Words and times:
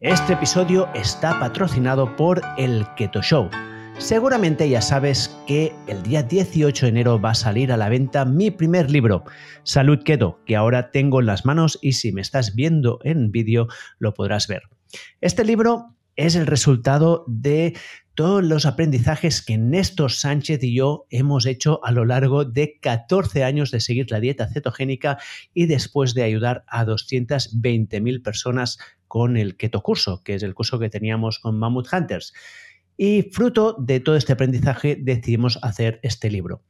Este 0.00 0.32
episodio 0.32 0.88
está 0.94 1.38
patrocinado 1.38 2.16
por 2.16 2.40
el 2.56 2.86
Keto 2.96 3.20
Show. 3.20 3.50
Seguramente 3.98 4.66
ya 4.66 4.80
sabes 4.80 5.38
que 5.46 5.74
el 5.88 6.02
día 6.02 6.22
18 6.22 6.86
de 6.86 6.88
enero 6.88 7.20
va 7.20 7.32
a 7.32 7.34
salir 7.34 7.70
a 7.70 7.76
la 7.76 7.90
venta 7.90 8.24
mi 8.24 8.50
primer 8.50 8.90
libro, 8.90 9.24
Salud 9.62 10.02
Keto, 10.02 10.40
que 10.46 10.56
ahora 10.56 10.90
tengo 10.90 11.20
en 11.20 11.26
las 11.26 11.44
manos 11.44 11.78
y 11.82 11.92
si 11.92 12.12
me 12.12 12.22
estás 12.22 12.54
viendo 12.54 12.98
en 13.04 13.30
vídeo 13.30 13.68
lo 13.98 14.14
podrás 14.14 14.48
ver. 14.48 14.62
Este 15.20 15.44
libro 15.44 15.94
es 16.20 16.36
el 16.36 16.46
resultado 16.46 17.24
de 17.26 17.74
todos 18.14 18.44
los 18.44 18.66
aprendizajes 18.66 19.40
que 19.40 19.56
Néstor 19.56 20.12
Sánchez 20.12 20.62
y 20.62 20.74
yo 20.74 21.06
hemos 21.08 21.46
hecho 21.46 21.82
a 21.82 21.92
lo 21.92 22.04
largo 22.04 22.44
de 22.44 22.78
14 22.78 23.42
años 23.42 23.70
de 23.70 23.80
seguir 23.80 24.10
la 24.10 24.20
dieta 24.20 24.46
cetogénica 24.46 25.16
y 25.54 25.64
después 25.64 26.12
de 26.12 26.22
ayudar 26.22 26.64
a 26.68 26.84
220.000 26.84 28.22
personas 28.22 28.78
con 29.08 29.38
el 29.38 29.56
Keto 29.56 29.82
Curso, 29.82 30.22
que 30.22 30.34
es 30.34 30.42
el 30.42 30.54
curso 30.54 30.78
que 30.78 30.90
teníamos 30.90 31.38
con 31.38 31.58
Mammoth 31.58 31.90
Hunters. 31.90 32.34
Y 32.98 33.22
fruto 33.32 33.74
de 33.78 34.00
todo 34.00 34.16
este 34.16 34.34
aprendizaje 34.34 34.98
decidimos 35.00 35.58
hacer 35.62 36.00
este 36.02 36.30
libro. 36.30 36.62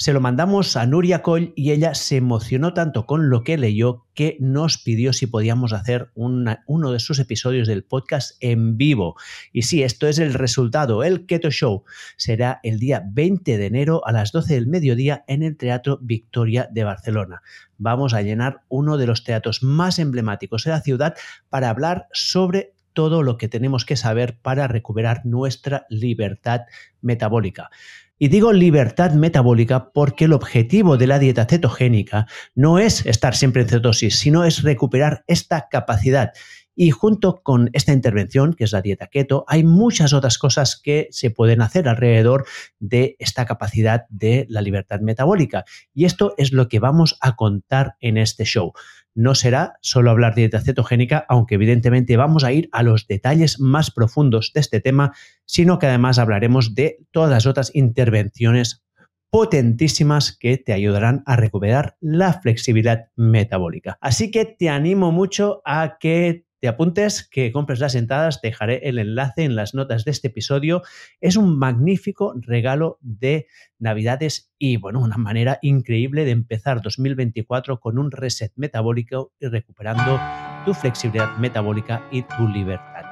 Se 0.00 0.12
lo 0.12 0.20
mandamos 0.20 0.76
a 0.76 0.86
Nuria 0.86 1.22
Coll 1.22 1.52
y 1.56 1.72
ella 1.72 1.92
se 1.92 2.18
emocionó 2.18 2.72
tanto 2.72 3.04
con 3.04 3.30
lo 3.30 3.42
que 3.42 3.58
leyó 3.58 4.06
que 4.14 4.36
nos 4.38 4.78
pidió 4.78 5.12
si 5.12 5.26
podíamos 5.26 5.72
hacer 5.72 6.12
uno 6.14 6.92
de 6.92 7.00
sus 7.00 7.18
episodios 7.18 7.66
del 7.66 7.82
podcast 7.82 8.36
en 8.38 8.76
vivo. 8.76 9.16
Y 9.52 9.62
sí, 9.62 9.82
esto 9.82 10.06
es 10.06 10.20
el 10.20 10.34
resultado. 10.34 11.02
El 11.02 11.26
Keto 11.26 11.50
Show 11.50 11.82
será 12.16 12.60
el 12.62 12.78
día 12.78 13.02
20 13.10 13.58
de 13.58 13.66
enero 13.66 14.06
a 14.06 14.12
las 14.12 14.30
12 14.30 14.54
del 14.54 14.68
mediodía 14.68 15.24
en 15.26 15.42
el 15.42 15.56
Teatro 15.56 15.98
Victoria 16.00 16.68
de 16.70 16.84
Barcelona. 16.84 17.42
Vamos 17.76 18.14
a 18.14 18.22
llenar 18.22 18.60
uno 18.68 18.98
de 18.98 19.06
los 19.08 19.24
teatros 19.24 19.64
más 19.64 19.98
emblemáticos 19.98 20.62
de 20.62 20.70
la 20.70 20.80
ciudad 20.80 21.16
para 21.48 21.70
hablar 21.70 22.06
sobre 22.12 22.72
todo 22.92 23.24
lo 23.24 23.36
que 23.36 23.48
tenemos 23.48 23.84
que 23.84 23.96
saber 23.96 24.38
para 24.42 24.68
recuperar 24.68 25.26
nuestra 25.26 25.86
libertad 25.88 26.62
metabólica. 27.00 27.70
Y 28.18 28.28
digo 28.28 28.52
libertad 28.52 29.12
metabólica 29.12 29.92
porque 29.92 30.24
el 30.24 30.32
objetivo 30.32 30.96
de 30.96 31.06
la 31.06 31.18
dieta 31.18 31.46
cetogénica 31.46 32.26
no 32.54 32.78
es 32.78 33.06
estar 33.06 33.36
siempre 33.36 33.62
en 33.62 33.68
cetosis, 33.68 34.18
sino 34.18 34.44
es 34.44 34.62
recuperar 34.62 35.24
esta 35.28 35.68
capacidad. 35.68 36.32
Y 36.80 36.90
junto 36.92 37.42
con 37.42 37.70
esta 37.72 37.92
intervención, 37.92 38.54
que 38.54 38.62
es 38.62 38.72
la 38.72 38.82
dieta 38.82 39.08
keto, 39.08 39.44
hay 39.48 39.64
muchas 39.64 40.12
otras 40.12 40.38
cosas 40.38 40.80
que 40.80 41.08
se 41.10 41.30
pueden 41.30 41.60
hacer 41.60 41.88
alrededor 41.88 42.46
de 42.78 43.16
esta 43.18 43.46
capacidad 43.46 44.06
de 44.10 44.46
la 44.48 44.62
libertad 44.62 45.00
metabólica. 45.00 45.64
Y 45.92 46.04
esto 46.04 46.34
es 46.38 46.52
lo 46.52 46.68
que 46.68 46.78
vamos 46.78 47.18
a 47.20 47.34
contar 47.34 47.96
en 47.98 48.16
este 48.16 48.44
show 48.44 48.72
no 49.18 49.34
será 49.34 49.74
solo 49.82 50.12
hablar 50.12 50.36
de 50.36 50.42
dieta 50.42 50.60
cetogénica, 50.60 51.26
aunque 51.28 51.56
evidentemente 51.56 52.16
vamos 52.16 52.44
a 52.44 52.52
ir 52.52 52.68
a 52.70 52.84
los 52.84 53.08
detalles 53.08 53.58
más 53.58 53.90
profundos 53.90 54.52
de 54.54 54.60
este 54.60 54.80
tema, 54.80 55.12
sino 55.44 55.80
que 55.80 55.86
además 55.86 56.20
hablaremos 56.20 56.76
de 56.76 56.98
todas 57.10 57.28
las 57.28 57.44
otras 57.44 57.74
intervenciones 57.74 58.84
potentísimas 59.28 60.38
que 60.38 60.56
te 60.56 60.72
ayudarán 60.72 61.24
a 61.26 61.34
recuperar 61.34 61.96
la 62.00 62.32
flexibilidad 62.34 63.08
metabólica. 63.16 63.98
Así 64.00 64.30
que 64.30 64.44
te 64.44 64.68
animo 64.68 65.10
mucho 65.10 65.62
a 65.64 65.96
que 65.98 66.44
te 66.60 66.68
apuntes, 66.68 67.28
que 67.28 67.52
compres 67.52 67.80
las 67.80 67.94
entradas, 67.94 68.40
dejaré 68.42 68.88
el 68.88 68.98
enlace 68.98 69.44
en 69.44 69.54
las 69.56 69.74
notas 69.74 70.04
de 70.04 70.10
este 70.10 70.28
episodio. 70.28 70.82
Es 71.20 71.36
un 71.36 71.58
magnífico 71.58 72.34
regalo 72.36 72.98
de 73.00 73.46
Navidades 73.78 74.52
y, 74.58 74.76
bueno, 74.76 75.00
una 75.00 75.18
manera 75.18 75.58
increíble 75.62 76.24
de 76.24 76.32
empezar 76.32 76.82
2024 76.82 77.80
con 77.80 77.98
un 77.98 78.10
reset 78.10 78.52
metabólico 78.56 79.32
y 79.40 79.46
recuperando 79.46 80.20
tu 80.64 80.74
flexibilidad 80.74 81.36
metabólica 81.38 82.06
y 82.10 82.22
tu 82.22 82.48
libertad. 82.48 83.04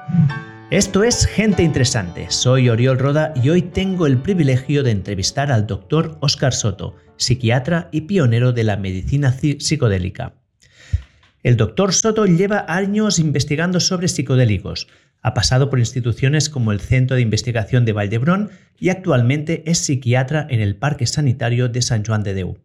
Esto 0.69 1.03
es 1.03 1.25
Gente 1.25 1.63
Interesante. 1.63 2.29
Soy 2.29 2.67
Oriol 2.67 2.99
Roda 2.99 3.33
y 3.41 3.49
hoy 3.49 3.61
tengo 3.61 4.05
el 4.05 4.17
privilegio 4.17 4.83
de 4.83 4.91
entrevistar 4.91 5.49
al 5.49 5.65
doctor 5.65 6.17
Oscar 6.19 6.53
Soto, 6.53 6.95
psiquiatra 7.15 7.87
y 7.93 8.01
pionero 8.01 8.51
de 8.51 8.65
la 8.65 8.75
medicina 8.75 9.31
psicodélica. 9.31 10.33
El 11.43 11.55
doctor 11.55 11.93
Soto 11.93 12.25
lleva 12.25 12.65
años 12.67 13.19
investigando 13.19 13.79
sobre 13.79 14.07
psicodélicos. 14.07 14.87
Ha 15.21 15.33
pasado 15.33 15.69
por 15.69 15.79
instituciones 15.79 16.49
como 16.49 16.71
el 16.71 16.79
Centro 16.79 17.15
de 17.15 17.21
Investigación 17.21 17.85
de 17.85 17.93
Valdebrón 17.93 18.49
y 18.79 18.89
actualmente 18.89 19.63
es 19.69 19.77
psiquiatra 19.77 20.47
en 20.49 20.61
el 20.61 20.75
Parque 20.75 21.05
Sanitario 21.05 21.69
de 21.69 21.81
San 21.81 22.03
Juan 22.03 22.23
de 22.23 22.33
Deu. 22.33 22.57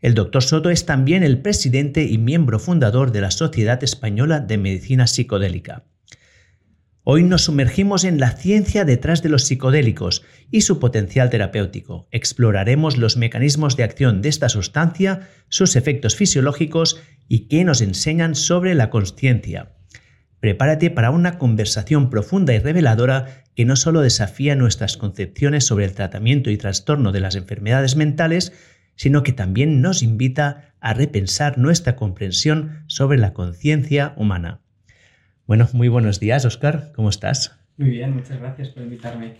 El 0.00 0.14
doctor 0.14 0.44
Soto 0.44 0.70
es 0.70 0.86
también 0.86 1.24
el 1.24 1.40
presidente 1.40 2.04
y 2.04 2.18
miembro 2.18 2.60
fundador 2.60 3.10
de 3.10 3.20
la 3.20 3.32
Sociedad 3.32 3.82
Española 3.82 4.38
de 4.40 4.58
Medicina 4.58 5.08
Psicodélica. 5.08 5.84
Hoy 7.10 7.22
nos 7.22 7.44
sumergimos 7.44 8.04
en 8.04 8.20
la 8.20 8.32
ciencia 8.32 8.84
detrás 8.84 9.22
de 9.22 9.30
los 9.30 9.44
psicodélicos 9.44 10.24
y 10.50 10.60
su 10.60 10.78
potencial 10.78 11.30
terapéutico. 11.30 12.06
Exploraremos 12.10 12.98
los 12.98 13.16
mecanismos 13.16 13.78
de 13.78 13.84
acción 13.84 14.20
de 14.20 14.28
esta 14.28 14.50
sustancia, 14.50 15.30
sus 15.48 15.74
efectos 15.74 16.16
fisiológicos 16.16 17.00
y 17.26 17.48
qué 17.48 17.64
nos 17.64 17.80
enseñan 17.80 18.34
sobre 18.34 18.74
la 18.74 18.90
conciencia. 18.90 19.72
Prepárate 20.40 20.90
para 20.90 21.10
una 21.10 21.38
conversación 21.38 22.10
profunda 22.10 22.52
y 22.52 22.58
reveladora 22.58 23.42
que 23.56 23.64
no 23.64 23.76
solo 23.76 24.02
desafía 24.02 24.54
nuestras 24.54 24.98
concepciones 24.98 25.64
sobre 25.64 25.86
el 25.86 25.94
tratamiento 25.94 26.50
y 26.50 26.58
trastorno 26.58 27.10
de 27.10 27.20
las 27.20 27.36
enfermedades 27.36 27.96
mentales, 27.96 28.52
sino 28.96 29.22
que 29.22 29.32
también 29.32 29.80
nos 29.80 30.02
invita 30.02 30.74
a 30.80 30.92
repensar 30.92 31.56
nuestra 31.56 31.96
comprensión 31.96 32.84
sobre 32.86 33.16
la 33.16 33.32
conciencia 33.32 34.12
humana. 34.18 34.60
Bueno, 35.48 35.66
muy 35.72 35.88
buenos 35.88 36.20
días, 36.20 36.44
Oscar. 36.44 36.92
¿Cómo 36.94 37.08
estás? 37.08 37.58
Muy 37.78 37.88
bien, 37.88 38.14
muchas 38.14 38.38
gracias 38.38 38.68
por 38.68 38.82
invitarme. 38.82 39.36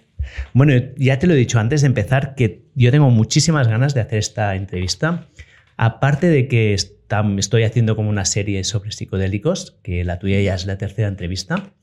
Bueno, 0.55 0.73
ya 0.97 1.19
te 1.19 1.27
lo 1.27 1.35
he 1.35 1.37
dicho 1.37 1.59
antes 1.59 1.83
de 1.83 1.87
empezar 1.87 2.35
que 2.35 2.63
yo 2.75 2.91
tengo 2.91 3.11
muchísimas 3.11 3.69
ganas 3.69 3.93
de 3.93 4.01
hacer 4.01 4.19
esta 4.19 4.57
entrevista. 4.57 5.29
Aparte 5.77 6.29
de 6.29 6.49
que 6.49 6.73
estoy 6.73 7.63
haciendo 7.65 7.95
como 7.95 8.09
una 8.09 8.25
serie 8.25 8.65
sobre 8.65 8.91
psicodélicos, 8.91 9.79
que 9.83 10.03
la 10.03 10.19
tuya 10.19 10.41
ya 10.41 10.55
es 10.55 10.65
la 10.65 10.79
tercera 10.79 11.09
entrevista. 11.09 11.75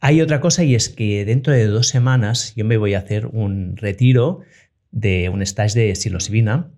Hay 0.00 0.20
otra 0.20 0.40
cosa 0.40 0.62
y 0.64 0.74
es 0.74 0.90
que 0.90 1.24
dentro 1.24 1.54
de 1.54 1.64
dos 1.68 1.88
semanas 1.88 2.52
yo 2.54 2.66
me 2.66 2.76
voy 2.76 2.92
a 2.92 2.98
hacer 2.98 3.28
un 3.28 3.78
retiro 3.78 4.40
de 4.90 5.30
un 5.30 5.40
stage 5.40 5.78
de 5.78 5.94
psilocibina 5.94 6.70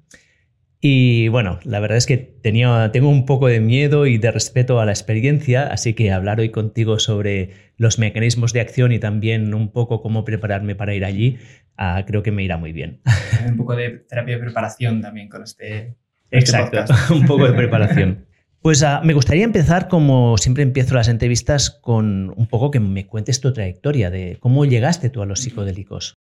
y 0.86 1.28
bueno, 1.28 1.60
la 1.64 1.80
verdad 1.80 1.96
es 1.96 2.04
que 2.04 2.18
tenía, 2.18 2.90
tengo 2.92 3.08
un 3.08 3.24
poco 3.24 3.46
de 3.46 3.58
miedo 3.58 4.04
y 4.04 4.18
de 4.18 4.30
respeto 4.30 4.80
a 4.80 4.84
la 4.84 4.92
experiencia, 4.92 5.66
así 5.68 5.94
que 5.94 6.12
hablar 6.12 6.40
hoy 6.40 6.50
contigo 6.50 6.98
sobre 6.98 7.52
los 7.78 7.98
mecanismos 7.98 8.52
de 8.52 8.60
acción 8.60 8.92
y 8.92 8.98
también 8.98 9.54
un 9.54 9.72
poco 9.72 10.02
cómo 10.02 10.26
prepararme 10.26 10.74
para 10.74 10.94
ir 10.94 11.06
allí, 11.06 11.38
ah, 11.78 12.04
creo 12.06 12.22
que 12.22 12.32
me 12.32 12.44
irá 12.44 12.58
muy 12.58 12.72
bien. 12.72 13.00
Un 13.48 13.56
poco 13.56 13.74
de 13.74 14.04
terapia 14.06 14.36
de 14.36 14.42
preparación 14.42 15.00
también 15.00 15.30
con 15.30 15.42
este. 15.42 15.94
este 16.30 16.38
Exacto, 16.38 16.84
un 17.14 17.24
poco 17.24 17.46
de 17.46 17.54
preparación. 17.54 18.26
Pues 18.60 18.82
ah, 18.82 19.00
me 19.02 19.14
gustaría 19.14 19.44
empezar, 19.44 19.88
como 19.88 20.36
siempre 20.36 20.64
empiezo 20.64 20.94
las 20.96 21.08
entrevistas, 21.08 21.70
con 21.70 22.30
un 22.36 22.46
poco 22.46 22.70
que 22.70 22.80
me 22.80 23.06
cuentes 23.06 23.40
tu 23.40 23.54
trayectoria 23.54 24.10
de 24.10 24.36
cómo 24.38 24.66
llegaste 24.66 25.08
tú 25.08 25.22
a 25.22 25.26
los 25.26 25.40
psicodélicos. 25.40 26.18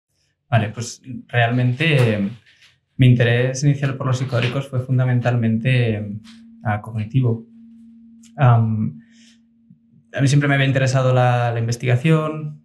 Vale, 0.49 0.69
pues 0.69 1.01
realmente 1.27 2.29
mi 2.97 3.07
interés 3.07 3.63
inicial 3.63 3.95
por 3.95 4.07
los 4.07 4.17
psicodélicos 4.17 4.67
fue 4.67 4.79
fundamentalmente 4.79 6.19
uh, 6.63 6.81
cognitivo. 6.81 7.45
a 8.37 8.61
mí 8.61 10.27
siempre 10.27 10.47
me 10.47 10.55
había 10.55 10.67
interesado 10.67 11.13
la, 11.13 11.53
investigación, 11.57 12.61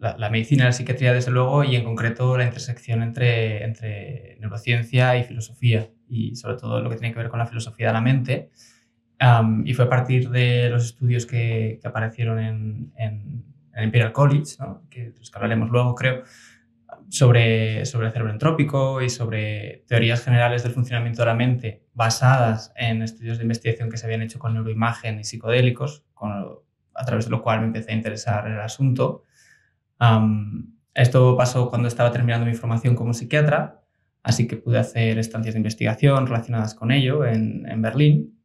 la, 0.00 0.30
medicina, 0.30 0.64
la 0.64 0.72
psiquiatría, 0.72 1.12
desde 1.12 1.30
luego, 1.30 1.64
y 1.64 1.76
en 1.76 1.84
concreto 1.84 2.36
la 2.36 2.44
intersección 2.44 3.02
entre, 3.02 3.64
entre 3.64 4.36
neurociencia 4.40 5.16
y 5.16 5.24
filosofía, 5.24 5.88
y 6.08 6.34
sobre 6.34 6.56
todo 6.56 6.80
lo 6.80 6.90
que 6.90 6.96
tiene 6.96 7.12
que 7.14 7.20
ver 7.20 7.28
con 7.28 7.38
la 7.38 7.46
filosofía 7.46 7.88
de 7.88 7.92
la 7.92 8.00
mente. 8.00 8.50
y 9.64 9.74
fue 9.74 9.84
a 9.84 9.88
partir 9.88 10.30
de 10.30 10.70
los 10.70 10.84
estudios 10.84 11.24
que, 11.24 11.78
que 11.80 11.88
aparecieron 11.88 12.40
en, 12.40 12.92
en, 12.96 13.44
Imperial 13.76 14.12
College, 14.12 14.56
que, 14.88 15.12
los 15.18 15.30
que 15.30 15.38
hablaremos 15.38 15.68
luego, 15.68 15.96
creo, 15.96 16.22
sobre, 17.08 17.84
sobre 17.86 18.06
el 18.06 18.12
cerebro 18.12 18.32
entrópico 18.32 19.02
y 19.02 19.08
sobre 19.08 19.84
teorías 19.86 20.22
generales 20.22 20.62
del 20.62 20.72
funcionamiento 20.72 21.22
de 21.22 21.26
la 21.26 21.34
mente 21.34 21.84
basadas 21.92 22.72
en 22.76 23.02
estudios 23.02 23.38
de 23.38 23.44
investigación 23.44 23.90
que 23.90 23.96
se 23.96 24.06
habían 24.06 24.22
hecho 24.22 24.38
con 24.38 24.54
neuroimagen 24.54 25.20
y 25.20 25.24
psicodélicos, 25.24 26.04
a 26.94 27.04
través 27.04 27.26
de 27.26 27.30
lo 27.30 27.42
cual 27.42 27.60
me 27.60 27.66
empecé 27.66 27.92
a 27.92 27.94
interesar 27.94 28.46
en 28.46 28.54
el 28.54 28.60
asunto. 28.60 29.24
esto 30.94 31.36
pasó 31.36 31.70
cuando 31.70 31.88
estaba 31.88 32.10
terminando 32.10 32.46
mi 32.46 32.54
formación 32.54 32.94
como 32.94 33.14
psiquiatra, 33.14 33.82
así 34.22 34.46
que 34.46 34.56
pude 34.56 34.78
hacer 34.78 35.18
estancias 35.18 35.54
de 35.54 35.60
investigación 35.60 36.26
relacionadas 36.26 36.74
con 36.74 36.90
ello 36.90 37.24
en, 37.24 37.68
en 37.68 37.82
Berlín. 37.82 38.40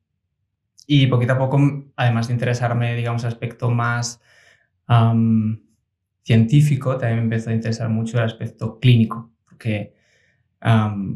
Y 0.86 1.08
poquito 1.08 1.34
a 1.34 1.38
poco, 1.38 1.60
además 1.96 2.28
de 2.28 2.34
interesarme, 2.34 2.96
digamos, 2.96 3.24
aspecto 3.24 3.70
más 3.70 4.22
científico, 6.24 6.98
también 6.98 7.20
me 7.20 7.24
empezó 7.24 7.50
a 7.50 7.54
interesar 7.54 7.90
mucho 7.90 8.18
el 8.18 8.24
aspecto 8.24 8.80
clínico, 8.80 9.32
porque 9.46 9.94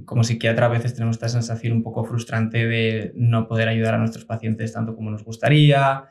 como 0.06 0.24
psiquiatra 0.24 0.68
a 0.68 0.70
veces 0.70 0.94
tenemos 0.94 1.18
esta 1.18 1.28
sensación 1.28 1.74
un 1.74 1.84
poco 1.84 2.06
frustrante 2.06 2.66
de 2.66 3.12
no 3.16 3.46
poder 3.48 3.68
ayudar 3.68 3.96
a 3.96 3.98
nuestros 3.98 4.24
pacientes 4.24 4.72
tanto 4.72 4.96
como 4.96 5.12
nos 5.12 5.26
gustaría, 5.26 6.06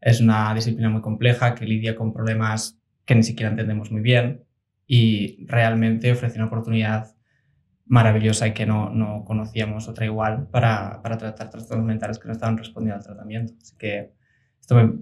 es 0.00 0.20
una 0.20 0.54
disciplina 0.54 0.88
muy 0.88 1.00
compleja 1.00 1.54
que 1.54 1.64
lidia 1.64 1.96
con 1.96 2.12
problemas 2.12 2.78
que 3.04 3.16
ni 3.16 3.24
siquiera 3.24 3.50
entendemos 3.50 3.90
muy 3.90 4.02
bien 4.02 4.44
y 4.86 5.44
realmente 5.46 6.12
ofrece 6.12 6.38
una 6.38 6.46
oportunidad 6.46 7.16
maravillosa 7.86 8.46
y 8.48 8.52
que 8.52 8.66
no, 8.66 8.90
no 8.90 9.24
conocíamos 9.24 9.88
otra 9.88 10.06
igual 10.06 10.48
para, 10.48 11.00
para, 11.02 11.18
tratar 11.18 11.50
trastornos 11.50 11.86
mentales 11.86 12.18
que 12.18 12.26
no 12.26 12.32
estaban 12.32 12.58
respondiendo 12.58 12.96
al 12.98 13.04
tratamiento. 13.04 13.54
Así 13.60 13.76
que 13.76 14.12
esto 14.60 14.74
me, 14.74 14.92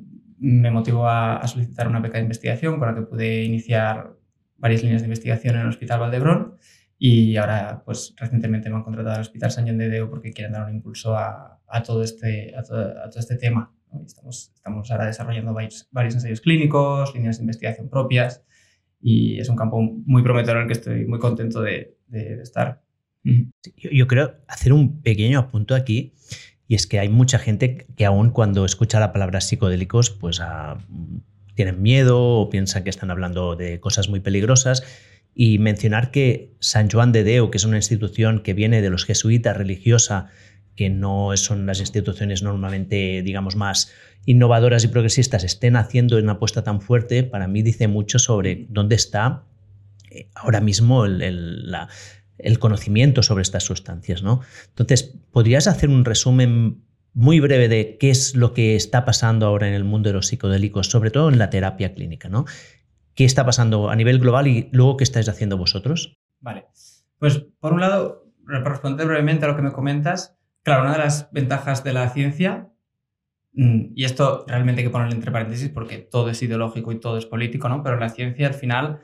me 0.44 0.70
motivó 0.70 1.08
a, 1.08 1.46
solicitar 1.46 1.88
una 1.88 2.00
beca 2.00 2.18
de 2.18 2.24
investigación 2.24 2.78
con 2.78 2.88
la 2.88 2.94
que 2.94 3.06
pude 3.06 3.44
iniciar 3.44 4.14
varias 4.58 4.82
líneas 4.82 5.00
de 5.00 5.06
investigación 5.06 5.54
en 5.54 5.62
el 5.62 5.68
Hospital 5.68 6.00
Valdebrón 6.00 6.58
y 6.98 7.36
ahora, 7.36 7.82
pues 7.84 8.14
recientemente 8.18 8.68
me 8.68 8.76
han 8.76 8.82
contratado 8.82 9.14
al 9.14 9.22
Hospital 9.22 9.50
San 9.50 9.66
John 9.66 9.78
de 9.78 9.88
Deo 9.88 10.10
porque 10.10 10.32
quieren 10.32 10.52
dar 10.52 10.66
un 10.66 10.74
impulso 10.74 11.16
a, 11.16 11.60
a 11.66 11.82
todo, 11.82 12.02
este, 12.02 12.54
a 12.54 12.62
todo, 12.62 13.18
este 13.18 13.36
tema. 13.36 13.74
Estamos, 14.04 14.52
estamos 14.54 14.90
ahora 14.90 15.06
desarrollando 15.06 15.54
varios, 15.54 15.88
varios 15.90 16.14
ensayos 16.14 16.42
clínicos, 16.42 17.14
líneas 17.14 17.38
de 17.38 17.44
investigación 17.44 17.88
propias 17.88 18.44
y 19.00 19.40
es 19.40 19.48
un 19.48 19.56
campo 19.56 19.80
muy 19.80 20.22
prometedor 20.22 20.58
en 20.58 20.62
el 20.64 20.68
que 20.68 20.74
estoy 20.74 21.06
muy 21.06 21.20
contento 21.20 21.62
de, 21.62 21.96
de, 22.08 22.36
de 22.36 22.42
estar. 22.42 22.82
Yo, 23.22 23.90
yo, 23.90 24.06
creo 24.06 24.34
hacer 24.46 24.74
un 24.74 25.00
pequeño 25.00 25.38
apunto 25.38 25.74
aquí 25.74 26.12
y 26.66 26.74
es 26.74 26.86
que 26.86 26.98
hay 26.98 27.08
mucha 27.08 27.38
gente 27.38 27.86
que 27.96 28.04
aún 28.04 28.30
cuando 28.30 28.64
escucha 28.64 29.00
la 29.00 29.12
palabra 29.12 29.40
psicodélicos 29.40 30.10
pues 30.10 30.40
a, 30.40 30.78
tienen 31.54 31.82
miedo 31.82 32.40
o 32.40 32.50
piensan 32.50 32.84
que 32.84 32.90
están 32.90 33.10
hablando 33.10 33.56
de 33.56 33.80
cosas 33.80 34.08
muy 34.08 34.20
peligrosas. 34.20 34.82
Y 35.36 35.58
mencionar 35.58 36.12
que 36.12 36.52
San 36.60 36.88
Juan 36.88 37.10
de 37.10 37.24
Deo, 37.24 37.50
que 37.50 37.58
es 37.58 37.64
una 37.64 37.76
institución 37.76 38.40
que 38.40 38.54
viene 38.54 38.82
de 38.82 38.90
los 38.90 39.04
jesuitas 39.04 39.56
religiosa, 39.56 40.30
que 40.76 40.90
no 40.90 41.36
son 41.36 41.66
las 41.66 41.80
instituciones 41.80 42.42
normalmente, 42.42 43.22
digamos, 43.22 43.56
más 43.56 43.92
innovadoras 44.26 44.84
y 44.84 44.88
progresistas, 44.88 45.42
estén 45.42 45.76
haciendo 45.76 46.18
una 46.18 46.32
apuesta 46.32 46.62
tan 46.62 46.80
fuerte, 46.80 47.24
para 47.24 47.48
mí 47.48 47.62
dice 47.62 47.88
mucho 47.88 48.18
sobre 48.18 48.66
dónde 48.68 48.94
está 48.94 49.42
eh, 50.10 50.28
ahora 50.34 50.60
mismo 50.60 51.04
el, 51.04 51.20
el, 51.20 51.70
la, 51.70 51.88
el 52.38 52.58
conocimiento 52.58 53.22
sobre 53.22 53.42
estas 53.42 53.64
sustancias. 53.64 54.22
¿no? 54.22 54.40
Entonces, 54.68 55.18
¿podrías 55.32 55.66
hacer 55.66 55.88
un 55.88 56.04
resumen 56.04 56.82
muy 57.12 57.40
breve 57.40 57.68
de 57.68 57.96
qué 57.98 58.10
es 58.10 58.34
lo 58.34 58.52
que 58.52 58.74
está 58.74 59.04
pasando 59.04 59.46
ahora 59.46 59.68
en 59.68 59.74
el 59.74 59.84
mundo 59.84 60.08
de 60.08 60.14
los 60.14 60.26
psicodélicos, 60.26 60.88
sobre 60.88 61.10
todo 61.10 61.28
en 61.28 61.38
la 61.38 61.50
terapia 61.50 61.94
clínica? 61.94 62.28
¿no? 62.28 62.44
¿Qué 63.14 63.24
está 63.24 63.44
pasando 63.44 63.90
a 63.90 63.96
nivel 63.96 64.18
global 64.18 64.46
y 64.48 64.68
luego 64.72 64.96
qué 64.96 65.04
estáis 65.04 65.28
haciendo 65.28 65.56
vosotros? 65.56 66.16
Vale. 66.40 66.66
Pues, 67.18 67.46
por 67.60 67.72
un 67.72 67.80
lado, 67.80 68.24
para 68.44 68.64
responder 68.64 69.06
brevemente 69.06 69.44
a 69.44 69.48
lo 69.48 69.56
que 69.56 69.62
me 69.62 69.72
comentas, 69.72 70.36
claro, 70.62 70.82
una 70.82 70.92
de 70.92 70.98
las 70.98 71.30
ventajas 71.32 71.84
de 71.84 71.92
la 71.92 72.10
ciencia, 72.10 72.70
mm, 73.52 73.92
y 73.94 74.04
esto 74.04 74.44
realmente 74.48 74.80
hay 74.80 74.88
que 74.88 74.92
ponerlo 74.92 75.14
entre 75.14 75.30
paréntesis 75.30 75.68
porque 75.68 75.98
todo 75.98 76.28
es 76.30 76.42
ideológico 76.42 76.90
y 76.90 77.00
todo 77.00 77.16
es 77.16 77.26
político, 77.26 77.68
¿no? 77.68 77.82
Pero 77.82 77.98
la 77.98 78.08
ciencia 78.08 78.48
al 78.48 78.54
final 78.54 78.98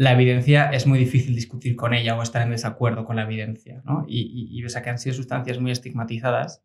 la 0.00 0.12
evidencia 0.12 0.70
es 0.70 0.86
muy 0.86 0.98
difícil 0.98 1.34
discutir 1.34 1.76
con 1.76 1.92
ella 1.92 2.16
o 2.16 2.22
estar 2.22 2.40
en 2.40 2.48
desacuerdo 2.48 3.04
con 3.04 3.16
la 3.16 3.24
evidencia. 3.24 3.82
¿no? 3.84 4.06
Y, 4.08 4.22
y, 4.22 4.58
y 4.58 4.62
ves 4.62 4.74
a 4.74 4.80
que 4.80 4.88
han 4.88 4.98
sido 4.98 5.14
sustancias 5.14 5.60
muy 5.60 5.72
estigmatizadas 5.72 6.64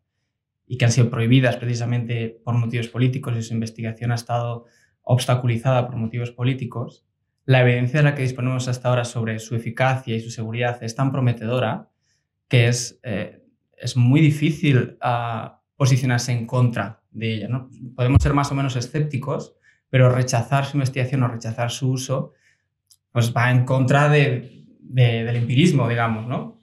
y 0.66 0.78
que 0.78 0.86
han 0.86 0.90
sido 0.90 1.10
prohibidas 1.10 1.58
precisamente 1.58 2.40
por 2.42 2.54
motivos 2.54 2.88
políticos 2.88 3.36
y 3.36 3.42
su 3.42 3.52
investigación 3.52 4.10
ha 4.10 4.14
estado 4.14 4.64
obstaculizada 5.02 5.86
por 5.86 5.96
motivos 5.96 6.30
políticos, 6.30 7.04
la 7.44 7.60
evidencia 7.60 7.98
de 8.00 8.04
la 8.04 8.14
que 8.14 8.22
disponemos 8.22 8.68
hasta 8.68 8.88
ahora 8.88 9.04
sobre 9.04 9.38
su 9.38 9.54
eficacia 9.54 10.16
y 10.16 10.20
su 10.20 10.30
seguridad 10.30 10.82
es 10.82 10.94
tan 10.94 11.12
prometedora 11.12 11.90
que 12.48 12.68
es, 12.68 12.98
eh, 13.02 13.44
es 13.76 13.98
muy 13.98 14.22
difícil 14.22 14.96
uh, 15.04 15.50
posicionarse 15.76 16.32
en 16.32 16.46
contra 16.46 17.02
de 17.10 17.34
ella. 17.34 17.48
¿no? 17.48 17.68
Podemos 17.94 18.22
ser 18.22 18.32
más 18.32 18.50
o 18.50 18.54
menos 18.54 18.76
escépticos, 18.76 19.56
pero 19.90 20.08
rechazar 20.08 20.64
su 20.64 20.78
investigación 20.78 21.22
o 21.22 21.28
rechazar 21.28 21.70
su 21.70 21.90
uso 21.90 22.32
pues 23.16 23.34
va 23.34 23.50
en 23.50 23.64
contra 23.64 24.10
de, 24.10 24.66
de, 24.78 25.24
del 25.24 25.36
empirismo, 25.36 25.88
digamos, 25.88 26.26
¿no? 26.26 26.62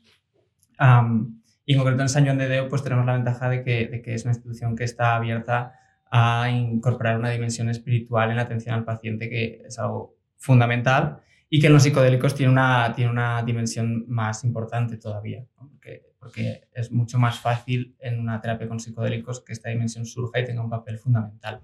Um, 0.79 1.41
y 1.65 1.73
en 1.73 1.79
concreto 1.79 2.03
en 2.03 2.09
San 2.09 2.25
Juan 2.25 2.38
de 2.38 2.47
Deo 2.47 2.69
pues 2.69 2.83
tenemos 2.83 3.07
la 3.07 3.13
ventaja 3.13 3.50
de 3.50 3.63
que, 3.63 3.88
de 3.88 4.03
que, 4.03 4.13
es 4.13 4.23
una 4.23 4.33
institución 4.33 4.75
que 4.75 4.83
está 4.83 5.15
abierta 5.15 5.73
a 6.11 6.51
incorporar 6.51 7.17
una 7.17 7.31
dimensión 7.31 7.71
espiritual 7.71 8.29
en 8.29 8.35
la 8.35 8.44
atención 8.44 8.75
al 8.75 8.83
paciente, 8.83 9.31
que 9.31 9.63
es 9.65 9.79
algo 9.79 10.15
fundamental, 10.38 11.21
y 11.50 11.59
que 11.59 11.65
en 11.65 11.73
los 11.73 11.81
psicodélicos 11.81 12.35
tiene 12.35 12.51
una, 12.51 12.94
tiene 12.95 13.09
una 13.09 13.41
dimensión 13.41 14.06
más 14.07 14.44
importante 14.44 14.97
todavía, 14.97 15.44
¿no? 15.59 15.69
porque, 15.69 16.03
porque 16.19 16.67
es 16.71 16.91
mucho 16.91 17.17
más 17.17 17.39
fácil 17.39 17.95
en 17.99 18.19
una 18.19 18.39
terapia 18.39 18.67
con 18.67 18.79
psicodélicos 18.79 19.44
que 19.44 19.53
esta 19.53 19.71
dimensión 19.71 20.06
surja 20.06 20.39
y 20.39 20.45
tenga 20.45 20.61
un 20.61 20.69
papel 20.69 20.99
fundamental. 20.99 21.61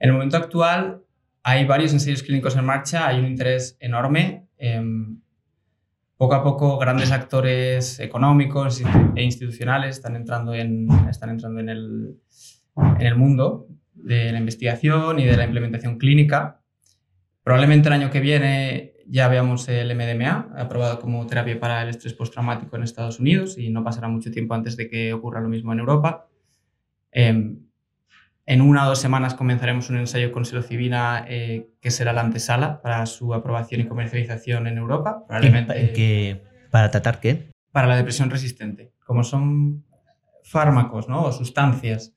En 0.00 0.08
el 0.08 0.14
momento 0.14 0.36
actual, 0.36 1.04
hay 1.48 1.64
varios 1.64 1.92
ensayos 1.92 2.24
clínicos 2.24 2.56
en 2.56 2.64
marcha, 2.64 3.06
hay 3.06 3.20
un 3.20 3.26
interés 3.26 3.76
enorme. 3.78 4.48
Eh, 4.58 4.82
poco 6.16 6.34
a 6.34 6.42
poco 6.42 6.76
grandes 6.76 7.12
actores 7.12 8.00
económicos 8.00 8.82
e 9.14 9.22
institucionales 9.22 9.94
están 9.96 10.16
entrando 10.16 10.54
en, 10.54 10.88
están 11.08 11.30
entrando 11.30 11.60
en, 11.60 11.68
el, 11.68 12.16
en 12.98 13.06
el 13.06 13.14
mundo 13.14 13.68
de 13.94 14.32
la 14.32 14.40
investigación 14.40 15.20
y 15.20 15.24
de 15.24 15.36
la 15.36 15.44
implementación 15.44 15.98
clínica. 15.98 16.62
Probablemente 17.44 17.90
el 17.90 17.92
año 17.92 18.10
que 18.10 18.18
viene 18.18 18.94
ya 19.06 19.28
veamos 19.28 19.68
el 19.68 19.94
MDMA 19.94 20.52
aprobado 20.56 20.98
como 20.98 21.24
terapia 21.28 21.60
para 21.60 21.80
el 21.84 21.90
estrés 21.90 22.14
postraumático 22.14 22.74
en 22.74 22.82
Estados 22.82 23.20
Unidos 23.20 23.56
y 23.56 23.70
no 23.70 23.84
pasará 23.84 24.08
mucho 24.08 24.32
tiempo 24.32 24.54
antes 24.54 24.76
de 24.76 24.88
que 24.88 25.12
ocurra 25.12 25.40
lo 25.40 25.48
mismo 25.48 25.72
en 25.72 25.78
Europa. 25.78 26.26
Eh, 27.12 27.56
en 28.46 28.60
una 28.60 28.86
o 28.86 28.88
dos 28.88 29.00
semanas 29.00 29.34
comenzaremos 29.34 29.90
un 29.90 29.98
ensayo 29.98 30.32
con 30.32 30.44
psilocibina 30.44 31.24
eh, 31.28 31.68
que 31.80 31.90
será 31.90 32.12
la 32.12 32.20
antesala 32.20 32.80
para 32.80 33.04
su 33.06 33.34
aprobación 33.34 33.80
y 33.80 33.86
comercialización 33.86 34.68
en 34.68 34.78
Europa. 34.78 35.24
Probablemente, 35.26 35.92
¿Qué, 35.92 36.42
¿Para 36.70 36.90
tratar 36.90 37.20
qué? 37.20 37.50
Para 37.72 37.88
la 37.88 37.96
depresión 37.96 38.30
resistente. 38.30 38.92
Como 39.04 39.24
son 39.24 39.84
fármacos 40.44 41.08
¿no? 41.08 41.24
o 41.24 41.32
sustancias 41.32 42.14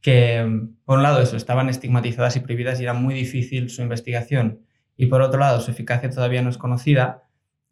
que, 0.00 0.46
por 0.84 0.98
un 0.98 1.02
lado, 1.02 1.20
eso, 1.20 1.36
estaban 1.36 1.68
estigmatizadas 1.68 2.36
y 2.36 2.40
prohibidas 2.40 2.78
y 2.78 2.84
era 2.84 2.92
muy 2.92 3.14
difícil 3.14 3.70
su 3.70 3.82
investigación, 3.82 4.60
y 4.96 5.06
por 5.06 5.22
otro 5.22 5.40
lado, 5.40 5.60
su 5.60 5.70
eficacia 5.70 6.10
todavía 6.10 6.42
no 6.42 6.50
es 6.50 6.58
conocida, 6.58 7.22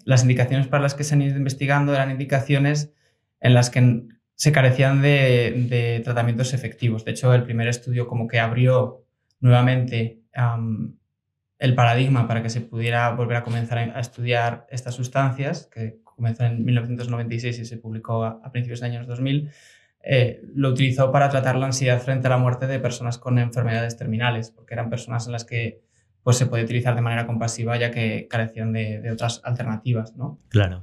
las 0.05 0.23
indicaciones 0.23 0.67
para 0.67 0.83
las 0.83 0.95
que 0.95 1.05
se 1.05 1.15
han 1.15 1.23
ido 1.23 1.37
investigando 1.37 1.95
eran 1.95 2.11
indicaciones 2.11 2.93
en 3.41 3.55
las 3.55 3.71
que 3.71 4.07
se 4.43 4.51
carecían 4.51 5.01
de, 5.03 6.01
tratamientos 6.03 6.53
efectivos. 6.53 7.05
De 7.05 7.13
hecho, 7.13 7.33
el 7.33 7.45
primer 7.45 7.69
estudio 7.69 8.09
como 8.09 8.27
que 8.27 8.41
abrió 8.41 9.07
nuevamente 9.39 10.25
el 11.61 11.75
paradigma 11.77 12.27
para 12.27 12.43
que 12.43 12.51
se 12.51 12.61
pudiera 12.61 13.09
volver 13.11 13.37
a 13.37 13.45
comenzar 13.45 13.79
a 13.79 14.01
estudiar 14.01 14.67
estas 14.69 14.97
sustancias, 14.97 15.71
que 15.73 16.01
comenzó 16.03 16.43
en 16.43 16.65
1996 16.65 17.61
y 17.61 17.65
se 17.65 17.77
publicó 17.77 18.25
a, 18.25 18.51
principios 18.51 18.81
de 18.81 18.87
años 18.87 19.07
2000, 19.07 19.49
eh, 20.03 20.43
lo 20.57 20.71
utilizó 20.71 21.13
para 21.13 21.29
tratar 21.29 21.55
la 21.55 21.67
ansiedad 21.67 22.03
frente 22.03 22.27
a 22.27 22.31
la 22.31 22.39
muerte 22.39 22.67
de 22.67 22.81
personas 22.81 23.19
con 23.19 23.39
enfermedades 23.39 23.97
terminales, 23.97 24.51
porque 24.51 24.75
eran 24.75 24.91
personas 24.91 25.25
en 25.27 25.33
las 25.35 25.45
que 25.45 25.85
pues, 26.25 26.37
se 26.37 26.47
puede 26.47 26.65
utilizar 26.65 26.97
de 26.97 27.01
manera 27.01 27.29
compasiva 27.29 27.77
ya 27.77 27.93
que 27.93 28.27
carecían 28.29 28.73
de, 28.73 29.01
de 29.03 29.13
otras 29.13 29.41
alternativas. 29.45 30.17
¿no? 30.17 30.41
Claro. 30.49 30.83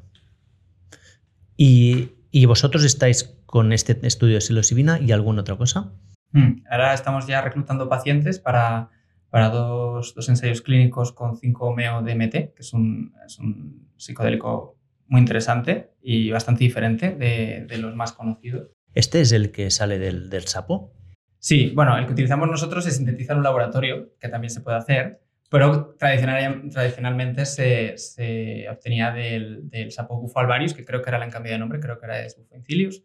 Y, 1.58 2.12
¿Y 2.32 2.46
vosotros 2.46 2.86
estáis 2.86 3.36
con 3.50 3.74
este 3.74 3.98
estudio 4.06 4.36
de 4.36 4.42
psilocibina 4.42 5.00
y 5.00 5.12
alguna 5.12 5.42
otra 5.42 5.58
cosa? 5.58 5.92
Hmm. 6.32 6.62
Ahora 6.70 6.94
estamos 6.94 7.26
ya 7.26 7.42
reclutando 7.42 7.90
pacientes 7.90 8.38
para, 8.38 8.92
para 9.32 9.50
dos, 9.50 10.14
dos, 10.14 10.30
ensayos 10.30 10.62
clínicos 10.62 11.12
con 11.14 11.36
5-meo-DMT, 11.36 12.54
que 12.54 12.60
es 12.60 12.74
un, 12.74 13.16
es 13.26 13.40
un, 13.40 13.90
psicodélico 13.98 14.78
muy 15.08 15.20
interesante 15.20 15.92
y 16.02 16.30
bastante 16.30 16.64
diferente 16.64 17.16
de, 17.16 17.66
de, 17.68 17.78
los 17.80 17.96
más 17.96 18.14
conocidos. 18.14 18.70
¿Este 18.94 19.20
es 19.22 19.32
el 19.32 19.52
que 19.52 19.72
sale 19.72 19.98
del, 19.98 20.30
del 20.30 20.44
sapo? 20.44 20.94
Sí, 21.40 21.72
bueno, 21.76 21.98
el 21.98 22.06
que 22.06 22.14
utilizamos 22.14 22.48
nosotros 22.48 22.84
se 22.84 22.92
sintetiza 22.92 23.34
en 23.34 23.40
un 23.40 23.44
laboratorio, 23.44 24.14
que 24.20 24.30
también 24.30 24.52
se 24.52 24.62
puede 24.62 24.78
hacer, 24.78 25.22
pero 25.50 25.96
tradicional, 25.98 26.70
tradicionalmente 26.72 27.46
se, 27.48 27.98
se 27.98 28.70
obtenía 28.70 29.12
del, 29.12 29.68
del, 29.70 29.92
sapo 29.92 30.22
bufo 30.22 30.40
alvarius, 30.40 30.76
que 30.76 30.86
creo 30.86 31.02
que 31.02 31.10
era 31.10 31.18
la 31.18 31.28
cambio 31.30 31.52
de 31.52 31.58
nombre, 31.58 31.80
creo 31.80 32.00
que 32.00 32.06
era 32.06 32.24
es 32.24 32.38
bufo 32.38 32.56
incilius, 32.56 33.04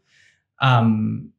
Um, 0.64 1.32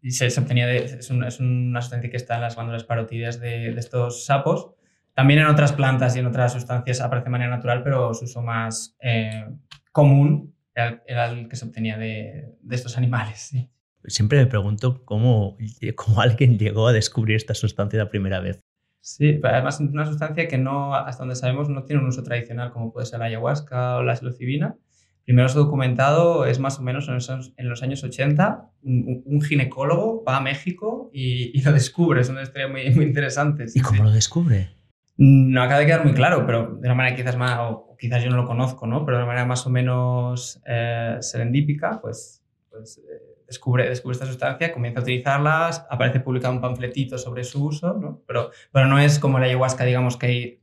y 0.00 0.10
se, 0.12 0.30
se 0.30 0.40
obtenía 0.40 0.66
de, 0.66 0.84
es, 0.84 1.10
un, 1.10 1.24
es, 1.24 1.40
una 1.40 1.80
sustancia 1.80 2.10
que 2.10 2.16
está 2.16 2.36
en 2.36 2.42
las 2.42 2.54
glándulas 2.54 2.84
parotidias 2.84 3.40
de, 3.40 3.72
de, 3.72 3.80
estos 3.80 4.24
sapos. 4.24 4.70
También 5.14 5.40
en 5.40 5.46
otras 5.46 5.72
plantas 5.72 6.16
y 6.16 6.20
en 6.20 6.26
otras 6.26 6.52
sustancias 6.52 7.00
aparece 7.00 7.24
de 7.24 7.30
manera 7.30 7.50
natural, 7.50 7.82
pero 7.82 8.12
su 8.14 8.24
uso 8.24 8.42
más 8.42 8.96
eh, 9.00 9.46
común 9.92 10.54
era, 10.74 11.02
era, 11.06 11.30
el 11.30 11.48
que 11.48 11.56
se 11.56 11.66
obtenía 11.66 11.98
de, 11.98 12.56
de 12.60 12.74
estos 12.74 12.96
animales. 12.96 13.40
Sí. 13.40 13.70
Siempre 14.04 14.38
me 14.38 14.46
pregunto 14.46 15.04
cómo, 15.04 15.56
cómo 15.94 16.20
alguien 16.20 16.58
llegó 16.58 16.88
a 16.88 16.92
descubrir 16.92 17.36
esta 17.36 17.54
sustancia 17.54 17.98
la 17.98 18.08
primera 18.08 18.40
vez. 18.40 18.60
Sí, 19.00 19.40
además 19.42 19.80
es 19.80 19.90
una 19.90 20.06
sustancia 20.06 20.46
que 20.46 20.58
no, 20.58 20.94
hasta 20.94 21.22
donde 21.22 21.34
sabemos 21.34 21.68
no 21.68 21.84
tiene 21.84 22.02
un 22.02 22.08
uso 22.08 22.22
tradicional 22.22 22.70
como 22.70 22.92
puede 22.92 23.06
ser 23.06 23.18
la 23.18 23.26
ayahuasca 23.26 23.96
o 23.96 24.02
la 24.02 24.14
psilocibina, 24.14 24.76
primero 25.24 25.48
se 25.48 25.58
ha 25.58 25.60
documentado, 25.60 26.46
es 26.46 26.58
más 26.58 26.78
o 26.78 26.82
menos 26.82 27.08
en 27.08 27.68
los, 27.68 27.82
años 27.82 28.04
80, 28.04 28.70
un, 28.82 29.42
ginecólogo 29.42 30.24
va 30.24 30.38
a 30.38 30.40
México 30.40 31.10
y, 31.12 31.60
lo 31.62 31.72
descubre. 31.72 32.20
Es 32.20 32.28
una 32.28 32.42
historia 32.42 32.68
muy, 32.68 32.90
muy 32.90 33.04
interesante. 33.04 33.66
¿Y 33.74 33.80
cómo 33.80 34.04
lo 34.04 34.10
descubre? 34.10 34.70
No 35.16 35.62
acaba 35.62 35.80
de 35.80 35.86
quedar 35.86 36.04
muy 36.04 36.14
claro, 36.14 36.44
pero 36.46 36.74
de 36.74 36.88
una 36.88 36.94
manera 36.94 37.16
quizás 37.16 37.36
más, 37.36 37.58
o 37.60 37.96
quizás 37.98 38.24
yo 38.24 38.30
no 38.30 38.36
lo 38.36 38.46
conozco, 38.46 38.86
¿no? 38.86 39.04
Pero 39.04 39.18
de 39.18 39.22
una 39.22 39.28
manera 39.28 39.46
más 39.46 39.66
o 39.66 39.70
menos 39.70 40.60
eh, 40.66 41.18
serendípica, 41.20 42.00
pues, 42.00 42.42
pues 42.70 42.98
eh, 42.98 43.44
descubre, 43.46 43.88
descubre 43.88 44.14
esta 44.14 44.26
sustancia, 44.26 44.72
comienza 44.72 45.00
a 45.00 45.02
utilizarlas, 45.02 45.86
aparece 45.90 46.20
publicado 46.20 46.54
un 46.54 46.60
panfletito 46.60 47.18
sobre 47.18 47.44
su 47.44 47.66
uso, 47.66 47.92
¿no? 47.94 48.22
Pero, 48.26 48.50
pero 48.72 48.86
no 48.86 48.98
es 48.98 49.18
como 49.18 49.38
la 49.38 49.46
ayahuasca, 49.46 49.84
digamos 49.84 50.16
que 50.16 50.26
hay 50.26 50.62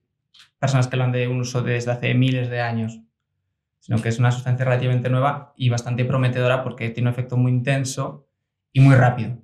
personas 0.58 0.88
que 0.88 0.98
lo 0.98 1.04
han 1.04 1.12
de 1.12 1.28
un 1.28 1.39
uso 1.42 1.62
desde 1.62 1.92
hace 1.92 2.13
miles 2.13 2.50
de 2.50 2.60
años, 2.60 3.00
sino 3.89 4.03
que 4.03 4.10
es 4.10 4.19
una 4.19 4.31
sustancia 4.31 4.65
relativamente 4.65 5.10
nueva 5.10 5.51
y 5.58 5.69
bastante 5.69 6.05
prometedora 6.05 6.63
porque 6.63 6.91
tiene 6.91 7.10
un 7.10 7.13
efecto 7.13 7.38
muy 7.38 7.51
intenso 7.51 8.27
y 8.72 8.81
muy 8.81 8.93
rápido. 8.93 9.41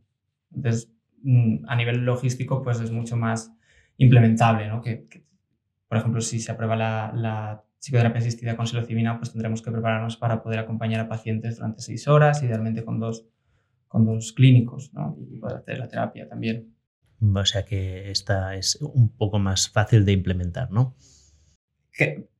Entonces, 0.53 0.93
mm, 1.23 1.65
a 1.67 1.75
nivel 1.75 2.05
logístico, 2.05 2.61
pues 2.61 2.79
es 2.79 2.91
mucho 2.91 3.17
más 3.17 3.51
implementable, 3.97 4.67
¿no? 4.67 4.83
Que, 4.83 5.07
por 5.87 5.97
ejemplo, 5.97 6.21
si 6.21 6.39
se 6.39 6.51
aprueba 6.51 6.75
la, 6.75 7.11
la 7.15 7.63
psicoterapia 7.79 8.19
asistida 8.19 8.55
con 8.55 8.67
psilocibina, 8.67 9.17
pues 9.17 9.31
tendremos 9.31 9.63
que 9.63 9.71
prepararnos 9.71 10.15
para 10.15 10.43
poder 10.43 10.59
acompañar 10.59 11.01
a 11.01 11.09
pacientes 11.09 11.55
durante 11.55 11.81
seis 11.81 12.07
horas, 12.07 12.43
idealmente 12.43 12.85
con 12.85 12.99
dos, 12.99 13.25
con 13.87 14.05
dos 14.05 14.31
clínicos, 14.31 14.93
¿no? 14.93 15.17
Y 15.27 15.39
poder 15.39 15.57
hacer 15.57 15.79
la 15.79 15.87
terapia 15.87 16.29
también. 16.29 16.71
O 17.19 17.45
sea 17.45 17.65
que 17.65 18.11
esta 18.11 18.53
es 18.53 18.75
un 18.79 19.09
poco 19.09 19.39
más 19.39 19.69
fácil 19.69 20.05
de 20.05 20.11
implementar, 20.11 20.69
¿no? 20.69 20.95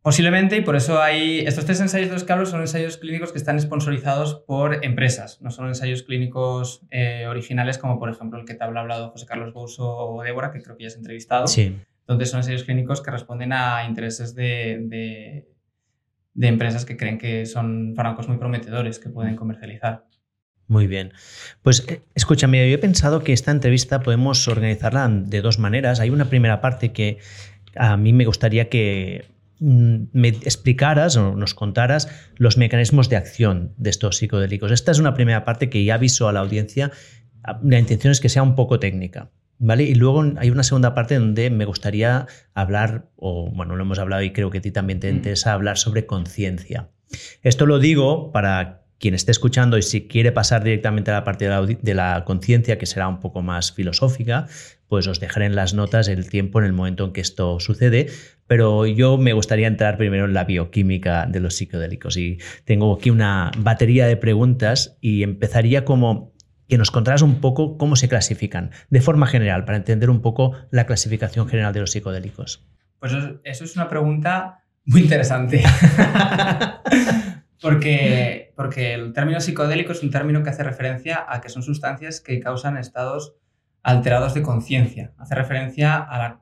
Posiblemente, 0.05 0.55
y 0.55 0.62
por 0.62 0.75
eso 0.75 1.01
hay. 1.01 1.39
Estos 1.39 1.65
tres 1.65 1.81
ensayos 1.81 2.09
de 2.09 2.13
los 2.13 2.24
que 2.24 2.31
hablo 2.31 2.45
son 2.45 2.62
ensayos 2.62 2.97
clínicos 2.97 3.31
que 3.31 3.39
están 3.39 3.59
sponsorizados 3.59 4.35
por 4.35 4.85
empresas, 4.85 5.41
no 5.41 5.50
son 5.50 5.67
ensayos 5.67 6.03
clínicos 6.03 6.85
eh, 6.91 7.25
originales, 7.27 7.79
como 7.79 7.97
por 7.97 8.12
ejemplo 8.12 8.39
el 8.39 8.45
que 8.45 8.53
te 8.53 8.63
ha 8.63 8.67
hablado 8.67 9.09
José 9.09 9.25
Carlos 9.25 9.51
Bouso 9.51 9.97
o 9.97 10.21
Débora, 10.21 10.51
que 10.51 10.62
creo 10.62 10.77
que 10.77 10.83
ya 10.83 10.89
has 10.89 10.95
entrevistado. 10.95 11.47
Sí. 11.47 11.75
Entonces 12.01 12.29
son 12.29 12.41
ensayos 12.41 12.65
clínicos 12.65 13.01
que 13.01 13.09
responden 13.09 13.51
a 13.51 13.83
intereses 13.88 14.35
de, 14.35 15.43
de, 16.35 16.47
empresas 16.47 16.85
que 16.85 16.97
creen 16.97 17.17
que 17.17 17.47
son 17.47 17.95
fármacos 17.95 18.27
muy 18.27 18.38
prometedores 18.38 19.00
que 19.00 19.09
pueden 19.09 19.35
comercializar. 19.35 20.05
Muy 20.67 20.85
bien. 20.85 21.13
Pues 21.63 21.83
eh, 21.88 22.03
escúchame, 22.13 22.69
yo 22.69 22.75
he 22.75 22.77
pensado 22.77 23.24
que 23.24 23.33
esta 23.33 23.50
entrevista 23.50 24.03
podemos 24.03 24.47
organizarla 24.47 25.09
de 25.09 25.41
dos 25.41 25.57
maneras. 25.57 26.00
Hay 26.00 26.12
una 26.12 26.25
primera 26.25 26.62
parte 26.62 26.91
que 26.91 27.17
a 27.75 27.97
mí 27.97 28.13
me 28.13 28.25
gustaría 28.25 28.69
que 28.69 29.35
me 29.59 30.29
explicaras 30.29 31.15
o 31.17 31.35
nos 31.35 31.53
contaras 31.53 32.09
los 32.35 32.57
mecanismos 32.57 33.09
de 33.09 33.15
acción 33.15 33.74
de 33.77 33.89
estos 33.89 34.17
psicodélicos. 34.17 34.71
Esta 34.71 34.91
es 34.91 35.00
una 35.00 35.13
primera 35.13 35.45
parte 35.45 35.69
que 35.69 35.83
ya 35.83 35.95
aviso 35.95 36.27
a 36.27 36.33
la 36.33 36.41
audiencia. 36.41 36.91
La 37.63 37.79
intención 37.79 38.12
es 38.12 38.19
que 38.19 38.29
sea 38.29 38.43
un 38.43 38.55
poco 38.55 38.79
técnica. 38.79 39.31
¿Vale? 39.57 39.83
Y 39.83 39.95
luego 39.95 40.21
hay 40.38 40.50
una 40.50 40.63
segunda 40.63 40.93
parte 40.93 41.17
donde 41.17 41.50
me 41.50 41.63
gustaría 41.63 42.27
hablar, 42.53 43.09
o 43.15 43.50
bueno, 43.51 43.77
lo 43.77 43.83
hemos 43.83 44.00
hablado 44.00 44.21
y 44.21 44.33
creo 44.33 44.50
que 44.50 44.57
a 44.57 44.62
ti 44.62 44.71
también 44.71 45.00
te 45.00 45.09
mm. 45.09 45.15
interesa 45.15 45.53
hablar 45.53 45.77
sobre 45.77 46.05
conciencia. 46.05 46.89
Esto 47.41 47.65
lo 47.65 47.79
digo 47.79 48.33
para 48.33 48.85
quien 49.00 49.13
esté 49.13 49.31
escuchando 49.31 49.77
y 49.77 49.81
si 49.81 50.07
quiere 50.07 50.31
pasar 50.31 50.63
directamente 50.63 51.12
a 51.12 51.15
la 51.15 51.24
parte 51.24 51.47
de 51.47 51.93
la, 51.93 52.24
conciencia, 52.25 52.77
que 52.77 52.85
será 52.85 53.07
un 53.07 53.19
poco 53.19 53.41
más 53.41 53.71
filosófica, 53.71 54.47
pues 54.88 55.08
os 55.08 55.20
dejaré 55.20 55.46
en 55.46 55.56
las 55.56 55.74
notas 55.74 56.08
el 56.08 56.30
tiempo 56.30 56.60
en 56.60 56.65
el 56.65 56.74
momento 56.74 57.06
en 57.06 57.13
que 57.13 57.22
esto 57.22 57.60
sucede. 57.60 58.08
Pero 58.48 58.86
yo 58.86 59.18
me 59.18 59.34
gustaría 59.34 59.68
entrar 59.68 59.98
primero 59.98 60.25
en 60.25 60.34
la 60.34 60.44
bioquímica 60.44 61.25
de 61.25 61.39
los 61.39 61.56
psicodélicos. 61.56 62.18
Y 62.18 62.38
tengo 62.63 62.94
aquí 62.94 63.10
una 63.10 63.51
batería 63.58 64.06
de 64.08 64.18
preguntas 64.18 64.98
y 65.01 65.24
empezaría 65.24 65.86
como 65.86 66.34
que 66.68 66.77
nos 66.77 66.92
contaras 66.92 67.22
un 67.22 67.42
poco 67.42 67.77
cómo 67.77 67.96
se 67.96 68.10
clasifican, 68.10 68.72
de 68.89 69.01
forma 69.01 69.27
general, 69.27 69.65
para 69.65 69.77
entender 69.77 70.10
un 70.10 70.22
poco 70.22 70.54
la 70.72 70.86
clasificación 70.86 71.48
general 71.48 71.74
de 71.74 71.82
los 71.82 71.92
psicodélicos. 71.92 72.65
Pues 73.00 73.13
eso 73.44 73.63
es 73.63 73.75
una 73.75 73.88
pregunta 73.88 74.63
muy 74.86 75.01
interesante. 75.01 75.63
Porque, 77.62 78.54
porque 78.56 78.94
el 78.94 79.13
término 79.13 79.39
psicodélico 79.39 79.94
es 79.94 80.04
un 80.04 80.12
término 80.12 80.44
que 80.44 80.51
hace 80.51 80.62
referencia 80.62 81.25
a 81.27 81.42
que 81.42 81.50
son 81.50 81.63
sustancias 81.63 82.22
que 82.22 82.39
causan 82.39 82.77
estados 82.77 83.38
alterados 83.86 84.34
de 84.34 84.42
conciencia. 84.42 85.13
Hace 85.20 85.36
referencia 85.36 85.98
a, 85.98 86.42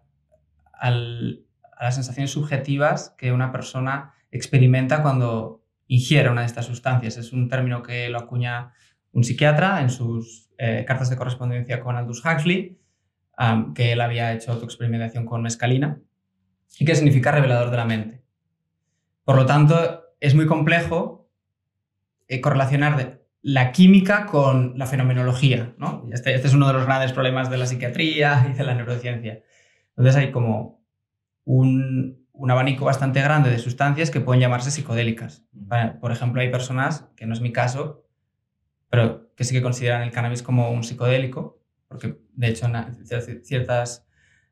las 1.81 1.95
sensaciones 1.95 2.31
subjetivas 2.31 3.13
que 3.17 3.33
una 3.33 3.51
persona 3.51 4.13
experimenta 4.31 5.01
cuando 5.01 5.61
ingiere 5.87 6.29
una 6.29 6.41
de 6.41 6.47
estas 6.47 6.65
sustancias. 6.65 7.17
Es 7.17 7.33
un 7.33 7.49
término 7.49 7.83
que 7.83 8.07
lo 8.07 8.19
acuña 8.19 8.71
un 9.11 9.25
psiquiatra 9.25 9.81
en 9.81 9.89
sus 9.89 10.51
eh, 10.57 10.85
cartas 10.87 11.09
de 11.09 11.17
correspondencia 11.17 11.81
con 11.81 11.97
Aldous 11.97 12.23
Huxley, 12.25 12.79
que 13.75 13.91
él 13.91 13.99
había 13.99 14.31
hecho 14.31 14.53
autoexperimentación 14.53 15.25
con 15.25 15.41
mescalina, 15.41 15.99
y 16.79 16.85
que 16.85 16.95
significa 16.95 17.33
revelador 17.33 17.71
de 17.71 17.77
la 17.77 17.85
mente. 17.85 18.23
Por 19.25 19.35
lo 19.35 19.45
tanto, 19.45 20.01
es 20.21 20.33
muy 20.33 20.45
complejo 20.45 21.29
eh, 22.29 22.39
correlacionar 22.39 22.95
la 23.43 23.73
química 23.73 24.25
con 24.25 24.73
la 24.77 24.87
fenomenología. 24.87 25.75
¿no? 25.77 26.07
Este, 26.11 26.33
este, 26.33 26.47
es 26.47 26.53
uno 26.53 26.67
de 26.67 26.73
los 26.73 26.85
grandes 26.85 27.11
problemas 27.11 27.51
de 27.51 27.57
la 27.57 27.67
psiquiatría 27.67 28.47
y 28.51 28.57
de 28.57 28.63
la 28.63 28.73
neurociencia. 28.73 29.43
Entonces 29.89 30.15
hay 30.15 30.31
como 30.31 30.83
un, 31.43 32.25
abanico 32.49 32.85
bastante 32.85 33.21
grande 33.21 33.51
de 33.51 33.59
sustancias 33.59 34.09
que 34.09 34.21
pueden 34.21 34.41
llamarse 34.41 34.71
psicodélicas. 34.71 35.45
Por 36.01 36.11
ejemplo, 36.11 36.41
hay 36.41 36.49
personas, 36.49 37.09
que 37.15 37.25
no 37.25 37.33
es 37.33 37.41
mi 37.41 37.51
caso, 37.51 38.07
pero 38.89 39.33
que 39.35 39.43
sí 39.43 39.53
que 39.53 39.61
consideran 39.61 40.01
el 40.03 40.11
cannabis 40.11 40.41
como 40.41 40.71
un 40.71 40.83
psicodélico, 40.83 41.61
porque 41.87 42.19
de 42.33 42.47
hecho 42.47 42.65
en 42.65 43.43
ciertas 43.43 44.07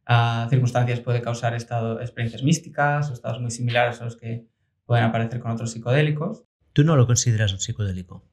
ah, 0.06 0.48
circunstancias 0.50 1.00
puede 1.00 1.22
causar 1.22 1.56
estado, 1.56 2.02
experiencias 2.02 2.44
místicas 2.44 3.10
o 3.10 3.14
estados 3.14 3.40
muy 3.40 3.52
similares 3.52 4.02
a 4.02 4.06
los 4.06 4.16
que 4.16 4.48
pueden 4.86 5.06
aparecer 5.06 5.40
con 5.40 5.52
otros 5.52 5.72
psicodélicos. 5.72 6.44
¿Tú 6.74 6.84
no 6.84 6.96
lo 6.96 7.08
consideras 7.08 7.54
un 7.54 7.60
psicodélico? 7.60 8.31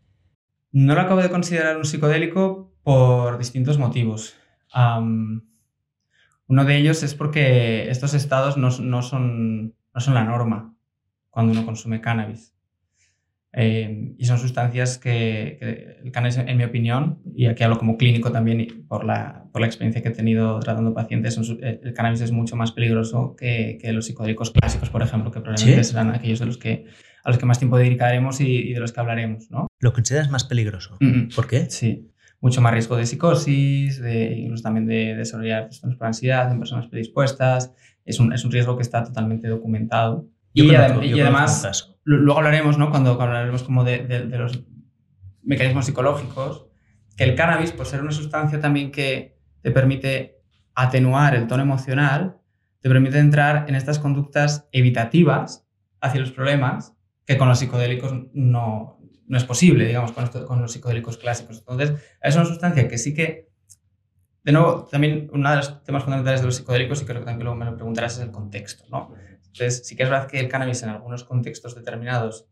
No 0.72 0.94
lo 0.94 1.00
acabo 1.00 1.22
de 1.22 1.30
considerar 1.30 1.76
un 1.76 1.84
psicodélico 1.84 2.72
por 2.82 3.38
distintos 3.38 3.78
motivos. 3.78 4.36
uno 4.74 6.64
de 6.64 6.76
ellos 6.76 7.02
es 7.02 7.14
porque 7.14 7.90
estos 7.90 8.14
estados 8.14 8.56
no, 8.56 8.70
son, 8.70 8.88
no 8.88 9.02
son 10.00 10.14
la 10.14 10.24
norma 10.24 10.74
cuando 11.30 11.52
uno 11.52 11.64
consume 11.64 12.00
cannabis. 12.00 12.54
Eh, 13.52 14.14
y 14.18 14.24
son 14.26 14.38
sustancias 14.38 14.98
que, 14.98 15.98
el 16.04 16.12
cannabis, 16.12 16.36
en 16.36 16.56
mi 16.56 16.64
opinión, 16.64 17.20
y 17.34 17.46
aquí 17.46 17.64
hablo 17.64 17.78
como 17.78 17.96
clínico 17.96 18.30
también 18.30 18.86
por 18.86 19.04
la, 19.04 19.46
por 19.52 19.62
la 19.62 19.66
experiencia 19.66 20.02
que 20.02 20.10
he 20.10 20.12
tenido 20.12 20.60
tratando 20.60 20.92
pacientes, 20.92 21.38
eh, 21.62 21.80
el 21.82 21.94
cannabis 21.94 22.20
es 22.20 22.30
mucho 22.30 22.56
más 22.56 22.72
peligroso 22.72 23.34
que, 23.36 23.78
que 23.80 23.92
los 23.92 24.06
psicodélicos 24.06 24.50
clásicos, 24.50 24.90
por 24.90 25.02
ejemplo, 25.02 25.30
que 25.30 25.40
probablemente 25.40 25.82
serán 25.82 26.10
aquellos 26.10 26.40
de 26.40 26.46
los 26.46 26.58
que, 26.58 26.86
a 27.28 27.30
los 27.30 27.38
que 27.38 27.44
más 27.44 27.58
tiempo 27.58 27.76
dedicaremos 27.76 28.40
y, 28.40 28.72
de 28.72 28.80
los 28.80 28.90
que 28.90 29.00
hablaremos. 29.00 29.50
¿no? 29.50 29.66
¿Lo 29.80 29.92
consideras 29.92 30.30
más 30.30 30.44
peligroso? 30.44 30.96
¿Por 31.36 31.46
qué? 31.46 31.68
Sí, 31.68 32.10
mucho 32.40 32.62
más 32.62 32.72
riesgo 32.72 32.96
de 32.96 33.04
psicosis, 33.04 34.00
de, 34.00 34.32
incluso 34.32 34.62
también 34.62 34.86
de 34.86 35.14
desarrollar 35.14 35.66
trastornos 35.66 35.98
por 35.98 36.06
ansiedad 36.06 36.50
en 36.50 36.58
personas 36.58 36.86
predispuestas. 36.86 37.74
Es 38.06 38.18
un, 38.18 38.32
es 38.32 38.46
un 38.46 38.50
riesgo 38.50 38.78
que 38.78 38.82
está 38.82 39.04
totalmente 39.04 39.46
documentado. 39.46 40.26
y, 40.54 40.70
y, 40.70 40.74
además 40.74 41.94
luego 42.04 42.38
hablaremos, 42.38 42.78
¿no? 42.78 42.88
Cuando, 42.88 43.20
hablaremos 43.20 43.62
como 43.62 43.84
de, 43.84 44.24
los 44.30 44.64
mecanismos 45.42 45.84
psicológicos, 45.84 46.64
que 47.14 47.24
el 47.24 47.34
cannabis, 47.34 47.72
por 47.72 47.84
ser 47.84 48.00
una 48.00 48.12
sustancia 48.12 48.58
también 48.58 48.90
que 48.90 49.36
te 49.60 49.70
permite 49.70 50.40
atenuar 50.74 51.34
el 51.34 51.46
tono 51.46 51.62
emocional, 51.62 52.38
te 52.80 52.88
permite 52.88 53.18
entrar 53.18 53.66
en 53.68 53.74
estas 53.74 53.98
conductas 53.98 54.66
evitativas 54.72 55.68
hacia 56.00 56.20
los 56.20 56.30
problemas 56.30 56.94
que 57.28 57.36
con 57.36 57.46
los 57.46 57.58
psicodélicos 57.58 58.10
no, 58.32 58.98
no 59.26 59.36
es 59.36 59.44
posible, 59.44 59.84
digamos, 59.84 60.12
con, 60.12 60.26
con 60.46 60.62
los 60.62 60.72
psicodélicos 60.72 61.18
clásicos. 61.18 61.58
Entonces, 61.58 62.02
es 62.22 62.34
una 62.36 62.46
sustancia 62.46 62.88
que 62.88 62.96
sí 62.96 63.12
que, 63.12 63.50
de 64.44 64.52
nuevo, 64.52 64.86
también 64.90 65.28
uno 65.30 65.50
de 65.50 65.56
los 65.56 65.84
temas 65.84 66.04
fundamentales 66.04 66.40
de 66.40 66.46
los 66.46 66.56
psicodélicos, 66.56 67.02
y 67.02 67.04
creo 67.04 67.20
que 67.20 67.26
también 67.26 67.44
luego 67.44 67.58
me 67.58 67.66
lo 67.66 67.74
preguntarás, 67.74 68.16
es 68.16 68.24
el 68.24 68.30
contexto, 68.30 68.84
¿no? 68.88 69.12
Entonces, 69.44 69.86
sí 69.86 69.94
que 69.94 70.04
es 70.04 70.08
verdad 70.08 70.26
que 70.26 70.40
el 70.40 70.48
cannabis 70.48 70.82
en 70.82 70.88
algunos 70.88 71.24
contextos 71.24 71.74
determinados 71.74 72.48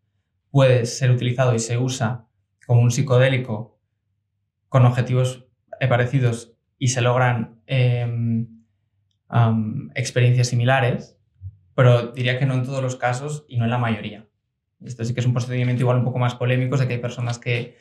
puede 0.50 0.84
ser 0.84 1.10
utilizado 1.10 1.54
y 1.54 1.58
se 1.58 1.78
usa 1.78 2.26
como 2.66 2.82
un 2.82 2.90
psicodélico 2.90 3.80
con 4.68 4.84
objetivos 4.84 5.46
parecidos 5.88 6.52
y 6.78 6.88
se 6.88 7.00
logran 7.00 7.62
em, 7.64 8.62
experiencias 9.94 10.48
similares, 10.48 11.18
pero 11.74 12.12
diría 12.12 12.38
que 12.38 12.44
no 12.44 12.52
en 12.52 12.64
todos 12.64 12.82
los 12.82 12.96
casos 12.96 13.46
y 13.48 13.56
no 13.56 13.64
en 13.64 13.70
la 13.70 13.78
mayoría. 13.78 14.28
Esto 14.86 15.04
sí 15.04 15.14
que 15.14 15.20
es 15.20 15.26
un 15.26 15.32
procedimiento 15.32 15.82
igual 15.82 15.98
un 15.98 16.04
poco 16.04 16.18
más 16.18 16.34
polémico, 16.34 16.76
sé 16.76 16.86
que 16.86 16.94
hay 16.94 17.00
personas 17.00 17.38
que, 17.38 17.76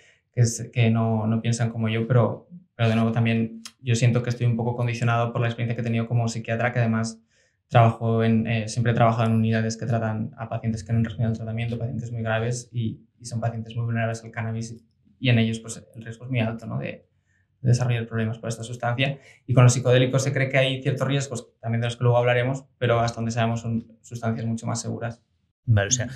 que, 0.73 0.89
no, 0.89 1.27
no, 1.27 1.41
piensan 1.41 1.69
como 1.69 1.87
yo, 1.89 2.07
pero, 2.07 2.47
pero 2.75 2.89
de 2.89 2.95
nuevo 2.95 3.11
también 3.11 3.61
yo 3.81 3.95
siento 3.95 4.23
que 4.23 4.29
estoy 4.29 4.47
un 4.47 4.57
poco 4.57 4.75
condicionado 4.75 5.31
por 5.31 5.41
la 5.41 5.47
experiencia 5.47 5.75
que 5.75 5.81
he 5.81 5.83
tenido 5.83 6.07
como 6.07 6.27
psiquiatra, 6.27 6.73
que 6.73 6.79
además 6.79 7.21
trabajo 7.67 8.23
en, 8.23 8.47
eh, 8.47 8.67
siempre 8.67 8.91
he 8.91 8.95
trabajado 8.95 9.29
en 9.29 9.35
unidades 9.35 9.77
que 9.77 9.85
tratan 9.85 10.31
a 10.37 10.49
pacientes 10.49 10.83
que 10.83 10.93
no 10.93 10.99
han 10.99 11.05
recibido 11.05 11.29
el 11.29 11.35
tratamiento, 11.35 11.77
pacientes 11.77 12.11
muy 12.11 12.21
graves 12.21 12.69
y, 12.71 13.01
son 13.21 13.39
pacientes 13.39 13.75
muy 13.75 13.85
vulnerables 13.85 14.23
al 14.23 14.29
cannabis 14.29 14.85
y 15.17 15.29
en 15.29 15.39
ellos 15.39 15.59
pues, 15.59 15.83
el 15.95 16.03
riesgo 16.03 16.25
es 16.25 16.29
muy 16.29 16.41
alto 16.41 16.67
¿no? 16.67 16.77
de, 16.77 17.07
desarrollar 17.65 18.05
problemas 18.07 18.37
por 18.39 18.49
esta 18.49 18.63
sustancia. 18.63 19.19
Y 19.45 19.53
con 19.53 19.63
los 19.63 19.73
psicodélicos 19.73 20.23
se 20.23 20.31
cree 20.31 20.49
que 20.49 20.57
hay 20.57 20.81
ciertos 20.81 21.07
riesgos, 21.07 21.49
también 21.59 21.81
de 21.81 21.87
los 21.87 21.97
que 21.97 22.03
luego 22.03 22.17
hablaremos, 22.17 22.65
pero 22.77 22.99
hasta 22.99 23.17
donde 23.17 23.31
sabemos 23.31 23.61
son 23.61 23.97
sustancias 24.01 24.45
mucho 24.45 24.65
más 24.67 24.81
seguras. 24.81 25.21
Vale, 25.65 25.87
o 25.87 25.91
sea, 25.91 26.09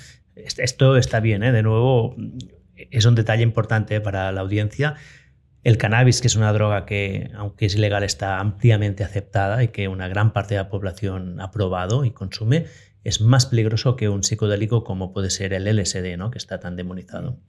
esto 0.46 0.98
está 0.98 1.20
bien, 1.20 1.44
¿eh? 1.44 1.52
de 1.52 1.64
nuevo, 1.64 2.16
es 2.76 3.06
un 3.06 3.16
detalle 3.16 3.44
importante 3.44 4.02
para 4.02 4.32
la 4.32 4.42
audiencia. 4.42 4.96
El 5.64 5.78
cannabis, 5.78 6.22
que 6.22 6.28
es 6.28 6.36
una 6.36 6.54
droga 6.54 6.86
que, 6.86 7.32
aunque 7.36 7.66
es 7.66 7.76
ilegal, 7.76 8.04
está 8.04 8.40
ampliamente 8.40 9.04
aceptada 9.04 9.64
y 9.64 9.70
que 9.70 9.88
una 9.88 10.08
gran 10.08 10.32
parte 10.32 10.56
de 10.56 10.62
la 10.62 10.70
población 10.70 11.42
ha 11.42 11.52
probado 11.52 12.06
y 12.06 12.12
consume, 12.12 12.66
es 13.04 13.22
más 13.22 13.46
peligroso 13.46 13.96
que 13.96 14.10
un 14.10 14.24
psicodélico 14.24 14.84
como 14.84 15.12
puede 15.14 15.30
ser 15.30 15.54
el 15.54 15.66
LSD, 15.66 16.18
¿no? 16.18 16.32
que 16.32 16.38
está 16.38 16.60
tan 16.60 16.76
demonizado. 16.76 17.40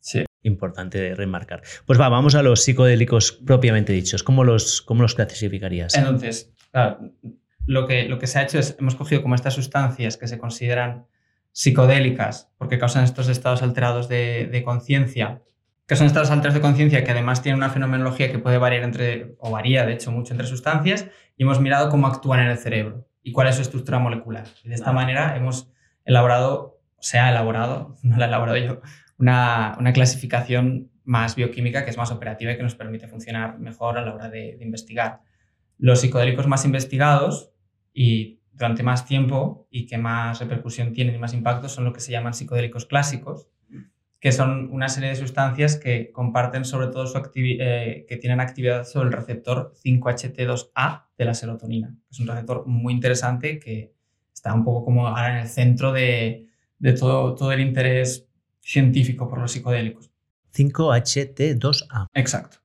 Sí. 0.00 0.24
Importante 0.42 1.14
remarcar. 1.14 1.62
Pues 1.86 2.00
va, 2.00 2.08
vamos 2.08 2.34
a 2.34 2.42
los 2.42 2.64
psicodélicos 2.64 3.32
propiamente 3.32 3.92
dichos. 3.92 4.22
¿Cómo 4.22 4.44
los, 4.44 4.82
cómo 4.82 5.02
los 5.02 5.14
clasificarías? 5.14 5.94
Entonces, 5.94 6.54
lo, 7.66 7.86
que, 7.86 8.08
lo 8.08 8.18
que 8.18 8.26
se 8.26 8.38
ha 8.38 8.42
hecho 8.42 8.58
es, 8.58 8.76
hemos 8.78 8.94
cogido 8.94 9.22
como 9.22 9.34
estas 9.34 9.54
sustancias 9.54 10.16
que 10.16 10.26
se 10.26 10.38
consideran 10.38 11.06
psicodélicas 11.52 12.52
porque 12.58 12.78
causan 12.78 13.04
estos 13.04 13.28
estados 13.28 13.62
alterados 13.62 14.08
de, 14.08 14.48
de 14.50 14.62
conciencia 14.62 15.42
que 15.90 15.96
son 15.96 16.06
estados 16.06 16.30
alterados 16.30 16.54
de 16.54 16.60
conciencia 16.60 17.02
que 17.02 17.10
además 17.10 17.42
tienen 17.42 17.56
una 17.56 17.68
fenomenología 17.68 18.30
que 18.30 18.38
puede 18.38 18.58
variar 18.58 18.84
entre, 18.84 19.34
o 19.40 19.50
varía 19.50 19.84
de 19.84 19.94
hecho 19.94 20.12
mucho 20.12 20.32
entre 20.32 20.46
sustancias, 20.46 21.08
y 21.36 21.42
hemos 21.42 21.60
mirado 21.60 21.88
cómo 21.88 22.06
actúan 22.06 22.38
en 22.38 22.46
el 22.46 22.58
cerebro 22.58 23.08
y 23.24 23.32
cuál 23.32 23.48
es 23.48 23.56
su 23.56 23.62
estructura 23.62 23.98
molecular. 23.98 24.46
Y 24.62 24.68
de 24.68 24.76
esta 24.76 24.92
manera 24.92 25.36
hemos 25.36 25.72
elaborado, 26.04 26.80
o 26.94 27.02
se 27.02 27.18
ha 27.18 27.28
elaborado, 27.28 27.96
no 28.04 28.18
la 28.18 28.26
he 28.26 28.28
elaborado 28.28 28.56
yo, 28.56 28.80
una, 29.18 29.76
una, 29.80 29.92
clasificación 29.92 30.92
más 31.02 31.34
bioquímica 31.34 31.82
que 31.82 31.90
es 31.90 31.96
más 31.96 32.12
operativa 32.12 32.52
y 32.52 32.56
que 32.56 32.62
nos 32.62 32.76
permite 32.76 33.08
funcionar 33.08 33.58
mejor 33.58 33.98
a 33.98 34.02
la 34.02 34.14
hora 34.14 34.28
de, 34.28 34.58
de 34.58 34.64
investigar. 34.64 35.22
Los 35.76 36.02
psicodélicos 36.02 36.46
más 36.46 36.64
investigados 36.64 37.50
y 37.92 38.39
durante 38.60 38.82
más 38.82 39.06
tiempo 39.06 39.66
y 39.70 39.86
que 39.86 39.96
más 39.96 40.38
repercusión 40.38 40.92
tienen 40.92 41.14
y 41.14 41.18
más 41.18 41.32
impacto 41.32 41.66
son 41.66 41.84
lo 41.84 41.94
que 41.94 42.00
se 42.00 42.12
llaman 42.12 42.34
psicodélicos 42.34 42.84
clásicos, 42.84 43.48
que 44.20 44.32
son 44.32 44.68
una 44.70 44.90
serie 44.90 45.08
de 45.08 45.16
sustancias 45.16 45.76
que 45.76 46.12
comparten 46.12 46.66
sobre 46.66 46.88
todo 46.88 47.06
su 47.06 47.18
eh, 47.36 48.04
que 48.06 48.16
tienen 48.18 48.38
actividad 48.38 48.84
sobre 48.84 49.08
el 49.08 49.14
receptor 49.14 49.72
5HT2A 49.82 51.06
de 51.16 51.24
la 51.24 51.32
serotonina. 51.32 51.96
Es 52.10 52.20
un 52.20 52.26
receptor 52.26 52.66
muy 52.66 52.92
interesante 52.92 53.58
que 53.58 53.94
está 54.30 54.52
un 54.52 54.62
poco 54.62 54.84
como 54.84 55.08
ahora 55.08 55.38
en 55.38 55.38
el 55.38 55.48
centro 55.48 55.90
de, 55.90 56.46
de 56.78 56.92
todo, 56.92 57.34
todo 57.34 57.52
el 57.52 57.60
interés 57.60 58.28
científico 58.60 59.26
por 59.26 59.38
los 59.38 59.52
psicodélicos. 59.52 60.10
5HT2A. 60.54 62.08
Exacto. 62.12 62.58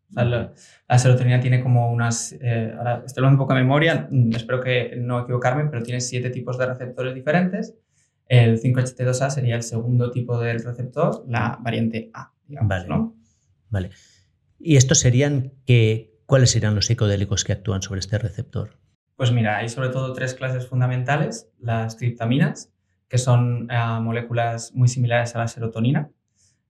La, 0.87 0.99
serotonina 0.99 1.39
tiene 1.39 1.61
como 1.61 1.91
unas, 1.91 2.33
eh, 2.33 2.73
ahora 2.77 3.03
estoy 3.05 3.21
hablando 3.21 3.41
un 3.41 3.47
poco 3.47 3.53
de 3.53 3.61
memoria, 3.61 4.07
mm, 4.09 4.35
espero 4.35 4.61
que 4.61 4.95
no 4.97 5.21
equivocarme, 5.21 5.65
pero 5.65 5.83
tiene 5.83 6.01
siete 6.01 6.29
tipos 6.29 6.57
de 6.57 6.65
receptores 6.65 7.13
diferentes 7.13 7.75
el 8.27 8.59
5HT2A 8.59 9.29
sería 9.29 9.55
el 9.55 9.63
segundo 9.63 10.11
tipo 10.11 10.39
del 10.39 10.63
receptor, 10.63 11.23
la 11.27 11.59
variante 11.61 12.09
A, 12.13 12.33
digamos, 12.47 12.69
vale. 12.69 12.87
¿no? 12.87 13.15
Vale. 13.69 13.89
¿Y 14.59 14.77
estos 14.77 14.99
serían 14.99 15.53
que, 15.65 16.17
cuáles 16.25 16.51
serían 16.51 16.75
los 16.75 16.87
psicodélicos 16.87 17.43
que 17.43 17.53
actúan 17.53 17.81
sobre 17.81 17.99
este 17.99 18.17
receptor? 18.17 18.79
Pues 19.15 19.31
mira, 19.31 19.57
hay 19.57 19.69
sobre 19.69 19.89
todo 19.89 20.13
tres 20.13 20.33
clases 20.33 20.67
fundamentales. 20.67 21.49
Las 21.59 21.97
triptaminas, 21.97 22.73
que 23.07 23.17
son 23.17 23.69
eh, 23.69 23.99
moléculas 24.01 24.73
muy 24.73 24.87
similares 24.87 25.35
a 25.35 25.39
la 25.39 25.47
serotonina, 25.47 26.09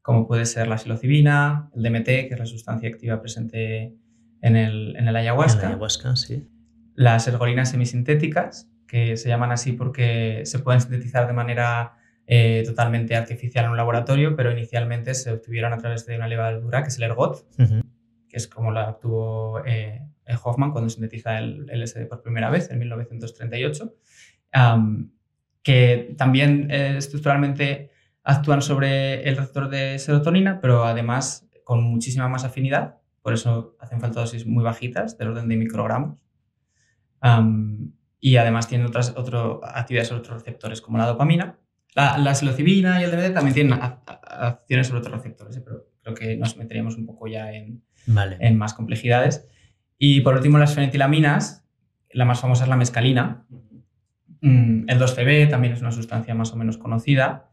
como 0.02 0.28
puede 0.28 0.46
ser 0.46 0.68
la 0.68 0.78
psilocibina, 0.78 1.72
el 1.76 1.84
DMT, 1.84 2.06
que 2.06 2.30
es 2.32 2.40
la 2.40 2.46
sustancia 2.46 2.90
activa 2.90 3.22
presente 3.22 3.96
en 4.46 4.56
el, 4.56 4.96
en 4.96 5.08
el 5.08 5.16
ayahuasca. 5.16 5.62
En 5.62 5.66
el 5.66 5.72
ayahuasca, 5.74 6.16
sí. 6.16 6.48
Las 6.94 7.28
ergolinas 7.28 7.72
semisintéticas, 7.72 8.70
que 8.88 9.18
se 9.18 9.28
llaman 9.28 9.52
así 9.52 9.72
porque 9.72 10.44
se 10.46 10.60
pueden 10.60 10.82
sintetizar 10.82 11.25
de 11.25 11.34
manera 11.34 11.98
eh, 12.27 12.64
totalmente 12.66 13.16
artificial 13.16 13.66
en 13.66 13.72
un 13.72 13.77
laboratorio, 13.77 14.36
pero 14.36 14.51
inicialmente 14.51 15.16
se 15.16 15.31
obtuvieron 15.31 15.74
a 15.74 15.77
través 15.77 16.05
de 16.05 16.16
una 16.16 16.27
levadura 16.27 16.84
que 16.84 16.90
es 16.90 16.98
el 16.98 17.03
ergot, 17.03 17.44
que 17.58 18.38
es 18.38 18.48
como 18.48 18.72
la 18.72 18.90
obtuvo 18.90 19.64
eh, 19.66 20.01
Hoffman 20.44 20.72
cuando 20.72 20.90
sintetiza 20.90 21.40
el 21.40 21.66
LSD 21.66 22.08
por 22.08 22.22
primera 22.22 22.51
vez 22.51 22.70
en 22.70 22.79
1938, 22.79 23.96
que 25.64 26.16
también 26.18 26.70
eh, 26.70 26.98
estructuralmente 26.98 27.90
actúan 28.24 28.62
sobre 28.62 29.27
el 29.27 29.38
receptor 29.38 29.70
de 29.70 29.98
serotonina, 29.98 30.60
pero 30.62 30.84
además 30.84 31.48
con 31.64 31.84
muchísima 31.84 32.27
más 32.27 32.44
afinidad, 32.44 33.00
por 33.25 33.33
eso 33.33 33.75
hacen 33.79 34.00
falta 34.00 34.20
dosis 34.20 34.46
muy 34.46 34.64
bajitas, 34.64 35.18
del 35.18 35.29
orden 35.29 35.48
de 35.50 35.57
microgramos 35.57 36.20
y 38.20 38.35
además 38.38 38.68
tienen 38.68 38.85
otras 38.85 39.16
otro, 39.18 39.61
actividades 39.64 40.09
sobre 40.09 40.20
otros 40.20 40.44
receptores 40.44 40.79
como 40.79 41.00
la 41.00 41.07
dopamina. 41.07 41.57
La, 41.96 42.20
la 42.20 42.35
psilocibina 42.35 43.01
y 43.01 43.03
el 43.03 43.09
DMT 43.09 43.33
también 43.33 43.55
tienen 43.55 43.79
acciones 43.81 44.85
sobre 44.85 45.00
otros 45.00 45.16
receptores, 45.16 45.57
¿eh? 45.57 45.61
pero 45.66 45.88
creo 46.03 46.14
que 46.14 46.38
nos 46.38 46.55
meteríamos 46.55 46.98
un 46.98 47.07
poco 47.07 47.25
ya 47.25 47.51
en, 47.51 47.81
en 48.05 48.57
más 48.59 48.75
complejidades. 48.75 49.48
Y 49.98 50.22
por 50.22 50.35
último, 50.35 50.59
las 50.59 50.75
fenitilaminas, 50.75 51.66
la 52.11 52.25
más 52.25 52.40
famosa 52.40 52.66
es 52.66 52.70
la 52.70 52.77
mescalina. 52.77 53.48
Mm, 54.42 54.88
el 54.88 55.00
2CB 55.00 55.50
también 55.50 55.74
es 55.74 55.81
una 55.81 55.92
sustancia 55.92 56.35
más 56.35 56.53
o 56.53 56.57
menos 56.57 56.77
conocida, 56.77 57.50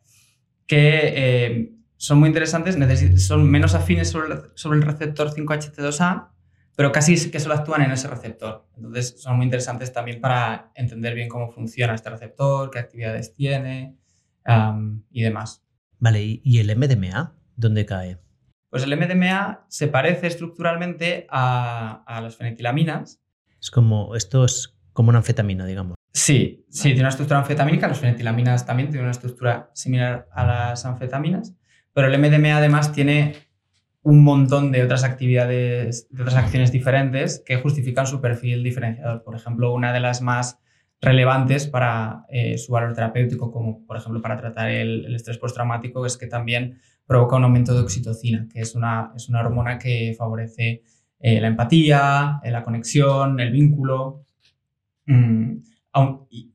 que 0.66 1.14
eh, 1.16 1.72
son 2.02 2.18
muy 2.18 2.26
interesantes, 2.26 2.76
son 3.24 3.48
menos 3.48 3.76
afines 3.76 4.10
sobre 4.10 4.34
el, 4.34 4.40
sobre 4.54 4.78
el 4.78 4.82
receptor 4.82 5.32
5HT2A, 5.32 6.30
pero 6.74 6.90
casi 6.90 7.30
que 7.30 7.38
solo 7.38 7.54
actúan 7.54 7.82
en 7.82 7.92
ese 7.92 8.08
receptor. 8.08 8.66
Entonces 8.76 9.22
son 9.22 9.36
muy 9.36 9.44
interesantes 9.44 9.92
también 9.92 10.20
para 10.20 10.72
entender 10.74 11.14
bien 11.14 11.28
cómo 11.28 11.52
funciona 11.52 11.94
este 11.94 12.10
receptor, 12.10 12.72
qué 12.72 12.80
actividades 12.80 13.36
tiene 13.36 13.96
y 15.12 15.22
demás. 15.22 15.62
Vale, 16.00 16.40
¿y 16.42 16.58
el 16.58 16.76
MDMA 16.76 17.36
dónde 17.54 17.86
cae? 17.86 18.18
Pues 18.68 18.82
el 18.82 18.96
MDMA 18.96 19.66
se 19.68 19.86
parece 19.86 20.26
estructuralmente 20.26 21.28
a, 21.30 22.02
a 22.04 22.20
las 22.20 22.34
fenitilaminas. 22.34 23.22
Es 23.60 23.70
como, 23.70 24.16
esto 24.16 24.44
es 24.44 24.76
como 24.92 25.10
una 25.10 25.18
anfetamina, 25.18 25.66
digamos. 25.66 25.94
Sí, 26.12 26.66
sí, 26.68 26.88
tiene 26.88 27.02
una 27.02 27.10
estructura 27.10 27.38
anfetamínica, 27.38 27.86
las 27.86 28.00
fenitilaminas 28.00 28.66
también 28.66 28.88
tienen 28.88 29.04
una 29.04 29.12
estructura 29.12 29.70
similar 29.72 30.28
a 30.32 30.44
las 30.44 30.84
anfetaminas, 30.84 31.54
pero 31.92 32.08
el 32.08 32.18
MDMA 32.18 32.56
además 32.56 32.92
tiene 32.92 33.34
un 34.02 34.24
montón 34.24 34.72
de 34.72 34.82
otras 34.82 35.04
actividades, 35.04 36.08
de 36.10 36.22
otras 36.22 36.36
acciones 36.36 36.72
diferentes 36.72 37.42
que 37.44 37.56
justifican 37.56 38.06
su 38.06 38.20
perfil 38.20 38.62
diferenciador. 38.62 39.22
Por 39.22 39.36
ejemplo, 39.36 39.72
una 39.72 39.92
de 39.92 40.00
las 40.00 40.22
más 40.22 40.58
relevantes 41.00 41.66
para 41.66 42.24
eh, 42.28 42.58
su 42.58 42.72
valor 42.72 42.94
terapéutico, 42.94 43.50
como 43.52 43.84
por 43.86 43.96
ejemplo 43.96 44.20
para 44.20 44.36
tratar 44.36 44.70
el, 44.70 45.14
estrés 45.14 45.38
postraumático, 45.38 46.04
es 46.04 46.16
que 46.16 46.26
también 46.26 46.78
provoca 47.06 47.36
un 47.36 47.44
aumento 47.44 47.74
de 47.74 47.80
oxitocina, 47.80 48.48
que 48.52 48.60
es 48.60 48.74
una, 48.74 49.12
es 49.16 49.28
una 49.28 49.40
hormona 49.40 49.78
que 49.78 50.14
favorece 50.16 50.82
eh, 51.20 51.40
la 51.40 51.48
empatía, 51.48 52.40
eh, 52.42 52.50
la 52.50 52.62
conexión, 52.62 53.38
el 53.38 53.52
vínculo. 53.52 54.24
Mm, 55.06 55.58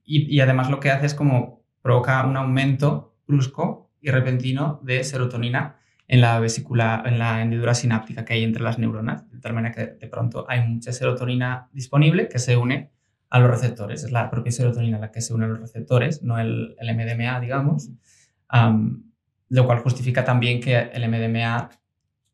y 0.03 0.39
además 0.39 0.69
lo 0.69 0.79
que 0.79 0.89
hace 0.89 1.05
es 1.05 1.13
como 1.13 1.61
provoca 1.81 2.25
un 2.25 2.35
aumento 2.37 3.17
brusco 3.27 3.86
y 4.01 4.11
repentino 4.11 4.79
de 4.83 5.03
serotonina 5.03 5.77
en 6.07 6.21
la 6.21 6.39
vesícula, 6.39 7.03
en 7.05 7.19
la 7.19 7.41
hendidura 7.41 7.73
sináptica 7.73 8.23
que 8.23 8.33
hay 8.33 8.43
entre 8.43 8.63
las 8.63 8.79
neuronas, 8.79 9.29
de 9.29 9.39
tal 9.39 9.53
manera 9.53 9.75
que 9.75 9.85
de 9.85 10.07
pronto 10.07 10.45
hay 10.47 10.65
mucha 10.65 10.93
serotonina 10.93 11.69
disponible 11.73 12.29
que 12.29 12.39
se 12.39 12.55
une 12.55 12.91
a 13.29 13.39
los 13.39 13.49
receptores. 13.49 14.03
Es 14.05 14.11
la 14.11 14.29
propia 14.29 14.51
serotonina 14.51 14.99
la 14.99 15.11
que 15.11 15.21
se 15.21 15.33
une 15.33 15.45
a 15.45 15.49
los 15.49 15.59
receptores, 15.59 16.23
no 16.23 16.39
el, 16.39 16.75
el 16.79 16.95
MDMA, 16.95 17.39
digamos, 17.41 17.91
lo 19.49 19.65
cual 19.65 19.79
justifica 19.79 20.23
también 20.23 20.61
que 20.61 20.77
el 20.77 21.09
MDMA 21.09 21.69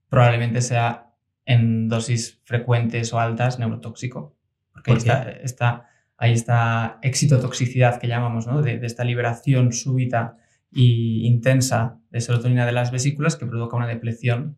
probablemente 0.07 0.61
sea 0.61 1.11
en 1.45 1.89
dosis 1.89 2.41
frecuentes 2.43 3.11
o 3.11 3.19
altas 3.19 3.57
neurotóxico, 3.57 4.35
porque 4.71 4.91
ahí 4.91 4.97
está, 4.97 5.31
está, 5.31 5.89
ahí 6.17 6.33
está 6.33 6.99
excitotoxicidad 7.01 7.99
que 7.99 8.07
llamamos, 8.07 8.45
¿no? 8.45 8.61
de, 8.61 8.77
de 8.77 8.85
esta 8.85 9.03
liberación 9.03 9.73
súbita 9.73 10.37
y 10.73 11.25
intensa 11.27 11.99
de 12.09 12.21
serotonina 12.21 12.65
de 12.65 12.71
las 12.71 12.91
vesículas 12.91 13.35
que 13.35 13.45
provoca 13.45 13.77
una 13.77 13.87
depresión 13.87 14.57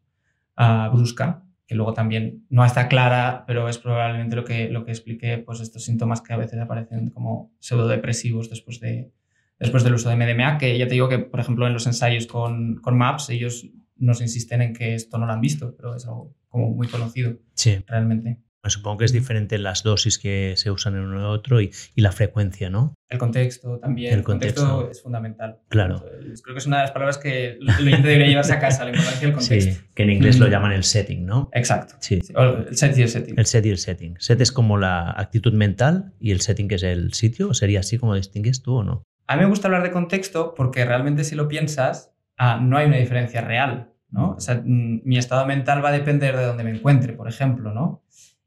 ah, 0.56 0.90
brusca, 0.94 1.44
que 1.68 1.76
luego 1.76 1.94
también 1.94 2.46
no 2.50 2.64
está 2.64 2.88
clara, 2.88 3.44
pero 3.48 3.68
es 3.68 3.78
probablemente 3.78 4.36
lo 4.36 4.46
que, 4.46 4.70
lo 4.70 4.86
que 4.86 4.92
explique 4.92 5.38
pues, 5.40 5.62
estos 5.62 5.84
síntomas 5.84 6.22
que 6.22 6.34
a 6.34 6.38
veces 6.38 6.60
aparecen 6.60 7.10
como 7.10 7.52
pseudodepresivos 7.60 8.50
después, 8.50 8.80
de, 8.80 9.12
después 9.60 9.84
del 9.84 9.96
uso 9.96 10.10
de 10.10 10.16
MDMA, 10.16 10.58
que 10.58 10.78
ya 10.78 10.88
te 10.88 10.94
digo 10.94 11.10
que, 11.10 11.20
por 11.20 11.40
ejemplo, 11.40 11.66
en 11.66 11.74
los 11.74 11.88
ensayos 11.88 12.28
con, 12.28 12.76
con 12.82 12.98
MAPS, 12.98 13.30
ellos 13.32 13.68
nos 13.98 14.22
insisten 14.22 14.62
en 14.62 14.74
que 14.74 14.94
esto 14.94 15.18
no 15.18 15.26
lo 15.26 15.34
han 15.34 15.42
visto, 15.42 15.76
pero 15.76 15.96
es 15.96 16.06
algo 16.06 16.36
como 16.50 16.70
muy 16.72 16.88
conocido 16.88 17.38
sí. 17.54 17.84
realmente. 17.88 18.40
Supongo 18.70 18.98
que 18.98 19.06
es 19.06 19.14
diferente 19.14 19.58
las 19.58 19.84
dosis 19.84 20.18
que 20.18 20.54
se 20.58 20.72
usan 20.72 20.96
en 20.96 21.02
uno 21.02 21.22
y 21.22 21.24
otro 21.24 21.62
y, 21.62 21.72
la 21.96 22.12
frecuencia, 22.12 22.70
¿no? 22.70 22.94
El 23.10 23.18
contexto 23.18 23.80
también. 23.80 24.14
El 24.14 24.24
contexto, 24.24 24.90
es 24.90 25.02
fundamental. 25.02 25.60
Claro. 25.70 26.04
Creo 26.44 26.56
que 26.56 26.60
es 26.60 26.66
una 26.66 26.78
de 26.78 26.84
las 26.84 26.92
palabras 26.92 27.18
que 27.18 27.58
lo 27.60 27.74
debería 27.74 28.28
llevarse 28.28 28.54
a 28.54 28.60
casa, 28.60 28.84
la 28.84 28.92
importancia 28.92 29.28
del 29.28 29.36
contexto. 29.36 29.72
Sí, 29.72 29.88
que 29.94 30.04
en 30.04 30.12
inglés 30.12 30.40
lo 30.40 30.48
mm. 30.48 30.50
llaman 30.50 30.72
el 30.72 30.84
setting, 30.84 31.26
¿no? 31.26 31.50
Exacto. 31.54 31.96
Sí. 32.00 32.22
El 32.36 32.76
set 32.76 32.98
y 32.98 33.02
el 33.02 33.10
setting. 33.10 33.40
El 33.40 33.46
set 33.46 33.66
y 33.66 33.70
el 33.70 33.78
setting. 33.78 34.16
Set 34.20 34.42
es 34.42 34.52
como 34.52 34.78
la 34.78 35.12
actitud 35.12 35.54
mental 35.54 36.14
y 36.20 36.32
el 36.32 36.42
setting 36.42 36.68
que 36.68 36.76
es 36.76 36.84
el 36.84 37.14
sitio. 37.14 37.54
¿Sería 37.54 37.80
así 37.80 37.98
como 37.98 38.16
distingues 38.16 38.62
tú 38.62 38.78
o 38.78 38.84
no? 38.84 39.04
A 39.28 39.36
mí 39.36 39.42
me 39.42 39.50
gusta 39.50 39.68
hablar 39.68 39.84
de 39.84 39.92
contexto 39.92 40.54
porque 40.56 40.86
realmente 40.86 41.24
si 41.24 41.36
lo 41.36 41.48
piensas, 41.48 42.14
ah, 42.38 42.60
no 42.62 42.78
hay 42.78 42.88
una 42.88 42.98
diferencia 42.98 43.42
real. 43.42 43.92
¿no? 44.16 44.36
O 44.38 44.40
sea, 44.40 44.62
mm, 44.64 45.02
mi 45.04 45.18
estado 45.18 45.46
mental 45.46 45.84
va 45.84 45.90
a 45.90 45.92
depender 45.92 46.38
de 46.38 46.46
dónde 46.46 46.64
me 46.64 46.72
encuentre, 46.72 47.14
por 47.14 47.28
ejemplo, 47.28 47.74
¿no? 47.74 48.04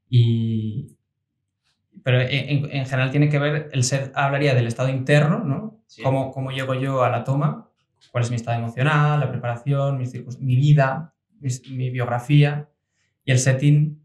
Y, 0.08 0.96
pero 2.02 2.20
en, 2.20 2.86
general 2.86 3.10
tiene 3.10 3.28
que 3.28 3.38
ver, 3.38 3.68
el 3.72 3.84
ser 3.84 4.12
hablaría 4.14 4.54
del 4.54 4.66
estado 4.66 4.88
interno, 4.88 5.40
¿no? 5.44 5.82
Cómo, 6.02 6.30
cómo, 6.30 6.50
llego 6.50 6.74
yo 6.74 7.02
a 7.02 7.10
la 7.10 7.24
toma, 7.24 7.68
cuál 8.10 8.24
es 8.24 8.30
mi 8.30 8.36
estado 8.36 8.58
emocional, 8.58 9.20
la 9.20 9.30
preparación, 9.30 9.98
mi 9.98 10.56
vida, 10.56 11.14
mi, 11.40 11.90
biografía, 11.90 12.68
y 13.24 13.32
el 13.32 13.38
setting, 13.38 14.02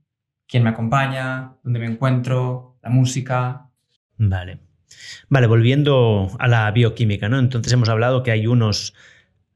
quién 0.47 0.63
me 0.63 0.69
acompaña, 0.69 1.55
dónde 1.63 1.79
me 1.79 1.87
encuentro, 1.87 2.77
la 2.81 2.89
música. 2.89 3.69
Vale. 4.17 4.59
Vale, 5.29 5.47
volviendo 5.47 6.29
a 6.39 6.47
la 6.47 6.69
bioquímica, 6.71 7.27
¿no? 7.29 7.39
Entonces 7.39 7.73
hemos 7.73 7.89
hablado 7.89 8.23
que 8.23 8.31
hay 8.31 8.47
unos 8.47 8.93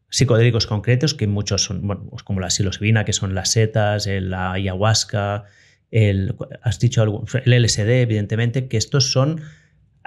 psicodélicos 0.10 0.68
concretos, 0.68 1.14
que 1.14 1.28
muchos 1.28 1.64
son, 1.64 1.86
bueno, 1.86 2.08
pues 2.10 2.24
como 2.24 2.40
la 2.40 2.50
psilocibina, 2.50 3.06
que 3.06 3.14
son 3.14 3.36
las 3.36 3.52
setas, 3.52 4.08
la 4.08 4.54
ayahuasca, 4.54 5.46
el, 5.92 6.36
has 6.62 6.80
dicho 6.80 7.02
algo, 7.02 7.26
el 7.46 7.64
LSD, 7.64 8.02
evidentemente, 8.02 8.68
que 8.68 8.78
estos 8.78 9.12
son 9.12 9.42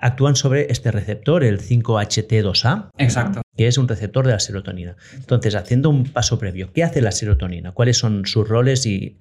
actúan 0.01 0.35
sobre 0.35 0.73
este 0.73 0.91
receptor, 0.91 1.45
el 1.45 1.61
5HT2A, 1.61 2.91
Exacto. 2.97 3.43
que 3.57 3.67
es 3.67 3.77
un 3.77 3.87
receptor 3.87 4.27
de 4.27 4.33
la 4.33 4.41
serotonina. 4.41 4.97
Entonces, 5.15 5.55
haciendo 5.55 5.91
un 5.91 6.05
paso 6.05 6.39
previo, 6.39 6.73
¿qué 6.73 6.85
hace 6.85 7.03
la 7.03 7.13
serotonina? 7.13 7.73
¿Cuáles 7.73 7.99
son 7.99 8.25
sus 8.25 8.49
roles 8.49 8.87
y, 8.87 9.19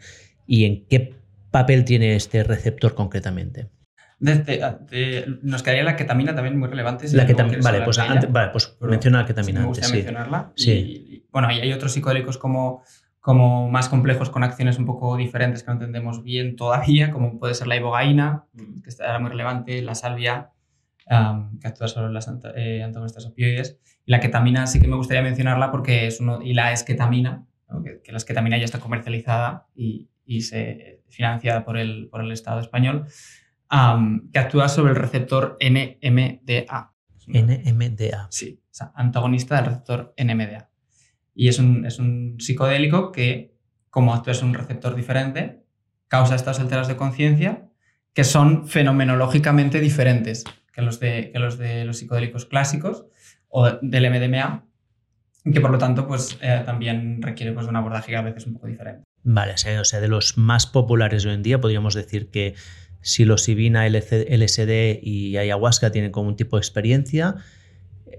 y 0.48 0.66
en 0.66 0.86
qué 0.86 1.16
papel 1.52 1.84
tiene 1.84 2.16
este 2.16 2.44
receptor 2.44 2.96
concretamente? 2.96 3.68
nos 4.20 5.64
quedaría 5.64 5.84
la 5.84 5.96
ketamina 5.96 6.36
también 6.36 6.60
muy 6.60 6.68
relevante. 6.68 7.08
la 7.14 7.26
ketamina, 7.26 7.60
vale, 7.62 7.82
pues, 7.84 7.98
vale, 8.30 8.50
pues 8.52 8.76
menciona 8.82 9.20
la 9.20 9.26
ketamina. 9.26 9.62
me 9.62 9.68
gustaría 9.68 9.96
mencionarla. 9.96 10.52
Sí. 10.56 11.26
bueno, 11.32 11.52
y 11.52 11.60
hay 11.60 11.72
otros 11.72 11.94
psicodélicos 11.94 12.38
como 12.38 12.84
como 13.30 13.70
más 13.70 13.90
complejos 13.90 14.32
con 14.32 14.42
acciones 14.42 14.80
un 14.80 14.88
poco 14.88 15.16
diferentes 15.16 15.62
que 15.62 15.68
no 15.68 15.74
entendemos 15.74 16.24
bien 16.24 16.56
todavía, 16.56 17.12
como 17.12 17.38
puede 17.38 17.54
ser 17.54 17.68
la 17.68 17.76
ibogaína, 17.76 18.46
mm. 18.54 18.82
que 18.82 18.90
está 18.90 19.20
muy 19.20 19.30
relevante, 19.30 19.84
la 19.84 19.94
salvia, 19.94 20.50
que 21.62 21.68
actúa 21.68 21.88
sobre 21.88 22.12
las 22.12 22.28
eh, 22.56 22.82
antagonistas 22.82 23.28
opioides, 23.28 23.78
y 24.04 24.12
la 24.12 24.20
ketamina 24.20 24.66
sí 24.66 24.80
que 24.80 24.88
me 24.88 24.96
gustaría 24.96 25.22
mencionarla 25.22 25.70
porque 25.70 26.08
es 26.08 26.20
uno, 26.20 26.42
y 26.42 26.56
la 26.56 26.72
esketamina, 26.72 27.46
que, 28.04 28.12
la 28.12 28.18
esketamina 28.18 28.58
ya 28.58 28.66
está 28.66 28.80
comercializada 28.80 29.68
y, 29.76 30.10
y 30.26 30.42
se 30.42 31.04
financiada 31.10 31.64
por 31.64 31.78
el, 31.78 32.10
por 32.10 32.22
el 32.22 32.32
Estado 32.32 32.60
español, 32.60 33.06
que 33.70 34.40
actúa 34.40 34.70
sobre 34.70 34.94
el 34.94 34.96
receptor 34.96 35.56
NMDA. 35.62 36.94
NMDA. 37.28 38.28
Sí, 38.32 38.60
o 38.64 38.74
sea, 38.74 38.92
antagonista 38.96 39.58
del 39.58 39.66
receptor 39.66 40.16
NMDA. 40.18 40.69
Y 41.34 41.48
es 41.48 41.60
un, 41.60 41.86
es 41.86 42.00
un 42.00 42.38
psicodélico 42.40 43.12
que, 43.12 43.56
como 43.90 44.14
actúa 44.14 44.34
en 44.34 44.46
un 44.46 44.54
receptor 44.54 44.96
diferente, 44.96 45.64
causa 46.08 46.36
estas 46.36 46.60
alteras 46.60 46.88
de 46.88 46.96
conciencia 46.96 47.70
que 48.14 48.24
son 48.24 48.68
fenomenológicamente 48.68 49.80
diferentes 49.80 50.44
que 50.74 50.82
los 50.82 51.00
de, 51.00 51.32
que 51.32 51.40
los, 51.40 51.58
de 51.58 51.86
los 51.86 51.98
psicodélicos 51.98 52.46
clásicos 52.46 53.06
o 53.48 53.70
del 53.82 54.10
MDMA, 54.10 54.66
que 55.44 55.62
por 55.62 55.72
lo 55.72 55.78
tanto 55.78 56.08
pues, 56.08 56.38
eh, 56.42 56.64
también 56.66 57.22
requiere 57.22 57.54
pues, 57.54 57.68
un 57.68 57.76
abordaje 57.76 58.16
a 58.16 58.22
veces 58.22 58.46
un 58.48 58.54
poco 58.54 58.68
diferente. 58.68 59.04
Vale, 59.24 59.54
o 59.54 59.86
sea, 59.86 60.00
de 60.00 60.08
los 60.08 60.38
más 60.38 60.68
populares 60.68 61.26
hoy 61.26 61.34
en 61.34 61.44
día 61.44 61.60
podríamos 61.60 61.94
decir 61.94 62.30
que 62.30 62.56
psilocibina, 63.02 63.88
LSD 63.88 65.00
y 65.02 65.38
ayahuasca 65.38 65.92
tienen 65.92 66.12
como 66.12 66.30
un 66.30 66.36
tipo 66.36 66.58
de 66.58 66.62
experiencia 66.62 67.36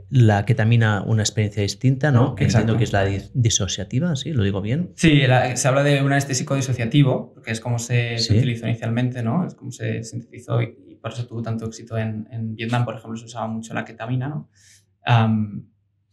la 0.08 0.44
ketamina 0.44 1.02
una 1.02 1.22
experiencia 1.22 1.62
distinta, 1.62 2.10
¿no? 2.10 2.34
que 2.34 2.44
entiendo 2.44 2.76
que 2.76 2.84
es 2.84 2.92
la 2.92 3.04
disociativa, 3.34 4.14
¿sí? 4.16 4.32
¿Lo 4.32 4.42
digo 4.42 4.60
bien? 4.60 4.92
Sí, 4.96 5.22
se 5.54 5.68
habla 5.68 5.82
de 5.82 6.02
un 6.02 6.12
anestésico 6.12 6.54
disociativo, 6.54 7.34
que 7.44 7.50
es 7.50 7.60
como 7.60 7.78
se, 7.78 8.16
utilizó 8.30 8.66
inicialmente, 8.66 9.22
¿no? 9.22 9.46
Es 9.46 9.54
como 9.54 9.70
se 9.70 10.02
sintetizó 10.02 10.60
y, 10.62 10.98
por 11.00 11.12
eso 11.12 11.26
tuvo 11.26 11.40
tanto 11.40 11.66
éxito 11.66 11.96
en, 11.96 12.54
Vietnam, 12.54 12.84
por 12.84 12.94
ejemplo, 12.94 13.16
se 13.16 13.24
usaba 13.24 13.46
mucho 13.46 13.72
la 13.72 13.84
ketamina, 13.84 14.28
¿no? 14.28 14.50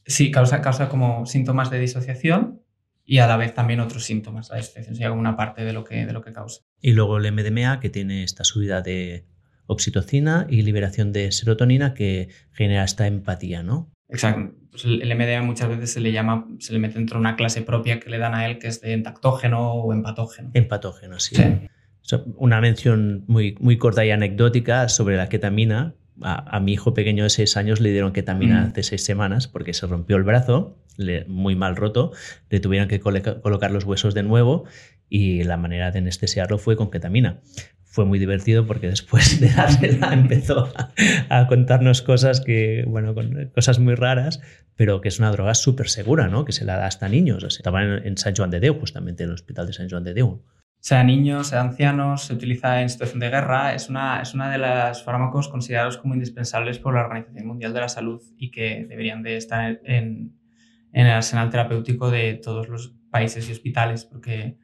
sí, 0.05 0.31
causa, 0.31 0.61
causa 0.61 0.87
como 0.87 1.25
síntomas 1.25 1.69
de 1.69 1.79
disociación 1.79 2.61
y 3.03 3.19
a 3.19 3.27
la 3.27 3.37
vez 3.37 3.53
también 3.53 3.79
otros 3.79 4.03
síntomas. 4.03 4.49
La 4.49 4.57
disociación 4.57 4.95
sería 4.95 5.09
como 5.09 5.21
una 5.21 5.35
parte 5.35 5.63
de 5.63 5.73
lo 5.73 5.83
que, 5.83 6.05
de 6.05 6.13
lo 6.13 6.21
que 6.21 6.33
causa. 6.33 6.61
Y 6.81 6.91
luego 6.91 7.17
el 7.17 7.31
MDMA, 7.31 7.79
que 7.79 7.89
tiene 7.89 8.23
esta 8.23 8.43
subida 8.43 8.81
de 8.81 9.25
oxitocina 9.67 10.47
y 10.49 10.63
liberación 10.63 11.11
de 11.11 11.31
serotonina 11.31 11.93
que 11.93 12.29
genera 12.51 12.83
esta 12.83 13.05
empatía, 13.05 13.63
¿no? 13.63 13.91
Exacto. 14.09 14.55
Pues 14.71 14.85
el 14.85 15.15
MDMA 15.15 15.41
muchas 15.41 15.69
veces 15.69 15.91
se 15.91 15.99
le 15.99 16.11
llama, 16.11 16.47
se 16.59 16.71
le 16.73 16.79
mete 16.79 16.95
dentro 16.95 17.15
de 17.15 17.21
una 17.21 17.35
clase 17.35 17.61
propia 17.61 17.99
que 17.99 18.09
le 18.09 18.17
dan 18.17 18.33
a 18.33 18.45
él 18.45 18.57
que 18.57 18.67
es 18.67 18.81
de 18.81 18.93
entactógeno 18.93 19.73
o 19.73 19.93
empatógeno. 19.93 20.51
Empatógeno, 20.53 21.19
sí. 21.19 21.35
Una 22.37 22.61
mención 22.61 23.25
muy, 23.27 23.57
muy 23.59 23.77
corta 23.77 24.05
y 24.05 24.11
anecdótica 24.11 24.87
sobre 24.87 25.17
la 25.17 25.27
ketamina. 25.27 25.95
A, 26.21 26.59
mi 26.61 26.73
hijo 26.73 26.95
pequeño 26.95 27.25
de 27.25 27.29
seis 27.29 27.57
años 27.57 27.79
le 27.79 27.91
dieron 27.91 28.11
ketamina 28.11 28.61
mm. 28.61 28.69
hace 28.69 28.83
seis 28.83 29.03
semanas 29.03 29.47
porque 29.47 29.73
se 29.73 29.85
rompió 29.85 30.15
el 30.15 30.23
brazo, 30.23 30.77
muy 31.27 31.55
mal 31.55 31.75
roto, 31.75 32.11
le 32.49 32.59
tuvieron 32.59 32.87
que 32.87 32.99
colocar 32.99 33.71
los 33.71 33.83
huesos 33.83 34.15
de 34.15 34.23
nuevo 34.23 34.65
y 35.09 35.43
la 35.43 35.57
manera 35.57 35.91
de 35.91 35.99
anestesiarlo 35.99 36.57
fue 36.57 36.75
con 36.75 36.89
ketamina 36.89 37.39
fue 37.97 38.05
muy 38.05 38.19
divertido 38.19 38.67
porque 38.67 38.89
después 38.89 39.39
de 39.39 39.49
dársela 39.49 40.13
empezó 40.13 40.71
a, 41.29 41.47
contarnos 41.47 42.03
cosas 42.03 42.41
que, 42.41 42.85
bueno, 42.87 43.15
cosas 43.55 43.79
muy 43.79 43.95
raras, 43.95 44.39
pero 44.75 45.01
que 45.01 45.07
es 45.07 45.17
una 45.17 45.31
droga 45.31 45.55
súper 45.55 45.89
segura, 45.89 46.27
¿no? 46.27 46.45
Que 46.45 46.51
se 46.51 46.63
la 46.63 46.77
da 46.77 46.85
hasta 46.85 47.09
niños. 47.09 47.43
Estaban 47.43 47.89
en, 47.89 48.05
en 48.05 48.17
San 48.17 48.35
Juan 48.35 48.51
de 48.51 48.59
Deu, 48.59 48.79
justamente 48.79 49.23
en 49.23 49.29
el 49.29 49.33
hospital 49.33 49.65
de 49.65 49.73
San 49.73 49.89
Juan 49.89 50.03
de 50.03 50.13
Deu. 50.13 50.43
Sea 50.79 51.03
niños, 51.03 51.47
sea 51.47 51.61
ancianos, 51.61 52.25
se 52.25 52.35
utiliza 52.35 52.83
en 52.83 52.89
situación 52.89 53.19
de 53.19 53.31
guerra. 53.31 53.73
Es 53.73 53.89
una, 53.89 54.21
es 54.21 54.35
una 54.35 54.51
de 54.51 54.59
las 54.59 55.03
fármacos 55.03 55.47
considerados 55.47 55.97
como 55.97 56.13
indispensables 56.13 56.77
por 56.77 56.93
la 56.93 57.01
Organización 57.01 57.47
Mundial 57.47 57.73
de 57.73 57.79
la 57.79 57.89
Salud 57.89 58.21
y 58.37 58.51
que 58.51 58.85
deberían 58.87 59.23
de 59.23 59.37
estar 59.37 59.81
en, 59.85 60.37
en 60.93 61.07
el 61.07 61.13
arsenal 61.13 61.49
terapéutico 61.49 62.11
de 62.11 62.35
todos 62.35 62.69
los 62.69 62.93
países 63.09 63.49
y 63.49 63.53
hospitales 63.53 64.05
porque, 64.05 64.59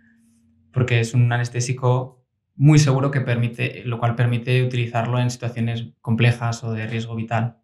porque 0.72 1.00
es 1.00 1.16
un 1.16 1.34
anestésico 1.34 2.23
muy 2.56 2.80
seguro 2.80 3.12
que 3.12 3.22
permite, 3.22 3.84
lo 3.86 4.00
cual 4.00 4.16
permite 4.16 4.64
utilizarlo 4.64 5.20
en 5.20 5.30
situaciones 5.30 5.86
complejas 6.02 6.64
o 6.64 6.72
de 6.72 6.88
riesgo 6.88 7.16
vital. 7.16 7.58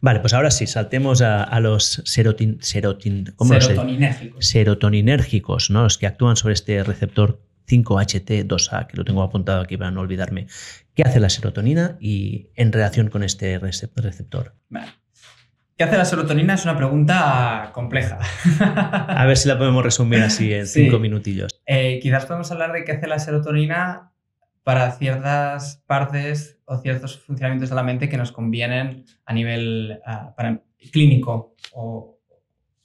Vale, 0.00 0.20
pues 0.20 0.32
ahora 0.34 0.50
sí, 0.50 0.66
saltemos 0.66 1.22
a, 1.22 1.60
los 1.60 2.02
serotin, 2.04 2.58
serotin, 2.60 3.34
serotoninérgicos. 3.38 4.46
serotoninérgicos, 4.46 5.70
¿no? 5.70 5.82
los 5.82 5.98
que 5.98 6.06
actúan 6.06 6.36
sobre 6.36 6.54
este 6.54 6.82
receptor 6.84 7.42
5HT2A, 7.66 8.86
que 8.86 8.96
lo 8.96 9.04
tengo 9.04 9.22
apuntado 9.22 9.62
aquí 9.62 9.76
para 9.76 9.90
no 9.90 10.00
olvidarme. 10.00 10.46
¿Qué 10.94 11.02
hace 11.02 11.20
la 11.20 11.30
serotonina 11.30 11.96
y 12.00 12.50
en 12.56 12.72
relación 12.72 13.08
con 13.08 13.22
este 13.22 13.58
receptor? 13.58 14.54
Vale. 14.68 14.92
¿Qué 15.76 15.82
hace 15.82 15.96
la 15.96 16.04
serotonina? 16.04 16.54
Es 16.54 16.64
una 16.64 16.76
pregunta 16.76 17.70
compleja. 17.72 18.20
A 19.08 19.26
ver 19.26 19.36
si 19.36 19.48
la 19.48 19.58
podemos 19.58 19.82
resumir 19.82 20.20
así 20.20 20.52
en 20.52 20.68
cinco 20.68 21.00
minutillos. 21.00 21.60
Eh, 21.66 21.98
quizás 22.00 22.26
podemos 22.26 22.52
hablar 22.52 22.72
de 22.72 22.84
qué 22.84 22.92
hace 22.92 23.08
la 23.08 23.18
serotonina 23.18 24.12
para 24.62 24.92
ciertas 24.92 25.82
partes 25.88 26.60
o 26.64 26.78
ciertos 26.78 27.18
funcionamientos 27.18 27.70
de 27.70 27.74
la 27.74 27.82
mente 27.82 28.08
que 28.08 28.16
nos 28.16 28.30
convienen 28.30 29.04
a 29.26 29.32
nivel 29.32 29.98
ah, 30.06 30.32
clínico 30.92 31.56
o, 31.72 32.20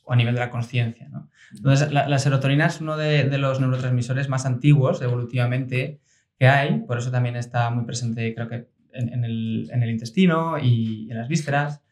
a 0.08 0.16
nivel 0.16 0.34
de 0.34 0.40
la 0.40 0.50
conciencia. 0.50 1.12
Entonces, 1.56 1.92
la, 1.92 2.18
serotonina 2.18 2.66
es 2.66 2.82
uno 2.82 2.98
de, 2.98 3.38
los 3.38 3.60
neurotransmisores 3.60 4.30
más 4.30 4.48
antiguos 4.48 5.00
evolutivamente 5.04 6.02
que 6.40 6.48
hay, 6.48 6.80
por 6.80 6.98
eso 6.98 7.12
también 7.12 7.36
está 7.36 7.70
muy 7.70 7.86
presente, 7.86 8.34
creo 8.34 8.48
que, 8.48 8.68
en 8.94 9.24
el 9.24 9.90
intestino 9.92 10.58
y 10.58 11.08
en 11.12 11.18
las 11.18 11.28
vísceras 11.28 11.84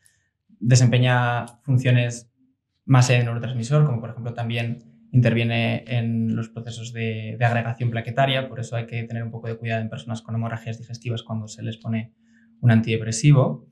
desempeña 0.59 1.45
funciones 1.63 2.31
más 2.85 3.09
en 3.09 3.25
neurotransmisor, 3.25 3.85
como 3.85 3.99
por 3.99 4.11
ejemplo 4.11 4.33
también 4.33 4.79
interviene 5.11 5.83
en 5.87 6.35
los 6.35 6.49
procesos 6.49 6.93
de, 6.93 7.37
agregación 7.41 7.89
plaquetaria, 7.89 8.47
por 8.49 8.59
eso 8.59 8.75
hay 8.75 8.85
que 8.85 9.03
tener 9.03 9.23
un 9.23 9.31
poco 9.31 9.47
de 9.47 9.57
cuidado 9.57 9.81
en 9.81 9.89
personas 9.89 10.21
con 10.21 10.35
hemorragias 10.35 10.77
digestivas 10.77 11.23
cuando 11.23 11.47
se 11.47 11.63
les 11.63 11.77
pone 11.77 12.13
un 12.61 12.71
antidepresivo. 12.71 13.67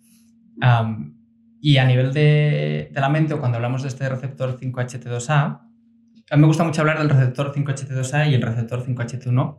y 1.61 1.77
a 1.77 1.85
nivel 1.85 2.13
de, 2.13 2.91
la 2.93 3.09
mente, 3.09 3.35
cuando 3.35 3.57
hablamos 3.57 3.81
de 3.81 3.89
este 3.89 4.07
receptor 4.07 4.57
5HT2A, 4.59 5.61
a 6.31 6.35
mí 6.35 6.41
me 6.41 6.47
gusta 6.47 6.63
mucho 6.63 6.81
hablar 6.81 6.97
del 6.99 7.09
receptor 7.09 7.53
5HT2A 7.53 8.29
y 8.29 8.33
el 8.33 8.41
receptor 8.41 8.83
5HT1 8.85 9.57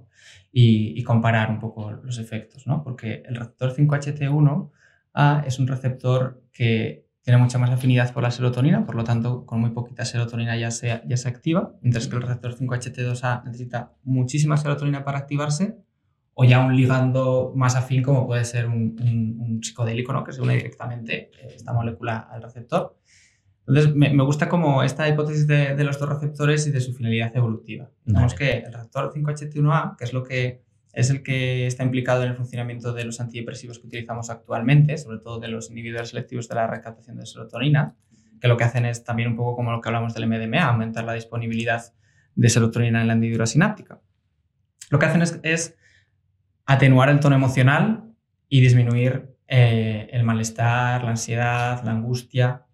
y, 0.53 0.99
y 0.99 1.03
comparar 1.03 1.51
un 1.51 1.61
poco 1.61 1.93
los 1.93 2.19
efectos, 2.19 2.67
¿no? 2.67 2.83
Porque 2.83 3.23
el 3.27 3.37
receptor 3.37 3.75
5HT1A 3.77 5.47
es 5.47 5.59
un 5.59 5.69
receptor 5.69 6.43
que 6.53 7.06
tiene 7.27 7.43
mucha 7.43 7.59
más 7.59 7.71
afinidad 7.71 8.15
por 8.15 8.23
la 8.23 8.31
serotonina, 8.31 8.87
por 8.87 8.95
lo 8.95 9.03
tanto, 9.03 9.45
con 9.47 9.61
muy 9.61 9.71
poquita 9.71 10.05
serotonina 10.05 10.57
ya 10.57 10.71
se, 10.71 11.03
ya 11.09 11.17
se 11.17 11.29
activa, 11.29 11.75
mientras 11.83 12.07
que 12.07 12.15
el 12.15 12.23
receptor 12.23 12.57
5HT2A 12.57 13.43
necesita 13.43 13.95
muchísima 14.05 14.57
serotonina 14.57 15.05
para 15.05 15.19
activarse, 15.19 15.77
o 16.35 16.45
ya 16.45 16.65
un 16.65 16.77
ligando 16.77 17.53
más 17.57 17.75
afín 17.75 18.05
como 18.05 18.29
puede 18.29 18.45
ser 18.45 18.69
un, 18.69 18.97
un, 19.41 19.61
psicodélico, 19.61 20.13
¿no? 20.13 20.23
que 20.23 20.33
se 20.33 20.41
une 20.41 20.55
directamente 20.55 21.33
eh, 21.41 21.55
esta 21.57 21.73
molécula 21.73 22.29
al 22.31 22.45
receptor. 22.45 22.97
Entonces, 23.67 23.97
me, 23.97 24.15
me 24.15 24.23
gusta 24.23 24.49
como 24.49 24.85
esta 24.85 25.09
hipótesis 25.09 25.49
de, 25.49 25.75
de, 25.75 25.83
los 25.83 25.99
dos 25.99 26.09
receptores 26.09 26.65
y 26.69 26.71
de 26.71 26.81
su 26.81 26.95
finalidad 26.95 27.37
evolutiva. 27.37 27.91
Digamos 28.05 28.35
que 28.35 28.59
el 28.59 28.73
receptor 28.73 29.13
5HT1A, 29.13 29.97
que 29.97 30.05
es 30.05 30.13
lo 30.13 30.23
que 30.23 30.63
es 30.97 31.11
el 31.11 31.23
que 31.23 31.67
está 31.67 31.85
implicado 31.85 32.23
en 32.23 32.31
el 32.31 32.37
funcionamiento 32.37 32.93
de 32.93 33.05
los 33.05 33.21
antidepresivos 33.21 33.79
que 33.79 33.87
utilizamos 33.87 34.31
actualmente, 34.31 34.97
sobre 34.99 35.19
todo 35.19 35.39
de 35.39 35.49
los 35.49 35.71
inhibidores 35.71 36.09
selectivos 36.09 36.49
de 36.49 36.55
la 36.55 36.67
recaptación 36.67 37.19
de 37.19 37.27
serotonina, 37.27 37.95
que 38.41 38.49
lo 38.49 38.57
que 38.57 38.65
hacen 38.65 38.85
es 38.87 39.05
también 39.05 39.29
un 39.29 39.37
poco 39.37 39.55
como 39.55 39.71
lo 39.71 39.81
que 39.81 39.89
hablamos 39.89 40.15
del 40.15 40.27
MDMA, 40.27 40.65
aumentar 40.65 41.05
la 41.05 41.13
disponibilidad 41.13 41.93
de 42.35 42.49
serotonina 42.49 43.01
en 43.03 43.07
la 43.07 43.13
hendidura 43.13 43.47
sináptica. 43.47 44.01
Lo 44.91 44.99
que 44.99 45.07
hacen 45.07 45.23
es, 45.43 45.77
atenuar 46.65 47.11
el 47.11 47.21
tono 47.21 47.37
emocional 47.37 48.13
y 48.49 48.61
disminuir 48.61 49.37
eh, 49.47 50.09
el 50.11 50.25
malestar, 50.25 51.05
la 51.05 51.11
ansiedad, 51.11 51.85
la 51.85 51.93
angustia, 51.93 52.67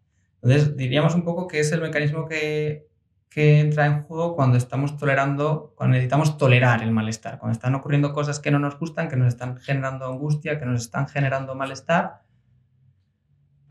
entonces, 0.42 0.76
diríamos 0.76 1.14
un 1.14 1.22
poco 1.22 1.46
que 1.46 1.60
es 1.60 1.70
el 1.70 1.80
mecanismo 1.80 2.26
que, 2.26 2.88
que 3.32 3.60
entra 3.60 3.86
en 3.86 4.02
juego 4.02 4.36
cuando 4.36 4.58
estamos 4.58 4.98
tolerando, 4.98 5.72
cuando 5.76 5.94
necesitamos 5.94 6.36
tolerar 6.36 6.82
el 6.82 6.90
malestar, 6.90 7.38
cuando 7.38 7.52
están 7.52 7.74
ocurriendo 7.74 8.12
cosas 8.12 8.40
que 8.40 8.50
no 8.50 8.58
nos 8.58 8.78
gustan, 8.78 9.08
que 9.08 9.16
nos 9.16 9.28
están 9.28 9.56
generando 9.56 10.06
angustia, 10.06 10.58
que 10.58 10.66
nos 10.66 10.82
están 10.82 11.08
generando 11.08 11.54
malestar, 11.54 12.22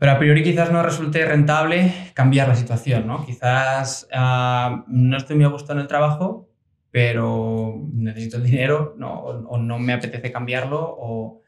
pero 0.02 0.12
a 0.12 0.18
priori 0.18 0.42
quizás 0.42 0.72
no 0.72 0.82
resulte 0.82 1.24
rentable 1.24 1.92
cambiar 2.12 2.48
la 2.48 2.56
situación, 2.56 3.06
¿no? 3.06 3.24
Quizás 3.24 4.08
uh, 4.12 4.82
no 4.88 5.16
estoy 5.16 5.36
muy 5.36 5.44
a 5.44 5.48
gusto 5.48 5.72
en 5.72 5.78
el 5.78 5.86
trabajo, 5.86 6.48
pero 6.90 7.86
necesito 7.92 8.38
el 8.38 8.42
dinero 8.42 8.96
no, 8.98 9.12
o, 9.12 9.58
no 9.58 9.78
me 9.78 9.92
apetece 9.92 10.32
cambiarlo 10.32 10.80
o, 10.82 11.40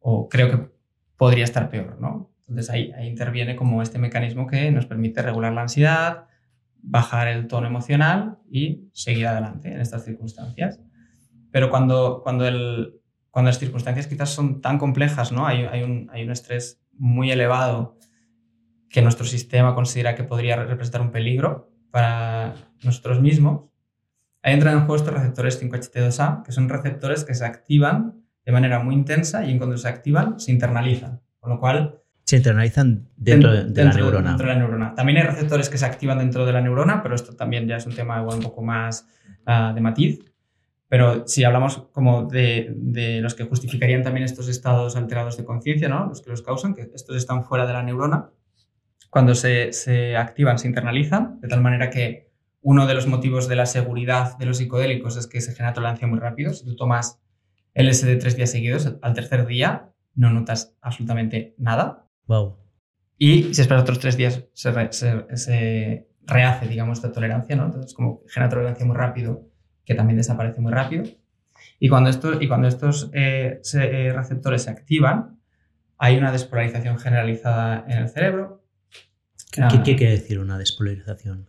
o 0.00 0.28
creo 0.28 0.50
que 0.50 0.68
podría 1.16 1.44
estar 1.44 1.70
peor, 1.70 1.98
¿no? 1.98 2.30
Entonces 2.46 2.68
ahí, 2.70 2.92
interviene 3.04 3.56
como 3.56 3.80
este 3.80 3.98
mecanismo 3.98 4.46
que 4.46 4.70
nos 4.70 4.84
permite 4.84 5.22
regular 5.22 5.54
la 5.54 5.62
ansiedad, 5.62 6.27
bajar 6.82 7.28
el 7.28 7.46
tono 7.46 7.66
emocional 7.66 8.38
y 8.50 8.88
seguir 8.92 9.26
adelante 9.26 9.72
en 9.72 9.80
estas 9.80 10.04
circunstancias. 10.04 10.80
Pero 11.50 11.70
cuando, 11.70 12.20
cuando, 12.22 12.46
el, 12.46 13.00
cuando 13.30 13.48
las 13.48 13.58
circunstancias 13.58 14.06
quizás 14.06 14.30
son 14.30 14.60
tan 14.60 14.78
complejas, 14.78 15.32
¿no? 15.32 15.46
hay, 15.46 15.64
hay, 15.64 15.82
un, 15.82 16.08
hay 16.12 16.24
un 16.24 16.30
estrés 16.30 16.80
muy 16.92 17.30
elevado 17.30 17.98
que 18.88 19.02
nuestro 19.02 19.26
sistema 19.26 19.74
considera 19.74 20.14
que 20.14 20.24
podría 20.24 20.56
representar 20.56 21.02
un 21.02 21.10
peligro 21.10 21.70
para 21.90 22.54
nosotros 22.82 23.20
mismos, 23.20 23.68
ahí 24.42 24.54
entran 24.54 24.74
en 24.74 24.80
juego 24.80 24.96
estos 24.96 25.14
receptores 25.14 25.62
5HT2A, 25.62 26.42
que 26.42 26.52
son 26.52 26.68
receptores 26.68 27.24
que 27.24 27.34
se 27.34 27.44
activan 27.44 28.24
de 28.44 28.52
manera 28.52 28.78
muy 28.78 28.94
intensa 28.94 29.44
y 29.44 29.50
en 29.50 29.58
cuando 29.58 29.76
se 29.76 29.88
activan 29.88 30.40
se 30.40 30.52
internalizan, 30.52 31.20
con 31.38 31.50
lo 31.50 31.60
cual 31.60 32.00
se 32.28 32.36
internalizan 32.36 33.08
dentro, 33.16 33.50
de, 33.50 33.84
la 33.84 33.90
neurona. 33.90 34.28
Dentro 34.28 34.48
de 34.48 34.52
la 34.52 34.58
neurona. 34.58 34.94
También 34.94 35.16
hay 35.16 35.24
receptores 35.24 35.70
que 35.70 35.78
se 35.78 35.86
activan 35.86 36.18
dentro 36.18 36.44
de 36.44 36.52
la 36.52 36.60
neurona, 36.60 37.02
pero 37.02 37.14
esto 37.14 37.34
también 37.34 37.66
ya 37.66 37.76
es 37.76 37.86
un 37.86 37.94
tema 37.94 38.20
igual 38.20 38.36
un 38.36 38.42
poco 38.42 38.62
más 38.62 39.08
uh, 39.46 39.72
de 39.74 39.80
matiz. 39.80 40.18
Pero 40.88 41.26
si 41.26 41.44
hablamos 41.44 41.88
como 41.90 42.24
de, 42.24 42.74
de, 42.76 43.22
los 43.22 43.34
que 43.34 43.44
justificarían 43.44 44.02
también 44.02 44.24
estos 44.24 44.46
estados 44.48 44.94
alterados 44.94 45.38
de 45.38 45.46
conciencia, 45.46 45.88
¿no? 45.88 46.04
los 46.04 46.20
que 46.20 46.28
los 46.28 46.42
causan, 46.42 46.74
que 46.74 46.90
estos 46.94 47.16
están 47.16 47.44
fuera 47.44 47.66
de 47.66 47.72
la 47.72 47.82
neurona, 47.82 48.28
cuando 49.08 49.34
se, 49.34 49.72
se 49.72 50.14
activan, 50.14 50.58
se 50.58 50.68
internalizan, 50.68 51.40
de 51.40 51.48
tal 51.48 51.62
manera 51.62 51.88
que 51.88 52.28
uno 52.60 52.86
de 52.86 52.92
los 52.92 53.06
motivos 53.06 53.48
de 53.48 53.56
la 53.56 53.64
seguridad 53.64 54.36
de 54.36 54.44
los 54.44 54.58
psicodélicos 54.58 55.16
es 55.16 55.28
que 55.28 55.40
se 55.40 55.54
genera 55.54 55.72
tolerancia 55.72 56.06
muy 56.06 56.18
rápido. 56.18 56.52
Si 56.52 56.66
tú 56.66 56.76
tomas 56.76 57.22
LSD 57.74 58.18
tres 58.18 58.36
días 58.36 58.50
seguidos, 58.50 58.96
al 59.00 59.14
tercer 59.14 59.46
día 59.46 59.94
no 60.14 60.30
notas 60.30 60.76
absolutamente 60.82 61.54
nada, 61.56 62.04
Wow. 62.28 62.56
Y 63.16 63.54
si 63.54 63.60
esperas 63.60 63.82
otros 63.82 63.98
tres 63.98 64.16
días, 64.16 64.44
se, 64.52 66.06
rehace, 66.22 66.68
digamos, 66.68 66.98
esta 66.98 67.10
tolerancia, 67.10 67.56
¿no? 67.56 67.66
Entonces, 67.66 67.94
como 67.94 68.22
genera 68.28 68.50
tolerancia 68.50 68.86
muy 68.86 68.96
rápido, 68.96 69.48
que 69.84 69.94
también 69.94 70.18
desaparece 70.18 70.60
muy 70.60 70.70
rápido. 70.70 71.04
Y 71.80 71.88
cuando, 71.88 72.10
esto, 72.10 72.40
y 72.40 72.46
cuando 72.46 72.68
estos 72.68 73.10
eh, 73.12 73.60
eh, 73.74 74.12
receptores 74.14 74.62
se 74.62 74.70
activan, 74.70 75.40
hay 75.96 76.16
una 76.16 76.30
despolarización 76.30 76.98
generalizada 76.98 77.84
en 77.88 77.98
el 77.98 78.08
cerebro. 78.08 78.62
¿Qué, 79.50 79.62
ah, 79.62 79.68
¿Qué, 79.84 79.96
quiere 79.96 80.12
decir 80.12 80.38
una 80.38 80.58
despolarización? 80.58 81.48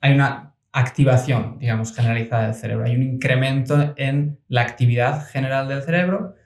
Hay 0.00 0.14
una 0.14 0.54
activación, 0.72 1.58
digamos, 1.58 1.94
generalizada 1.94 2.44
del 2.44 2.54
cerebro. 2.54 2.86
Hay 2.86 2.94
un 2.94 3.02
incremento 3.02 3.92
en 3.96 4.38
la 4.48 4.62
actividad 4.62 5.26
general 5.26 5.68
del 5.68 5.82
cerebro 5.82 6.36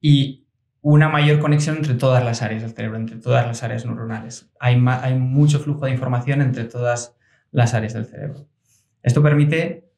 y 0.00 0.39
una 0.82 1.08
mayor 1.08 1.38
conexión 1.40 1.76
entre 1.76 1.94
todas 1.94 2.24
las 2.24 2.42
áreas 2.42 2.62
del 2.62 2.72
cerebro, 2.72 2.96
entre 2.96 3.16
todas 3.16 3.46
las 3.46 3.62
áreas 3.62 3.84
neuronales. 3.84 4.50
Hay, 4.58 4.82
hay 4.86 5.14
mucho 5.14 5.58
flujo 5.58 5.84
de 5.84 5.92
información 5.92 6.40
entre 6.40 6.64
todas 6.64 7.16
las 7.50 7.74
áreas 7.74 7.92
del 7.92 8.06
cerebro. 8.06 8.46
Esto 9.02 9.22
permite 9.22 9.90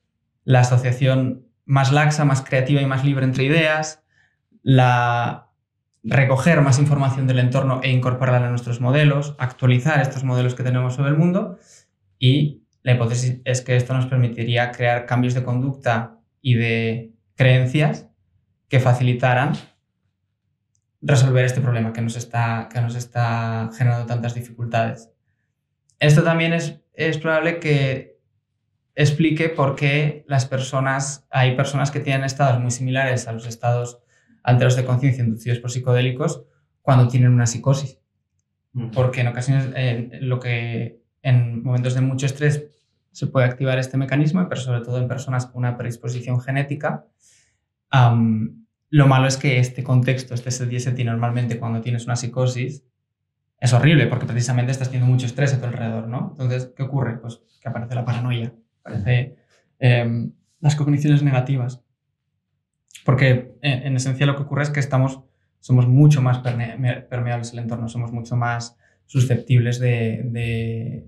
la 0.44 0.60
asociación 0.60 1.46
más 1.64 1.92
laxa, 1.92 2.24
más 2.24 2.42
creativa 2.42 2.80
y 2.80 2.86
más 2.86 3.04
libre 3.04 3.24
entre 3.24 3.44
ideas, 3.44 4.02
la 4.62 5.48
recoger 6.02 6.60
más 6.62 6.78
información 6.78 7.26
del 7.26 7.38
entorno 7.38 7.80
e 7.82 7.90
incorporarla 7.90 8.48
a 8.48 8.50
nuestros 8.50 8.80
modelos, 8.80 9.36
actualizar 9.38 10.00
estos 10.00 10.24
modelos 10.24 10.54
que 10.54 10.64
tenemos 10.64 10.94
sobre 10.94 11.10
el 11.10 11.16
mundo 11.16 11.58
y 12.18 12.64
la 12.82 12.94
hipótesis 12.94 13.40
es 13.44 13.60
que 13.60 13.76
esto 13.76 13.94
nos 13.94 14.06
permitiría 14.06 14.72
crear 14.72 15.06
cambios 15.06 15.34
de 15.34 15.44
conducta 15.44 16.18
y 16.40 16.54
de 16.54 17.12
creencias 17.36 18.08
que 18.68 18.80
facilitaran 18.80 19.52
resolver 21.02 21.44
este 21.44 21.60
problema 21.60 21.92
que 21.92 22.00
nos 22.00 22.16
está, 22.16 22.68
que 22.72 22.80
nos 22.80 22.94
está 22.94 23.70
generando 23.76 24.06
tantas 24.06 24.34
dificultades. 24.34 25.10
Esto 25.98 26.22
también 26.22 26.52
es, 26.52 26.80
es 26.94 27.18
probable 27.18 27.58
que 27.58 28.18
explique 28.94 29.48
por 29.48 29.74
qué 29.74 30.24
las 30.28 30.46
personas, 30.46 31.26
hay 31.30 31.56
personas 31.56 31.90
que 31.90 32.00
tienen 32.00 32.24
estados 32.24 32.60
muy 32.60 32.70
similares 32.70 33.26
a 33.26 33.32
los 33.32 33.46
estados 33.46 33.98
alterados 34.42 34.76
de 34.76 34.84
conciencia 34.84 35.24
inducidos 35.24 35.58
por 35.58 35.70
psicodélicos 35.70 36.44
cuando 36.82 37.08
tienen 37.08 37.32
una 37.32 37.46
psicosis. 37.46 37.98
Porque 38.92 39.20
en 39.20 39.28
ocasiones, 39.28 39.68
lo 40.22 40.40
que 40.40 41.02
en 41.22 41.62
momentos 41.62 41.94
de 41.94 42.00
mucho 42.00 42.26
estrés 42.26 42.64
se 43.10 43.26
puede 43.26 43.46
activar 43.46 43.78
este 43.78 43.98
mecanismo, 43.98 44.46
pero 44.48 44.60
sobre 44.60 44.80
todo 44.80 44.98
en 44.98 45.08
personas 45.08 45.46
con 45.46 45.58
una 45.58 45.76
predisposición 45.76 46.40
genética, 46.40 47.06
lo 48.92 49.06
malo 49.06 49.26
es 49.26 49.38
que 49.38 49.58
este 49.58 49.82
contexto, 49.82 50.34
este 50.34 50.50
SDST 50.50 50.98
normalmente 50.98 51.58
cuando 51.58 51.80
tienes 51.80 52.04
una 52.04 52.14
psicosis, 52.14 52.84
es 53.58 53.72
horrible 53.72 54.06
porque 54.06 54.26
precisamente 54.26 54.70
estás 54.70 54.90
teniendo 54.90 55.10
mucho 55.10 55.24
estrés 55.24 55.54
a 55.54 55.58
tu 55.58 55.64
alrededor, 55.64 56.08
¿no? 56.08 56.28
Entonces, 56.32 56.74
¿qué 56.76 56.82
ocurre? 56.82 57.18
Pues 57.18 57.40
que 57.58 57.70
aparece 57.70 57.94
la 57.94 58.04
paranoia, 58.04 58.52
aparece 58.80 59.36
em, 59.78 60.32
las 60.60 60.76
cogniciones 60.76 61.22
negativas. 61.22 61.82
Porque 63.06 63.54
en, 63.62 63.96
esencia 63.96 64.26
lo 64.26 64.36
que 64.36 64.42
ocurre 64.42 64.64
es 64.64 64.70
que 64.70 64.80
estamos, 64.80 65.22
somos 65.60 65.88
mucho 65.88 66.20
más 66.20 66.40
permeables 66.40 67.52
al 67.54 67.60
entorno, 67.60 67.88
somos 67.88 68.12
mucho 68.12 68.36
más 68.36 68.76
susceptibles 69.06 69.80
de, 69.80 70.20
de, 70.26 71.06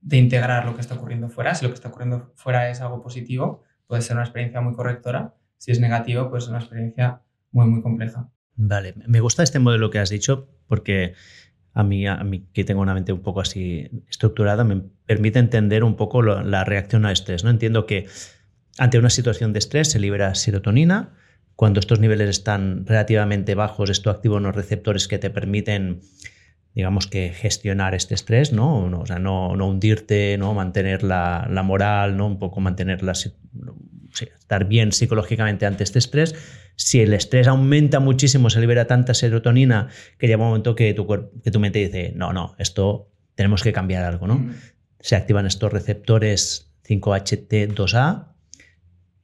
de 0.00 0.16
integrar 0.16 0.64
lo 0.64 0.74
que 0.74 0.80
está 0.80 0.94
ocurriendo 0.94 1.28
fuera. 1.28 1.54
Si 1.54 1.66
lo 1.66 1.70
que 1.70 1.74
está 1.74 1.88
ocurriendo 1.90 2.32
fuera 2.34 2.70
es 2.70 2.80
algo 2.80 3.02
positivo, 3.02 3.62
puede 3.86 4.00
ser 4.00 4.16
una 4.16 4.24
experiencia 4.24 4.62
muy 4.62 4.72
correctora 4.72 5.34
si 5.58 5.72
es 5.72 5.80
negativo, 5.80 6.30
pues 6.30 6.44
es 6.44 6.50
una 6.50 6.58
experiencia 6.58 7.22
muy, 7.52 7.66
muy 7.66 7.82
compleja. 7.82 8.30
Vale, 8.56 8.94
me 9.06 9.20
gusta 9.20 9.42
este 9.42 9.58
modelo 9.58 9.90
que 9.90 9.98
has 9.98 10.10
dicho 10.10 10.48
porque 10.66 11.14
a 11.74 11.84
mí, 11.84 12.06
a 12.06 12.16
mí 12.24 12.48
que 12.52 12.64
tengo 12.64 12.80
una 12.80 12.94
mente 12.94 13.12
un 13.12 13.22
poco 13.22 13.40
así 13.40 13.88
estructurada, 14.08 14.64
me 14.64 14.82
permite 15.06 15.38
entender 15.38 15.84
un 15.84 15.96
poco 15.96 16.22
la 16.22 16.64
reacción 16.64 17.06
al 17.06 17.12
estrés. 17.12 17.44
¿no? 17.44 17.50
Entiendo 17.50 17.86
que 17.86 18.06
ante 18.78 18.98
una 18.98 19.10
situación 19.10 19.52
de 19.52 19.60
estrés 19.60 19.90
se 19.90 20.00
libera 20.00 20.34
serotonina. 20.34 21.14
Cuando 21.54 21.80
estos 21.80 22.00
niveles 22.00 22.30
están 22.30 22.86
relativamente 22.86 23.54
bajos, 23.54 23.90
esto 23.90 24.10
activa 24.10 24.36
unos 24.36 24.54
receptores 24.54 25.08
que 25.08 25.18
te 25.18 25.30
permiten 25.30 26.00
digamos 26.78 27.08
que 27.08 27.30
gestionar 27.30 27.96
este 27.96 28.14
estrés, 28.14 28.52
¿no? 28.52 28.84
O 29.00 29.04
sea, 29.04 29.18
no, 29.18 29.56
no 29.56 29.66
hundirte, 29.66 30.38
¿no? 30.38 30.54
Mantener 30.54 31.02
la, 31.02 31.48
la, 31.50 31.64
moral, 31.64 32.16
¿no? 32.16 32.28
Un 32.28 32.38
poco 32.38 32.60
mantener 32.60 33.02
la, 33.02 33.14
estar 33.14 34.64
bien 34.68 34.92
psicológicamente 34.92 35.66
ante 35.66 35.82
este 35.82 35.98
estrés. 35.98 36.36
Si 36.76 37.00
el 37.00 37.14
estrés 37.14 37.48
aumenta 37.48 37.98
muchísimo, 37.98 38.48
se 38.48 38.60
libera 38.60 38.86
tanta 38.86 39.12
serotonina 39.12 39.88
que 40.18 40.28
llega 40.28 40.38
un 40.38 40.50
momento 40.50 40.76
que 40.76 40.94
tu, 40.94 41.04
que 41.42 41.50
tu 41.50 41.58
mente 41.58 41.80
dice, 41.80 42.12
no, 42.14 42.32
no, 42.32 42.54
esto 42.58 43.10
tenemos 43.34 43.64
que 43.64 43.72
cambiar 43.72 44.04
algo, 44.04 44.28
¿no? 44.28 44.48
Se 45.00 45.16
activan 45.16 45.46
estos 45.46 45.72
receptores 45.72 46.70
5HT2A 46.88 48.34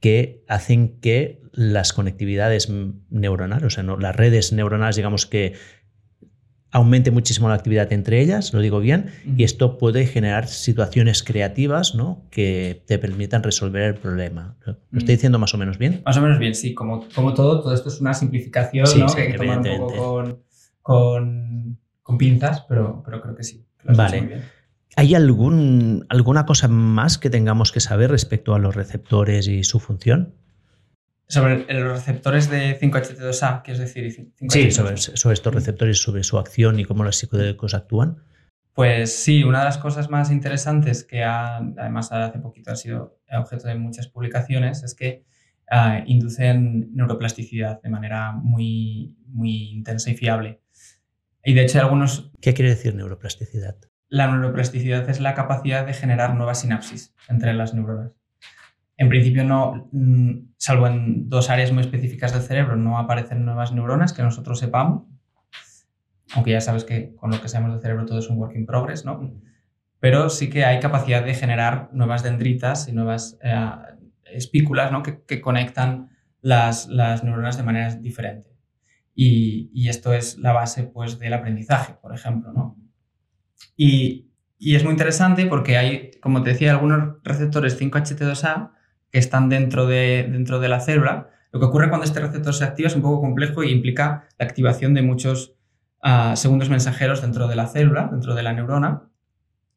que 0.01 0.43
hacen 0.49 0.99
que 0.99 1.41
las 1.53 1.93
conectividades 1.93 2.69
neuronales, 3.09 3.65
o 3.65 3.69
sea, 3.69 3.83
no, 3.83 3.95
las 3.95 4.13
redes 4.13 4.51
neuronales, 4.51 4.97
digamos 4.97 5.25
que 5.25 5.53
aumente 6.75 7.09
muchísimo 7.09 7.47
la 7.47 7.55
actividad 7.55 7.93
entre 7.93 8.19
ellas, 8.19 8.53
lo 8.53 8.59
digo 8.59 8.81
bien, 8.81 9.05
y 9.37 9.45
esto 9.45 9.77
puede 9.77 10.05
generar 10.05 10.49
situaciones 10.49 11.23
creativas 11.23 11.95
¿no? 11.95 12.25
que 12.31 12.83
te 12.85 12.99
permitan 12.99 13.43
resolver 13.43 13.83
el 13.83 13.95
problema. 13.95 14.57
¿Lo 14.65 14.99
estoy 14.99 15.15
diciendo 15.15 15.39
más 15.39 15.53
o 15.53 15.57
menos 15.57 15.77
bien? 15.77 16.01
Más 16.05 16.17
o 16.17 16.21
menos 16.21 16.37
bien, 16.37 16.53
sí. 16.53 16.73
Como, 16.73 17.05
como 17.15 17.33
todo, 17.33 17.61
todo 17.61 17.73
esto 17.73 17.87
es 17.87 18.01
una 18.01 18.13
simplificación 18.13 18.87
¿no? 18.99 19.05
que 19.07 19.21
hay 19.21 19.31
que 19.31 19.37
tomar 19.37 19.59
un 19.59 19.63
poco 19.63 20.41
con, 20.81 21.79
con, 22.03 22.17
pinzas, 22.17 22.65
pero, 22.67 23.01
pero 23.05 23.21
creo 23.21 23.35
que 23.35 23.43
sí. 23.43 23.65
vale. 23.85 24.41
¿Hay 24.97 25.15
algún, 25.15 26.05
alguna 26.09 26.45
cosa 26.45 26.67
más 26.67 27.17
que 27.17 27.29
tengamos 27.29 27.71
que 27.71 27.79
saber 27.79 28.11
respecto 28.11 28.53
a 28.53 28.59
los 28.59 28.75
receptores 28.75 29.47
y 29.47 29.63
su 29.63 29.79
función? 29.79 30.33
Sobre 31.27 31.65
los 31.73 31.91
receptores 31.91 32.49
de 32.49 32.79
5HT2A, 32.79 33.63
quieres 33.63 33.79
decir. 33.79 34.31
sí, 34.49 34.71
sobre, 34.71 34.93
estos 34.95 35.53
receptores, 35.53 36.01
sobre 36.01 36.23
su 36.23 36.37
acción 36.37 36.79
y 36.79 36.85
cómo 36.85 37.03
los 37.03 37.15
psicodélicos 37.15 37.73
actúan. 37.73 38.23
Pues 38.73 39.15
sí, 39.15 39.43
una 39.43 39.59
de 39.59 39.65
las 39.65 39.77
cosas 39.77 40.09
más 40.09 40.31
interesantes 40.31 41.03
que 41.03 41.23
ha, 41.23 41.57
además 41.57 42.11
hace 42.11 42.39
poquito 42.39 42.71
ha 42.71 42.75
sido 42.75 43.21
objeto 43.31 43.67
de 43.67 43.75
muchas 43.75 44.07
publicaciones 44.07 44.83
es 44.83 44.93
que 44.93 45.23
ah, 45.71 46.03
inducen 46.05 46.93
neuroplasticidad 46.93 47.81
de 47.81 47.89
manera 47.89 48.33
muy, 48.33 49.15
muy 49.27 49.69
intensa 49.71 50.11
y 50.11 50.15
fiable. 50.17 50.61
Y 51.43 51.53
de 51.53 51.63
hecho 51.63 51.77
hay 51.77 51.83
algunos... 51.83 52.31
¿Qué 52.41 52.53
quiere 52.53 52.71
decir 52.71 52.95
neuroplasticidad? 52.95 53.77
La 54.09 54.27
neuroplasticidad 54.27 55.09
es 55.09 55.19
la 55.21 55.35
capacidad 55.35 55.85
de 55.85 55.93
generar 55.93 56.35
nuevas 56.35 56.61
sinapsis 56.61 57.15
entre 57.29 57.53
las 57.53 57.73
neuronas. 57.73 58.11
En 58.97 59.09
principio 59.09 59.43
no, 59.43 59.89
mm, 59.91 60.53
salvo 60.57 60.87
en 60.87 61.29
dos 61.29 61.49
áreas 61.49 61.71
muy 61.71 61.81
específicas 61.81 62.33
del 62.33 62.41
cerebro, 62.41 62.75
no 62.75 62.97
aparecen 62.97 63.45
nuevas 63.45 63.73
neuronas 63.73 64.13
que 64.13 64.23
nosotros 64.23 64.59
sepamos, 64.59 65.03
aunque 66.33 66.51
ya 66.51 66.61
sabes 66.61 66.83
que 66.83 67.13
con 67.15 67.31
lo 67.31 67.41
que 67.41 67.49
sabemos 67.49 67.73
del 67.73 67.81
cerebro 67.81 68.05
todo 68.05 68.19
es 68.19 68.29
un 68.29 68.37
work 68.37 68.55
in 68.55 68.65
progress, 68.65 69.05
¿no? 69.05 69.31
Pero 69.99 70.29
sí 70.29 70.49
que 70.49 70.65
hay 70.65 70.79
capacidad 70.79 71.23
de 71.23 71.33
generar 71.33 71.89
nuevas 71.93 72.23
dendritas 72.23 72.87
y 72.87 72.93
nuevas 72.93 73.39
eh, 73.41 73.55
espículas 74.25 74.91
¿no? 74.91 75.01
que, 75.03 75.41
conectan 75.41 76.09
las, 76.41 76.87
las, 76.87 77.23
neuronas 77.23 77.57
de 77.57 77.63
manera 77.63 77.95
diferente. 77.95 78.51
Y, 79.15 79.71
y, 79.73 79.89
esto 79.89 80.13
es 80.13 80.37
la 80.37 80.51
base 80.51 80.83
pues, 80.83 81.17
del 81.17 81.33
aprendizaje, 81.33 81.95
por 82.01 82.13
ejemplo. 82.13 82.51
¿no? 82.51 82.77
Y, 83.77 84.29
y 84.59 84.75
es 84.75 84.83
muy 84.83 84.91
interesante 84.91 85.45
porque 85.45 85.77
hay, 85.77 86.11
como 86.21 86.43
te 86.43 86.51
decía, 86.51 86.71
algunos 86.71 87.17
receptores 87.23 87.79
5HT2A 87.79 88.74
que 89.15 89.19
están 89.19 89.47
dentro 89.47 89.87
de, 89.87 90.27
dentro 90.29 90.59
de 90.59 90.67
la 90.67 90.81
célula. 90.81 91.29
Lo 91.53 91.61
que 91.61 91.67
ocurre 91.67 91.87
cuando 91.87 92.03
este 92.03 92.19
receptor 92.19 92.53
se 92.53 92.65
activa 92.65 92.87
es 92.87 92.97
un 92.97 93.01
poco 93.01 93.21
complejo 93.21 93.63
y 93.63 93.71
implica 93.71 94.27
la 94.37 94.45
activación 94.45 94.93
de 94.93 95.03
muchos 95.03 95.55
uh, 96.03 96.35
segundos 96.35 96.69
mensajeros 96.69 97.21
dentro 97.21 97.47
de 97.47 97.55
la 97.55 97.67
célula, 97.67 98.09
dentro 98.11 98.35
de 98.35 98.43
la 98.43 98.51
neurona, 98.51 99.03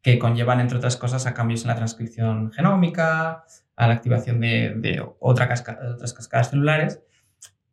que 0.03 0.19
conllevan, 0.19 0.59
entre 0.59 0.79
otras 0.79 0.97
cosas, 0.97 1.25
a 1.27 1.35
cambios 1.35 1.63
en 1.63 1.69
la 1.69 1.77
transcripción 1.77 2.51
genómica, 2.51 3.45
a 3.77 3.87
la 3.87 3.95
activación 3.95 4.41
de, 4.41 5.07
otra 5.21 5.45
otras 5.45 6.15
cascadas 6.15 6.51
celulares. 6.51 7.01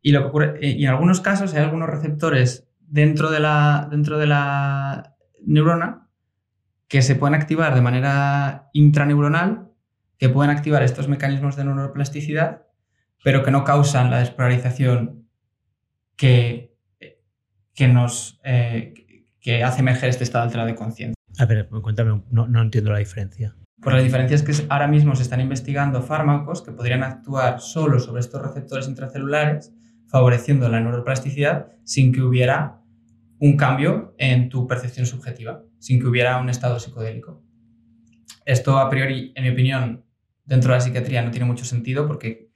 Y, 0.02 0.12
lo 0.12 0.20
que 0.20 0.28
ocurre, 0.28 0.58
y 0.62 0.84
en 0.84 0.90
algunos 0.90 1.20
casos 1.20 1.52
hay 1.52 1.64
algunos 1.64 1.90
receptores 1.90 2.68
dentro 2.78 3.28
de 3.32 3.40
la, 3.40 3.88
dentro 3.90 4.18
de 4.18 4.26
la 4.28 5.16
neurona 5.44 6.06
que 6.86 7.02
se 7.02 7.16
pueden 7.16 7.34
activar 7.34 7.74
de 7.74 7.80
manera 7.80 8.70
intraneuronal 8.72 9.66
que 10.18 10.28
pueden 10.28 10.50
activar 10.50 10.82
estos 10.82 11.08
mecanismos 11.08 11.56
de 11.56 11.64
neuroplasticidad, 11.64 12.66
pero 13.22 13.42
que 13.42 13.50
no 13.50 13.64
causan 13.64 14.10
la 14.10 14.20
despolarización 14.20 15.28
que, 16.16 16.76
que 17.74 17.88
nos 17.88 18.40
eh, 18.44 18.94
que 19.40 19.62
hace 19.62 19.80
emerger 19.80 20.08
este 20.08 20.24
estado 20.24 20.44
alterado 20.44 20.68
de 20.68 20.74
conciencia. 20.74 21.14
A 21.38 21.44
ver, 21.44 21.68
cuéntame, 21.68 22.22
no, 22.30 22.48
no 22.48 22.62
entiendo 22.62 22.90
la 22.90 22.98
diferencia. 22.98 23.54
Pues 23.80 23.94
la 23.94 24.02
diferencia 24.02 24.34
es 24.34 24.42
que 24.42 24.52
ahora 24.70 24.88
mismo 24.88 25.14
se 25.14 25.22
están 25.22 25.40
investigando 25.40 26.02
fármacos 26.02 26.62
que 26.62 26.72
podrían 26.72 27.02
actuar 27.02 27.60
solo 27.60 28.00
sobre 28.00 28.20
estos 28.20 28.40
receptores 28.40 28.88
intracelulares, 28.88 29.72
favoreciendo 30.08 30.68
la 30.68 30.80
neuroplasticidad 30.80 31.68
sin 31.84 32.12
que 32.12 32.22
hubiera 32.22 32.80
un 33.38 33.56
cambio 33.56 34.14
en 34.18 34.48
tu 34.48 34.66
percepción 34.66 35.04
subjetiva, 35.04 35.62
sin 35.78 36.00
que 36.00 36.06
hubiera 36.06 36.38
un 36.38 36.48
estado 36.48 36.80
psicodélico. 36.80 37.44
Esto 38.46 38.78
a 38.78 38.88
priori, 38.88 39.32
en 39.34 39.44
mi 39.44 39.50
opinión, 39.50 40.05
dentro 40.46 40.72
de 40.72 40.78
la 40.78 40.80
psiquiatría 40.80 41.22
no 41.22 41.30
tiene 41.30 41.46
mucho 41.46 41.64
sentido 41.64 42.06
porque, 42.06 42.50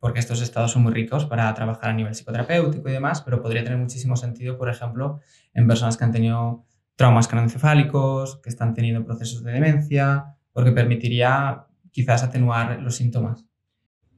porque 0.00 0.18
estos 0.18 0.42
estados 0.42 0.72
son 0.72 0.82
muy 0.82 0.92
ricos 0.92 1.24
para 1.24 1.52
trabajar 1.54 1.90
a 1.90 1.92
nivel 1.94 2.14
psicoterapéutico 2.14 2.88
y 2.88 2.92
demás, 2.92 3.22
pero 3.22 3.40
podría 3.40 3.64
tener 3.64 3.78
muchísimo 3.78 4.16
sentido, 4.16 4.58
por 4.58 4.68
ejemplo, 4.68 5.20
en 5.54 5.66
personas 5.66 5.96
que 5.96 6.04
han 6.04 6.12
tenido 6.12 6.66
traumas 6.96 7.28
craneoencefálicos, 7.28 8.40
que 8.42 8.50
están 8.50 8.74
teniendo 8.74 9.04
procesos 9.04 9.42
de 9.42 9.52
demencia, 9.52 10.36
porque 10.52 10.72
permitiría 10.72 11.66
quizás 11.90 12.22
atenuar 12.22 12.80
los 12.80 12.96
síntomas. 12.96 13.46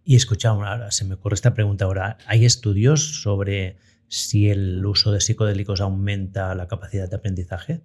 Y 0.02 0.16
escucha, 0.16 0.50
ahora 0.50 0.90
se 0.90 1.04
me 1.04 1.14
ocurre 1.14 1.34
esta 1.34 1.54
pregunta 1.54 1.84
ahora. 1.84 2.18
¿Hay 2.26 2.44
estudios 2.44 3.22
sobre 3.22 3.78
si 4.08 4.50
el 4.50 4.84
uso 4.84 5.12
de 5.12 5.20
psicodélicos 5.20 5.80
aumenta 5.80 6.54
la 6.54 6.68
capacidad 6.68 7.08
de 7.08 7.16
aprendizaje? 7.16 7.82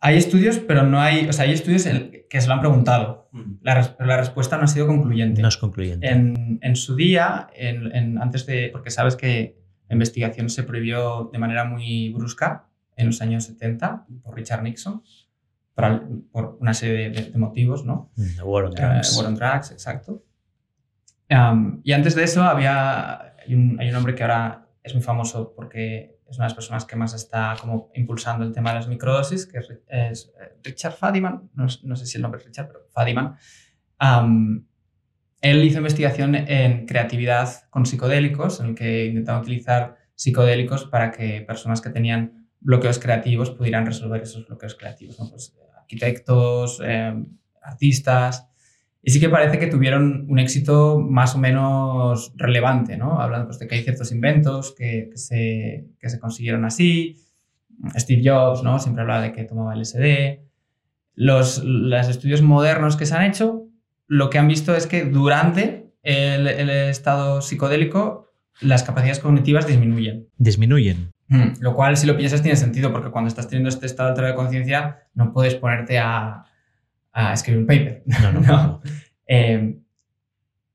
Hay 0.00 0.16
estudios, 0.16 0.58
pero 0.58 0.84
no 0.84 1.00
hay, 1.00 1.28
o 1.28 1.32
sea, 1.32 1.44
hay 1.44 1.52
estudios 1.52 1.84
que 2.28 2.40
se 2.40 2.46
lo 2.46 2.54
han 2.54 2.60
preguntado, 2.60 3.28
la, 3.62 3.96
la, 3.98 4.16
respuesta 4.16 4.56
no 4.56 4.64
ha 4.64 4.68
sido 4.68 4.86
concluyente. 4.86 5.42
No 5.42 5.48
es 5.48 5.56
concluyente. 5.56 6.08
En, 6.08 6.58
en 6.62 6.76
su 6.76 6.94
día, 6.94 7.48
en, 7.54 8.20
antes 8.20 8.46
de, 8.46 8.70
porque 8.72 8.90
sabes 8.90 9.16
que 9.16 9.58
la 9.88 9.94
investigación 9.94 10.48
se 10.50 10.62
prohibió 10.62 11.30
de 11.32 11.38
manera 11.38 11.64
muy 11.64 12.12
brusca 12.12 12.68
en 12.96 13.06
los 13.06 13.20
años 13.22 13.44
70 13.44 14.06
por 14.22 14.34
Richard 14.34 14.62
Nixon, 14.62 15.02
por, 15.74 16.08
por 16.30 16.58
una 16.60 16.74
serie 16.74 17.10
de, 17.10 17.38
motivos, 17.38 17.84
¿no? 17.84 18.10
Mm, 18.16 18.42
war 18.44 18.64
on 18.64 18.72
Drugs. 18.72 19.14
Uh, 19.14 19.18
war 19.18 19.26
on 19.26 19.34
Drugs, 19.34 19.70
exacto. 19.70 20.24
y 21.84 21.92
antes 21.92 22.14
de 22.14 22.24
eso 22.24 22.42
había, 22.42 23.34
hay 23.38 23.54
un, 23.54 23.78
hay 23.80 23.90
un 23.90 23.96
hombre 23.96 24.14
que 24.14 24.22
ahora 24.22 24.68
es 24.82 24.94
muy 24.94 25.02
famoso 25.02 25.52
porque 25.54 26.17
es 26.28 26.36
una 26.36 26.44
de 26.44 26.50
las 26.50 26.54
personas 26.54 26.84
que 26.84 26.96
más 26.96 27.14
está 27.14 27.56
como 27.60 27.90
impulsando 27.94 28.44
el 28.44 28.52
tema 28.52 28.70
de 28.70 28.76
las 28.76 28.88
microdosis, 28.88 29.46
que 29.46 29.58
es, 29.58 30.32
eh, 30.40 30.56
Richard 30.62 30.92
Fadiman, 30.92 31.50
no, 31.54 31.68
sé 31.68 32.06
si 32.06 32.16
el 32.16 32.22
nombre 32.22 32.40
es 32.40 32.46
Richard, 32.46 32.68
pero 32.68 32.86
Fadiman. 32.90 33.36
él 35.40 35.64
hizo 35.64 35.78
investigación 35.78 36.34
en 36.34 36.86
creatividad 36.86 37.68
con 37.70 37.86
psicodélicos, 37.86 38.60
en 38.60 38.66
el 38.66 38.74
que 38.74 39.06
intentaba 39.06 39.40
utilizar 39.40 39.96
psicodélicos 40.14 40.84
para 40.86 41.10
que 41.10 41.42
personas 41.42 41.80
que 41.80 41.90
tenían 41.90 42.48
bloqueos 42.60 42.98
creativos 42.98 43.50
pudieran 43.50 43.86
resolver 43.86 44.22
esos 44.22 44.46
bloqueos 44.46 44.74
creativos. 44.74 45.16
Pues, 45.16 45.56
arquitectos, 45.78 46.80
em, 46.84 47.38
artistas, 47.62 48.47
y 49.08 49.10
sí 49.10 49.20
que 49.20 49.30
parece 49.30 49.58
que 49.58 49.68
tuvieron 49.68 50.26
un 50.28 50.38
éxito 50.38 50.98
más 50.98 51.34
o 51.34 51.38
menos 51.38 52.30
relevante, 52.36 52.98
¿no? 52.98 53.22
Hablando 53.22 53.46
pues, 53.46 53.58
de 53.58 53.66
que 53.66 53.76
hay 53.76 53.82
ciertos 53.82 54.12
inventos 54.12 54.74
que, 54.76 55.08
se, 55.14 55.86
que, 55.98 56.10
se, 56.10 56.20
consiguieron 56.20 56.66
así. 56.66 57.16
Steve 57.96 58.20
Jobs, 58.22 58.62
¿no? 58.62 58.78
Siempre 58.78 59.00
hablaba 59.00 59.22
de 59.22 59.32
que 59.32 59.44
tomaba 59.44 59.74
LSD. 59.74 60.40
Los, 61.14 61.64
los 61.64 62.06
estudios 62.06 62.42
modernos 62.42 62.98
que 62.98 63.06
se 63.06 63.14
han 63.14 63.24
hecho, 63.24 63.70
lo 64.08 64.28
que 64.28 64.36
han 64.36 64.46
visto 64.46 64.76
es 64.76 64.86
que 64.86 65.06
durante 65.06 65.90
el, 66.02 66.46
el 66.46 66.68
estado 66.68 67.40
psicodélico 67.40 68.28
las 68.60 68.82
capacidades 68.82 69.20
cognitivas 69.20 69.66
disminuyen. 69.66 70.28
Disminuyen. 70.36 71.14
Hmm, 71.28 71.52
lo 71.60 71.74
cual, 71.74 71.96
si 71.96 72.06
lo 72.06 72.14
piensas, 72.14 72.42
tiene 72.42 72.58
sentido, 72.58 72.92
porque 72.92 73.10
cuando 73.10 73.28
estás 73.28 73.48
teniendo 73.48 73.70
este 73.70 73.86
estado 73.86 74.10
alterado 74.10 74.34
de 74.34 74.36
conciencia, 74.36 75.08
no 75.14 75.32
puedes 75.32 75.54
ponerte 75.54 75.98
a, 75.98 76.44
a 77.18 77.32
escribir 77.32 77.60
un 77.60 77.66
paper. 77.66 78.04
No, 78.22 78.40
no. 78.40 78.82
Em, 79.26 79.82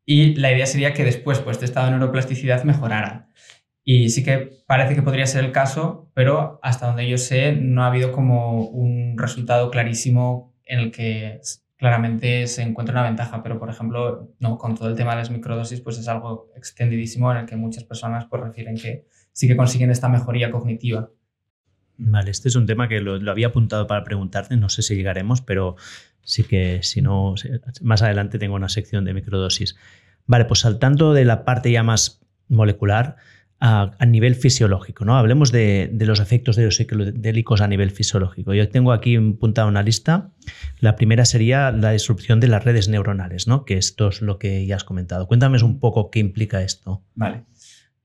y 0.05 0.35
la 0.35 0.51
idea 0.51 0.65
sería 0.65 0.93
que 0.93 1.05
después, 1.05 1.39
pues, 1.39 1.55
este 1.55 1.65
estado 1.65 1.85
de 1.85 1.91
neuroplasticidad 1.93 2.63
mejorara. 2.65 3.29
Y 3.85 4.09
sí 4.09 4.23
que 4.23 4.63
parece 4.67 4.95
que 4.95 5.01
podría 5.01 5.25
ser 5.25 5.45
el 5.45 5.51
caso, 5.51 6.11
pero 6.13 6.59
hasta 6.61 6.87
donde 6.87 7.07
yo 7.07 7.17
sé, 7.17 7.53
no 7.53 7.83
ha 7.83 7.87
habido 7.87 8.11
como 8.11 8.65
un 8.65 9.17
resultado 9.17 9.71
clarísimo 9.71 10.53
en 10.65 10.79
el 10.79 10.91
que 10.91 11.39
claramente 11.77 12.47
se 12.47 12.61
encuentra 12.61 12.93
una 12.93 13.03
ventaja. 13.09 13.41
Pero, 13.41 13.57
por 13.57 13.69
ejemplo, 13.69 14.29
no, 14.39 14.57
con 14.57 14.75
todo 14.75 14.89
el 14.89 14.95
tema 14.95 15.11
de 15.11 15.17
las 15.19 15.31
microdosis, 15.31 15.79
pues 15.79 15.97
es 15.97 16.07
algo 16.09 16.51
extendidísimo 16.57 17.31
en 17.31 17.37
el 17.39 17.45
que 17.45 17.55
muchas 17.55 17.85
personas 17.85 18.25
pues, 18.29 18.43
refieren 18.43 18.75
que 18.75 19.05
sí 19.31 19.47
que 19.47 19.55
consiguen 19.55 19.91
esta 19.91 20.09
mejoría 20.09 20.51
cognitiva. 20.51 21.09
Vale, 22.05 22.31
este 22.31 22.49
es 22.49 22.55
un 22.55 22.65
tema 22.65 22.87
que 22.87 22.99
lo, 22.99 23.31
había 23.31 23.47
apuntado 23.47 23.87
para 23.87 24.03
preguntarte, 24.03 24.57
no 24.57 24.69
sé 24.69 24.81
si 24.81 24.95
llegaremos, 24.95 25.41
pero 25.41 25.77
sí 26.21 26.43
que 26.43 26.79
si 26.83 27.01
no, 27.01 27.35
más 27.81 28.01
adelante 28.01 28.39
tengo 28.39 28.55
una 28.55 28.69
sección 28.69 29.05
de 29.05 29.13
microdosis. 29.13 29.75
Vale, 30.25 30.45
pues 30.45 30.61
saltando 30.61 31.13
de 31.13 31.25
la 31.25 31.45
parte 31.45 31.71
ya 31.71 31.83
más 31.83 32.21
molecular, 32.49 33.17
a, 33.65 34.05
nivel 34.05 34.35
fisiológico, 34.35 35.05
¿no? 35.05 35.15
Hablemos 35.15 35.53
de, 35.53 35.89
los 36.01 36.19
efectos 36.19 36.57
de 36.57 36.65
los 36.65 36.75
psicodélicos 36.75 37.61
a 37.61 37.67
nivel 37.69 37.91
fisiológico. 37.91 38.53
Yo 38.53 38.67
tengo 38.67 38.91
aquí 38.91 39.15
apuntada 39.15 39.69
una 39.69 39.83
lista. 39.83 40.31
La 40.81 40.97
primera 40.97 41.23
sería 41.23 41.71
la 41.71 41.91
disrupción 41.91 42.41
de 42.41 42.49
las 42.49 42.65
redes 42.65 42.89
neuronales, 42.89 43.47
¿no? 43.47 43.63
Que 43.63 43.77
esto 43.77 44.09
es 44.09 44.21
lo 44.21 44.37
que 44.37 44.65
ya 44.65 44.75
has 44.75 44.83
comentado. 44.83 45.27
Cuéntame 45.27 45.63
un 45.63 45.79
poco 45.79 46.11
qué 46.11 46.19
implica 46.19 46.61
esto. 46.61 47.05
Vale. 47.15 47.45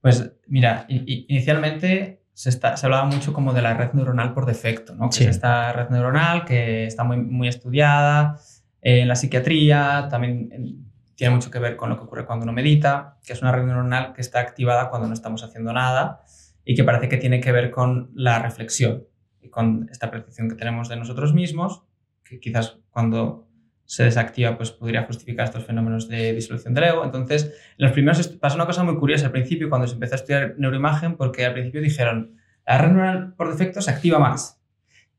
Pues 0.00 0.30
mira, 0.46 0.86
inicialmente 0.88 2.17
se, 2.38 2.50
está, 2.50 2.76
se, 2.76 2.86
hablaba 2.86 3.04
mucho 3.04 3.32
como 3.32 3.52
de 3.52 3.62
la 3.62 3.74
red 3.74 3.94
neuronal 3.94 4.32
por 4.32 4.46
defecto, 4.46 4.94
¿no? 4.94 5.10
Que 5.10 5.24
es 5.24 5.30
esta 5.30 5.72
red 5.72 5.88
neuronal 5.88 6.44
que 6.44 6.86
está 6.86 7.02
muy, 7.02 7.16
muy 7.16 7.48
estudiada 7.48 8.38
en 8.80 9.08
la 9.08 9.16
psiquiatría, 9.16 10.06
también 10.08 10.86
tiene 11.16 11.34
mucho 11.34 11.50
que 11.50 11.58
ver 11.58 11.74
con 11.74 11.90
lo 11.90 11.96
que 11.96 12.04
ocurre 12.04 12.26
cuando 12.26 12.44
uno 12.44 12.52
medita, 12.52 13.18
que 13.26 13.32
es 13.32 13.42
una 13.42 13.50
red 13.50 13.64
neuronal 13.64 14.12
que 14.12 14.20
está 14.20 14.38
activada 14.38 14.88
cuando 14.88 15.08
no 15.08 15.14
estamos 15.14 15.42
haciendo 15.42 15.72
nada 15.72 16.20
y 16.64 16.76
que 16.76 16.84
parece 16.84 17.08
que 17.08 17.16
tiene 17.16 17.40
que 17.40 17.50
ver 17.50 17.72
con 17.72 18.12
la 18.14 18.38
reflexión 18.38 19.08
y 19.40 19.48
con 19.48 19.88
esta 19.90 20.08
percepción 20.08 20.48
que 20.48 20.54
tenemos 20.54 20.88
de 20.88 20.94
nosotros 20.94 21.34
mismos, 21.34 21.82
que 22.22 22.38
quizás 22.38 22.78
cuando 22.90 23.47
se 23.88 24.04
desactiva 24.04 24.54
pues 24.58 24.70
podría 24.70 25.04
justificar 25.04 25.46
estos 25.46 25.64
fenómenos 25.64 26.08
de 26.08 26.34
disolución 26.34 26.74
del 26.74 26.84
ego. 26.84 27.04
Entonces, 27.04 27.44
en 27.78 27.86
los 27.86 27.92
primeros 27.92 28.28
pasa 28.28 28.56
una 28.56 28.66
cosa 28.66 28.84
muy 28.84 28.98
curiosa 28.98 29.26
al 29.26 29.32
principio 29.32 29.70
cuando 29.70 29.86
se 29.86 29.94
empezó 29.94 30.14
a 30.14 30.16
estudiar 30.16 30.54
neuroimagen 30.58 31.16
porque 31.16 31.46
al 31.46 31.54
principio 31.54 31.80
dijeron, 31.80 32.36
la 32.66 32.76
red 32.76 32.88
neuronal 32.88 33.34
por 33.34 33.50
defecto 33.50 33.80
se 33.80 33.90
activa 33.90 34.18
más. 34.18 34.60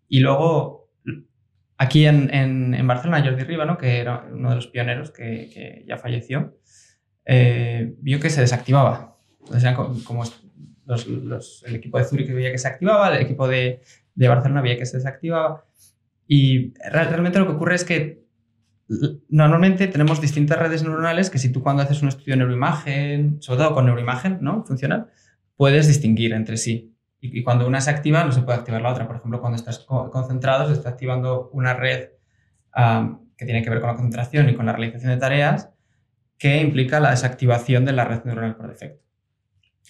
Y 0.08 0.20
luego 0.20 0.80
Aquí 1.82 2.06
en, 2.06 2.34
en, 2.34 2.88
Barcelona, 2.88 3.24
Jordi 3.24 3.44
Riba, 3.46 3.78
que 3.78 4.00
era 4.00 4.28
uno 4.34 4.50
de 4.50 4.56
los 4.58 4.68
pioneros 4.68 5.12
que, 5.12 5.86
ya 5.88 5.96
falleció, 5.96 6.60
eh, 7.24 7.94
vio 8.00 8.20
que 8.20 8.30
se 8.30 8.42
desactivaba. 8.42 9.18
Entonces 9.40 9.64
eran 9.64 9.76
como 10.04 10.24
el 10.26 11.76
equipo 11.76 11.98
de 11.98 12.04
Zurich 12.04 12.34
veía 12.34 12.52
que 12.52 12.58
se 12.58 12.68
activaba, 12.68 13.16
el 13.16 13.24
equipo 13.24 13.48
de, 13.48 13.82
de 14.14 14.28
Barcelona 14.28 14.62
veía 14.62 14.78
que 14.78 14.86
se 14.86 14.98
desactivaba. 14.98 15.64
Y 16.28 16.74
realmente 16.92 17.40
lo 17.40 17.48
que 17.48 17.54
ocurre 17.54 17.76
es 17.76 17.86
que 17.86 18.26
normalmente 19.30 19.88
tenemos 19.88 20.20
distintas 20.20 20.58
redes 20.58 20.84
neuronales 20.84 21.30
que 21.30 21.38
si 21.38 21.52
tú 21.52 21.62
cuando 21.62 21.84
haces 21.84 22.02
un 22.02 22.10
estudio 22.10 22.34
de 22.34 22.38
neuroimagen, 22.38 23.42
sobre 23.42 23.60
todo 23.60 23.74
con 23.74 23.86
neuroimagen, 23.86 24.40
¿no? 24.42 24.66
Funcional, 24.66 25.08
puedes 25.56 25.88
distinguir 25.88 26.34
entre 26.34 26.58
sí. 26.58 26.96
Y, 27.22 27.44
cuando 27.44 27.68
una 27.68 27.82
se 27.82 27.90
activa, 27.90 28.24
no 28.24 28.32
se 28.32 28.42
puede 28.42 28.58
activar 28.58 28.82
la 28.82 28.92
otra. 28.92 29.06
Por 29.06 29.18
ejemplo, 29.18 29.42
cuando 29.42 29.58
estás 29.58 29.80
concentrado, 29.80 30.68
se 30.68 30.74
está 30.74 30.90
activando 30.90 31.50
una 31.54 31.74
red 31.74 32.10
que 33.38 33.46
tiene 33.46 33.62
que 33.62 33.70
ver 33.70 33.82
con 33.82 33.90
la 33.90 33.96
concentración 33.96 34.50
y 34.50 34.56
con 34.56 34.66
la 34.66 34.74
realización 34.74 35.12
de 35.12 35.18
tareas, 35.18 35.70
que 36.38 36.62
implica 36.62 37.00
la 37.00 37.12
desactivación 37.12 37.86
de 37.86 37.92
la 37.92 38.06
red 38.06 38.24
neuronal 38.24 38.56
por 38.56 38.70
defecto. 38.70 39.04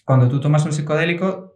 Cuando 0.04 0.28
tú 0.28 0.40
tomas 0.40 0.66
un 0.66 0.74
psicodélico, 0.74 1.49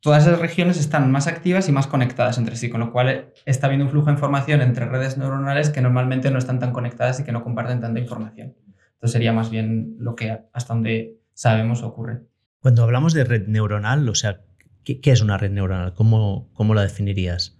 todas 0.00 0.26
esas 0.26 0.40
regiones 0.40 0.78
están 0.78 1.10
más 1.12 1.26
activas 1.26 1.68
y 1.68 1.72
más 1.72 1.86
conectadas 1.86 2.38
entre 2.38 2.56
sí, 2.56 2.70
con 2.70 2.80
lo 2.80 2.92
cual 2.92 3.32
está 3.44 3.66
habiendo 3.66 3.86
un 3.86 3.90
flujo 3.90 4.06
de 4.06 4.12
información 4.12 4.60
entre 4.62 4.86
redes 4.86 5.18
neuronales 5.18 5.70
que 5.70 5.80
normalmente 5.80 6.30
no 6.30 6.38
están 6.38 6.58
tan 6.58 6.72
conectadas 6.72 7.20
y 7.20 7.24
que 7.24 7.32
no 7.32 7.42
comparten 7.42 7.80
tanta 7.80 8.00
información. 8.00 8.54
Entonces 8.94 9.12
sería 9.12 9.32
más 9.32 9.50
bien 9.50 9.96
lo 9.98 10.14
que 10.14 10.38
hasta 10.52 10.74
donde 10.74 11.18
sabemos 11.34 11.82
ocurre. 11.82 12.22
Cuando 12.60 12.82
hablamos 12.82 13.14
de 13.14 13.24
red 13.24 13.46
neuronal, 13.46 14.08
o 14.08 14.14
sea, 14.14 14.40
¿Qué, 14.84 15.12
es 15.12 15.20
una 15.20 15.36
red 15.36 15.50
neuronal? 15.50 15.94
¿Cómo, 15.94 16.48
cómo 16.54 16.74
la 16.74 16.82
definirías? 16.82 17.58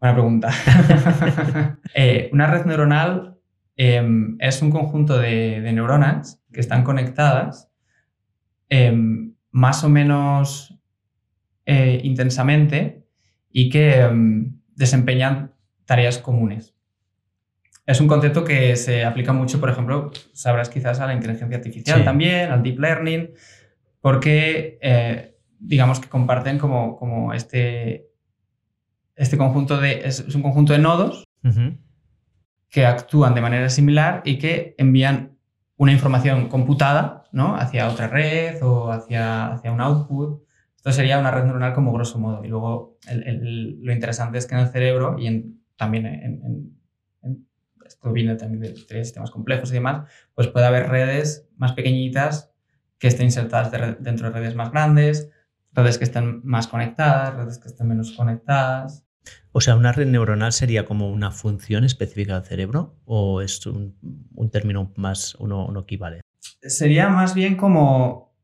Buena 0.00 0.14
pregunta. 0.14 0.50
Eh, 1.98 2.28
una 2.30 2.46
red 2.46 2.66
neuronal 2.66 3.38
em, 3.74 4.36
es 4.38 4.60
un 4.60 4.70
conjunto 4.70 5.16
de, 5.16 5.60
neuronas 5.72 6.42
que 6.52 6.60
están 6.60 6.84
conectadas 6.84 7.70
em, 8.68 9.32
más 9.50 9.82
o 9.82 9.88
menos 9.88 10.75
eh, 11.66 12.00
intensamente 12.04 13.06
y 13.50 13.68
que 13.68 14.00
em, 14.00 14.60
desempeñan 14.74 15.52
tareas 15.84 16.18
comunes. 16.18 16.74
Es 17.86 18.00
un 18.00 18.08
concepto 18.08 18.44
que 18.44 18.74
se 18.76 19.04
aplica 19.04 19.32
mucho, 19.32 19.60
por 19.60 19.70
ejemplo, 19.70 20.10
sabrás 20.32 20.68
quizás 20.68 20.98
a 21.00 21.06
la 21.06 21.14
inteligencia 21.14 21.56
artificial 21.56 22.04
también, 22.04 22.50
al 22.50 22.62
deep 22.62 22.80
learning, 22.80 23.30
porque 24.00 24.78
eh, 24.82 25.36
digamos 25.60 26.00
que 26.00 26.08
comparten 26.08 26.58
como, 26.58 26.96
como 26.96 27.32
este, 27.32 28.10
este 29.14 29.36
conjunto 29.36 29.78
de, 29.78 30.00
es, 30.04 30.34
un 30.34 30.42
conjunto 30.42 30.72
de 30.72 30.80
nodos 30.80 31.24
que 32.68 32.86
actúan 32.86 33.34
de 33.34 33.40
manera 33.40 33.68
similar 33.68 34.22
y 34.24 34.38
que 34.38 34.74
envían 34.78 35.38
una 35.76 35.92
información 35.92 36.48
computada 36.48 37.24
¿no? 37.30 37.54
hacia 37.54 37.88
otra 37.88 38.08
red 38.08 38.62
o 38.62 38.90
hacia, 38.90 39.52
hacia 39.52 39.70
un 39.70 39.80
output. 39.80 40.45
Esto 40.86 40.98
sería 40.98 41.18
una 41.18 41.32
red 41.32 41.42
neuronal 41.42 41.74
como 41.74 41.92
grosso 41.92 42.18
modo. 42.20 42.44
Y 42.44 42.48
luego 42.48 42.98
lo 43.10 43.92
interesante 43.92 44.38
es 44.38 44.46
que 44.46 44.54
en 44.54 44.60
el 44.60 44.68
cerebro 44.68 45.16
y 45.18 45.26
en, 45.26 45.60
también 45.76 46.06
en, 46.06 46.78
esto 47.84 48.12
viene 48.12 48.36
también 48.36 48.60
de, 48.60 48.68
de, 48.68 49.04
sistemas 49.04 49.32
complejos 49.32 49.70
y 49.70 49.74
demás, 49.74 50.08
pues 50.34 50.46
puede 50.46 50.66
haber 50.66 50.88
redes 50.88 51.48
más 51.56 51.72
pequeñitas 51.72 52.52
que 52.98 53.08
estén 53.08 53.26
insertadas 53.26 53.72
dentro 54.00 54.30
de 54.30 54.38
redes 54.38 54.54
más 54.54 54.70
grandes 54.70 55.30
redes 55.76 55.98
que 55.98 56.04
estén 56.04 56.40
más 56.44 56.68
conectadas, 56.68 57.34
redes 57.34 57.58
que 57.58 57.68
estén 57.68 57.88
menos 57.88 58.12
conectadas. 58.12 59.04
O 59.52 59.60
sea, 59.60 59.76
¿una 59.76 59.92
red 59.92 60.06
neuronal 60.06 60.52
sería 60.52 60.84
como 60.84 61.10
una 61.10 61.30
función 61.30 61.84
específica 61.84 62.34
del 62.34 62.44
cerebro 62.44 62.96
o 63.04 63.40
es 63.40 63.66
un, 63.66 63.94
término 64.50 64.92
más, 64.96 65.34
uno, 65.34 65.66
uno 65.66 65.80
equivale? 65.80 66.20
Sería 66.62 67.08
más 67.08 67.34
bien 67.34 67.56
como, 67.56 68.35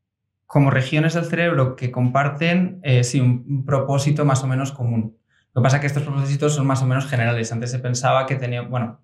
como 0.53 0.69
regiones 0.69 1.15
del 1.15 1.25
cerebro 1.25 1.75
que 1.75 1.89
comparten 1.89 2.79
eh, 2.83 3.01
un, 3.19 3.65
propósito 3.65 4.23
más 4.23 4.43
o 4.43 4.47
menos 4.47 4.71
común. 4.71 5.17
Lo 5.51 5.61
que 5.61 5.63
pasa 5.63 5.77
es 5.77 5.81
que 5.81 5.87
estos 5.87 6.03
propósitos 6.03 6.53
son 6.53 6.67
más 6.67 6.83
o 6.83 6.85
menos 6.85 7.07
generales. 7.07 7.51
Antes 7.51 7.71
se 7.71 7.79
pensaba 7.79 8.27
que 8.27 8.35
tenía, 8.35 8.61
bueno, 8.61 9.01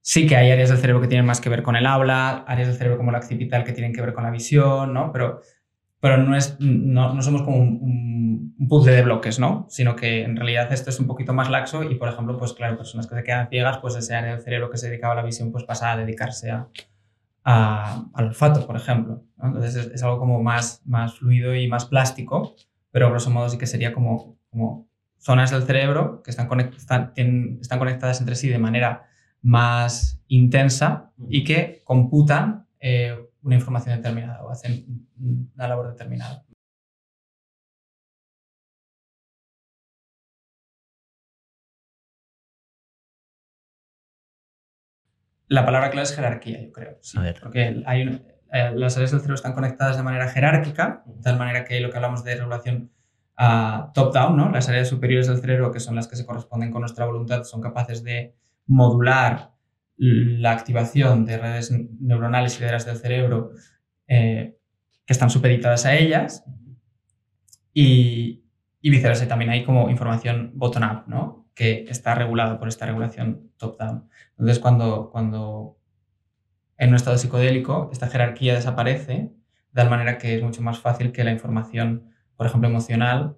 sí 0.00 0.26
que 0.26 0.34
hay 0.34 0.50
áreas 0.50 0.70
del 0.70 0.78
cerebro 0.78 1.00
que 1.00 1.06
tienen 1.06 1.24
más 1.24 1.40
que 1.40 1.48
ver 1.48 1.62
con 1.62 1.76
el 1.76 1.86
habla, 1.86 2.44
áreas 2.48 2.66
del 2.66 2.76
cerebro 2.76 2.98
como 2.98 3.12
la 3.12 3.18
occipital 3.18 3.62
que 3.62 3.72
tienen 3.72 3.92
que 3.92 4.00
ver 4.00 4.12
con 4.12 4.24
la 4.24 4.30
visión, 4.32 4.92
¿no? 4.92 5.12
Pero 5.12 5.40
pero 6.00 6.16
no, 6.16 6.34
es, 6.34 6.56
no, 6.58 7.14
no 7.14 7.22
somos 7.22 7.42
como 7.42 7.58
un, 7.58 8.52
un, 8.58 8.68
puzzle 8.68 8.90
de 8.90 9.02
bloques, 9.02 9.38
¿no? 9.38 9.66
Sino 9.68 9.94
que 9.94 10.24
en 10.24 10.34
realidad 10.34 10.72
esto 10.72 10.90
es 10.90 10.98
un 10.98 11.06
poquito 11.06 11.32
más 11.32 11.48
laxo 11.48 11.84
y, 11.84 11.94
por 11.94 12.08
ejemplo, 12.08 12.36
pues 12.36 12.54
claro, 12.54 12.76
personas 12.76 13.06
que 13.06 13.14
se 13.14 13.22
quedan 13.22 13.48
ciegas, 13.48 13.78
pues 13.78 13.94
ese 13.94 14.16
área 14.16 14.32
del 14.32 14.42
cerebro 14.42 14.68
que 14.68 14.78
se 14.78 14.88
dedicaba 14.88 15.12
a 15.12 15.16
la 15.16 15.22
visión, 15.22 15.52
pues 15.52 15.62
pasa 15.62 15.92
a 15.92 15.96
dedicarse 15.96 16.50
a, 16.50 16.66
al 17.44 18.10
olfato, 18.14 18.66
por 18.66 18.76
ejemplo. 18.76 19.24
Entonces 19.42 19.90
es, 19.92 20.02
algo 20.02 20.18
como 20.18 20.42
más, 20.42 20.82
más 20.84 21.18
fluido 21.18 21.54
y 21.54 21.68
más 21.68 21.86
plástico, 21.86 22.54
pero 22.90 23.10
grosso 23.10 23.30
modo 23.30 23.48
sí 23.48 23.58
que 23.58 23.66
sería 23.66 23.92
como, 23.92 24.36
como 24.50 24.88
zonas 25.18 25.50
del 25.50 25.64
cerebro 25.64 26.22
que 26.22 26.30
están, 26.30 26.48
están, 26.76 27.78
conectadas 27.78 28.20
entre 28.20 28.36
sí 28.36 28.48
de 28.48 28.58
manera 28.58 29.08
más 29.40 30.20
intensa 30.28 31.10
y 31.28 31.44
que 31.44 31.82
computan 31.84 32.66
eh, 32.80 33.16
una 33.42 33.56
información 33.56 33.96
determinada 33.96 34.42
o 34.44 34.50
hacen 34.50 35.06
una 35.54 35.68
labor 35.68 35.90
determinada. 35.90 36.44
La 45.52 45.66
palabra 45.66 45.90
clave 45.90 46.04
es 46.04 46.16
jerarquía, 46.16 46.62
yo 46.62 46.72
creo. 46.72 46.98
Porque 47.42 47.82
hay 47.84 48.24
eh, 48.54 48.72
las 48.74 48.96
áreas 48.96 49.10
del 49.10 49.20
cerebro 49.20 49.34
están 49.34 49.52
conectadas 49.52 49.98
de 49.98 50.02
manera 50.02 50.26
jerárquica, 50.28 51.02
de 51.04 51.20
tal 51.22 51.36
manera 51.36 51.62
que 51.66 51.78
lo 51.78 51.90
que 51.90 51.96
hablamos 51.96 52.24
de 52.24 52.36
regulación 52.36 52.90
uh, 53.38 53.92
top-down, 53.92 54.34
¿no? 54.34 54.50
las 54.50 54.70
áreas 54.70 54.88
superiores 54.88 55.26
del 55.26 55.42
cerebro, 55.42 55.70
que 55.70 55.78
son 55.78 55.94
las 55.94 56.08
que 56.08 56.16
se 56.16 56.24
corresponden 56.24 56.70
con 56.70 56.80
nuestra 56.80 57.04
voluntad, 57.04 57.44
son 57.44 57.60
capaces 57.60 58.02
de 58.02 58.34
modular 58.66 59.50
la 59.98 60.52
activación 60.52 61.26
de 61.26 61.36
redes 61.36 61.70
neuronales 62.00 62.56
y 62.56 62.60
de 62.60 62.68
áreas 62.68 62.86
del 62.86 62.96
cerebro 62.96 63.50
eh, 64.08 64.56
que 65.04 65.12
están 65.12 65.28
supeditadas 65.28 65.84
a 65.84 65.94
ellas 65.94 66.44
y, 67.74 68.42
y 68.80 68.88
viceversa. 68.88 69.28
También 69.28 69.50
hay 69.50 69.64
como 69.64 69.90
información 69.90 70.52
bottom-up, 70.54 71.08
¿no? 71.08 71.42
que 71.54 71.84
está 71.88 72.14
regulada 72.14 72.58
por 72.58 72.68
esta 72.68 72.86
regulación 72.86 73.51
top-down. 73.62 74.08
Entonces, 74.32 74.58
cuando, 74.58 75.10
cuando 75.10 75.78
en 76.76 76.90
un 76.90 76.96
estado 76.96 77.16
psicodélico 77.16 77.88
esta 77.92 78.08
jerarquía 78.08 78.54
desaparece, 78.54 79.12
de 79.12 79.32
tal 79.74 79.88
manera 79.88 80.18
que 80.18 80.36
es 80.36 80.42
mucho 80.42 80.60
más 80.60 80.78
fácil 80.78 81.12
que 81.12 81.24
la 81.24 81.32
información, 81.32 82.10
por 82.36 82.46
ejemplo, 82.46 82.68
emocional, 82.68 83.36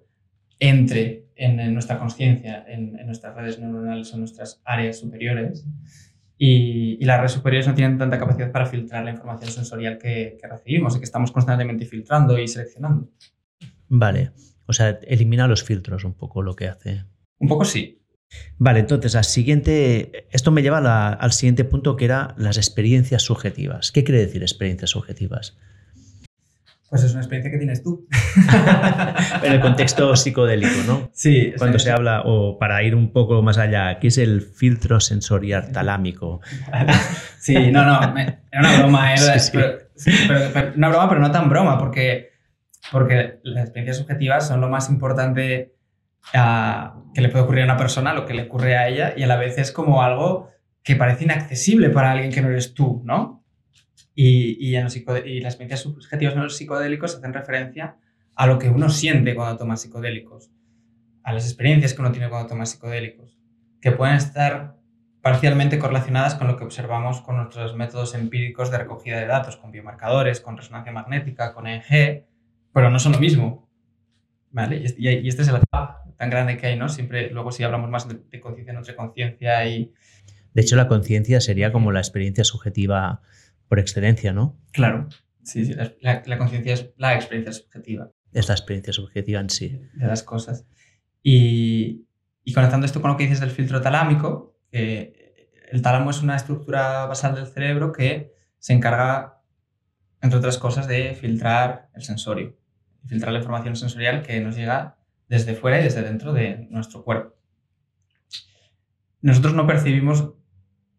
entre 0.59 1.29
en, 1.35 1.73
nuestra 1.73 1.97
conciencia, 1.97 2.65
en, 2.67 2.99
en, 2.99 3.05
nuestras 3.05 3.35
redes 3.35 3.59
neuronales 3.59 4.11
o 4.11 4.15
en 4.15 4.19
nuestras 4.21 4.61
áreas 4.65 4.99
superiores 4.99 5.65
y, 6.37 7.03
las 7.05 7.19
redes 7.19 7.31
superiores 7.31 7.67
no 7.67 7.75
tienen 7.75 7.97
tanta 7.97 8.19
capacidad 8.19 8.51
para 8.51 8.65
filtrar 8.65 9.05
la 9.05 9.11
información 9.11 9.51
sensorial 9.51 9.97
que, 9.97 10.37
recibimos 10.49 10.95
y 10.95 10.99
que 10.99 11.05
estamos 11.05 11.31
constantemente 11.31 11.85
filtrando 11.85 12.37
y 12.37 12.47
seleccionando. 12.47 13.09
Vale, 13.87 14.31
o 14.65 14.73
sea, 14.73 14.99
elimina 15.03 15.47
los 15.47 15.63
filtros 15.63 16.03
un 16.03 16.13
poco 16.13 16.41
lo 16.41 16.55
que 16.55 16.67
hace. 16.67 17.05
Un 17.39 17.47
poco 17.47 17.65
sí. 17.65 18.01
Vale, 18.57 18.79
entonces, 18.79 19.15
al 19.15 19.25
siguiente, 19.25 20.27
esto 20.31 20.51
me 20.51 20.61
lleva 20.61 21.09
al 21.13 21.31
siguiente 21.31 21.63
punto 21.63 21.95
que 21.95 22.05
era 22.05 22.33
las 22.37 22.57
experiencias 22.57 23.21
subjetivas. 23.21 23.91
¿Qué 23.91 24.03
quiere 24.03 24.19
decir 24.19 24.41
experiencias 24.41 24.91
subjetivas? 24.91 25.57
Pues 26.89 27.03
es 27.03 27.11
una 27.11 27.21
experiencia 27.21 27.51
que 27.51 27.57
tienes 27.57 27.83
tú. 27.83 28.07
en 29.43 29.51
el 29.51 29.59
contexto 29.59 30.15
psicodélico, 30.15 30.83
¿no? 30.87 31.09
Sí. 31.13 31.53
Cuando 31.57 31.79
se 31.79 31.91
habla, 31.91 32.21
o 32.25 32.57
para 32.57 32.83
ir 32.83 32.95
un 32.95 33.11
poco 33.11 33.41
más 33.41 33.57
allá, 33.57 33.99
¿qué 33.99 34.07
es 34.07 34.17
el 34.17 34.41
filtro 34.41 34.99
sensorial 34.99 35.71
talámico? 35.71 36.41
sí, 37.39 37.71
no, 37.71 37.83
no, 37.83 38.15
era 38.17 38.39
una 38.59 38.77
broma, 38.77 39.13
¿eh? 39.13 39.17
Pero, 40.27 40.73
una 40.75 40.89
broma, 40.89 41.07
pero 41.07 41.21
no 41.21 41.31
tan 41.31 41.49
broma, 41.49 41.77
porque, 41.77 42.31
porque 42.91 43.39
las 43.43 43.63
experiencias 43.63 43.97
subjetivas 43.97 44.47
son 44.47 44.59
lo 44.59 44.67
más 44.67 44.89
importante 44.89 45.74
ah, 46.33 47.01
que 47.13 47.21
le 47.21 47.29
puede 47.29 47.43
ocurrir 47.43 47.61
a 47.63 47.65
una 47.65 47.77
persona, 47.77 48.13
lo 48.13 48.25
que 48.25 48.33
le 48.33 48.43
ocurre 48.43 48.77
a 48.77 48.87
ella, 48.87 49.13
y 49.15 49.23
a 49.23 49.27
la 49.27 49.37
vez 49.37 49.57
es 49.57 49.71
como 49.71 50.01
algo 50.01 50.49
que 50.83 50.95
parece 50.95 51.23
inaccesible 51.23 51.89
para 51.89 52.11
alguien 52.11 52.31
que 52.31 52.41
no 52.41 52.49
eres 52.49 52.73
tú, 52.73 53.01
¿no? 53.05 53.43
Y, 54.13 54.57
y, 54.65 54.75
en 54.75 54.85
los 54.85 54.95
y 54.95 55.41
las 55.41 55.53
experiencias 55.53 55.81
subjetivas 55.81 56.35
en 56.35 56.43
los 56.43 56.55
psicodélicos 56.55 57.15
hacen 57.15 57.33
referencia 57.33 57.97
a 58.35 58.47
lo 58.47 58.59
que 58.59 58.69
uno 58.69 58.89
siente 58.89 59.35
cuando 59.35 59.57
toma 59.57 59.77
psicodélicos, 59.77 60.51
a 61.23 61.33
las 61.33 61.45
experiencias 61.45 61.93
que 61.93 62.01
uno 62.01 62.11
tiene 62.11 62.29
cuando 62.29 62.47
toma 62.47 62.65
psicodélicos, 62.65 63.37
que 63.81 63.91
pueden 63.91 64.15
estar 64.15 64.75
parcialmente 65.25 65.79
correlacionadas 65.79 66.35
con 66.35 66.45
lo 66.45 66.55
que 66.55 66.65
observamos 66.65 67.21
con 67.21 67.37
nuestros 67.37 67.75
métodos 67.75 68.13
empíricos 68.13 68.69
de 68.69 68.77
recogida 68.77 69.19
de 69.19 69.25
datos, 69.25 69.57
con 69.57 69.71
biomarcadores, 69.71 70.39
con 70.39 70.55
resonancia 70.55 70.91
magnética, 70.91 71.51
con 71.51 71.65
EEG, 71.65 72.27
pero 72.71 72.91
no 72.91 72.99
son 72.99 73.13
lo 73.13 73.19
mismo. 73.19 73.67
¿Vale? 74.51 74.83
Y, 74.97 75.27
este 75.27 75.41
es 75.41 75.47
el 75.47 75.55
tan 76.17 76.29
grande 76.29 76.57
que 76.57 76.67
hay, 76.67 76.77
¿no? 76.77 76.89
Siempre, 76.89 77.29
luego 77.29 77.51
si 77.51 77.63
hablamos 77.63 77.89
más 77.89 78.07
de, 78.07 78.19
de 78.29 78.39
conciencia, 78.39 78.73
nuestra 78.73 78.95
conciencia 78.95 79.67
y... 79.67 79.93
De 80.53 80.61
hecho, 80.61 80.75
la 80.75 80.87
conciencia 80.87 81.41
sería 81.41 81.71
como 81.71 81.91
la 81.91 81.99
experiencia 81.99 82.43
subjetiva 82.43 83.21
por 83.67 83.79
excelencia, 83.79 84.31
¿no? 84.31 84.57
Claro, 84.71 85.07
sí, 85.43 85.65
sí 85.65 85.75
la, 85.99 86.37
conciencia 86.37 86.73
es 86.73 86.91
la 86.97 87.15
experiencia 87.15 87.51
subjetiva. 87.53 88.11
Es 88.31 88.47
la 88.47 88.53
experiencia 88.53 88.93
subjetiva 88.93 89.39
en 89.39 89.49
sí. 89.49 89.81
De 89.93 90.07
las 90.07 90.23
cosas. 90.23 90.65
Y, 91.21 92.05
y 92.43 92.53
conectando 92.53 92.85
esto 92.85 93.01
con 93.01 93.11
lo 93.11 93.17
que 93.17 93.23
dices 93.23 93.39
del 93.39 93.51
filtro 93.51 93.81
talámico, 93.81 94.55
el 94.71 95.81
tálamo 95.81 96.11
es 96.11 96.21
una 96.21 96.35
estructura 96.35 97.05
basal 97.05 97.35
del 97.35 97.47
cerebro 97.47 97.91
que 97.91 98.33
se 98.59 98.73
encarga, 98.73 99.41
entre 100.21 100.39
otras 100.39 100.57
cosas, 100.57 100.87
de 100.87 101.15
filtrar 101.15 101.89
el 101.93 102.03
sensorio, 102.03 102.57
filtrar 103.05 103.33
la 103.33 103.39
información 103.39 103.75
sensorial 103.75 104.21
que 104.21 104.39
nos 104.41 104.55
llega 104.55 104.97
desde 105.35 105.53
fuera 105.53 105.79
y 105.79 105.83
desde 105.83 106.01
dentro 106.01 106.33
de 106.33 106.67
nuestro 106.69 107.03
cuerpo. 107.03 107.35
Nosotros 109.21 109.53
no 109.53 109.67
percibimos 109.67 110.33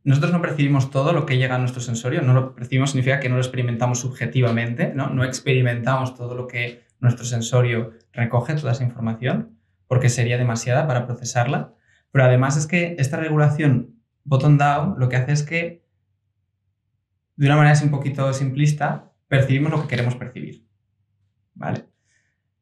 nosotros 0.06 0.30
no 0.30 0.40
percibimos 0.40 0.92
todo 0.92 1.12
lo 1.12 1.26
que 1.26 1.36
llega 1.36 1.56
a 1.56 1.58
nuestro 1.58 1.80
sensorio, 1.80 2.22
no 2.22 2.32
lo 2.32 2.54
percibimos 2.54 2.90
significa 2.90 3.18
que 3.18 3.28
no 3.28 3.34
lo 3.34 3.40
experimentamos 3.40 3.98
subjetivamente, 3.98 4.92
¿no? 4.94 5.10
no 5.10 5.24
experimentamos 5.24 6.14
todo 6.14 6.36
lo 6.36 6.46
que 6.46 6.84
nuestro 7.00 7.24
sensorio 7.24 7.92
recoge, 8.12 8.54
toda 8.54 8.70
esa 8.70 8.84
información, 8.84 9.58
porque 9.88 10.08
sería 10.08 10.38
demasiada 10.38 10.86
para 10.86 11.06
procesarla, 11.06 11.74
pero 12.12 12.24
además 12.24 12.56
es 12.56 12.68
que 12.68 12.94
esta 13.00 13.16
regulación 13.16 13.96
bottom-down 14.22 14.94
lo 14.96 15.08
que 15.08 15.16
hace 15.16 15.32
es 15.32 15.42
que, 15.42 15.84
de 17.34 17.46
una 17.46 17.56
manera 17.56 17.72
así 17.72 17.84
un 17.84 17.90
poquito 17.90 18.32
simplista, 18.32 19.12
percibimos 19.26 19.72
lo 19.72 19.82
que 19.82 19.88
queremos 19.88 20.14
percibir. 20.14 20.68
¿Vale? 21.54 21.84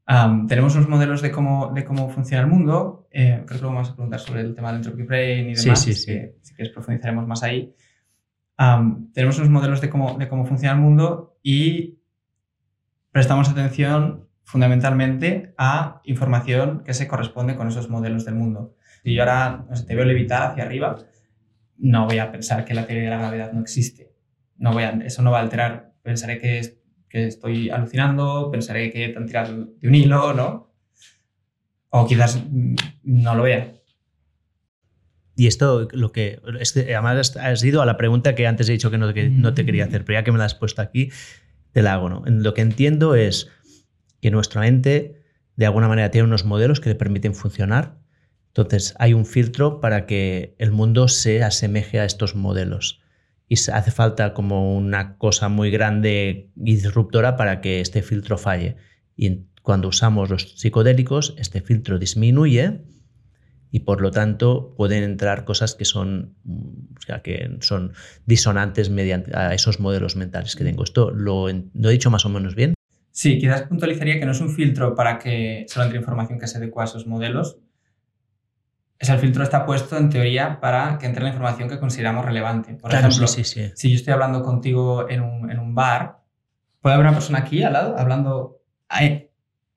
Tenemos 0.07 0.75
unos 0.75 0.89
modelos 0.89 1.23
de 1.23 1.31
cómo, 1.31 1.73
de 1.75 1.85
cómo 1.85 2.11
funciona 2.11 2.43
el 2.43 2.51
mundo. 2.51 3.09
Eh, 3.11 3.43
creo 3.47 3.59
que 3.59 3.63
luego 3.63 3.75
vamos 3.75 3.91
a 3.91 3.95
preguntar 3.95 4.21
sobre 4.21 4.43
el 4.43 4.55
tema 4.55 4.69
del 4.69 4.79
entropy 4.79 5.03
brain 5.03 5.51
y 5.51 5.55
demás. 5.55 5.81
Sí, 5.81 5.95
sí, 5.95 5.95
sí. 5.95 6.21
si 6.43 6.55
quieres 6.55 6.73
profundizaremos 6.73 7.27
más 7.27 7.43
ahí. 7.43 7.75
tenemos 9.13 9.39
unos 9.39 9.51
modelos 9.51 9.81
de 9.81 9.91
cómo, 9.91 10.19
de 10.19 10.29
cómo 10.29 10.45
funciona 10.45 10.75
el 10.75 10.81
mundo 10.81 11.39
y 11.43 11.99
prestamos 13.13 13.49
atención 13.49 14.29
fundamentalmente 14.43 15.55
a 15.57 16.01
información 16.05 16.83
que 16.85 16.93
se 16.93 17.09
corresponde 17.09 17.57
con 17.57 17.69
esos 17.69 17.89
modelos 17.89 18.25
del 18.25 18.35
mundo. 18.35 18.77
Si 19.03 19.15
yo 19.15 19.23
ahora 19.23 19.67
te 19.87 19.95
veo 19.95 20.05
levitar 20.05 20.43
hacia 20.43 20.65
arriba, 20.65 20.99
no 21.79 22.07
voy 22.07 22.19
a 22.19 22.31
pensar 22.31 22.65
que 22.65 22.75
la 22.75 22.87
teoría 22.87 23.05
de 23.05 23.11
la 23.11 23.19
gravedad 23.19 23.53
no 23.53 23.61
existe. 23.61 24.13
No 24.57 24.73
voy 24.73 24.85
a, 24.85 24.91
eso 25.05 25.23
no 25.23 25.31
va 25.31 25.39
a 25.39 25.43
alterar. 25.43 25.95
Pensaré 26.03 26.39
que 26.39 26.59
es 26.59 26.79
estoy 27.15 27.71
alucinando, 27.71 28.51
pensaré 28.51 28.93
que 28.93 29.09
te 29.09 29.19
han 29.19 29.27
tirado 29.27 29.69
de 29.81 29.89
un 29.89 29.95
hilo, 29.95 30.35
¿no? 30.35 30.75
O 31.91 32.07
quizás 32.07 32.43
no 33.05 33.35
lo 33.35 33.45
vea. 33.45 33.75
Y 35.37 35.47
esto, 35.47 35.89
lo 35.93 36.13
que. 36.13 36.41
además, 36.75 37.37
has 37.37 37.65
ido 37.65 37.83
a 37.83 37.87
la 37.87 37.97
pregunta 37.97 38.35
que 38.35 38.47
antes 38.47 38.69
he 38.69 38.73
dicho 38.73 38.91
que 38.91 38.99
no, 38.99 39.13
que 39.13 39.29
no 39.29 39.55
te 39.55 39.65
quería 39.65 39.85
hacer, 39.85 40.05
pero 40.05 40.19
ya 40.19 40.25
que 40.25 40.33
me 40.33 40.39
la 40.39 40.45
has 40.45 40.55
puesto 40.55 40.83
aquí, 40.83 41.11
te 41.73 41.83
la 41.83 41.95
hago, 41.95 42.09
¿no? 42.09 42.23
Lo 42.27 42.55
que 42.55 42.63
entiendo 42.63 43.15
es 43.15 43.49
que 44.21 44.31
nuestra 44.31 44.61
mente, 44.61 45.23
de 45.57 45.67
alguna 45.67 45.89
manera, 45.89 46.11
tiene 46.11 46.27
unos 46.27 46.45
modelos 46.45 46.81
que 46.81 46.91
le 46.91 46.95
permiten 46.95 47.35
funcionar. 47.35 47.99
Entonces, 48.49 48.95
hay 48.99 49.13
un 49.13 49.27
filtro 49.27 49.81
para 49.81 50.07
que 50.07 50.55
el 50.59 50.71
mundo 50.71 51.09
se 51.09 51.43
asemeje 51.43 51.99
a 51.99 52.05
estos 52.05 52.35
modelos 52.37 53.04
y 53.49 53.55
hace 53.55 53.91
falta 53.91 54.33
como 54.33 54.77
una 54.77 55.17
cosa 55.17 55.49
muy 55.49 55.71
grande 55.71 56.51
y 56.57 56.75
disruptora 56.77 57.37
para 57.37 57.61
que 57.61 57.81
este 57.81 58.03
filtro 58.03 58.39
falle. 58.39 58.77
Y 59.17 59.43
cuando 59.63 59.89
usamos 59.89 60.31
los 60.31 60.59
psicodélicos, 60.59 61.35
este 61.39 61.61
filtro 61.61 61.99
disminuye 61.99 62.81
y 63.71 63.81
por 63.81 64.01
lo 64.01 64.11
tanto 64.11 64.75
pueden 64.77 65.03
entrar 65.03 65.45
cosas 65.45 65.75
que 65.75 65.85
son, 65.85 66.35
o 66.97 67.01
sea, 67.01 67.23
que 67.23 67.57
son 67.61 67.93
disonantes 68.25 68.89
mediante 68.89 69.37
a 69.37 69.53
esos 69.53 69.81
modelos 69.81 70.17
mentales 70.17 70.55
que 70.55 70.65
tengo. 70.65 70.85
¿Esto 70.85 71.11
lo, 71.11 71.49
lo 71.49 71.89
he 71.89 71.93
dicho 71.93 72.11
más 72.11 72.25
o 72.25 72.29
menos 72.29 72.55
bien? 72.55 72.75
Sí, 73.11 73.39
quizás 73.39 73.63
puntualizaría 73.63 74.19
que 74.19 74.27
no 74.27 74.33
es 74.33 74.41
un 74.41 74.51
filtro 74.51 74.95
para 74.95 75.19
que 75.19 75.67
solo 75.69 75.87
entre 75.87 75.99
información 75.99 76.39
que 76.39 76.47
se 76.47 76.59
adecua 76.59 76.85
a 76.85 76.87
esos 76.87 77.07
modelos, 77.07 77.59
el 78.99 79.19
filtro 79.19 79.43
está 79.43 79.67
puesto 79.67 79.97
en 79.97 80.09
teoría 80.09 80.61
para 80.61 80.99
que 80.99 81.07
entre 81.07 81.23
la 81.23 81.31
información 81.31 81.69
que 81.69 81.79
consideramos 81.79 82.25
relevante. 82.25 82.75
Por 82.75 82.93
ejemplo, 82.93 83.27
si 83.27 83.43
yo 83.43 83.97
estoy 83.97 84.13
hablando 84.13 84.43
contigo 84.43 85.09
en 85.09 85.21
un, 85.23 85.75
bar, 85.75 86.21
puede 86.81 86.95
haber 86.95 87.07
una 87.07 87.15
persona 87.15 87.41
aquí 87.41 87.63
al 87.63 87.73
lado 87.73 87.99
hablando 87.99 88.61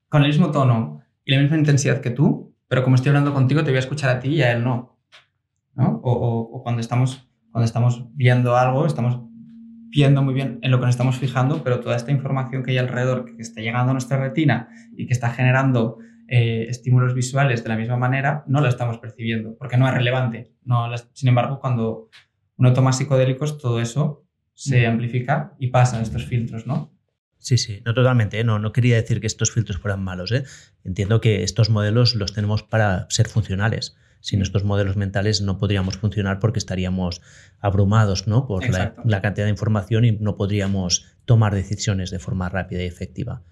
con 0.09 0.21
el 0.21 0.27
mismo 0.27 0.51
tono 0.51 1.01
y 1.25 1.33
la 1.33 1.41
misma 1.41 1.57
intensidad 1.57 1.99
que 1.99 2.11
tú, 2.11 2.55
pero 2.67 2.83
como 2.83 2.95
estoy 2.95 3.09
hablando 3.09 3.33
contigo 3.33 3.63
te 3.63 3.71
voy 3.71 3.77
a 3.77 3.79
escuchar 3.79 4.09
a 4.09 4.19
ti 4.19 4.29
y 4.29 4.41
a 4.41 4.51
él 4.51 4.63
no. 4.63 4.97
O, 5.79 6.61
cuando, 6.63 6.81
estamos, 6.81 7.27
cuando 7.51 7.65
estamos 7.65 8.05
viendo 8.13 8.55
algo, 8.55 8.85
estamos 8.85 9.19
viendo 9.89 10.21
muy 10.21 10.33
bien 10.33 10.59
en 10.61 10.71
lo 10.71 10.79
que 10.79 10.85
nos 10.85 10.95
estamos 10.95 11.17
fijando, 11.17 11.63
pero 11.63 11.79
toda 11.79 11.95
esta 11.95 12.11
información 12.11 12.63
que 12.63 12.71
hay 12.71 12.77
alrededor, 12.77 13.25
que 13.25 13.41
está 13.41 13.61
llegando 13.61 13.91
a 13.91 13.93
nuestra 13.93 14.17
retina 14.17 14.69
y 14.95 15.05
que 15.05 15.13
está 15.13 15.29
generando 15.29 15.99
eh, 16.27 16.65
estímulos 16.69 17.13
visuales 17.13 17.63
de 17.63 17.69
la 17.69 17.77
misma 17.77 17.97
manera, 17.97 18.43
no 18.47 18.61
lo 18.61 18.67
estamos 18.67 18.97
percibiendo, 18.97 19.55
porque 19.57 19.77
no 19.77 19.87
es 19.87 19.93
relevante. 19.93 20.51
No, 20.63 20.89
sin 21.13 21.29
embargo, 21.29 21.59
cuando 21.59 22.09
uno 22.57 22.73
toma 22.73 22.91
psicodélicos, 22.91 23.57
todo 23.57 23.79
eso 23.79 24.25
se 24.53 24.87
amplifica 24.87 25.53
y 25.59 25.67
pasan 25.67 26.01
estos 26.01 26.25
filtros, 26.25 26.65
¿no? 26.65 26.91
Sí, 27.37 27.57
sí, 27.57 27.81
no 27.85 27.93
totalmente. 27.93 28.39
¿eh? 28.39 28.43
No, 28.43 28.59
no 28.59 28.73
quería 28.73 28.95
decir 28.95 29.21
que 29.21 29.27
estos 29.27 29.51
filtros 29.51 29.77
fueran 29.77 30.03
malos. 30.03 30.31
¿eh? 30.31 30.43
Entiendo 30.83 31.21
que 31.21 31.43
estos 31.43 31.69
modelos 31.69 32.15
los 32.15 32.33
tenemos 32.33 32.63
para 32.63 33.05
ser 33.09 33.27
funcionales. 33.27 33.95
Sin 34.19 34.41
estos 34.41 34.63
modelos 34.63 34.97
mentales 34.97 35.41
no 35.41 35.59
podríamos 35.59 35.97
funcionar 35.97 36.39
porque 36.39 36.59
estaríamos 36.59 37.21
abrumados 37.59 38.27
¿no? 38.27 38.47
por 38.47 38.67
la, 38.67 38.95
la, 39.05 39.21
cantidad 39.21 39.45
de 39.45 39.51
información 39.51 40.05
y 40.05 40.11
no 40.13 40.35
podríamos 40.35 41.05
tomar 41.25 41.53
decisiones 41.53 42.09
de 42.09 42.19
forma 42.19 42.49
rápida 42.49 42.81
y 42.81 42.87
efectiva. 42.87 43.43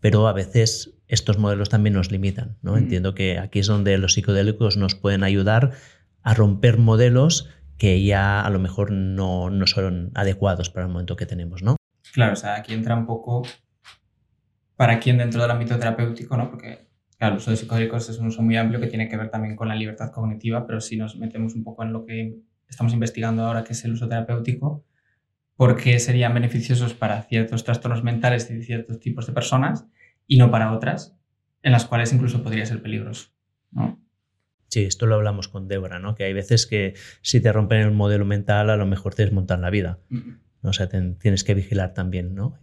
Pero 0.00 0.28
a 0.28 0.32
veces 0.34 0.94
estos 1.12 1.36
modelos 1.36 1.68
también 1.68 1.92
nos 1.92 2.10
limitan. 2.10 2.56
¿no? 2.62 2.78
Entiendo 2.78 3.14
que 3.14 3.38
aquí 3.38 3.58
es 3.58 3.66
donde 3.66 3.98
los 3.98 4.14
psicodélicos 4.14 4.78
nos 4.78 4.94
pueden 4.94 5.24
ayudar 5.24 5.72
a 6.22 6.32
romper 6.32 6.78
modelos 6.78 7.50
que 7.76 8.02
ya 8.02 8.40
a 8.40 8.48
lo 8.48 8.58
mejor 8.58 8.90
no, 8.92 9.50
no 9.50 9.66
son 9.66 10.10
adecuados 10.14 10.70
para 10.70 10.86
el 10.86 10.92
momento 10.92 11.14
que 11.14 11.26
tenemos, 11.26 11.62
¿no? 11.62 11.76
Claro, 12.14 12.32
o 12.32 12.36
sea, 12.36 12.54
aquí 12.56 12.72
entra 12.72 12.94
un 12.94 13.04
poco 13.04 13.42
para 14.76 15.00
quién 15.00 15.18
dentro 15.18 15.42
del 15.42 15.50
ámbito 15.50 15.78
terapéutico, 15.78 16.36
¿no? 16.36 16.50
Porque, 16.50 16.88
claro, 17.18 17.34
el 17.34 17.38
uso 17.40 17.50
de 17.50 17.58
psicodélicos 17.58 18.08
es 18.08 18.18
un 18.18 18.28
uso 18.28 18.40
muy 18.40 18.56
amplio 18.56 18.80
que 18.80 18.86
tiene 18.86 19.08
que 19.08 19.16
ver 19.18 19.30
también 19.30 19.54
con 19.54 19.68
la 19.68 19.74
libertad 19.74 20.12
cognitiva, 20.12 20.66
pero 20.66 20.80
si 20.80 20.96
nos 20.96 21.16
metemos 21.16 21.54
un 21.54 21.62
poco 21.62 21.82
en 21.82 21.92
lo 21.92 22.06
que 22.06 22.38
estamos 22.68 22.94
investigando 22.94 23.44
ahora, 23.44 23.64
que 23.64 23.74
es 23.74 23.84
el 23.84 23.92
uso 23.92 24.08
terapéutico, 24.08 24.86
¿por 25.56 25.76
qué 25.76 25.98
serían 25.98 26.32
beneficiosos 26.32 26.94
para 26.94 27.20
ciertos 27.22 27.64
trastornos 27.64 28.02
mentales 28.02 28.50
y 28.50 28.62
ciertos 28.62 28.98
tipos 28.98 29.26
de 29.26 29.34
personas 29.34 29.86
y 30.26 30.38
no 30.38 30.50
para 30.50 30.72
otras, 30.72 31.16
en 31.62 31.72
las 31.72 31.84
cuales 31.84 32.12
incluso 32.12 32.42
podría 32.42 32.66
ser 32.66 32.82
peligroso. 32.82 33.30
¿no? 33.70 34.00
Sí, 34.68 34.84
esto 34.84 35.06
lo 35.06 35.16
hablamos 35.16 35.48
con 35.48 35.68
Débora, 35.68 35.98
¿no? 35.98 36.14
que 36.14 36.24
hay 36.24 36.32
veces 36.32 36.66
que 36.66 36.94
si 37.20 37.40
te 37.40 37.52
rompen 37.52 37.80
el 37.80 37.90
modelo 37.92 38.24
mental 38.24 38.70
a 38.70 38.76
lo 38.76 38.86
mejor 38.86 39.14
te 39.14 39.24
desmontan 39.24 39.60
la 39.60 39.70
vida. 39.70 39.98
O 40.62 40.72
sea, 40.72 40.88
tienes 40.88 41.44
que 41.44 41.54
vigilar 41.54 41.92
también, 41.92 42.34
¿no? 42.34 42.56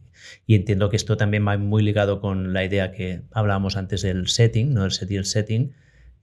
Y 0.46 0.56
entiendo 0.56 0.90
que 0.90 0.96
esto 0.96 1.18
también 1.18 1.48
va 1.48 1.58
muy 1.58 1.84
ligado 1.84 2.20
con 2.20 2.54
la 2.54 2.64
idea 2.64 2.92
que 2.92 3.24
hablábamos 3.32 3.78
antes 3.78 4.02
del 4.02 4.28
setting, 4.28 4.74
¿no? 4.74 4.86
El 4.86 4.92
setting, 4.92 5.18
el 5.18 5.26
setting, 5.26 5.74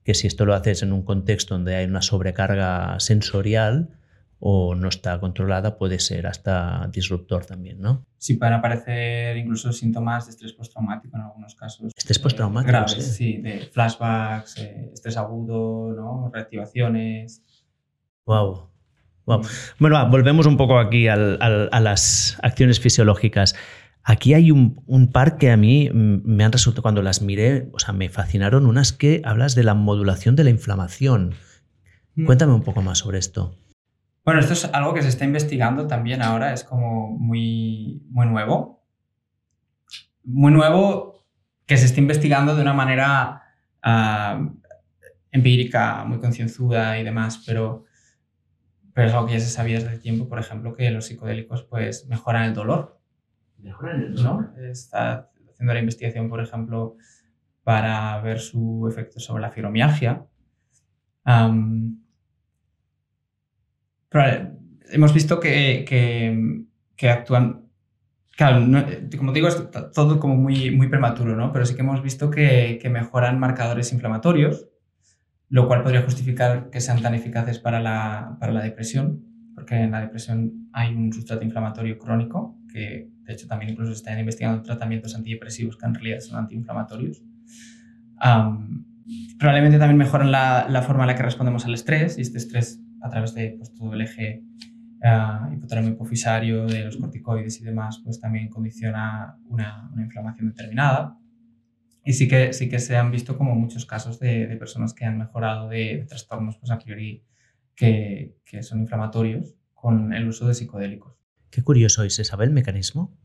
que 0.03 0.15
si 0.15 0.27
esto 0.27 0.47
lo 0.47 0.55
haces 0.55 0.83
en 0.83 0.93
un 0.93 1.03
contexto 1.03 1.55
donde 1.55 1.77
hay 1.77 1.87
una 1.87 2.03
sobrecarga 2.03 2.99
sensorial 3.01 3.91
o 4.39 4.75
no 4.75 4.89
está 4.89 5.19
controlada, 5.19 5.79
puede 5.79 5.99
ser 5.99 6.27
hasta 6.27 6.89
disruptor 6.93 7.47
también, 7.47 7.81
¿no? 7.81 8.07
Sí, 8.19 8.35
pueden 8.35 8.55
aparecer 8.55 9.37
incluso 9.37 9.73
síntomas 9.73 10.27
de 10.27 10.33
estrés 10.33 10.53
postraumático 10.53 11.17
en 11.17 11.23
algunos 11.23 11.55
casos. 11.55 11.93
Estrés 11.97 12.19
postraumático, 12.19 12.69
graves, 12.69 13.17
sí. 13.17 13.39
de 13.39 13.69
flashbacks, 13.73 14.59
eh, 14.59 14.91
estrés 14.93 15.17
agudo, 15.17 15.93
¿no? 15.95 16.31
reactivaciones. 16.33 17.43
Wow. 18.27 18.69
wow. 19.25 19.43
Bueno, 19.79 20.09
volvemos 20.11 20.47
un 20.47 20.57
poco 20.57 20.79
aquí 20.79 21.09
a 21.09 21.17
las 21.17 22.39
acciones 22.43 22.79
fisiológicas. 22.79 23.55
Aquí 24.03 24.35
hay 24.35 24.51
un, 24.51 24.83
un, 24.87 25.11
par 25.11 25.37
que 25.37 25.51
a 25.51 25.57
mí 25.57 25.91
me 25.93 26.45
han 26.45 26.53
resultado, 26.53 26.83
cuando 26.83 27.03
las 27.03 27.23
miré, 27.23 27.71
o 27.73 27.81
sea, 27.81 27.93
me 27.93 28.09
fascinaron 28.09 28.67
unas 28.67 28.93
que 28.93 29.21
hablas 29.25 29.57
de 29.57 29.65
la 29.65 29.75
modulación 29.75 30.37
de 30.37 30.45
la 30.45 30.51
inflamación. 30.51 31.35
Mm. 32.15 32.27
Cuéntame 32.27 32.53
un 32.53 32.63
poco 32.63 32.83
más 32.83 32.99
sobre 32.99 33.19
esto. 33.19 33.57
Bueno, 34.27 34.41
esto 34.41 34.55
es 34.55 34.65
algo 34.65 34.93
que 34.93 35.03
se 35.03 35.09
está 35.09 35.25
investigando 35.25 35.87
también 35.87 36.21
ahora, 36.21 36.53
es 36.53 36.65
como 36.65 37.17
muy, 37.17 38.03
muy 38.11 38.27
nuevo. 38.27 38.83
Muy 40.25 40.51
nuevo 40.51 41.25
que 41.65 41.77
se 41.77 41.87
está 41.87 42.01
investigando 42.01 42.57
de 42.57 42.63
una 42.63 42.73
manera 42.73 43.41
uh, 43.87 44.51
empírica, 45.31 46.03
muy 46.05 46.19
concienzuda 46.19 46.99
y 46.99 47.05
demás, 47.05 47.45
pero, 47.47 47.85
pero 48.93 49.07
es 49.07 49.15
algo 49.15 49.29
que 49.29 49.35
ya 49.35 49.41
se 49.41 49.49
sabía 49.49 49.79
desde 49.79 49.99
tiempo, 49.99 50.29
por 50.29 50.41
ejemplo, 50.41 50.75
que 50.75 50.91
los 50.91 51.07
psicodélicos 51.07 51.63
pues, 51.63 52.09
mejoran 52.09 52.47
el 52.47 52.55
dolor. 52.55 53.01
Mejoran 53.59 54.01
el 54.01 54.17
dolor. 54.17 54.55
Está 54.59 55.31
haciendo 55.53 55.73
la 55.73 55.79
investigación, 55.79 56.29
por 56.29 56.41
ejemplo, 56.41 56.97
para 57.63 58.21
ver 58.23 58.41
su 58.41 58.89
efecto 58.91 59.21
sobre 59.21 59.43
la 59.43 59.53
fibromialgia. 59.53 60.27
Um, 61.25 62.06
hemos 64.91 65.15
visto 65.15 65.41
que, 65.41 65.85
que, 66.97 67.11
actúan. 67.11 67.67
Claro, 68.37 68.67
como 69.17 69.33
digo, 69.33 69.49
es 69.49 69.63
todo 69.95 70.21
como 70.21 70.37
muy, 70.37 70.71
muy 70.71 70.89
prematuro, 70.89 71.37
¿no? 71.37 71.53
Pero 71.53 71.65
sí 71.65 71.75
que 71.75 71.81
hemos 71.81 72.03
visto 72.03 72.31
que, 72.31 72.79
que, 72.81 72.91
mejoran 72.91 73.39
marcadores 73.39 73.93
inflamatorios, 73.93 74.69
lo 75.49 75.67
cual 75.67 75.83
podría 75.83 76.03
justificar 76.03 76.71
que 76.71 76.81
sean 76.81 77.01
tan 77.01 77.15
eficaces 77.15 77.59
para 77.59 77.81
la, 77.81 78.37
para 78.39 78.53
la 78.53 78.63
depresión, 78.63 79.25
porque 79.55 79.77
en 79.77 79.93
la 79.93 80.01
depresión 80.01 80.69
hay 80.73 80.95
un 80.95 81.13
sustrato 81.13 81.45
inflamatorio 81.45 81.99
crónico, 81.99 82.59
que 82.71 83.09
de 83.23 83.33
hecho 83.33 83.47
también 83.47 83.73
incluso 83.73 83.93
se 83.93 83.97
están 83.97 84.19
investigando 84.19 84.63
tratamientos 84.63 85.15
antidepresivos 85.15 85.77
que 85.79 85.87
en 85.87 85.95
realidad 85.95 86.21
son 86.21 86.39
antiinflamatorios. 86.39 87.23
probablemente 89.39 89.79
también 89.79 89.97
mejoran 89.97 90.31
la, 90.31 90.67
la, 90.69 90.83
forma 90.83 91.05
en 91.05 91.09
la 91.09 91.15
que 91.15 91.23
respondemos 91.23 91.65
al 91.65 91.73
estrés, 91.73 92.19
y 92.19 92.21
este 92.21 92.37
estrés 92.37 92.83
a 93.07 93.09
través 93.09 93.35
de 93.35 93.55
pues, 93.57 93.75
todo 93.75 93.95
el 93.95 94.01
eje 94.03 94.43
uh, 95.03 95.53
hipotálamo 95.53 95.89
hipofisario, 95.89 96.67
de 96.67 96.85
los 96.85 96.97
corticoides 96.97 97.61
y 97.61 97.65
demás, 97.65 98.01
pues 98.05 98.21
también 98.21 98.49
condiciona 98.49 99.37
una, 99.47 99.89
una, 99.93 100.03
inflamación 100.03 100.49
determinada. 100.49 101.19
Y 102.05 102.13
sí 102.13 102.29
que, 102.29 102.53
sí 102.53 102.69
que 102.69 102.79
se 102.79 102.97
han 102.97 103.11
visto 103.11 103.37
como 103.37 103.55
muchos 103.55 103.85
casos 103.85 104.21
de, 104.21 104.47
de 104.47 104.57
personas 104.57 104.95
que 104.95 105.05
han 105.05 105.19
mejorado 105.19 105.69
de, 105.69 106.05
trastornos 106.09 106.57
pues, 106.59 106.71
a 106.71 106.79
priori 106.79 107.25
que, 107.75 108.37
que, 108.45 108.63
son 108.63 108.81
inflamatorios 108.81 109.57
con 109.75 110.13
el 110.13 110.29
uso 110.29 110.47
de 110.47 110.55
psicodélicos. 110.55 111.15
Qué 111.51 111.63
curioso, 111.63 112.05
¿y 112.05 112.11
se 112.11 112.25
sabe 112.25 112.45
el 112.45 112.53
mecanismo? 112.53 113.17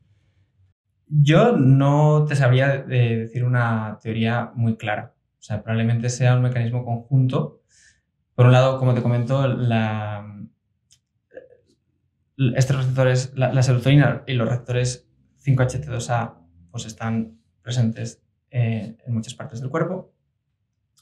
Yo 1.08 1.58
no 1.58 2.26
te 2.26 2.36
sabría 2.36 2.78
decir 2.78 3.44
una 3.44 4.00
teoría 4.02 4.52
muy 4.56 4.78
clara. 4.78 5.14
O 5.40 5.44
sea, 5.44 5.62
probablemente 5.62 6.10
sea 6.10 6.36
un 6.36 6.44
mecanismo 6.44 6.86
conjunto 6.86 7.61
por 8.42 8.48
un 8.48 8.54
lado, 8.54 8.80
como 8.80 8.96
te 8.96 9.04
comento, 9.04 9.48
la, 9.48 10.26
estos 12.56 12.76
receptores, 12.76 13.34
la, 13.36 13.62
serotonina 13.62 14.24
y 14.26 14.34
los 14.34 14.50
receptores 14.50 15.08
5-HT2A 15.46 16.40
pues 16.72 16.88
están 16.88 17.38
presentes 17.62 18.24
eh, 18.50 18.98
en 19.06 19.14
muchas 19.14 19.36
partes 19.36 19.62
del 19.62 19.70
cuerpo. 19.70 20.12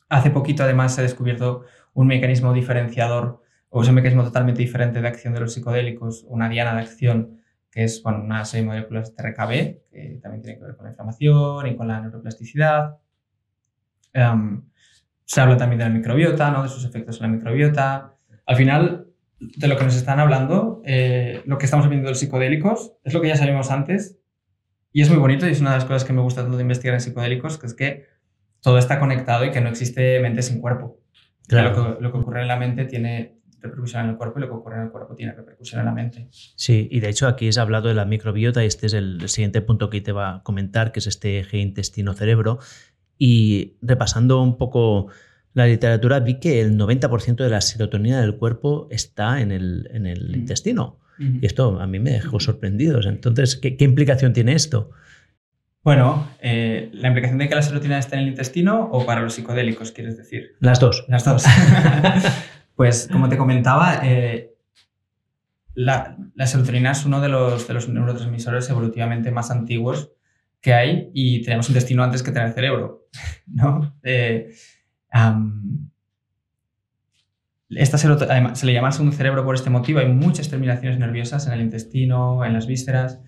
Hace 0.10 0.32
poquito, 0.32 0.64
además, 0.64 0.94
se 0.96 1.00
ha 1.00 1.04
descubierto 1.06 1.64
un 1.94 2.08
mecanismo 2.08 2.52
diferenciador 2.52 3.42
o 3.70 3.80
un 3.80 3.94
mecanismo 3.94 4.26
totalmente 4.26 4.62
diferente 4.62 5.02
de 5.02 5.08
acción 5.08 5.34
de 5.34 5.40
los 5.40 5.54
psicodélicos, 5.54 6.26
una 6.28 6.50
diana 6.50 6.74
de 6.74 6.82
acción 6.82 7.40
que 7.72 7.86
es 7.86 8.04
bueno, 8.04 8.22
una 8.22 8.44
serie 8.44 8.64
de 8.64 8.68
moléculas 8.68 9.16
TRKB, 9.16 9.48
que 9.90 10.20
también 10.22 10.42
tiene 10.42 10.58
que 10.58 10.66
ver 10.66 10.76
con 10.76 10.84
la 10.84 10.90
inflamación 10.90 11.68
y 11.68 11.78
con 11.78 11.88
la 11.88 12.02
neuroplasticidad. 12.02 12.98
Em, 14.12 14.69
se 15.30 15.42
habla 15.42 15.58
también 15.58 15.78
de 15.78 15.86
la 15.86 15.92
microbiota, 15.92 16.50
¿no? 16.50 16.64
de 16.64 16.70
sus 16.70 16.84
efectos 16.86 17.18
en 17.18 17.22
la 17.22 17.38
microbiota. 17.38 18.16
Al 18.48 18.56
final, 18.56 19.06
de 19.40 19.68
lo 19.68 19.78
que 19.78 19.84
nos 19.84 19.96
están 19.96 20.20
hablando, 20.20 20.82
eh, 20.84 21.44
lo 21.46 21.60
que 21.60 21.66
estamos 21.66 21.88
viendo 21.88 22.08
de 22.08 22.14
los 22.14 22.20
psicodélicos, 22.20 22.94
es 23.04 23.14
lo 23.14 23.22
que 23.22 23.28
ya 23.28 23.36
sabíamos 23.36 23.70
antes. 23.70 24.18
Y 24.92 25.04
es 25.04 25.10
muy 25.12 25.20
bonito 25.20 25.48
y 25.48 25.52
es 25.52 25.62
una 25.62 25.70
de 25.70 25.76
las 25.76 25.86
cosas 25.86 26.04
que 26.04 26.14
me 26.14 26.22
gusta 26.22 26.42
tanto 26.42 26.58
de 26.58 26.64
investigar 26.64 26.96
en 26.96 27.02
psicodélicos, 27.02 27.60
que 27.60 27.68
es 27.68 27.76
que 27.76 28.08
todo 28.60 28.80
está 28.80 28.98
conectado 28.98 29.46
y 29.46 29.52
que 29.52 29.62
no 29.62 29.70
existe 29.70 30.20
mente 30.20 30.42
sin 30.42 30.60
cuerpo. 30.60 31.00
Lo, 31.48 31.74
que, 31.74 32.02
lo 32.02 32.12
que 32.12 32.18
ocurre 32.18 32.42
en 32.42 32.48
la 32.48 32.58
mente 32.58 32.86
tiene 32.86 33.40
repercusión 33.62 34.06
en 34.06 34.10
el 34.10 34.18
cuerpo 34.18 34.40
y 34.40 34.42
lo 34.42 34.48
que 34.48 34.54
ocurre 34.56 34.78
en 34.78 34.84
el 34.84 34.90
cuerpo 34.90 35.16
tiene 35.16 35.34
repercusión 35.34 35.80
en 35.82 35.86
la 35.86 35.92
mente. 35.92 36.28
Sí, 36.32 36.88
y 36.92 37.00
de 37.02 37.10
hecho 37.10 37.28
aquí 37.28 37.48
has 37.48 37.58
hablado 37.58 37.88
de 37.88 37.94
la 37.94 38.06
microbiota 38.06 38.64
y 38.64 38.68
este 38.68 38.88
es 38.88 38.94
el 38.94 39.28
siguiente 39.30 39.62
punto 39.62 39.90
que 39.90 40.02
te 40.02 40.12
va 40.12 40.38
a 40.38 40.44
comentar, 40.44 40.92
que 40.92 41.00
es 41.00 41.08
este 41.08 41.40
eje 41.40 41.58
intestino-cerebro. 41.58 42.60
Y 43.22 43.74
repasando 43.82 44.42
un 44.42 44.58
poco 44.58 45.10
la 45.54 45.68
literatura, 45.68 46.20
vi 46.22 46.40
que 46.40 46.62
el 46.62 46.78
90% 46.78 47.36
de 47.36 47.50
la 47.50 47.62
serotonina 47.62 48.22
del 48.22 48.38
cuerpo 48.38 48.88
está 48.90 49.42
en 49.42 49.52
el, 49.52 49.90
en 49.94 50.08
el 50.08 50.36
intestino. 50.36 50.98
Y 51.20 51.46
esto 51.46 51.82
a 51.82 51.86
mí 51.86 52.00
me 52.00 52.12
dejó 52.12 52.40
sorprendido. 52.40 53.02
Entonces, 53.04 53.58
¿qué, 53.58 53.76
implicación 53.82 54.32
tiene 54.32 54.54
esto? 54.54 54.92
Bueno, 55.84 56.30
eh, 56.40 56.90
la 56.94 57.10
implicación 57.10 57.40
de 57.40 57.50
que 57.50 57.56
la 57.56 57.62
serotonina 57.62 58.00
está 58.00 58.16
en 58.16 58.24
el 58.24 58.30
intestino 58.30 58.88
o 58.90 59.06
para 59.06 59.22
los 59.22 59.34
psicodélicos, 59.34 59.92
quieres 59.92 60.16
decir. 60.16 60.56
Las 60.62 60.80
dos. 60.80 61.04
Las 61.10 61.26
dos. 61.26 61.44
pues, 62.76 63.10
como 63.12 63.28
te 63.28 63.36
comentaba, 63.36 64.00
eh, 64.02 64.54
la, 65.74 66.16
la, 66.36 66.48
serotonina 66.48 66.92
es 66.92 67.06
uno 67.06 67.20
de 67.20 67.28
los, 67.28 67.68
de 67.68 67.74
los 67.74 67.90
neurotransmisores 67.90 68.70
evolutivamente 68.70 69.30
más 69.30 69.52
antiguos 69.52 70.12
que 70.62 70.74
hay 70.74 71.10
y 71.14 71.42
tenemos 71.44 71.70
intestino 71.70 72.04
antes 72.04 72.24
que 72.24 72.32
tener 72.32 72.54
cerebro, 72.54 73.08
¿no? 73.48 73.96
Eh, 74.04 74.54
esta 77.70 77.98
se 77.98 78.66
le 78.66 78.74
llama 78.74 78.92
segundo 78.92 79.16
cerebro 79.16 79.46
por 79.46 79.56
este 79.56 79.70
motivo. 79.70 80.00
Hay 80.00 80.08
muchas 80.08 80.50
terminaciones 80.50 80.98
nerviosas 80.98 81.46
en 81.48 81.54
el 81.54 81.62
intestino, 81.62 82.44
en 82.44 82.54
las 82.54 82.66
vísceras. 82.66 83.22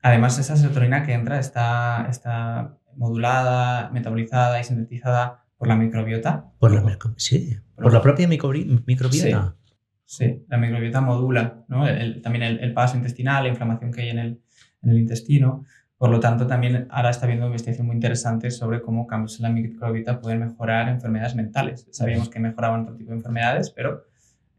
Además, 0.00 0.38
esa 0.38 0.56
serotonina 0.56 1.04
que 1.04 1.12
entra 1.12 1.40
está, 1.40 2.06
está 2.08 2.78
modulada, 2.96 3.90
metabolizada 3.90 4.60
y 4.60 4.64
sintetizada 4.64 5.44
por 5.56 5.66
la 5.66 5.76
microbiota. 5.76 6.52
Por 6.58 6.72
la, 6.72 6.98
sí, 7.16 7.56
por, 7.74 7.92
la 7.92 8.00
propia 8.00 8.28
microbiota. 8.28 9.56
Sí, 10.04 10.44
la 10.48 10.56
microbiota 10.56 11.00
modula 11.00 11.64
¿no? 11.68 11.84
también 12.22 12.44
el, 12.44 12.72
paso 12.72 12.96
intestinal, 12.96 13.42
la 13.42 13.50
inflamación 13.50 13.92
que 13.92 14.02
hay 14.02 14.08
en 14.10 14.18
el, 14.20 14.40
en 14.82 14.90
el 14.90 14.98
intestino. 14.98 15.64
Por 15.98 16.10
lo 16.10 16.20
tanto, 16.20 16.46
también 16.46 16.86
ahora 16.90 17.10
está 17.10 17.26
habiendo 17.26 17.46
investigación 17.46 17.88
muy 17.88 17.96
interesante 17.96 18.52
sobre 18.52 18.80
cómo 18.80 19.08
cambios 19.08 19.36
en 19.40 19.42
la 19.42 19.48
microbiota 19.50 20.20
pueden 20.20 20.38
mejorar 20.38 20.88
enfermedades 20.88 21.34
mentales. 21.34 21.88
Sabíamos 21.90 22.28
que 22.28 22.38
mejoraban 22.38 22.82
otro 22.82 22.94
tipo 22.94 23.10
de 23.10 23.16
enfermedades, 23.16 23.70
pero 23.70 24.04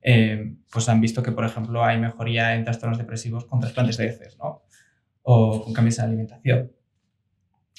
eh, 0.02 0.54
pues 0.70 0.90
han 0.90 1.00
visto 1.00 1.24
que, 1.24 1.32
por 1.32 1.46
ejemplo, 1.46 1.84
hay 1.84 1.98
mejoría 1.98 2.56
en 2.56 2.66
trastornos 2.66 2.98
depresivos 2.98 3.46
con 3.46 3.62
trasplantes 3.62 3.96
de 3.96 4.08
heces, 4.08 4.38
¿no? 4.38 4.64
O 5.24 5.64
con 5.64 5.74
cambios 5.74 5.98
en 6.00 6.04
la 6.04 6.08
alimentación. 6.10 6.72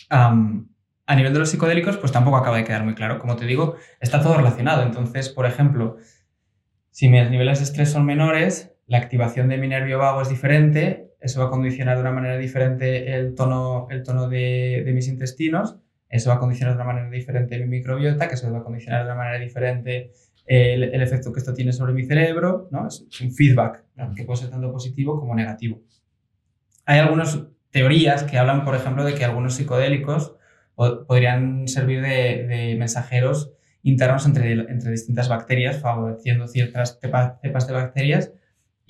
a 0.08 1.14
nivel 1.16 1.32
de 1.34 1.38
los 1.38 1.50
psicodélicos, 1.50 1.98
pues 1.98 2.12
tampoco 2.12 2.38
acaba 2.38 2.56
de 2.56 2.64
quedar 2.64 2.84
muy 2.84 2.94
claro. 2.94 3.18
Como 3.18 3.36
te 3.36 3.44
digo, 3.44 3.76
está 4.00 4.22
todo 4.22 4.38
relacionado. 4.38 4.82
Entonces, 4.84 5.28
por 5.28 5.44
ejemplo, 5.44 5.98
si 6.90 7.10
mis 7.10 7.28
niveles 7.30 7.58
de 7.58 7.64
estrés 7.64 7.90
son 7.90 8.06
menores, 8.06 8.72
la 8.86 8.98
activación 8.98 9.48
de 9.48 9.58
mi 9.58 9.68
nervio 9.68 9.98
vago 9.98 10.22
es 10.22 10.30
diferente 10.30 11.09
eso 11.20 11.40
va 11.40 11.46
a 11.46 11.50
condicionar 11.50 11.96
de 11.96 12.02
una 12.02 12.12
manera 12.12 12.36
diferente 12.36 13.14
el 13.14 13.34
tono, 13.34 13.86
el 13.90 14.02
tono 14.02 14.28
de, 14.28 14.82
de 14.84 14.92
mis 14.92 15.08
intestinos, 15.08 15.76
eso 16.10 16.30
va 16.30 16.36
a 16.36 16.38
condicionar 16.40 16.74
de 16.74 16.82
una 16.82 16.92
manera 16.92 17.08
diferente 17.08 17.58
mi 17.58 17.66
microbiota, 17.66 18.28
que 18.28 18.34
eso 18.34 18.50
va 18.52 18.58
a 18.58 18.64
condicionar 18.64 19.04
de 19.04 19.06
una 19.06 19.14
manera 19.14 19.38
diferente 19.38 20.12
el, 20.44 21.00
efecto 21.00 21.32
que 21.32 21.38
esto 21.38 21.54
tiene 21.54 21.72
sobre 21.72 21.92
mi 21.92 22.04
cerebro, 22.04 22.68
¿no? 22.72 22.88
Es 22.88 23.06
un 23.20 23.32
feedback 23.32 23.84
que 24.16 24.24
puede 24.24 24.40
ser 24.40 24.50
tanto 24.50 24.72
positivo 24.72 25.18
como 25.20 25.36
negativo. 25.36 25.80
Hay 26.84 26.98
algunas 26.98 27.40
teorías 27.70 28.24
que 28.24 28.36
hablan, 28.36 28.64
por 28.64 28.74
ejemplo, 28.74 29.04
de 29.04 29.14
que 29.14 29.24
algunos 29.24 29.54
psicodélicos 29.54 30.34
podrían 30.74 31.68
servir 31.68 32.02
de, 32.02 32.46
de 32.48 32.76
mensajeros 32.76 33.52
internos 33.82 34.26
entre, 34.26 34.52
entre 34.52 34.90
distintas 34.90 35.28
bacterias, 35.28 35.78
favoreciendo 35.78 36.48
ciertas 36.48 36.98
cepas 37.00 37.66
de 37.68 37.72
bacterias 37.72 38.32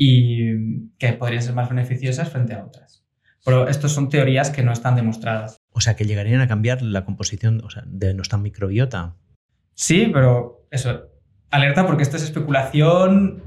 y 0.03 0.89
que 0.97 1.13
podrían 1.13 1.43
ser 1.43 1.55
más 1.55 1.69
beneficiosas 1.69 2.31
frente 2.31 2.55
a 2.55 2.65
otras. 2.65 3.05
Pero 3.45 3.69
estas 3.69 3.93
son 3.93 4.09
teorías 4.09 4.49
que 4.49 4.63
no 4.63 4.73
están 4.73 4.97
demostradas. 4.97 5.59
O 5.73 5.83
sea, 5.83 5.95
que 5.95 6.07
llegarían 6.07 6.41
a 6.41 6.49
cambiar 6.49 6.81
la 6.81 7.05
composición 7.05 7.63
de 7.85 8.15
nuestra 8.15 8.39
microbiota. 8.39 9.15
Sí, 9.75 10.09
pero 10.11 10.67
eso, 10.71 11.11
alerta 11.51 11.87
porque 11.87 12.03
esto 12.03 12.17
es 12.17 12.23
especulación 12.23 13.43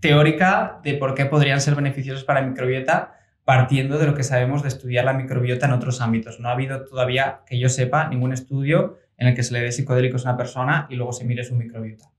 teórica 0.00 0.80
de 0.84 0.94
por 0.94 1.14
qué 1.14 1.24
podrían 1.24 1.62
ser 1.62 1.76
beneficiosos 1.76 2.24
para 2.24 2.42
la 2.42 2.48
microbiota 2.48 3.14
partiendo 3.46 3.98
de 3.98 4.06
lo 4.06 4.14
que 4.14 4.22
sabemos 4.22 4.60
de 4.60 4.68
estudiar 4.68 5.06
la 5.06 5.14
microbiota 5.14 5.64
en 5.64 5.72
otros 5.72 6.02
ámbitos. 6.02 6.40
No 6.40 6.50
ha 6.50 6.52
habido 6.52 6.84
todavía, 6.84 7.40
que 7.46 7.58
yo 7.58 7.70
sepa, 7.70 8.06
ningún 8.08 8.34
estudio 8.34 8.98
en 9.16 9.28
el 9.28 9.34
que 9.34 9.42
se 9.42 9.54
le 9.54 9.62
dé 9.62 9.72
psicodélicos 9.72 10.26
a 10.26 10.30
una 10.30 10.36
persona 10.36 10.86
y 10.90 10.96
luego 10.96 11.14
se 11.14 11.24
mire 11.24 11.42
su 11.42 11.54
microbiota. 11.54 12.10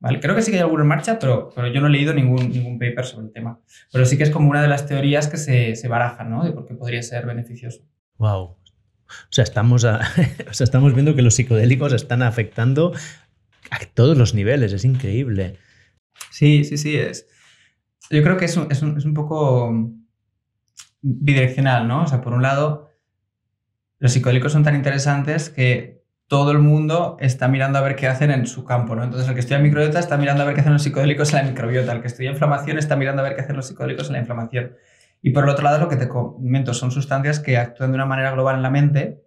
¿Vale? 0.00 0.18
Creo 0.18 0.34
que 0.34 0.40
sí 0.40 0.50
que 0.50 0.56
hay 0.56 0.62
alguno 0.62 0.82
en 0.82 0.88
marcha, 0.88 1.18
pero, 1.18 1.50
pero 1.54 1.68
yo 1.68 1.80
no 1.82 1.88
he 1.88 1.90
leído 1.90 2.14
ningún, 2.14 2.50
ningún 2.50 2.78
paper 2.78 3.04
sobre 3.04 3.26
el 3.26 3.32
tema. 3.32 3.60
Pero 3.92 4.06
sí 4.06 4.16
que 4.16 4.22
es 4.22 4.30
como 4.30 4.48
una 4.48 4.62
de 4.62 4.68
las 4.68 4.86
teorías 4.86 5.28
que 5.28 5.36
se, 5.36 5.76
se 5.76 5.88
barajan, 5.88 6.30
¿no? 6.30 6.42
De 6.42 6.52
por 6.52 6.66
qué 6.66 6.74
podría 6.74 7.02
ser 7.02 7.26
beneficioso. 7.26 7.82
Wow. 8.16 8.42
O 8.44 8.56
sea, 9.30 9.44
estamos, 9.44 9.84
o 9.84 9.98
sea, 10.52 10.64
estamos 10.64 10.94
viendo 10.94 11.14
que 11.14 11.22
los 11.22 11.34
psicodélicos 11.34 11.92
están 11.92 12.22
afectando 12.22 12.94
a 13.70 13.78
todos 13.92 14.16
los 14.16 14.34
niveles, 14.34 14.72
es 14.72 14.84
increíble. 14.84 15.58
Sí, 16.30 16.64
sí, 16.64 16.78
sí, 16.78 16.96
es. 16.96 17.26
Yo 18.10 18.22
creo 18.22 18.38
que 18.38 18.46
es 18.46 18.56
un, 18.56 18.72
es 18.72 18.82
un, 18.82 18.96
es 18.96 19.04
un 19.04 19.14
poco 19.14 19.92
bidireccional, 21.02 21.86
¿no? 21.86 22.02
O 22.02 22.06
sea, 22.06 22.20
por 22.20 22.32
un 22.32 22.42
lado, 22.42 22.90
los 23.98 24.12
psicodélicos 24.12 24.52
son 24.52 24.64
tan 24.64 24.74
interesantes 24.74 25.50
que 25.50 25.99
todo 26.30 26.52
el 26.52 26.60
mundo 26.60 27.16
está 27.18 27.48
mirando 27.48 27.80
a 27.80 27.82
ver 27.82 27.96
qué 27.96 28.06
hacen 28.06 28.30
en 28.30 28.46
su 28.46 28.64
campo, 28.64 28.94
¿no? 28.94 29.02
Entonces, 29.02 29.26
el 29.26 29.34
que 29.34 29.40
estudia 29.40 29.58
microbiota 29.58 29.98
está 29.98 30.16
mirando 30.16 30.44
a 30.44 30.46
ver 30.46 30.54
qué 30.54 30.60
hacen 30.60 30.72
los 30.72 30.84
psicodélicos 30.84 31.34
en 31.34 31.38
la 31.40 31.50
microbiota, 31.50 31.90
el 31.90 32.02
que 32.02 32.06
estudia 32.06 32.30
inflamación 32.30 32.78
está 32.78 32.94
mirando 32.94 33.20
a 33.20 33.24
ver 33.24 33.34
qué 33.34 33.40
hacen 33.40 33.56
los 33.56 33.66
psicodélicos 33.66 34.06
en 34.06 34.12
la 34.12 34.20
inflamación. 34.20 34.76
Y 35.22 35.30
por 35.30 35.42
el 35.42 35.50
otro 35.50 35.64
lado, 35.64 35.80
lo 35.80 35.88
que 35.88 35.96
te 35.96 36.06
comento 36.06 36.72
son 36.72 36.92
sustancias 36.92 37.40
que 37.40 37.58
actúan 37.58 37.90
de 37.90 37.96
una 37.96 38.06
manera 38.06 38.30
global 38.30 38.54
en 38.54 38.62
la 38.62 38.70
mente 38.70 39.24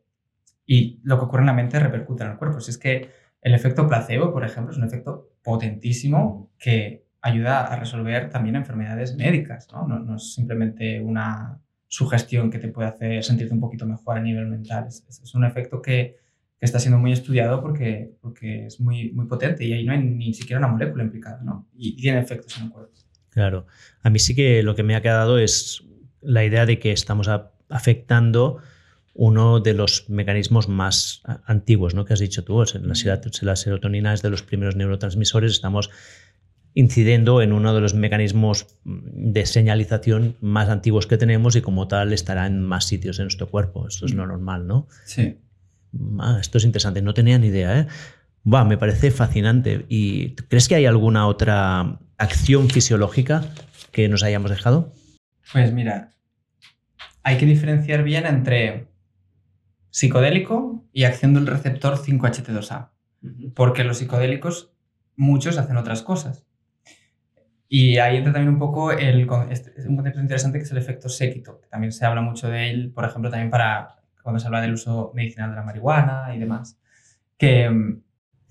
y 0.66 1.02
lo 1.04 1.20
que 1.20 1.26
ocurre 1.26 1.42
en 1.42 1.48
la 1.48 1.54
mente 1.54 1.78
repercute 1.78 2.24
en 2.24 2.32
el 2.32 2.38
cuerpo. 2.38 2.62
Si 2.62 2.72
es 2.72 2.78
que 2.78 3.10
el 3.42 3.54
efecto 3.54 3.86
placebo, 3.86 4.32
por 4.32 4.46
ejemplo, 4.46 4.72
es 4.72 4.78
un 4.78 4.86
efecto 4.86 5.28
potentísimo 5.44 6.54
que 6.58 7.06
ayuda 7.22 7.66
a 7.66 7.76
resolver 7.76 8.30
también 8.30 8.56
enfermedades 8.56 9.18
médicas, 9.18 9.68
¿no? 9.74 9.86
No, 9.86 10.16
es 10.16 10.34
simplemente 10.34 11.02
una 11.02 11.60
sugestión 11.90 12.50
que 12.50 12.60
te 12.60 12.70
puede 12.70 12.88
hacer 12.88 13.22
sentirte 13.26 13.54
un 13.54 13.60
poquito 13.60 13.86
mejor 13.86 14.20
a 14.20 14.22
nivel 14.22 14.48
mental. 14.48 14.88
Es 14.88 15.36
un 15.36 15.44
efecto 15.44 15.82
que, 15.82 16.23
está 16.66 16.80
siendo 16.80 16.98
muy 16.98 17.12
estudiado 17.12 17.62
porque, 17.62 18.12
porque 18.22 18.68
es 18.68 18.80
muy, 18.80 19.12
muy 19.12 19.26
potente 19.26 19.66
y 19.66 19.74
ahí 19.74 19.84
no 19.84 19.94
hay 19.94 20.00
ni 20.00 20.34
siquiera 20.34 20.60
una 20.60 20.70
molécula 20.70 21.04
implicada, 21.04 21.42
¿no? 21.44 21.68
Y, 21.76 21.96
tiene 21.98 22.20
efectos 22.20 22.58
en 22.58 22.66
el 22.66 22.70
cuerpo. 22.72 22.94
Claro. 23.30 23.68
A 24.02 24.10
mí 24.10 24.20
sí 24.20 24.36
que 24.36 24.64
lo 24.64 24.76
que 24.76 24.84
me 24.84 24.96
ha 24.96 25.02
quedado 25.02 25.40
es 25.40 25.84
la 26.22 26.46
idea 26.46 26.66
de 26.66 26.80
que 26.80 26.92
estamos 26.92 27.30
afectando 27.70 28.60
uno 29.14 29.60
de 29.60 29.74
los 29.74 30.10
mecanismos 30.10 30.70
más 30.70 31.22
antiguos, 31.46 31.94
¿no? 31.96 32.06
Que 32.06 32.14
has 32.14 32.20
dicho 32.20 32.44
tú, 32.44 32.64
la, 32.82 32.94
la 33.42 33.56
serotonina 33.56 34.14
es 34.14 34.22
de 34.22 34.30
los 34.30 34.42
primeros 34.42 34.76
neurotransmisores, 34.76 35.52
estamos 35.52 35.90
incidiendo 36.76 37.42
en 37.42 37.54
uno 37.54 37.76
de 37.76 37.82
los 37.82 37.94
mecanismos 37.94 38.68
de 38.84 39.46
señalización 39.46 40.38
más 40.42 40.70
antiguos 40.70 41.06
que 41.06 41.18
tenemos 41.18 41.56
y 41.56 41.62
como 41.62 41.88
tal 41.88 42.14
estará 42.14 42.48
en 42.48 42.62
más 42.62 42.86
sitios 42.86 43.20
en 43.20 43.26
nuestro 43.26 43.50
cuerpo. 43.50 43.88
Esto 43.88 44.06
es 44.06 44.14
lo 44.14 44.26
normal, 44.26 44.66
¿no? 44.66 44.88
Sí. 45.06 45.38
Ah, 46.20 46.38
esto 46.40 46.58
es 46.58 46.64
interesante, 46.64 47.02
no 47.02 47.14
tenía 47.14 47.38
ni 47.38 47.48
idea, 47.48 47.80
¿eh? 47.80 47.88
me 48.44 48.78
parece 48.78 49.12
fascinante. 49.12 49.86
¿Y 49.90 50.36
crees 50.36 50.68
que 50.68 50.76
hay 50.76 50.86
alguna 50.86 51.28
otra 51.28 52.00
acción 52.18 52.70
fisiológica 52.70 53.44
que 53.92 54.10
nos 54.10 54.24
hayamos 54.24 54.52
dejado? 54.52 54.94
Pues 55.52 55.72
mira, 55.72 56.12
hay 57.24 57.38
que 57.38 57.46
diferenciar 57.46 58.04
bien 58.04 58.26
entre 58.26 58.88
psicodélico 59.90 60.84
y 60.92 61.04
acción 61.04 61.34
del 61.34 61.48
receptor 61.48 61.98
5-HT2A. 61.98 62.90
Porque 63.54 63.84
los 63.84 64.00
psicodélicos, 64.00 64.74
muchos 65.16 65.58
hacen 65.58 65.78
otras 65.78 66.02
cosas. 66.02 66.46
Y 67.70 67.98
ahí 67.98 68.18
entra 68.18 68.34
también 68.34 68.54
un 68.54 68.60
poco 68.60 68.92
el, 68.92 69.28
este, 69.50 69.88
un 69.88 69.96
concepto 69.96 70.20
interesante 70.20 70.58
que 70.58 70.66
es 70.66 70.72
el 70.72 70.78
efecto 70.78 71.10
séquito, 71.10 71.60
que 71.60 71.68
también 71.68 71.92
se 71.92 72.06
habla 72.06 72.22
mucho 72.22 72.50
de 72.50 72.70
él, 72.70 72.92
por 72.92 73.06
ejemplo, 73.06 73.32
también 73.32 73.50
para 73.50 74.03
cuando 74.24 74.40
se 74.40 74.48
habla 74.48 74.62
del 74.62 74.74
uso 74.74 75.12
medicinal 75.14 75.52
de 75.52 75.58
la 75.58 75.64
marihuana 75.64 76.34
y 76.36 76.40
demás. 76.40 76.80
Que, 77.38 77.70
mm, 77.70 78.02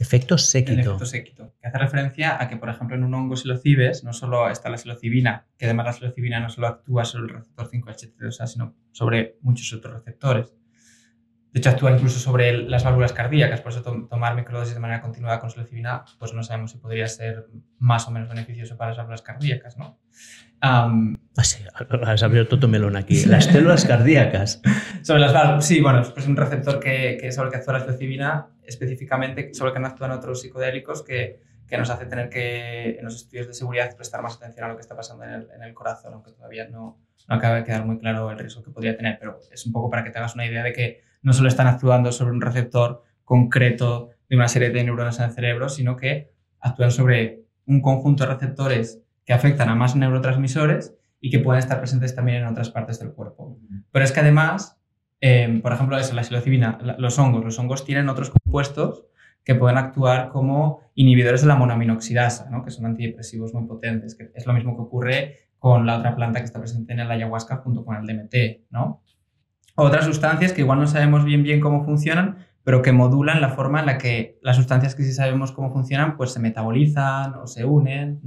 efecto 0.02 0.36
séquito. 0.36 0.72
El 0.72 0.80
efecto 0.80 1.06
séquito, 1.06 1.54
que 1.60 1.68
hace 1.68 1.78
referencia 1.78 2.40
a 2.42 2.48
que, 2.48 2.56
por 2.56 2.68
ejemplo, 2.68 2.96
en 2.96 3.04
un 3.04 3.14
hongo 3.14 3.36
psilocibes 3.36 4.04
no 4.04 4.12
solo 4.12 4.50
está 4.50 4.68
la 4.68 4.76
psilocibina, 4.76 5.46
que 5.56 5.64
además 5.64 5.86
la 5.86 5.92
psilocibina 5.94 6.40
no 6.40 6.50
solo 6.50 6.66
actúa 6.66 7.04
sobre 7.04 7.24
el 7.24 7.38
receptor 7.38 7.70
5-HT2A, 7.70 8.46
sino 8.46 8.74
sobre 8.90 9.38
muchos 9.40 9.72
otros 9.72 9.94
receptores. 9.94 10.54
De 11.52 11.60
hecho, 11.60 11.70
actúa 11.70 11.92
incluso 11.92 12.18
sobre 12.18 12.52
las 12.56 12.82
válvulas 12.82 13.12
cardíacas, 13.12 13.60
por 13.60 13.72
eso 13.72 13.82
tomar 13.82 14.34
microdosis 14.34 14.74
de 14.74 14.80
manera 14.80 15.02
continuada 15.02 15.38
con 15.38 15.50
psilocibina, 15.50 16.04
pues 16.18 16.32
no 16.32 16.42
sabemos 16.42 16.70
si 16.72 16.78
podría 16.78 17.06
ser 17.08 17.46
más 17.78 18.08
o 18.08 18.10
menos 18.10 18.28
beneficioso 18.28 18.76
para 18.76 18.90
las 18.90 18.98
válvulas 18.98 19.22
cardíacas, 19.22 19.76
¿no? 19.76 19.98
Um, 20.62 21.16
sí, 21.42 21.64
has 22.04 22.22
abierto 22.22 22.58
tu 22.58 22.68
melón 22.68 22.96
aquí. 22.96 23.24
Las 23.24 23.46
células 23.46 23.84
cardíacas. 23.84 24.62
sobre 25.02 25.20
las 25.20 25.66
sí, 25.66 25.80
bueno, 25.80 26.02
es 26.16 26.26
un 26.26 26.36
receptor 26.36 26.78
que, 26.78 27.18
que 27.20 27.32
sobre 27.32 27.48
el 27.48 27.52
que 27.52 27.58
actúa 27.58 27.74
la 27.74 27.80
psilocibina, 27.80 28.48
específicamente 28.62 29.52
sobre 29.54 29.70
el 29.70 29.74
que 29.74 29.80
no 29.80 29.88
actúan 29.88 30.12
otros 30.12 30.40
psicodélicos, 30.40 31.02
que, 31.02 31.40
que, 31.66 31.78
nos 31.78 31.90
hace 31.90 32.06
tener 32.06 32.28
que, 32.28 32.96
en 32.98 33.04
los 33.04 33.16
estudios 33.16 33.48
de 33.48 33.54
seguridad, 33.54 33.96
prestar 33.96 34.22
más 34.22 34.36
atención 34.36 34.66
a 34.66 34.68
lo 34.68 34.76
que 34.76 34.82
está 34.82 34.94
pasando 34.94 35.24
en 35.24 35.30
el, 35.30 35.48
en 35.54 35.62
el 35.64 35.74
corazón, 35.74 36.14
aunque 36.14 36.30
todavía 36.30 36.68
no, 36.68 37.00
no 37.28 37.34
acaba 37.34 37.56
de 37.56 37.64
quedar 37.64 37.84
muy 37.84 37.98
claro 37.98 38.30
el 38.30 38.38
riesgo 38.38 38.62
que 38.62 38.70
podría 38.70 38.96
tener, 38.96 39.18
pero 39.18 39.40
es 39.50 39.66
un 39.66 39.72
poco 39.72 39.90
para 39.90 40.04
que 40.04 40.10
te 40.10 40.18
hagas 40.18 40.34
una 40.36 40.46
idea 40.46 40.62
de 40.62 40.72
que 40.72 41.02
no 41.22 41.32
solo 41.32 41.48
están 41.48 41.66
actuando 41.66 42.12
sobre 42.12 42.32
un 42.32 42.40
receptor 42.40 43.02
concreto 43.24 44.10
de 44.28 44.36
una 44.36 44.46
serie 44.46 44.70
de 44.70 44.84
neuronas 44.84 45.18
en 45.18 45.24
el 45.26 45.32
cerebro, 45.32 45.68
sino 45.68 45.96
que 45.96 46.32
actúan 46.60 46.92
sobre 46.92 47.42
un 47.66 47.80
conjunto 47.80 48.24
de 48.24 48.34
receptores 48.34 49.01
que 49.24 49.32
afectan 49.32 49.68
a 49.68 49.74
más 49.74 49.96
neurotransmisores 49.96 50.94
y 51.20 51.30
que 51.30 51.38
pueden 51.38 51.60
estar 51.60 51.78
presentes 51.78 52.14
también 52.14 52.42
en 52.42 52.48
otras 52.48 52.70
partes 52.70 52.98
del 52.98 53.12
cuerpo. 53.12 53.58
Pero 53.90 54.04
es 54.04 54.12
que 54.12 54.20
además, 54.20 54.80
em, 55.20 55.62
por 55.62 55.72
ejemplo, 55.72 55.96
eso, 55.96 56.14
la 56.14 56.24
psilocibina, 56.24 56.78
los 56.98 57.18
hongos, 57.18 57.44
los 57.44 57.58
hongos 57.58 57.84
tienen 57.84 58.08
otros 58.08 58.30
compuestos 58.30 59.04
que 59.44 59.54
pueden 59.54 59.78
actuar 59.78 60.30
como 60.30 60.80
inhibidores 60.94 61.42
de 61.42 61.48
la 61.48 61.56
monaminoxidasa, 61.56 62.50
¿no? 62.50 62.64
que 62.64 62.70
son 62.70 62.86
antidepresivos 62.86 63.54
muy 63.54 63.66
potentes, 63.66 64.16
es 64.34 64.46
lo 64.46 64.52
mismo 64.52 64.76
que 64.76 64.82
ocurre 64.82 65.38
con 65.58 65.86
la 65.86 65.98
otra 65.98 66.16
planta 66.16 66.40
que 66.40 66.46
está 66.46 66.58
presente 66.58 66.92
en 66.92 67.00
el 67.00 67.10
ayahuasca 67.10 67.58
junto 67.58 67.84
con 67.84 67.96
el 67.96 68.06
DMT. 68.06 68.66
Otras 69.76 70.04
sustancias 70.04 70.52
que 70.52 70.60
igual 70.60 70.80
no 70.80 70.86
sabemos 70.86 71.24
bien 71.24 71.42
bien 71.42 71.60
cómo 71.60 71.84
funcionan, 71.84 72.38
pero 72.64 72.82
que 72.82 72.92
modulan 72.92 73.40
la 73.40 73.50
forma 73.50 73.80
en 73.80 73.86
la 73.86 73.98
que 73.98 74.38
las 74.42 74.56
sustancias 74.56 74.94
que 74.94 75.02
sí 75.02 75.12
sabemos 75.12 75.52
cómo 75.52 75.72
funcionan, 75.72 76.16
pues 76.16 76.32
se 76.32 76.40
metabolizan 76.40 77.34
o 77.34 77.46
se 77.46 77.64
unen. 77.64 78.20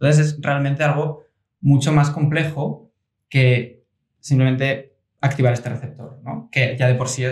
Entonces 0.00 0.26
es 0.26 0.40
realmente 0.40 0.84
algo 0.84 1.24
mucho 1.60 1.92
más 1.92 2.10
complejo 2.10 2.92
que 3.28 3.84
simplemente 4.20 4.96
activar 5.20 5.52
este 5.52 5.68
receptor, 5.68 6.20
¿no? 6.24 6.48
Que 6.50 6.76
ya 6.78 6.86
de 6.86 6.94
por 6.94 7.08
sí 7.08 7.24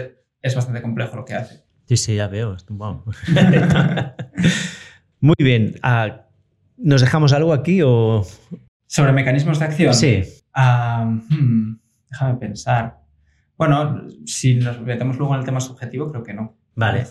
es 0.43 0.55
bastante 0.55 0.83
complejo 0.83 1.17
lo 1.17 1.25
que 1.25 1.35
hace. 1.35 1.65
Sí, 1.87 1.97
sí, 1.97 2.17
ya 2.17 2.29
veo. 2.29 2.57
Muy 5.21 5.37
bien. 5.39 5.75
Ah, 5.83 6.27
¿Nos 6.77 7.01
dejamos 7.01 7.33
algo 7.33 7.53
aquí 7.53 7.83
o...? 7.83 8.27
¿Sobre 8.87 9.13
mecanismos 9.13 9.59
de 9.59 9.65
acción? 9.65 9.95
Sí. 9.95 10.23
Ah, 10.53 11.05
hmm, 11.07 11.79
déjame 12.11 12.39
pensar. 12.39 13.01
Bueno, 13.57 14.09
si 14.25 14.57
nos 14.57 14.81
metemos 14.81 15.19
luego 15.19 15.35
en 15.35 15.41
el 15.41 15.47
tema 15.47 15.61
subjetivo, 15.61 16.11
creo 16.11 16.23
que 16.23 16.35
no. 16.35 16.57
Vale. 16.77 17.07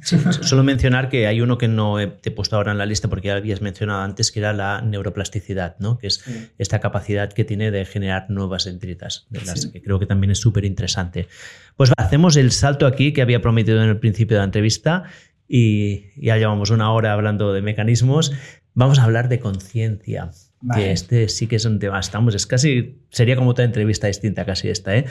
solo 0.00 0.64
mencionar 0.64 1.08
que 1.08 1.26
hay 1.26 1.40
uno 1.40 1.58
que 1.58 1.68
no 1.68 1.96
te 2.20 2.30
he 2.30 2.32
puesto 2.32 2.56
ahora 2.56 2.72
en 2.72 2.78
la 2.78 2.86
lista 2.86 3.08
porque 3.08 3.28
ya 3.28 3.36
habías 3.36 3.60
mencionado 3.60 4.02
antes, 4.02 4.32
que 4.32 4.40
era 4.40 4.52
la 4.52 4.80
neuroplasticidad, 4.82 5.76
¿no? 5.78 5.98
que 5.98 6.08
es 6.08 6.24
esta 6.58 6.80
capacidad 6.80 7.32
que 7.32 7.44
tiene 7.44 7.70
de 7.70 7.84
generar 7.84 8.30
nuevas 8.30 8.64
dendritas, 8.64 9.26
de 9.30 9.42
las 9.42 9.66
que 9.66 9.80
creo 9.80 9.98
que 9.98 10.06
también 10.06 10.32
es 10.32 10.38
súper 10.38 10.64
interesante. 10.64 11.28
Pues 11.76 11.92
hacemos 11.96 12.36
el 12.36 12.50
salto 12.50 12.86
aquí 12.86 13.12
que 13.12 13.22
había 13.22 13.40
prometido 13.40 13.82
en 13.82 13.88
el 13.88 13.98
principio 13.98 14.36
de 14.36 14.40
la 14.40 14.44
entrevista 14.44 15.04
y 15.46 16.06
ya 16.16 16.36
llevamos 16.36 16.70
una 16.70 16.92
hora 16.92 17.12
hablando 17.12 17.52
de 17.52 17.62
mecanismos. 17.62 18.32
Vamos 18.74 18.98
a 18.98 19.04
hablar 19.04 19.28
de 19.28 19.40
conciencia. 19.40 20.30
Que 20.74 20.92
este 20.92 21.28
sí 21.30 21.46
que 21.46 21.56
es 21.56 21.64
un 21.64 21.78
tema, 21.78 21.98
estamos, 21.98 22.34
es 22.34 22.46
casi, 22.46 22.98
sería 23.08 23.34
como 23.34 23.50
otra 23.50 23.64
entrevista 23.64 24.08
distinta 24.08 24.44
casi 24.44 24.68
esta, 24.68 24.94
¿eh? 24.94 25.06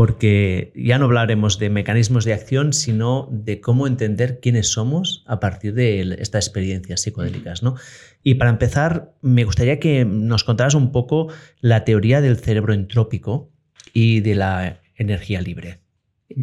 Porque 0.00 0.72
ya 0.74 0.96
no 0.96 1.04
hablaremos 1.04 1.58
de 1.58 1.68
mecanismos 1.68 2.24
de 2.24 2.32
acción, 2.32 2.72
sino 2.72 3.28
de 3.30 3.60
cómo 3.60 3.86
entender 3.86 4.40
quiénes 4.40 4.72
somos 4.72 5.22
a 5.26 5.40
partir 5.40 5.74
de 5.74 6.16
estas 6.20 6.46
experiencias 6.46 7.02
psicodélicas. 7.02 7.62
¿no? 7.62 7.74
Y 8.22 8.36
para 8.36 8.50
empezar, 8.50 9.12
me 9.20 9.44
gustaría 9.44 9.78
que 9.78 10.06
nos 10.06 10.42
contaras 10.42 10.72
un 10.72 10.90
poco 10.90 11.28
la 11.60 11.84
teoría 11.84 12.22
del 12.22 12.38
cerebro 12.38 12.72
entrópico 12.72 13.50
y 13.92 14.20
de 14.20 14.36
la 14.36 14.80
energía 14.94 15.42
libre. 15.42 15.80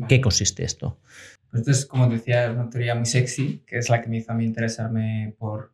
¿Qué 0.07 0.21
consiste 0.21 0.63
esto? 0.63 0.99
Pues 1.49 1.61
esto 1.61 1.71
es, 1.71 1.85
como 1.87 2.07
decía, 2.09 2.51
una 2.51 2.69
teoría 2.69 2.93
muy 2.93 3.07
sexy, 3.07 3.63
que 3.65 3.79
es 3.79 3.89
la 3.89 4.03
que 4.03 4.09
me 4.09 4.17
hizo 4.17 4.33
a 4.33 4.35
mí 4.35 4.45
interesarme 4.45 5.33
por, 5.39 5.73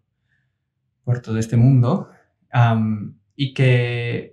por 1.03 1.21
todo 1.21 1.37
este 1.37 1.57
mundo. 1.57 2.07
y 3.35 3.53
que 3.53 4.32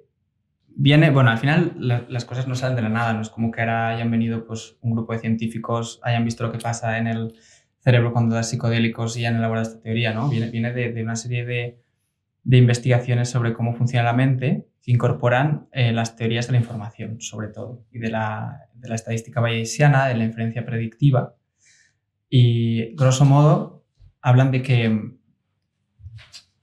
viene, 0.80 1.10
bueno, 1.10 1.30
al 1.30 1.36
final 1.36 1.74
las 2.08 2.24
cosas 2.24 2.48
no 2.48 2.54
salen 2.54 2.74
de 2.74 2.82
la 2.82 2.88
nada, 2.88 3.12
no 3.12 3.20
es 3.20 3.28
como 3.28 3.50
que 3.50 3.60
ahora 3.60 3.90
hayan 3.90 4.10
venido 4.10 4.46
pues, 4.46 4.78
un 4.80 4.92
grupo 4.92 5.12
de 5.12 5.18
científicos, 5.18 6.00
hayan 6.02 6.24
visto 6.24 6.42
lo 6.42 6.52
que 6.52 6.58
pasa 6.58 6.96
en 6.96 7.06
el 7.06 7.34
cerebro 7.80 8.14
cuando 8.14 8.34
das 8.34 8.48
psicodélicos 8.48 9.14
y 9.18 9.26
han 9.26 9.36
elaborado 9.36 9.68
esta 9.68 9.82
teoría, 9.82 10.14
¿no? 10.14 10.30
Viene, 10.30 10.50
viene 10.50 10.72
de, 10.72 11.02
una 11.02 11.16
serie 11.16 11.44
de, 11.44 11.82
de 12.44 12.56
investigaciones 12.56 13.28
sobre 13.28 13.52
cómo 13.52 13.74
funciona 13.74 14.04
la 14.04 14.14
mente 14.14 14.68
que 14.82 14.90
incorporan 14.90 15.68
eh, 15.72 15.92
las 15.92 16.16
teorías 16.16 16.46
de 16.46 16.52
la 16.52 16.58
información, 16.60 17.20
sobre 17.20 17.48
todo, 17.48 17.84
y 17.92 17.98
de 17.98 18.08
la, 18.08 18.68
de 18.72 18.88
la 18.88 18.94
estadística 18.94 19.38
bayesiana, 19.38 20.08
de 20.08 20.14
la 20.14 20.24
inferencia 20.24 20.64
predictiva. 20.64 21.34
Y, 22.30 22.94
grosso 22.94 23.26
modo, 23.26 23.84
hablan 24.22 24.50
de 24.50 24.62
que 24.62 25.19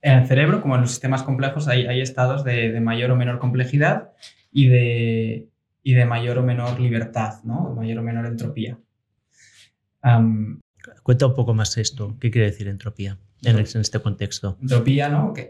en 0.08 0.20
el 0.20 0.28
cerebro, 0.28 0.62
como 0.62 0.76
en 0.76 0.82
los 0.82 0.91
sistemas 0.91 1.24
complejos, 1.24 1.68
hay, 1.68 1.86
hay 1.86 2.01
estados 2.01 2.43
de, 2.43 2.72
de, 2.72 2.80
mayor 2.80 3.12
o 3.12 3.16
menor 3.16 3.39
complejidad 3.39 4.14
y 4.51 4.68
de, 4.68 5.49
y 5.84 5.93
de 5.93 6.05
mayor 6.05 6.38
o 6.38 6.43
menor 6.43 6.80
libertad, 6.80 7.43
¿no? 7.43 7.74
mayor 7.76 7.99
o 7.99 8.03
menor 8.03 8.26
entropía. 8.26 8.80
Um, 10.03 10.60
Cuenta 11.03 11.28
un 11.28 11.34
poco 11.34 11.53
más 11.53 11.78
esto. 11.78 12.18
¿Qué 12.20 12.32
quiere 12.32 12.47
decir 12.47 12.68
entropía 12.70 13.18
en, 13.43 13.58
este 13.60 13.99
contexto? 13.99 14.58
Entropía, 14.62 15.10
¿no? 15.10 15.34
Que, 15.34 15.49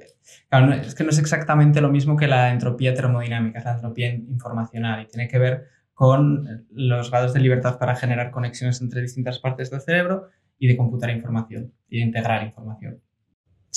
claro, 0.49 0.73
es 0.73 0.95
que 0.95 1.03
no 1.03 1.11
es 1.11 1.19
exactamente 1.19 1.79
lo 1.79 1.89
mismo 1.89 2.17
que 2.17 2.27
la 2.27 2.51
entropía 2.51 2.95
termodinámica, 2.95 3.59
es 3.59 3.65
la 3.65 3.73
entropía 3.73 4.09
informacional 4.09 5.03
y 5.03 5.07
tiene 5.07 5.27
que 5.27 5.37
ver 5.37 5.67
con 5.93 6.65
los 6.71 7.11
grados 7.11 7.33
de 7.33 7.39
libertad 7.39 7.77
para 7.77 7.95
generar 7.95 8.31
conexiones 8.31 8.81
entre 8.81 9.01
distintas 9.01 9.39
partes 9.39 9.69
del 9.69 9.81
cerebro 9.81 10.29
y 10.57 10.67
de 10.67 10.77
computar 10.77 11.11
información 11.11 11.73
y 11.89 11.99
de 11.99 12.05
integrar 12.05 12.43
información. 12.43 13.01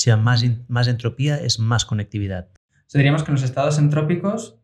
Sea, 0.00 0.16
más, 0.16 0.44
más 0.68 0.88
entropía 0.88 1.36
es 1.36 1.58
más 1.58 1.84
conectividad. 1.84 2.48
O 2.92 2.98
diríamos 2.98 3.22
que 3.22 3.30
en 3.30 3.34
los 3.34 3.44
estados 3.44 3.78
entrópicos 3.78 4.58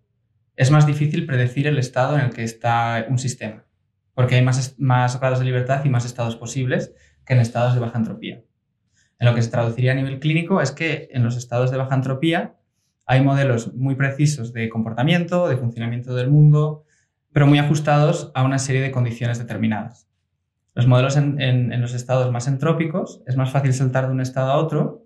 es 0.57 0.70
más 0.70 0.87
difícil 0.87 1.26
predecir 1.26 1.66
el 1.66 1.78
estado 1.78 2.16
en 2.16 2.24
el 2.24 2.30
que 2.30 2.43
está 2.43 3.05
un 3.09 3.18
sistema 3.18 3.66
porque 4.16 4.37
hay 4.37 4.43
más, 4.43 4.74
más 4.78 5.20
grados 5.20 5.41
de 5.41 5.45
libertad 5.45 5.84
y 5.84 5.91
más 5.91 6.07
estados 6.07 6.37
posibles 6.37 6.95
que 7.26 7.34
en 7.34 7.41
estados 7.41 7.74
de 7.74 7.80
baja 7.80 7.99
entropía. 7.99 8.43
En 9.18 9.28
lo 9.28 9.34
que 9.34 9.43
se 9.43 9.51
traduciría 9.51 9.93
a 9.93 9.95
nivel 9.95 10.20
clínico 10.20 10.62
es 10.62 10.72
que 10.72 11.11
en 11.12 11.22
los 11.22 11.37
estados 11.37 11.70
de 11.70 11.76
baja 11.76 11.95
entropía 11.95 12.57
hay 13.05 13.20
modelos 13.20 13.74
muy 13.74 13.95
precisos 13.95 14.55
de 14.55 14.70
comportamiento, 14.70 15.49
de 15.49 15.59
funcionamiento 15.59 16.14
del 16.14 16.30
mundo, 16.30 16.84
pero 17.30 17.47
muy 17.47 17.59
ajustados 17.59 18.32
a 18.34 18.43
una 18.43 18.59
serie 18.59 18.80
de 18.80 18.91
condiciones 18.91 19.39
determinadas. 19.39 20.09
Los 20.74 20.87
modelos 20.87 21.18
en, 21.18 21.78
los 21.78 21.93
estados 21.93 22.32
más 22.32 22.49
entrópicos 22.49 23.22
es 23.26 23.37
más 23.37 23.51
fácil 23.51 23.74
saltar 23.74 24.07
de 24.07 24.12
un 24.12 24.22
estado 24.22 24.51
a 24.51 24.57
otro, 24.57 25.05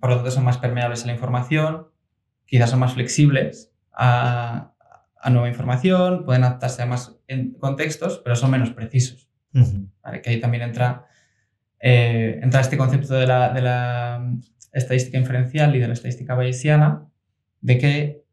por 0.00 0.10
lo 0.10 0.16
tanto 0.16 0.30
son 0.30 0.44
más 0.44 0.58
permeables 0.58 1.04
a 1.04 1.06
la 1.06 1.12
información, 1.12 1.88
quizás 2.46 2.70
son 2.70 2.80
más 2.80 2.94
flexibles 2.94 3.72
a, 3.92 4.70
a 5.20 5.30
nueva 5.30 5.48
información, 5.48 6.24
pueden 6.24 6.44
adaptarse 6.44 6.82
a 6.82 6.86
más 6.86 7.18
contextos, 7.58 8.20
pero 8.24 8.36
son 8.36 8.50
menos 8.50 8.70
precisos. 8.70 9.28
Que 9.52 10.30
ahí 10.30 10.40
también 10.40 10.62
entra, 10.62 11.06
eh, 11.78 12.40
entra 12.42 12.60
este 12.60 12.78
concepto 12.78 13.14
de 13.14 13.26
la, 13.26 13.52
de 13.52 13.60
la, 13.60 14.32
estadística 14.72 15.18
inferencial 15.18 15.74
y 15.74 15.80
de 15.80 15.88
la 15.88 15.94
estadística 15.94 16.34
bayesiana, 16.34 17.08
de 17.60 17.78
que 17.78 18.24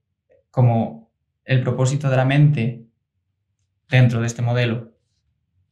como 0.51 1.11
el 1.45 1.61
propósito 1.61 2.11
de 2.11 2.15
la 2.15 2.25
mente 2.25 2.85
dentro 3.89 4.21
de 4.21 4.27
este 4.27 4.43
modelo 4.43 4.93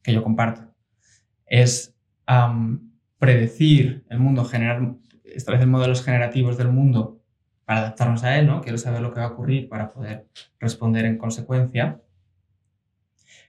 que 0.02 0.12
yo 0.12 0.24
comparto 0.24 0.74
es 1.46 1.96
predecir 3.18 4.04
el 4.10 4.18
mundo, 4.18 4.44
generar, 4.44 4.80
establecer 5.36 5.68
modelos 5.68 6.04
generativos 6.04 6.56
del 6.56 6.68
mundo 6.68 7.20
para 7.64 7.80
adaptarnos 7.80 8.22
a 8.24 8.38
él, 8.38 8.46
¿no? 8.46 8.60
Quiero 8.60 8.78
saber 8.78 9.00
lo 9.00 9.12
que 9.12 9.20
va 9.20 9.26
a 9.26 9.30
ocurrir 9.30 9.68
para 9.68 9.92
poder 9.92 10.26
responder 10.60 11.04
en 11.04 11.18
consecuencia. 11.18 12.00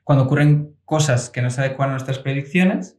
Cuando 0.04 0.26
ocurren 0.26 0.76
cosas 0.86 1.30
que 1.30 1.42
no 1.42 1.50
se 1.50 1.62
adecuan 1.62 1.90
a 1.90 1.94
nuestras 1.94 2.20
predicciones, 2.20 2.98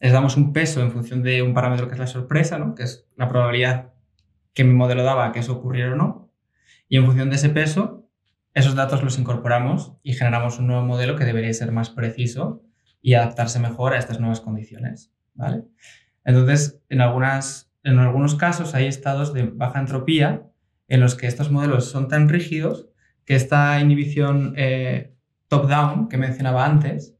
les 0.00 0.12
damos 0.12 0.36
un 0.36 0.52
peso 0.52 0.80
en 0.80 0.90
función 0.90 1.22
de 1.22 1.42
un 1.42 1.54
parámetro 1.54 1.86
que 1.86 1.94
es 1.94 2.00
la 2.00 2.06
sorpresa, 2.06 2.58
¿no? 2.58 2.74
que 2.74 2.84
es 2.84 3.06
la 3.16 3.28
probabilidad 3.28 3.92
que 4.54 4.64
mi 4.64 4.72
modelo 4.72 5.04
daba 5.04 5.30
que 5.32 5.40
eso 5.40 5.52
ocurriera 5.52 5.92
o 5.92 5.96
no. 5.96 6.30
Y 6.88 6.96
en 6.96 7.06
función 7.06 7.30
de 7.30 7.36
ese 7.36 7.50
peso, 7.50 8.08
esos 8.54 8.74
datos 8.74 9.02
los 9.02 9.18
incorporamos 9.18 9.92
y 10.02 10.14
generamos 10.14 10.58
un 10.58 10.66
nuevo 10.66 10.82
modelo 10.82 11.16
que 11.16 11.24
debería 11.24 11.52
ser 11.52 11.70
más 11.70 11.90
preciso 11.90 12.62
y 13.00 13.14
adaptarse 13.14 13.60
mejor 13.60 13.92
a 13.92 13.98
estas 13.98 14.18
nuevas 14.18 14.40
condiciones. 14.40 15.12
¿vale? 15.34 15.64
Entonces, 16.24 16.80
en 16.88 17.00
algunas 17.00 17.69
en 17.82 17.98
algunos 17.98 18.34
casos 18.34 18.74
hay 18.74 18.86
estados 18.86 19.32
de 19.32 19.44
baja 19.44 19.80
entropía 19.80 20.50
en 20.88 21.00
los 21.00 21.14
que 21.14 21.26
estos 21.26 21.50
modelos 21.50 21.86
son 21.86 22.08
tan 22.08 22.28
rígidos 22.28 22.88
que 23.24 23.36
esta 23.36 23.80
inhibición 23.80 24.54
eh, 24.56 25.14
top-down 25.48 26.08
que 26.08 26.16
mencionaba 26.16 26.66
antes 26.66 27.16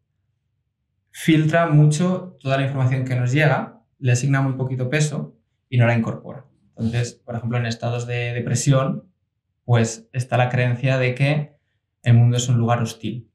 filtra 1.10 1.68
mucho 1.68 2.36
toda 2.40 2.56
la 2.56 2.66
información 2.66 3.04
que 3.04 3.16
nos 3.16 3.32
llega, 3.32 3.82
le 3.98 4.12
asigna 4.12 4.40
muy 4.40 4.54
poquito 4.54 4.88
peso 4.88 5.36
y 5.68 5.78
no 5.78 5.86
la 5.86 5.96
incorpora. 5.96 6.46
Entonces, 6.70 7.14
por 7.14 7.34
ejemplo, 7.34 7.58
en 7.58 7.66
estados 7.66 8.06
de 8.06 8.32
depresión, 8.32 9.10
pues 9.64 10.08
está 10.12 10.36
la 10.36 10.48
creencia 10.48 10.98
de 10.98 11.14
que 11.14 11.56
el 12.02 12.14
mundo 12.14 12.36
es 12.36 12.48
un 12.48 12.58
lugar 12.58 12.80
hostil. 12.82 13.30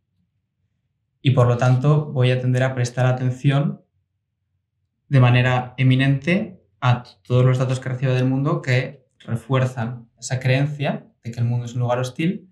Y 1.22 1.32
por 1.32 1.48
lo 1.48 1.58
tanto 1.58 2.12
voy 2.12 2.32
a 2.32 2.40
tender 2.40 2.64
a 2.64 2.76
prestar 2.76 3.06
atención 3.06 3.82
de 5.08 5.20
manera 5.20 5.74
eminente 5.78 6.55
a 6.86 7.04
todos 7.24 7.44
los 7.44 7.58
datos 7.58 7.80
que 7.80 7.90
recibo 7.90 8.14
del 8.14 8.26
mundo 8.26 8.62
que 8.62 9.08
refuerzan 9.26 10.08
esa 10.20 10.40
creencia 10.40 11.08
de 11.24 11.32
que 11.32 11.40
el 11.40 11.46
mundo 11.48 11.66
es 11.66 11.74
un 11.74 11.80
lugar 11.80 11.98
hostil 11.98 12.48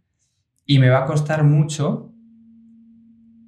y 0.65 0.79
me 0.79 0.89
va 0.89 1.03
a 1.03 1.05
costar 1.05 1.43
mucho 1.43 2.11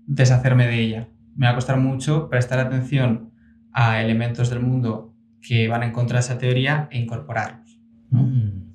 deshacerme 0.05 0.67
de 0.67 0.79
ella. 0.79 1.09
Me 1.35 1.47
va 1.47 1.53
a 1.53 1.55
costar 1.55 1.77
mucho 1.77 2.29
prestar 2.29 2.59
atención 2.59 3.31
a 3.73 3.99
elementos 4.03 4.51
del 4.51 4.59
mundo 4.59 5.15
que 5.41 5.67
van 5.67 5.81
en 5.81 5.91
contra 5.91 6.19
de 6.19 6.25
esa 6.25 6.37
teoría 6.37 6.87
e 6.91 6.99
incorporarlos. 6.99 7.79
Mm. 8.11 8.73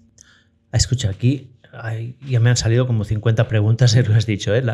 Escucha, 0.72 1.10
aquí 1.10 1.52
ya 2.26 2.40
me 2.40 2.50
han 2.50 2.56
salido 2.56 2.88
como 2.88 3.04
50 3.04 3.46
preguntas, 3.46 3.94
lo 4.08 4.16
has 4.16 4.26
dicho. 4.26 4.52
¿eh? 4.52 4.64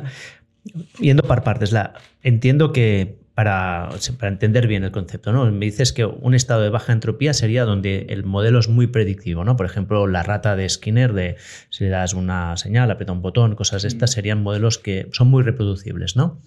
yendo 1.01 1.23
por 1.23 1.43
partes, 1.43 1.71
la, 1.71 1.93
entiendo 2.23 2.73
que 2.73 3.26
para, 3.37 3.91
para, 4.19 4.33
entender 4.33 4.67
bien 4.67 4.83
el 4.83 4.93
concepto, 4.93 5.31
¿no? 5.31 5.45
Me 5.53 5.67
dices 5.67 5.93
que 5.93 6.07
un 6.07 6.35
estado 6.35 6.63
de 6.63 6.71
baja 6.71 6.95
entropía 6.95 7.35
sería 7.35 7.67
donde 7.67 8.07
el 8.09 8.25
modelo 8.25 8.59
es 8.59 8.71
muy 8.71 8.87
predictivo, 8.87 9.45
¿no? 9.45 9.57
Por 9.59 9.67
ejemplo, 9.67 10.07
la 10.07 10.23
rata 10.23 10.57
de 10.57 10.67
Skinner, 10.67 11.13
de 11.13 11.37
si 11.69 11.85
le 11.85 11.91
das 11.91 12.15
una 12.15 12.57
señal, 12.57 12.91
aprieta 12.91 13.13
un 13.13 13.21
botón, 13.21 13.55
cosas 13.55 13.83
de 13.83 13.89
estas, 13.89 14.11
mm. 14.11 14.15
serían 14.15 14.43
modelos 14.43 14.79
que 14.79 15.11
son 15.13 15.29
muy 15.29 15.43
reproducibles, 15.43 16.17
¿no? 16.17 16.41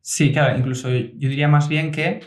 Sí, 0.00 0.32
claro, 0.32 0.56
incluso 0.56 0.90
yo 0.90 1.28
diría 1.28 1.48
más 1.48 1.68
bien 1.68 1.90
que 1.90 2.20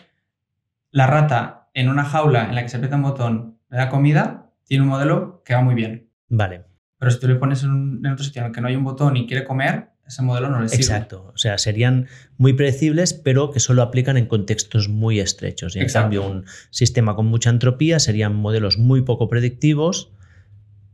la 0.92 1.08
rata 1.08 1.70
en 1.74 1.88
una 1.88 2.04
jaula 2.04 2.50
en 2.50 2.56
la 2.56 2.64
que 2.64 2.68
se 2.68 2.76
aprieta 2.76 2.98
un 2.98 3.04
botón 3.04 3.60
le 3.70 3.78
da 3.78 3.88
comida, 3.88 4.52
tiene 4.66 4.84
un 4.84 4.90
modelo 4.90 5.42
que 5.46 5.54
va 5.54 5.62
muy 5.62 5.76
bien. 5.76 6.12
Vale. 6.28 6.66
Pero 6.98 7.12
si 7.12 7.20
tú 7.22 7.30
le 7.30 7.36
pones 7.36 7.64
en, 7.64 8.02
en 8.04 8.12
otro 8.12 8.26
sitio 8.26 8.42
en 8.42 8.48
el 8.48 8.52
que 8.52 8.60
no 8.60 8.68
hay 8.68 8.76
un 8.76 8.84
botón 8.84 9.16
y 9.16 9.26
quiere 9.26 9.46
comer, 9.46 9.92
ese 10.10 10.24
modelo 10.24 10.50
no 10.50 10.60
le 10.60 10.70
sirve. 10.70 10.82
Exacto. 10.82 11.32
O 11.34 11.38
sea, 11.38 11.60
serían 11.60 12.08
muy 12.38 12.54
predecibles, 12.54 13.14
pero 13.14 13.52
que 13.52 13.60
solo 13.60 13.84
aplican 13.84 14.18
en 14.18 14.26
contextos 14.26 14.90
muy 14.90 15.20
estrechos. 15.20 15.76
Y 15.76 15.80
en 15.82 15.88
cambio, 15.88 16.28
un 16.28 16.46
sistema 16.72 17.16
con 17.16 17.28
mucha 17.28 17.52
entropía 17.52 18.00
serían 18.00 18.36
modelos 18.36 18.80
muy 18.80 19.04
poco 19.04 19.30
predictivos. 19.30 20.12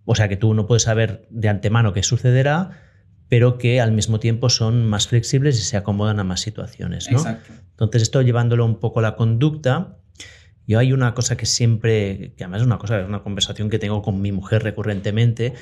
O 0.03 0.15
sea, 0.15 0.27
que 0.27 0.35
tú 0.35 0.53
no 0.53 0.67
puedes 0.67 0.83
saber 0.83 1.25
de 1.29 1.47
antemano 1.47 1.93
qué 1.93 2.03
sucederá, 2.03 2.71
pero 3.29 3.57
que 3.57 3.79
al 3.79 3.93
mismo 3.93 4.19
tiempo 4.19 4.49
son 4.49 4.85
más 4.85 5.07
flexibles 5.07 5.57
y 5.59 5.63
se 5.63 5.77
acomodan 5.77 6.19
a 6.19 6.25
más 6.25 6.41
situaciones. 6.41 7.09
¿no? 7.09 7.17
Exacto. 7.17 7.53
Entonces, 7.71 8.01
esto 8.01 8.21
llevándolo 8.21 8.65
un 8.65 8.81
poco 8.81 8.99
a 8.99 9.03
la 9.03 9.15
conducta. 9.15 9.97
Yo 10.67 10.77
hay 10.77 10.91
una 10.91 11.13
cosa 11.13 11.37
que 11.37 11.45
siempre, 11.45 12.33
que 12.35 12.43
además 12.43 12.61
es 12.61 12.67
una 12.67 12.79
cosa, 12.79 12.99
es 12.99 13.07
una 13.07 13.23
conversación 13.23 13.69
que 13.69 13.79
tengo 13.79 14.01
con 14.01 14.19
mi 14.19 14.33
mujer 14.33 14.63
recurrentemente, 14.63 15.53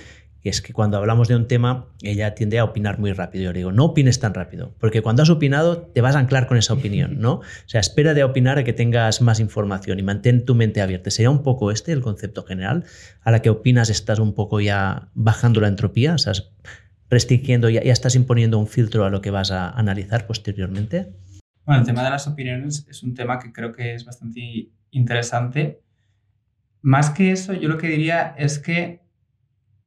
es 0.50 0.62
que 0.62 0.74
cuando 0.74 0.98
hablamos 0.98 1.30
de 1.30 1.36
un 1.36 1.48
tema, 1.48 1.88
ella 2.02 2.36
tiende 2.36 2.60
a 2.60 2.66
opinar 2.66 3.00
muy 3.00 3.14
rápido. 3.14 3.46
Yo 3.46 3.54
le 3.54 3.60
digo, 3.60 3.72
no 3.72 3.86
opines 3.86 4.20
tan 4.20 4.34
rápido, 4.34 4.76
porque 4.80 5.02
cuando 5.02 5.24
has 5.24 5.30
opinado 5.30 5.84
te 5.84 6.02
vas 6.02 6.16
a 6.16 6.20
anclar 6.20 6.48
con 6.48 6.58
esa 6.58 6.74
opinión, 6.74 7.20
¿no? 7.20 7.34
O 7.66 7.70
sea, 7.74 7.80
espera 7.80 8.14
de 8.14 8.24
opinar 8.24 8.58
a 8.58 8.64
que 8.64 8.74
tengas 8.74 9.22
más 9.22 9.40
información 9.40 10.00
y 10.00 10.04
mantén 10.04 10.46
tu 10.46 10.54
mente 10.54 10.82
abierta. 10.82 11.10
¿Sería 11.10 11.30
un 11.30 11.44
poco 11.44 11.72
este 11.72 11.92
el 11.94 12.02
concepto 12.02 12.44
general? 12.44 12.84
A 13.22 13.32
la 13.32 13.42
que 13.42 13.50
opinas 13.50 13.90
estás 13.90 14.20
un 14.20 14.34
poco 14.34 14.60
ya 14.60 15.10
bajando 15.14 15.62
la 15.62 15.70
entropía, 15.70 16.16
estás 16.16 16.52
restringiendo, 17.10 17.70
ya, 17.70 17.82
ya 17.84 17.94
estás 17.94 18.16
imponiendo 18.16 18.60
un 18.60 18.68
filtro 18.68 19.06
a 19.06 19.10
lo 19.10 19.22
que 19.22 19.32
vas 19.32 19.52
a 19.52 19.70
analizar 19.70 20.28
posteriormente. 20.28 21.14
Bueno, 21.66 21.82
el 21.82 21.88
tema 21.88 22.04
de 22.04 22.10
las 22.10 22.28
opiniones 22.28 22.86
es 22.90 23.04
un 23.04 23.14
tema 23.14 23.40
que 23.40 23.54
creo 23.54 23.72
que 23.72 23.94
es 23.94 24.04
bastante 24.04 24.70
interesante. 24.92 25.82
Más 26.82 27.12
que 27.12 27.32
eso, 27.32 27.54
yo 27.54 27.70
lo 27.70 27.78
que 27.78 27.88
diría 27.88 28.36
es 28.38 28.60
que 28.60 29.03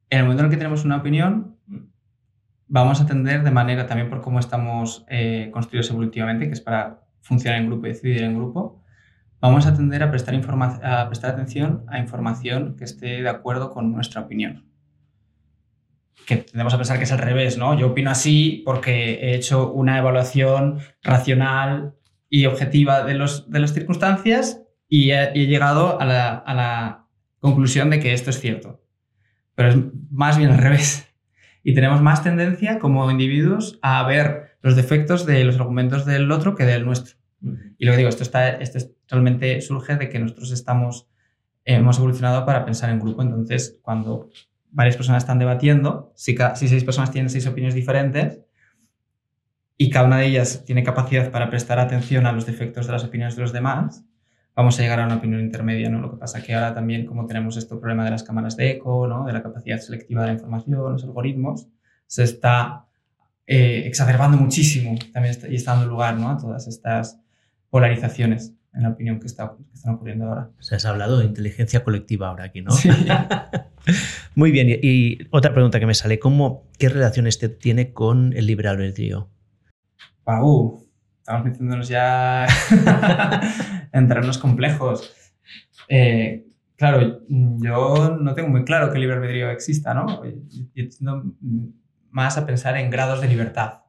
en 0.09 0.19
el 0.19 0.25
momento 0.25 0.41
en 0.41 0.45
el 0.45 0.51
que 0.51 0.57
tenemos 0.57 0.85
una 0.85 0.97
opinión, 0.97 1.57
vamos 2.67 3.01
a 3.01 3.05
tender 3.05 3.43
de 3.43 3.51
manera, 3.51 3.87
también 3.87 4.09
por 4.09 4.21
cómo 4.21 4.39
estamos 4.39 5.05
eh, 5.09 5.49
construidos 5.51 5.89
evolutivamente, 5.89 6.47
que 6.47 6.53
es 6.53 6.61
para 6.61 7.01
funcionar 7.21 7.59
en 7.59 7.67
grupo 7.67 7.87
y 7.87 7.89
decidir 7.89 8.23
en 8.23 8.35
grupo, 8.35 8.83
vamos 9.39 9.65
a 9.67 9.75
tender 9.75 10.03
a 10.03 10.09
prestar, 10.09 10.35
a 10.35 11.07
prestar 11.07 11.31
atención 11.31 11.83
a 11.87 11.99
información 11.99 12.75
que 12.75 12.85
esté 12.85 13.21
de 13.21 13.29
acuerdo 13.29 13.71
con 13.71 13.91
nuestra 13.91 14.21
opinión. 14.21 14.65
Que 16.25 16.37
tendemos 16.37 16.73
a 16.73 16.77
pensar 16.77 16.97
que 16.97 17.05
es 17.05 17.11
al 17.11 17.19
revés, 17.19 17.57
¿no? 17.57 17.77
Yo 17.77 17.87
opino 17.87 18.11
así 18.11 18.63
porque 18.65 19.13
he 19.21 19.35
hecho 19.35 19.71
una 19.71 19.97
evaluación 19.97 20.79
racional 21.01 21.93
y 22.29 22.45
objetiva 22.45 23.03
de, 23.03 23.13
los, 23.13 23.49
de 23.49 23.59
las 23.59 23.73
circunstancias 23.73 24.61
y 24.89 25.11
he, 25.11 25.31
llegado 25.47 26.01
a 26.01 26.05
la, 26.05 26.35
a 26.35 26.53
la 26.53 27.07
conclusión 27.39 27.89
de 27.89 27.99
que 27.99 28.13
esto 28.13 28.29
es 28.29 28.39
cierto. 28.39 28.81
Pero 29.57 29.69
es 29.69 29.77
más 30.11 30.37
bien 30.37 30.51
al 30.51 30.59
revés. 30.59 31.11
Y 31.63 31.73
tenemos 31.73 31.99
más 31.99 32.21
tendencia 32.21 32.77
como 32.77 33.09
individuos 33.09 33.79
a 33.81 34.03
ver 34.03 34.55
los 34.61 34.75
defectos 34.75 35.25
de 35.25 35.43
los 35.43 35.55
argumentos 35.55 36.05
del 36.05 36.31
otro 36.31 36.53
que 36.53 36.63
del 36.63 36.85
nuestro. 36.85 37.17
Y 37.79 37.85
lo 37.85 37.91
que 37.91 37.97
digo, 37.97 38.09
esto, 38.09 38.21
está, 38.21 38.49
esto 38.49 38.77
realmente 39.09 39.59
surge 39.61 39.95
de 39.95 40.09
que 40.09 40.19
nosotros 40.19 40.51
estamos, 40.51 41.09
hemos 41.65 41.97
evolucionado 41.97 42.45
para 42.45 42.65
pensar 42.65 42.91
en 42.91 42.99
grupo. 42.99 43.23
Entonces, 43.23 43.79
cuando 43.81 44.29
varias 44.69 44.95
personas 44.95 45.23
están 45.23 45.39
debatiendo, 45.39 46.13
si, 46.15 46.37
si 46.53 46.67
seis 46.67 46.83
personas 46.83 47.09
tienen 47.09 47.31
seis 47.31 47.47
opiniones 47.47 47.73
diferentes 47.73 48.41
y 49.75 49.89
cada 49.89 50.05
una 50.05 50.19
de 50.19 50.27
ellas 50.27 50.65
tiene 50.65 50.83
capacidad 50.83 51.31
para 51.31 51.49
prestar 51.49 51.79
atención 51.79 52.27
a 52.27 52.31
los 52.31 52.45
defectos 52.45 52.85
de 52.85 52.93
las 52.93 53.03
opiniones 53.03 53.35
de 53.35 53.41
los 53.41 53.53
demás, 53.53 54.05
vamos 54.57 54.79
a 54.79 54.81
llegar 54.81 54.99
a 54.99 55.05
una 55.05 55.17
opinión 55.17 55.39
intermedia, 55.39 55.87
¿no? 55.87 56.01
Lo 56.01 56.09
que 56.09 56.17
pasa 56.17 56.41
que 56.41 56.55
ahora 56.55 56.73
también, 56.73 57.05
como 57.05 57.27
tenemos 57.27 57.55
este 57.57 57.75
problema 57.75 58.03
de 58.03 58.09
las 58.09 58.23
cámaras 58.23 58.57
de 58.57 58.71
eco, 58.71 59.07
¿no? 59.07 59.23
De 59.23 59.31
la 59.31 59.43
capacidad 59.43 59.77
selectiva 59.77 60.21
de 60.21 60.27
la 60.29 60.33
información, 60.33 60.93
los 60.93 61.03
algoritmos, 61.03 61.67
se 62.07 62.23
está 62.23 62.87
eh, 63.45 63.83
exacerbando 63.85 64.35
muchísimo 64.35 64.97
también 65.13 65.35
y 65.47 65.55
está 65.55 65.75
dando 65.75 65.87
lugar, 65.87 66.17
¿no? 66.17 66.31
A 66.31 66.37
todas 66.37 66.67
estas 66.67 67.19
polarizaciones 67.69 68.55
en 68.73 68.81
la 68.81 68.89
opinión 68.89 69.19
que, 69.19 69.27
está, 69.27 69.55
están 69.75 69.93
ocurriendo 69.93 70.25
ahora. 70.25 70.49
Se 70.59 70.75
has 70.75 70.85
hablado 70.85 71.19
de 71.19 71.25
inteligencia 71.25 71.83
colectiva 71.83 72.29
ahora 72.29 72.45
aquí, 72.45 72.61
¿no? 72.61 72.71
Sí. 72.71 72.89
Muy 74.35 74.49
bien, 74.49 74.67
y, 74.69 75.19
otra 75.29 75.53
pregunta 75.53 75.79
que 75.79 75.85
me 75.85 75.93
sale, 75.93 76.17
¿cómo, 76.17 76.63
¿qué 76.79 76.89
relación 76.89 77.27
este 77.27 77.47
tiene 77.47 77.93
con 77.93 78.33
el 78.33 78.47
libre 78.47 78.69
albedrío? 78.69 79.29
Wow, 80.25 80.86
estamos 81.27 81.43
metiéndonos 81.43 81.89
ya 81.89 82.47
en 83.91 84.07
terrenos 84.07 84.37
complejos. 84.37 85.13
Eh, 85.89 86.45
claro, 86.77 87.19
yo 87.27 88.17
no 88.17 88.33
tengo 88.33 88.47
muy 88.47 88.63
claro 88.63 88.87
que 88.87 88.95
el 88.95 89.01
libre 89.01 89.17
albedrío 89.17 89.49
exista, 89.49 89.93
¿no? 89.93 90.23
Yo 90.23 90.87
tiendo 90.87 91.25
más 92.11 92.37
a 92.37 92.45
pensar 92.45 92.77
en 92.77 92.89
grados 92.89 93.19
de 93.19 93.27
libertad 93.27 93.81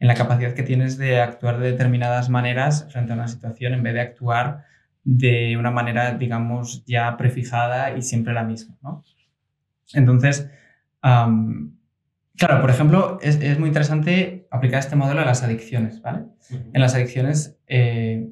en 0.00 0.08
la 0.08 0.16
capacidad 0.16 0.54
que 0.54 0.64
tienes 0.64 0.98
de 0.98 1.20
actuar 1.20 1.60
de 1.60 1.70
determinadas 1.70 2.28
maneras 2.28 2.88
frente 2.90 3.12
a 3.12 3.14
una 3.14 3.28
situación 3.28 3.74
en 3.74 3.84
vez 3.84 3.94
de 3.94 4.00
actuar 4.00 4.64
de 5.04 5.56
una 5.56 5.70
manera, 5.70 6.14
digamos, 6.14 6.84
ya 6.84 7.16
prefijada 7.16 7.96
y 7.96 8.02
siempre 8.02 8.34
la 8.34 8.42
misma. 8.42 8.76
¿no? 8.82 9.04
Entonces, 9.94 10.50
claro, 12.36 12.60
por 12.60 12.70
ejemplo, 12.70 13.18
es, 13.20 13.58
muy 13.58 13.68
interesante 13.68 14.46
aplicar 14.50 14.80
este 14.80 14.96
modelo 14.96 15.20
a 15.20 15.24
las 15.24 15.42
adicciones. 15.42 16.00
¿vale? 16.02 16.24
En 16.50 16.80
las 16.80 16.94
adicciones, 16.94 17.58
eh, 17.66 18.28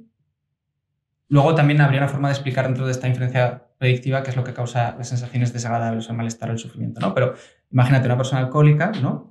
luego 1.29 1.55
también 1.55 1.81
habría 1.81 2.01
una 2.01 2.09
forma 2.09 2.29
de 2.29 2.35
explicar 2.35 2.67
dentro 2.67 2.87
de 2.87 2.93
esta 2.93 3.09
inferencia 3.09 3.67
predictiva 3.79 4.23
qué 4.23 4.31
es 4.31 4.37
lo 4.37 4.45
que 4.45 4.53
causa 4.53 4.95
las 4.97 5.09
sensaciones 5.09 5.53
desagradables, 5.53 6.09
el 6.09 6.17
malestar 6.17 6.51
o 6.51 6.53
el 6.53 6.59
sufrimiento. 6.59 7.01
¿no? 7.01 7.15
Pero 7.15 7.35
imagínate 7.71 8.07
una 8.07 8.17
persona 8.17 8.43
alcohólica, 8.43 8.93
¿no? 9.01 9.31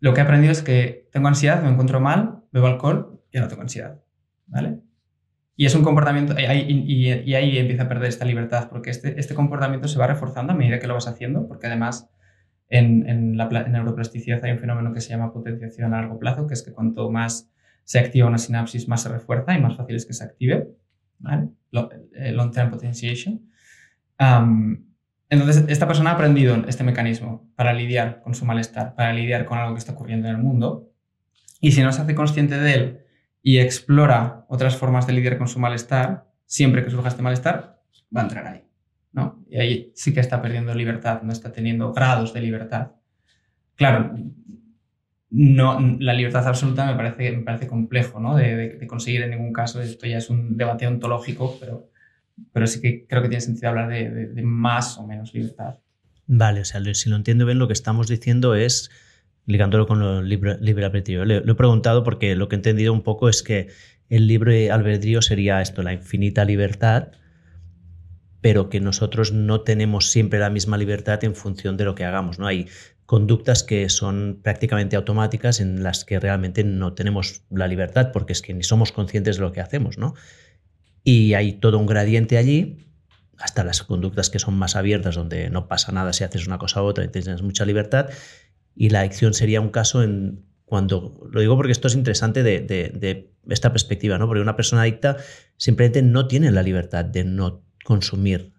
lo 0.00 0.14
que 0.14 0.20
he 0.20 0.24
aprendido 0.24 0.52
es 0.52 0.62
que 0.62 1.08
tengo 1.12 1.28
ansiedad, 1.28 1.62
me 1.62 1.68
encuentro 1.68 2.00
mal, 2.00 2.42
bebo 2.52 2.66
alcohol 2.66 3.22
y 3.30 3.36
ya 3.36 3.42
no 3.42 3.48
tengo 3.48 3.62
ansiedad. 3.62 4.00
¿Vale? 4.46 4.80
Y 5.56 5.66
es 5.66 5.74
un 5.74 5.82
comportamiento, 5.84 6.34
y 6.40 6.46
ahí, 6.46 7.58
empieza 7.58 7.82
a 7.82 7.88
perder 7.88 8.08
esta 8.08 8.24
libertad, 8.24 8.68
porque 8.70 8.88
este, 8.88 9.20
este, 9.20 9.34
comportamiento 9.34 9.88
se 9.88 9.98
va 9.98 10.06
reforzando 10.06 10.54
a 10.54 10.56
medida 10.56 10.78
que 10.78 10.86
lo 10.86 10.94
vas 10.94 11.06
haciendo, 11.06 11.46
porque 11.46 11.66
además 11.66 12.10
en, 12.70 13.36
la 13.36 13.48
neuroplasticidad 13.48 14.44
hay 14.44 14.52
un 14.52 14.58
fenómeno 14.58 14.92
que 14.92 15.00
se 15.00 15.10
llama 15.10 15.32
potenciación 15.32 15.92
a 15.92 16.00
largo 16.00 16.18
plazo, 16.18 16.46
que 16.46 16.54
es 16.54 16.62
que 16.62 16.72
cuanto 16.72 17.10
más 17.10 17.50
se 17.84 17.98
activa 17.98 18.28
una 18.28 18.38
sinapsis, 18.38 18.88
más 18.88 19.02
se 19.02 19.08
refuerza 19.08 19.54
y 19.54 19.60
más 19.60 19.76
fácil 19.76 19.96
es 19.96 20.06
que 20.06 20.12
se 20.12 20.24
active. 20.24 20.68
¿vale? 21.18 21.48
Eh, 22.14 22.32
long-term 22.32 22.70
potentiation. 22.70 23.50
Entonces, 25.28 25.64
esta 25.68 25.86
persona 25.86 26.10
ha 26.10 26.14
aprendido 26.14 26.56
este 26.66 26.82
mecanismo 26.82 27.48
para 27.54 27.72
lidiar 27.72 28.20
con 28.20 28.34
su 28.34 28.44
malestar, 28.44 28.94
para 28.96 29.12
lidiar 29.12 29.44
con 29.44 29.58
algo 29.58 29.74
que 29.74 29.78
está 29.78 29.92
ocurriendo 29.92 30.28
en 30.28 30.34
el 30.34 30.42
mundo. 30.42 30.90
Y 31.60 31.72
si 31.72 31.82
no 31.82 31.92
se 31.92 32.02
hace 32.02 32.14
consciente 32.14 32.58
de 32.58 32.74
él 32.74 33.00
y 33.42 33.58
explora 33.58 34.44
otras 34.48 34.76
formas 34.76 35.06
de 35.06 35.12
lidiar 35.12 35.38
con 35.38 35.46
su 35.46 35.60
malestar, 35.60 36.26
siempre 36.46 36.82
que 36.82 36.90
surja 36.90 37.08
este 37.08 37.22
malestar, 37.22 37.80
va 38.14 38.22
a 38.22 38.24
entrar 38.24 38.46
ahí. 38.46 38.69
¿No? 39.12 39.44
Y 39.48 39.58
ahí 39.58 39.92
sí 39.94 40.12
que 40.14 40.20
está 40.20 40.40
perdiendo 40.40 40.74
libertad, 40.74 41.22
no 41.22 41.32
está 41.32 41.52
teniendo 41.52 41.92
grados 41.92 42.32
de 42.32 42.40
libertad. 42.40 42.92
Claro, 43.76 44.14
no, 45.30 45.96
la 46.00 46.12
libertad 46.12 46.46
absoluta 46.46 46.86
me 46.86 46.94
parece, 46.94 47.36
me 47.36 47.42
parece 47.42 47.66
complejo 47.66 48.20
¿no? 48.20 48.36
de, 48.36 48.84
conseguir 48.88 49.22
en 49.22 49.30
ningún 49.30 49.52
caso. 49.52 49.80
Esto 49.80 50.06
ya 50.06 50.18
es 50.18 50.28
un 50.28 50.56
debate 50.56 50.86
ontológico, 50.86 51.56
pero 51.60 51.90
pero 52.52 52.66
sí 52.66 52.80
que 52.80 53.06
creo 53.06 53.22
que 53.22 53.28
tiene 53.28 53.40
sentido 53.40 53.68
hablar 53.68 53.88
de, 53.88 54.42
más 54.42 54.98
o 54.98 55.06
menos 55.06 55.34
libertad. 55.34 55.78
Vale, 56.26 56.60
o 56.60 56.64
sea, 56.64 56.80
si 56.94 57.10
lo 57.10 57.16
entiendo 57.16 57.44
bien, 57.44 57.58
lo 57.58 57.66
que 57.66 57.72
estamos 57.72 58.08
diciendo 58.08 58.54
es, 58.54 58.90
ligándolo 59.46 59.86
con 59.86 60.00
lo 60.00 60.22
libre, 60.22 60.56
libre 60.60 60.84
albedrío, 60.84 61.24
le, 61.24 61.40
lo 61.40 61.52
he 61.52 61.56
preguntado 61.56 62.04
porque 62.04 62.36
lo 62.36 62.48
que 62.48 62.56
he 62.56 62.58
entendido 62.58 62.92
un 62.92 63.02
poco 63.02 63.28
es 63.28 63.42
que 63.42 63.68
el 64.08 64.26
libre 64.26 64.70
albedrío 64.70 65.22
sería 65.22 65.60
esto, 65.60 65.82
la 65.82 65.92
infinita 65.92 66.44
libertad, 66.44 67.08
pero 68.40 68.68
que 68.68 68.80
nosotros 68.80 69.32
no 69.32 69.62
tenemos 69.62 70.10
siempre 70.10 70.38
la 70.38 70.50
misma 70.50 70.78
libertad 70.78 71.22
en 71.24 71.34
función 71.34 71.76
de 71.76 71.84
lo 71.84 71.94
que 71.94 72.04
hagamos. 72.04 72.38
¿no? 72.38 72.46
Hay 72.46 72.68
conductas 73.06 73.62
que 73.62 73.88
son 73.88 74.40
prácticamente 74.42 74.96
automáticas 74.96 75.60
en 75.60 75.82
las 75.82 76.04
que 76.04 76.20
realmente 76.20 76.64
no 76.64 76.94
tenemos 76.94 77.42
la 77.50 77.68
libertad 77.68 78.12
porque 78.12 78.32
es 78.32 78.42
que 78.42 78.54
ni 78.54 78.62
somos 78.62 78.92
conscientes 78.92 79.36
de 79.36 79.42
lo 79.42 79.52
que 79.52 79.60
hacemos. 79.60 79.98
¿no? 79.98 80.14
Y 81.04 81.34
hay 81.34 81.54
todo 81.54 81.78
un 81.78 81.86
gradiente 81.86 82.38
allí, 82.38 82.86
hasta 83.38 83.64
las 83.64 83.82
conductas 83.82 84.30
que 84.30 84.38
son 84.38 84.54
más 84.54 84.76
abiertas, 84.76 85.14
donde 85.14 85.50
no 85.50 85.66
pasa 85.66 85.92
nada 85.92 86.12
si 86.12 86.24
haces 86.24 86.46
una 86.46 86.58
cosa 86.58 86.82
u 86.82 86.86
otra 86.86 87.04
y 87.04 87.08
tienes 87.08 87.42
mucha 87.42 87.64
libertad. 87.64 88.08
Y 88.74 88.90
la 88.90 89.00
adicción 89.00 89.34
sería 89.34 89.60
un 89.60 89.70
caso 89.70 90.02
en 90.02 90.44
cuando, 90.64 91.28
lo 91.30 91.40
digo 91.40 91.56
porque 91.56 91.72
esto 91.72 91.88
es 91.88 91.96
interesante 91.96 92.42
de, 92.44 93.30
esta 93.48 93.72
perspectiva, 93.72 94.18
¿no? 94.18 94.28
Porque 94.28 94.40
una 94.40 94.54
persona 94.54 94.82
adicta 94.82 95.16
simplemente 95.56 96.00
no 96.02 96.28
tiene 96.28 96.52
la 96.52 96.62
libertad 96.62 97.04
de 97.04 97.24
no 97.24 97.64
consumir 97.84 98.52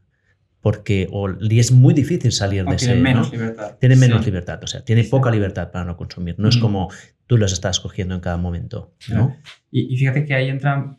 porque 0.61 1.07
o, 1.11 1.28
y 1.41 1.59
es 1.59 1.72
muy 1.72 1.93
difícil 1.93 2.32
salir 2.32 2.63
de 2.65 2.76
tiene 2.76 2.95
menos 2.95 3.32
libertad. 3.32 3.78
Tiene 3.80 3.95
menos 3.95 4.26
libertad, 4.26 4.63
o 4.63 4.67
sea, 4.67 4.86
tiene 4.86 5.03
poca 5.03 5.32
libertad 5.32 5.72
para 5.72 5.86
no 5.86 5.97
consumir. 5.97 6.36
No 6.38 6.47
es 6.49 6.57
como 6.57 6.89
tú 7.26 7.38
los 7.38 7.51
estás 7.51 7.80
cogiendo 7.80 8.13
en 8.13 8.22
cada 8.22 8.38
momento. 8.38 8.93
¿no? 9.09 9.36
Y, 9.72 9.91
y, 9.93 9.97
fíjate 9.97 10.24
que 10.24 10.36
ahí 10.36 10.49
entra 10.49 10.97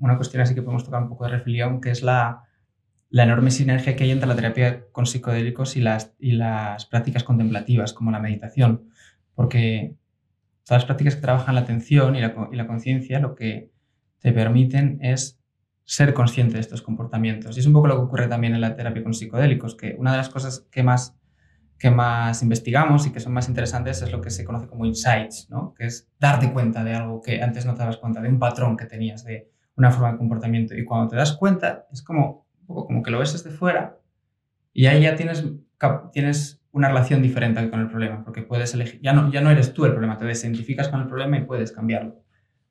una 0.00 0.16
cuestión 0.16 0.42
así 0.42 0.54
que 0.54 0.62
podemos 0.62 0.84
tocar 0.84 1.02
un 1.02 1.08
poco 1.08 1.24
de 1.24 1.30
reflexión, 1.30 1.80
que 1.80 1.90
es 1.90 2.02
la, 2.02 2.44
la 3.08 3.22
enorme 3.22 3.52
sinergia 3.52 3.94
que 3.94 4.04
hay 4.04 4.10
entre 4.10 4.28
la 4.28 4.34
terapia 4.34 4.86
con 4.90 5.06
psicodélicos 5.06 5.76
y 5.76 5.80
las, 5.80 6.14
y 6.18 6.32
las 6.32 6.86
prácticas 6.86 7.22
contemplativas, 7.22 7.92
como 7.92 8.10
la 8.10 8.18
meditación. 8.18 8.88
Porque 9.34 9.94
todas 10.64 10.82
las 10.82 10.86
prácticas 10.86 11.14
que 11.14 11.22
trabajan 11.22 11.54
la 11.54 11.60
atención 11.60 12.16
y 12.16 12.20
la, 12.20 12.34
y 12.50 12.56
la 12.56 12.66
conciencia 12.66 13.20
lo 13.20 13.36
que 13.36 13.70
te 14.18 14.32
permiten 14.32 14.98
es 15.02 15.37
ser 15.88 16.12
consciente 16.12 16.54
de 16.54 16.60
estos 16.60 16.82
comportamientos. 16.82 17.56
Y 17.56 17.60
es 17.60 17.66
un 17.66 17.72
poco 17.72 17.88
lo 17.88 17.96
que 17.96 18.02
ocurre 18.02 18.28
también 18.28 18.54
en 18.54 18.60
la 18.60 18.76
terapia 18.76 19.02
con 19.02 19.14
psicodélicos, 19.14 19.74
que 19.74 19.96
una 19.98 20.10
de 20.10 20.18
las 20.18 20.28
cosas 20.28 20.66
que 20.70 20.82
más, 20.82 21.16
que 21.78 21.90
más 21.90 22.42
investigamos 22.42 23.06
y 23.06 23.10
que 23.10 23.20
son 23.20 23.32
más 23.32 23.48
interesantes 23.48 24.02
es 24.02 24.12
lo 24.12 24.20
que 24.20 24.28
se 24.28 24.44
conoce 24.44 24.66
como 24.68 24.84
insights, 24.84 25.48
¿no? 25.48 25.72
que 25.72 25.86
es 25.86 26.06
darte 26.20 26.52
cuenta 26.52 26.84
de 26.84 26.94
algo 26.94 27.22
que 27.22 27.42
antes 27.42 27.64
no 27.64 27.72
te 27.72 27.78
dabas 27.78 27.96
cuenta, 27.96 28.20
de 28.20 28.28
un 28.28 28.38
patrón 28.38 28.76
que 28.76 28.84
tenías, 28.84 29.24
de 29.24 29.50
una 29.76 29.90
forma 29.90 30.12
de 30.12 30.18
comportamiento. 30.18 30.76
Y 30.76 30.84
cuando 30.84 31.08
te 31.08 31.16
das 31.16 31.32
cuenta, 31.32 31.86
es 31.90 32.02
como, 32.02 32.46
como 32.66 33.02
que 33.02 33.10
lo 33.10 33.20
ves 33.20 33.32
desde 33.32 33.48
fuera 33.48 33.98
y 34.74 34.86
ahí 34.86 35.04
ya 35.04 35.16
tienes, 35.16 35.42
tienes 36.12 36.62
una 36.70 36.88
relación 36.88 37.22
diferente 37.22 37.70
con 37.70 37.80
el 37.80 37.88
problema, 37.88 38.22
porque 38.24 38.42
puedes 38.42 38.74
elegir, 38.74 39.00
ya 39.00 39.14
no, 39.14 39.32
ya 39.32 39.40
no 39.40 39.50
eres 39.50 39.72
tú 39.72 39.86
el 39.86 39.92
problema, 39.92 40.18
te 40.18 40.26
desidentificas 40.26 40.88
con 40.88 41.00
el 41.00 41.06
problema 41.06 41.38
y 41.38 41.44
puedes 41.44 41.72
cambiarlo. 41.72 42.22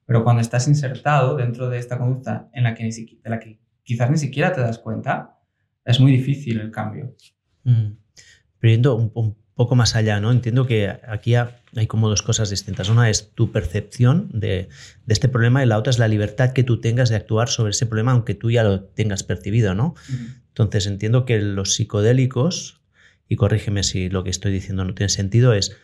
Pero 0.07 0.23
cuando 0.23 0.41
estás 0.41 0.67
insertado 0.67 1.35
dentro 1.35 1.69
de 1.69 1.77
esta 1.77 1.99
conducta 1.99 2.49
en 2.53 2.63
la 2.63 2.73
que, 2.73 2.83
ni 2.83 2.89
de 2.91 3.29
la 3.29 3.39
que 3.39 3.59
quizás 3.83 4.09
ni 4.09 4.17
siquiera 4.17 4.53
te 4.53 4.61
das 4.61 4.79
cuenta, 4.79 5.37
es 5.85 5.99
muy 5.99 6.11
difícil 6.11 6.59
el 6.59 6.71
cambio. 6.71 7.13
Mm. 7.63 7.91
Pero 8.59 8.95
un, 8.95 9.11
un, 9.13 9.35
poco 9.57 9.75
más 9.75 9.95
allá, 9.95 10.21
¿no? 10.21 10.31
Entiendo 10.31 10.67
que 10.67 10.87
aquí 11.07 11.33
hay 11.33 11.87
como 11.87 12.09
dos 12.09 12.21
cosas 12.21 12.51
distintas. 12.51 12.89
Una 12.89 13.09
es 13.09 13.31
tu 13.33 13.51
percepción 13.51 14.29
de, 14.31 14.69
este 15.07 15.27
problema 15.27 15.63
y 15.63 15.65
la 15.65 15.79
otra 15.79 15.89
es 15.89 15.97
la 15.97 16.07
libertad 16.07 16.53
que 16.53 16.63
tú 16.63 16.79
tengas 16.79 17.09
de 17.09 17.15
actuar 17.15 17.49
sobre 17.49 17.71
ese 17.71 17.87
problema, 17.87 18.11
aunque 18.11 18.35
tú 18.35 18.51
ya 18.51 18.63
lo 18.63 18.83
tengas 18.83 19.23
percibido, 19.23 19.73
¿no? 19.73 19.95
Entonces 20.49 20.85
entiendo 20.85 21.25
que 21.25 21.41
los 21.41 21.73
psicodélicos, 21.73 22.81
y 23.27 23.35
corrígeme 23.35 23.83
si 23.83 24.09
lo 24.09 24.23
que 24.23 24.29
estoy 24.29 24.51
diciendo 24.51 24.85
no 24.85 24.93
tiene 24.93 25.09
sentido, 25.09 25.53
es 25.53 25.75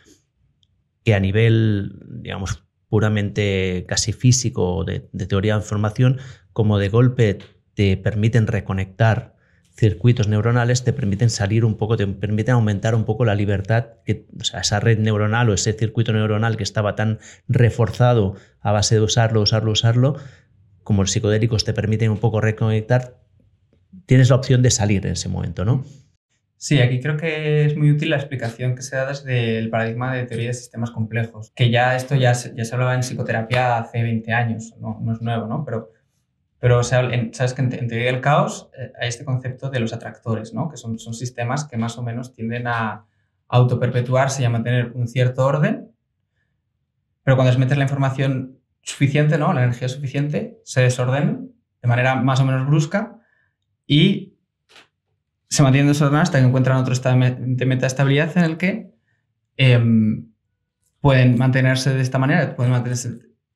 que 1.04 1.16
a 1.16 1.20
nivel, 1.20 2.00
digamos, 2.22 2.64
puramente 2.94 3.86
casi 3.88 4.14
físico 4.14 4.84
de, 4.84 5.10
de 5.14 5.26
teoría 5.26 5.56
de 5.56 5.62
información, 5.62 6.20
como 6.52 6.78
de 6.78 6.90
golpe 6.90 7.40
te 7.74 7.98
permiten 7.98 8.46
reconectar 8.46 9.34
circuitos 9.76 10.28
neuronales 10.28 10.84
te 10.84 10.94
permiten 10.94 11.32
salir 11.32 11.66
un 11.66 11.76
poco, 11.76 11.98
te 11.98 12.06
permiten 12.06 12.54
aumentar 12.54 12.94
un 12.94 13.04
poco 13.04 13.26
la 13.26 13.34
libertad, 13.34 13.88
que, 14.06 14.28
o 14.40 14.44
sea, 14.44 14.60
esa 14.60 14.80
red 14.80 15.00
neuronal 15.00 15.50
o 15.50 15.56
ese 15.56 15.74
circuito 15.74 16.14
neuronal 16.14 16.56
que 16.56 16.62
estaba 16.62 16.96
tan 16.96 17.18
reforzado 17.48 18.36
a 18.62 18.72
base 18.72 18.94
de 18.94 19.02
usarlo, 19.02 19.42
usarlo, 19.42 19.72
usarlo, 19.72 20.18
como 20.84 21.02
los 21.02 21.10
psicodélicos 21.10 21.64
te 21.64 21.74
permiten 21.74 22.12
un 22.12 22.20
poco 22.20 22.42
reconectar, 22.42 23.18
tienes 24.06 24.30
la 24.30 24.36
opción 24.36 24.62
de 24.62 24.70
salir 24.70 25.04
en 25.08 25.14
ese 25.14 25.30
momento, 25.30 25.66
¿no? 25.66 25.84
Sí, 26.64 26.80
aquí 26.80 27.02
creo 27.02 27.18
que 27.18 27.66
es 27.66 27.76
muy 27.76 27.92
útil 27.92 28.10
la 28.10 28.16
explicación 28.16 28.74
que 28.74 28.84
se 28.84 28.96
da 28.96 29.06
desde 29.08 29.58
el 29.58 29.70
paradigma 29.70 30.14
de 30.14 30.24
teoría 30.24 30.48
de 30.48 30.54
sistemas 30.54 30.92
complejos, 30.92 31.52
que 31.54 31.70
ya 31.70 31.94
esto 31.98 32.16
ya 32.16 32.34
se, 32.36 32.56
ya 32.56 32.64
se 32.64 32.74
hablaba 32.74 32.94
en 32.94 33.02
psicoterapia 33.02 33.80
hace 33.80 34.02
20 34.02 34.32
años, 34.32 34.74
no, 34.80 34.98
no 35.02 35.12
es 35.12 35.22
nuevo, 35.22 35.46
¿no? 35.46 35.66
Pero, 35.66 35.92
pero 36.60 36.82
sabes 36.82 37.54
que 37.54 37.62
en, 37.64 37.70
teoría 37.90 38.06
del 38.06 38.22
caos 38.22 38.70
eh, 38.78 38.94
hay 38.98 39.10
este 39.10 39.26
concepto 39.26 39.70
de 39.70 39.82
los 39.82 39.92
atractores, 39.92 40.54
¿no? 40.54 40.70
Que 40.70 40.78
son, 40.78 41.00
son 41.00 41.14
sistemas 41.14 41.66
que 41.66 41.76
más 41.76 41.98
o 41.98 42.02
menos 42.02 42.32
tienden 42.32 42.68
a 42.68 43.08
autoperpetuarse 43.50 44.42
y 44.42 44.46
a 44.46 44.50
mantener 44.50 44.94
un 44.94 45.10
cierto 45.10 45.46
orden, 45.46 45.92
pero 47.26 47.36
cuando 47.36 47.52
les 47.52 47.60
metes 47.60 47.78
la 47.78 47.84
información 47.84 48.58
suficiente, 48.84 49.38
¿no? 49.38 49.52
La 49.52 49.64
energía 49.64 49.90
suficiente, 49.90 50.62
se 50.64 50.80
desordenan 50.80 51.52
de 51.82 51.88
manera 51.90 52.16
más 52.16 52.40
o 52.40 52.46
menos 52.46 52.66
brusca 52.66 53.20
y 53.86 54.33
se 55.54 55.62
mantienen 55.62 55.88
desordenadas 55.88 56.30
hasta 56.30 56.40
que 56.40 56.48
encuentran 56.48 56.78
otro 56.78 56.94
estado 56.94 57.16
de 57.20 57.66
metaestabilidad 57.68 58.36
en 58.40 58.44
el 58.44 58.58
que 58.58 58.92
em, 59.56 60.32
pueden 61.00 61.38
mantenerse 61.38 61.94
de 61.94 62.02
esta 62.02 62.18
manera, 62.18 62.56
pueden 62.56 62.72
mantenerse 62.72 63.10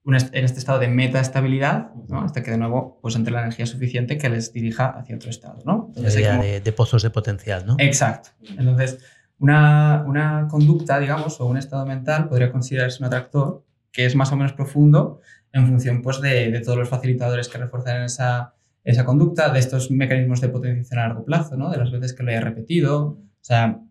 en 0.06 0.46
este 0.46 0.60
estado 0.60 0.78
de 0.78 0.90
metaestabilidad, 0.90 1.90
¿no? 2.08 2.22
hasta 2.22 2.44
que 2.44 2.52
de 2.52 2.60
nuevo 2.60 3.00
pues 3.02 3.16
entre 3.16 3.34
la 3.34 3.40
energía 3.40 3.66
suficiente 3.66 4.20
que 4.20 4.30
les 4.30 4.54
dirija 4.54 4.90
hacia 4.90 5.16
otro 5.16 5.32
estado. 5.32 5.64
¿no? 5.66 5.92
de, 5.96 6.74
pozos 6.78 7.02
de 7.02 7.10
potencial, 7.10 7.66
¿no? 7.66 7.76
Exacto. 7.80 8.30
Entonces, 8.48 9.00
una, 9.40 10.04
una, 10.06 10.48
conducta, 10.52 11.00
digamos, 11.00 11.42
o 11.42 11.48
un 11.48 11.58
estado 11.58 11.84
mental 11.88 12.30
podría 12.30 12.52
considerarse 12.52 13.00
un 13.02 13.08
atractor 13.08 13.66
que 13.92 14.06
es 14.06 14.16
más 14.16 14.32
o 14.32 14.36
menos 14.36 14.54
profundo 14.54 15.20
en 15.52 15.66
función 15.66 16.04
pues, 16.04 16.22
de, 16.22 16.52
de 16.52 16.62
todos 16.62 16.78
los 16.78 16.90
facilitadores 16.90 17.50
que 17.50 17.58
refuerzan 17.58 18.04
esa 18.04 18.54
esa 18.88 19.04
conducta, 19.04 19.50
de 19.50 19.60
estos 19.60 19.92
mecanismos 19.92 20.40
de 20.40 20.48
potenciación 20.48 21.00
a 21.00 21.08
largo 21.10 21.26
plazo, 21.26 21.58
¿no? 21.58 21.70
de 21.70 21.78
las 21.78 21.92
veces 21.92 22.14
que 22.14 22.24
lo 22.24 22.32
haya 22.32 22.40
repetido. 22.40 23.06
O 23.06 23.42
sea, 23.42 23.82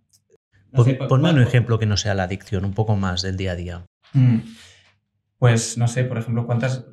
ponme 1.09 1.31
un 1.31 1.43
ejemplo 1.43 1.79
que 1.79 1.85
no 1.85 1.99
sea 1.99 2.15
la 2.15 2.23
adicción, 2.23 2.65
un 2.65 2.73
poco 2.73 2.97
más 2.97 3.21
del 3.21 3.37
día 3.37 3.53
a 3.53 3.57
día. 3.57 3.87
Mm. 4.15 4.39
Pues 5.39 5.77
no 5.77 5.87
sé, 5.87 6.05
por 6.05 6.17
ejemplo, 6.17 6.47
cuántas. 6.47 6.87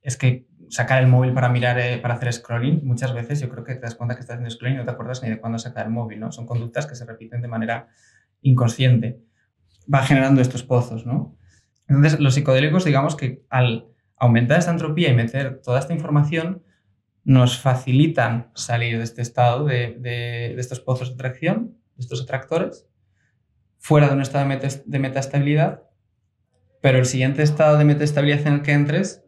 Es 0.00 0.16
que 0.16 0.46
sacar 0.70 1.02
el 1.02 1.08
móvil 1.10 1.34
para 1.34 1.50
mirar, 1.50 1.78
eh, 1.78 1.98
para 1.98 2.14
hacer 2.14 2.32
scrolling, 2.32 2.80
muchas 2.82 3.12
veces 3.12 3.40
yo 3.40 3.50
creo 3.50 3.62
que 3.62 3.74
te 3.74 3.82
das 3.82 3.94
cuenta 3.94 4.14
que 4.14 4.22
estás 4.22 4.36
haciendo 4.36 4.50
scrolling 4.50 4.76
y 4.76 4.78
no 4.78 4.86
te 4.86 4.92
acuerdas 4.92 5.22
ni 5.22 5.28
de 5.28 5.38
cuándo 5.38 5.58
sacar 5.58 5.84
el 5.84 5.92
móvil, 5.92 6.18
¿no? 6.18 6.32
Son 6.32 6.46
conductas 6.46 6.86
que 6.86 6.94
se 6.94 7.04
repiten 7.04 7.42
de 7.42 7.48
manera 7.48 7.88
inconsciente. 8.40 9.20
Va 9.92 10.02
generando 10.02 10.40
estos 10.40 10.62
pozos, 10.62 11.04
¿no? 11.04 11.36
Entonces, 11.88 12.18
los 12.20 12.32
psicodélicos, 12.32 12.86
digamos 12.86 13.16
que 13.16 13.42
al 13.50 13.84
aumentar 14.16 14.58
esta 14.58 14.70
entropía 14.70 15.10
y 15.10 15.14
meter 15.14 15.60
toda 15.60 15.78
esta 15.78 15.92
información, 15.92 16.62
nos 17.24 17.58
facilitan 17.58 18.50
salir 18.54 18.98
de 18.98 19.04
este 19.04 19.22
estado, 19.22 19.64
de, 19.66 20.54
estos 20.58 20.80
pozos 20.80 21.08
de 21.08 21.14
atracción, 21.14 21.76
de 21.96 22.02
estos 22.02 22.22
atractores, 22.22 22.86
fuera 23.78 24.08
de 24.08 24.14
un 24.14 24.22
estado 24.22 24.48
de, 24.48 24.98
metaestabilidad, 24.98 25.82
pero 26.80 26.98
el 26.98 27.06
siguiente 27.06 27.42
estado 27.42 27.76
de 27.78 27.84
metaestabilidad 27.84 28.46
en 28.46 28.54
el 28.54 28.62
que 28.62 28.72
entres 28.72 29.24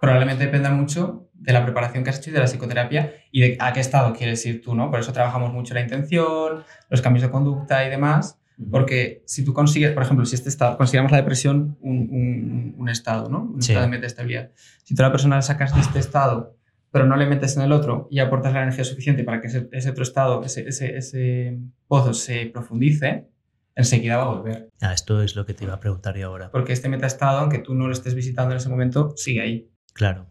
probablemente 0.00 0.44
dependa 0.44 0.70
mucho 0.70 1.30
de 1.34 1.52
la 1.52 1.64
preparación 1.64 2.04
que 2.04 2.10
has 2.10 2.18
hecho 2.18 2.30
y 2.30 2.32
de 2.32 2.38
la 2.38 2.46
psicoterapia 2.46 3.14
y 3.30 3.40
de 3.40 3.56
a 3.60 3.72
qué 3.72 3.80
estado 3.80 4.14
quieres 4.14 4.44
ir 4.46 4.62
tú, 4.62 4.74
¿no? 4.74 4.90
Por 4.90 5.00
eso 5.00 5.12
trabajamos 5.12 5.52
mucho 5.52 5.74
la 5.74 5.80
intención, 5.80 6.64
los 6.88 7.02
cambios 7.02 7.22
de 7.22 7.30
conducta 7.30 7.86
y 7.86 7.90
demás, 7.90 8.38
porque 8.70 9.22
si 9.26 9.44
tú 9.44 9.52
consigues, 9.52 9.92
por 9.92 10.02
ejemplo, 10.02 10.24
si 10.26 10.36
este 10.36 10.48
estado, 10.48 10.76
consideramos 10.76 11.10
la 11.10 11.18
depresión 11.18 11.76
un, 11.80 12.88
estado, 12.88 13.28
¿no? 13.28 13.44
Un 13.44 13.60
estado 13.60 13.82
de 13.82 13.88
metaestabilidad. 13.88 14.50
Si 14.84 14.94
tú 14.94 15.02
a 15.02 15.06
la 15.06 15.12
persona 15.12 15.36
la 15.36 15.42
sacas 15.42 15.74
de 15.74 15.80
este 15.80 15.98
estado 15.98 16.56
pero 16.94 17.06
no 17.06 17.16
le 17.16 17.26
metes 17.26 17.56
en 17.56 17.64
el 17.64 17.72
otro 17.72 18.06
y 18.08 18.20
aportas 18.20 18.52
la 18.52 18.62
energía 18.62 18.84
suficiente 18.84 19.24
para 19.24 19.40
que 19.40 19.48
ese, 19.48 19.90
otro 19.90 20.04
estado, 20.04 20.44
ese, 20.44 20.68
ese, 20.68 21.58
pozo 21.88 22.14
se 22.14 22.46
profundice, 22.46 23.26
enseguida 23.74 24.16
va 24.16 24.22
a 24.22 24.34
volver. 24.36 24.68
Ah, 24.80 24.92
esto 24.92 25.20
es 25.20 25.34
lo 25.34 25.44
que 25.44 25.54
te 25.54 25.64
iba 25.64 25.74
a 25.74 25.80
preguntar 25.80 26.16
yo 26.16 26.28
ahora. 26.28 26.52
Porque 26.52 26.72
este 26.72 26.88
metaestado, 26.88 27.40
aunque 27.40 27.58
tú 27.58 27.74
no 27.74 27.88
lo 27.88 27.92
estés 27.92 28.14
visitando 28.14 28.52
en 28.52 28.58
ese 28.58 28.68
momento, 28.68 29.12
sigue 29.16 29.40
ahí. 29.40 29.72
Claro. 29.92 30.28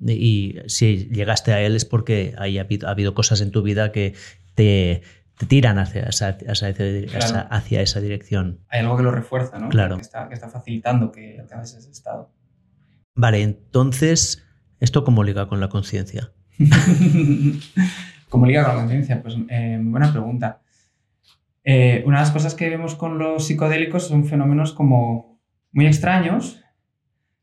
Y 0.00 0.56
si 0.66 1.08
llegaste 1.12 1.52
a 1.52 1.60
él 1.60 1.76
es 1.76 1.84
porque 1.84 2.34
hay, 2.38 2.58
ha, 2.58 2.66
habido, 2.86 3.14
cosas 3.14 3.40
en 3.40 3.52
tu 3.52 3.62
vida 3.62 3.92
que 3.92 4.14
te, 4.56 5.02
tiran 5.46 5.78
hacia 5.78 6.06
esa, 6.06 6.38
hacia, 6.48 7.82
esa, 7.82 8.00
dirección. 8.00 8.58
Hay 8.68 8.80
algo 8.80 8.96
que 8.96 9.04
lo 9.04 9.12
refuerza, 9.12 9.60
¿no? 9.60 9.68
Claro. 9.68 9.94
Que 9.94 10.02
está, 10.02 10.28
que 10.28 10.34
está 10.34 10.48
facilitando 10.48 11.12
que 11.12 11.38
alcances 11.38 11.78
ese 11.78 11.92
estado. 11.92 12.32
Vale, 13.14 13.42
entonces 13.42 14.44
¿Esto 14.80 15.04
cómo 15.04 15.22
liga 15.22 15.46
con 15.46 15.60
la 15.60 15.68
conciencia? 15.68 16.32
¿Cómo 18.30 18.46
liga 18.46 18.64
con 18.64 18.74
la 18.74 18.80
conciencia? 18.80 19.22
Pues 19.22 19.36
eh, 19.50 19.78
buena 19.78 20.10
pregunta. 20.10 20.62
Eh, 21.62 22.02
una 22.06 22.18
de 22.18 22.22
las 22.22 22.30
cosas 22.30 22.54
que 22.54 22.70
vemos 22.70 22.94
con 22.94 23.18
los 23.18 23.46
psicodélicos 23.46 24.08
son 24.08 24.24
fenómenos 24.24 24.72
como 24.72 25.38
muy 25.72 25.86
extraños 25.86 26.64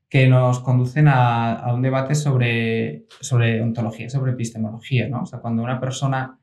que 0.10 0.28
nos 0.28 0.62
conducen 0.62 1.08
a, 1.08 1.72
un 1.76 1.84
debate 1.84 2.16
sobre, 2.16 3.06
sobre 3.22 3.62
ontología, 3.62 4.10
sobre 4.10 4.32
epistemología. 4.32 5.08
¿no? 5.08 5.22
O 5.22 5.26
sea, 5.28 5.38
cuando 5.38 5.62
una 5.62 5.80
persona 5.80 6.40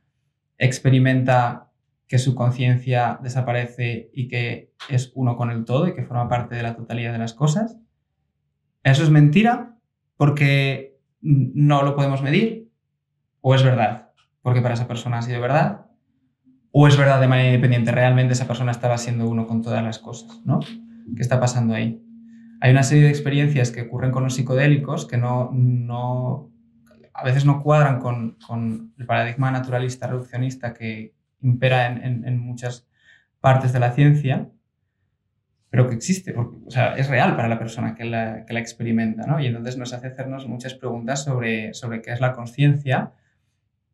experimenta 0.59 1.73
que 2.07 2.19
su 2.19 2.37
conciencia 2.37 3.19
desaparece 3.21 4.11
y 4.13 4.29
que 4.29 4.73
es 4.89 5.11
uno 5.17 5.37
con 5.37 5.51
el 5.51 5.65
todo 5.65 5.89
y 5.89 5.95
que 5.95 6.05
forma 6.05 6.29
parte 6.29 6.55
de 6.55 6.63
la 6.63 6.77
totalidad 6.77 7.11
de 7.11 7.19
las 7.19 7.35
cosas, 7.35 7.79
¿eso 8.85 9.03
es 9.03 9.11
mentira 9.11 9.74
porque 10.17 10.99
no 11.21 11.83
lo 11.83 11.97
podemos 11.97 12.23
medir, 12.23 12.71
o 13.41 13.55
es 13.55 13.63
verdad, 13.63 14.11
porque 14.43 14.61
para 14.61 14.75
esa 14.75 14.89
persona 14.89 15.19
ha 15.19 15.23
sido 15.23 15.41
verdad, 15.41 15.87
o 16.73 16.89
es 16.89 16.97
verdad 16.97 17.21
de 17.21 17.29
manera 17.29 17.49
independiente, 17.49 17.93
realmente 17.93 18.33
esa 18.33 18.47
persona 18.47 18.73
estaba 18.73 18.99
siendo 18.99 19.29
uno 19.29 19.47
con 19.47 19.63
todas 19.63 19.83
las 19.83 19.99
cosas, 19.99 20.41
¿no? 20.45 20.61
¿Qué 20.61 21.23
está 21.23 21.39
pasando 21.39 21.75
ahí? 21.75 22.03
Hay 22.61 22.71
una 22.71 22.83
serie 22.83 23.05
de 23.05 23.11
experiencias 23.11 23.71
que 23.71 23.83
ocurren 23.83 24.11
con 24.11 24.25
los 24.25 24.35
psicodélicos 24.35 25.07
que 25.07 25.17
no, 25.17 25.51
no 25.53 26.51
a 27.13 27.25
veces 27.25 27.45
no 27.45 27.63
cuadran 27.63 28.01
con, 28.01 28.39
el 28.99 29.07
paradigma 29.07 29.51
naturalista 29.51 30.07
reduccionista 30.07 30.75
que 30.75 31.15
impera 31.43 31.87
en 31.87 32.39
muchas 32.39 32.89
partes 33.41 33.75
de 33.75 33.81
la 33.81 33.93
ciencia 33.93 34.51
pero 35.75 35.89
que 35.89 35.97
existe, 35.97 36.33
porque, 36.33 36.57
o 36.65 36.71
sea, 36.71 36.95
es 36.95 37.09
real 37.09 37.35
para 37.35 37.49
la 37.49 37.59
persona 37.59 37.97
que 37.97 38.05
la, 38.05 38.45
que 38.47 38.55
la 38.55 38.61
experimenta, 38.61 39.27
¿no? 39.27 39.41
Y 39.41 39.47
entonces 39.47 39.77
nos 39.77 39.93
hace 39.93 40.07
hacernos 40.07 40.47
muchas 40.47 40.75
preguntas 40.75 41.25
sobre, 41.25 41.75
sobre 41.75 42.01
qué 42.01 42.13
es 42.13 42.21
la 42.21 42.33
conciencia, 42.33 43.11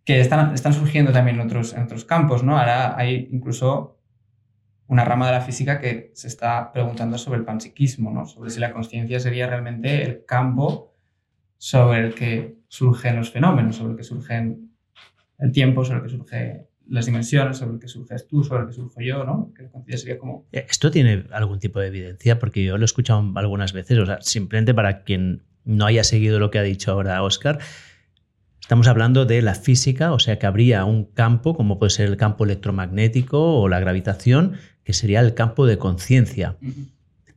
que 0.04 0.20
están, 0.20 0.52
están 0.52 0.74
surgiendo 0.74 1.10
también 1.10 1.40
en 1.40 1.46
otros, 1.46 1.72
en 1.72 1.84
otros 1.84 2.04
campos, 2.04 2.42
¿no? 2.42 2.58
Ahora 2.58 2.98
hay 2.98 3.30
incluso 3.32 3.98
una 4.88 5.06
rama 5.06 5.24
de 5.28 5.32
la 5.32 5.40
física 5.40 5.80
que 5.80 6.10
se 6.12 6.28
está 6.28 6.70
preguntando 6.70 7.16
sobre 7.16 7.38
el 7.38 7.46
panpsiquismo, 7.46 8.10
¿no? 8.10 8.26
Sobre 8.26 8.50
si 8.50 8.60
la 8.60 8.74
conciencia 8.74 9.18
sería 9.18 9.46
realmente 9.46 10.02
el 10.02 10.26
campo 10.26 10.92
sobre 11.56 12.00
el 12.00 12.14
que 12.14 12.58
surgen 12.68 13.16
los 13.16 13.30
fenómenos, 13.30 13.76
sobre 13.76 13.92
el 13.92 13.96
que 13.96 14.04
surgen 14.04 14.70
el 15.38 15.50
tiempo, 15.50 15.82
sobre 15.82 16.00
el 16.00 16.02
que 16.02 16.10
surge 16.10 16.68
las 16.90 17.06
dimensiones, 17.06 17.58
sobre 17.58 17.74
el 17.74 17.80
que 17.80 17.88
surges 17.88 18.26
tú, 18.26 18.42
sobre 18.42 18.62
el 18.62 18.68
que 18.68 18.74
surjo 18.74 19.00
yo, 19.00 19.24
¿no? 19.24 19.52
Que 19.56 19.70
la 19.72 19.96
sería 19.96 20.18
como... 20.18 20.46
Eh, 20.52 20.66
¿Esto 20.68 20.90
tiene 20.90 21.24
algún 21.30 21.60
tipo 21.60 21.78
de 21.78 21.86
evidencia? 21.86 22.38
Porque 22.38 22.64
yo 22.64 22.76
lo 22.76 22.82
he 22.82 22.84
escuchado 22.84 23.32
algunas 23.36 23.72
veces, 23.72 23.96
o 23.98 24.06
sea, 24.06 24.20
simplemente 24.20 24.74
para 24.74 25.04
quien 25.04 25.42
no 25.64 25.86
haya 25.86 26.02
seguido 26.02 26.40
lo 26.40 26.50
que 26.50 26.58
ha 26.58 26.62
dicho 26.62 26.90
ahora 26.90 27.22
Oscar, 27.22 27.60
estamos 28.60 28.88
hablando 28.88 29.24
de 29.24 29.40
la 29.40 29.54
física, 29.54 30.12
o 30.12 30.18
sea 30.18 30.38
que 30.38 30.46
habría 30.46 30.84
un 30.84 31.04
campo, 31.04 31.54
como 31.54 31.78
puede 31.78 31.90
ser 31.90 32.08
el 32.08 32.16
campo 32.16 32.44
electromagnético 32.44 33.60
o 33.60 33.68
la 33.68 33.78
gravitación, 33.78 34.54
que 34.82 34.92
sería 34.92 35.20
el 35.20 35.34
campo 35.34 35.66
de 35.66 35.78
conciencia. 35.78 36.56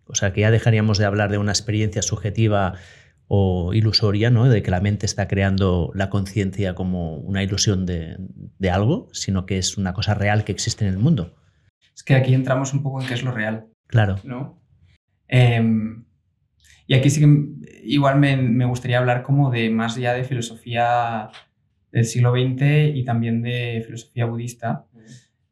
O 0.06 0.16
sea 0.16 0.34
que 0.34 0.42
ya 0.42 0.52
dejaríamos 0.52 0.98
de 0.98 1.06
hablar 1.06 1.32
de 1.32 1.38
una 1.38 1.52
experiencia 1.52 2.02
subjetiva 2.02 2.74
o 3.28 3.74
ilusoria, 3.74 4.30
¿no? 4.30 4.48
de 4.50 4.62
que 4.62 4.72
la 4.72 4.82
mente 4.82 5.06
está 5.06 5.28
creando 5.28 5.92
la 5.96 6.10
conciencia 6.10 6.76
como 6.76 7.18
una 7.18 7.44
ilusión 7.44 7.86
de, 7.86 8.18
algo, 8.72 9.08
sino 9.12 9.46
que 9.46 9.58
es 9.58 9.78
una 9.78 9.94
cosa 9.94 10.14
real 10.14 10.44
que 10.44 10.52
existe 10.52 10.86
en 10.86 10.94
el 10.94 11.00
mundo. 11.00 11.36
Es 11.96 12.04
que 12.04 12.16
aquí 12.16 12.34
entramos 12.34 12.74
un 12.74 12.84
poco 12.84 13.02
en 13.02 13.08
qué 13.08 13.14
es 13.14 13.24
lo 13.24 13.32
real. 13.32 13.68
Claro. 13.88 14.18
¿no? 14.24 14.62
Em, 15.28 16.06
y 16.88 16.96
aquí 16.96 17.10
sí 17.10 17.22
que 17.22 17.82
igual 17.84 18.20
me, 18.20 18.66
gustaría 18.66 19.00
hablar 19.00 19.24
como 19.24 19.52
de 19.52 19.70
más 19.70 19.98
allá 19.98 20.14
de 20.14 20.24
filosofía 20.24 21.30
del 21.92 22.06
siglo 22.06 22.32
XX 22.34 22.96
y 22.96 23.04
también 23.06 23.42
de 23.42 23.84
filosofía 23.86 24.26
budista, 24.26 24.86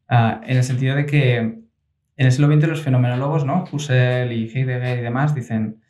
ah, 0.07 0.41
en 0.45 0.57
el 0.57 0.64
sentido 0.64 0.95
de 0.95 1.06
que 1.06 1.38
en 1.38 2.26
el 2.26 2.31
siglo 2.31 2.48
XX 2.53 2.68
los 2.68 2.81
fenomenólogos, 2.81 3.45
¿no? 3.45 3.64
Husserl 3.72 4.31
y 4.31 4.49
Heidegger 4.49 4.99
y 4.99 5.02
demás, 5.02 5.34
dicen 5.34 5.80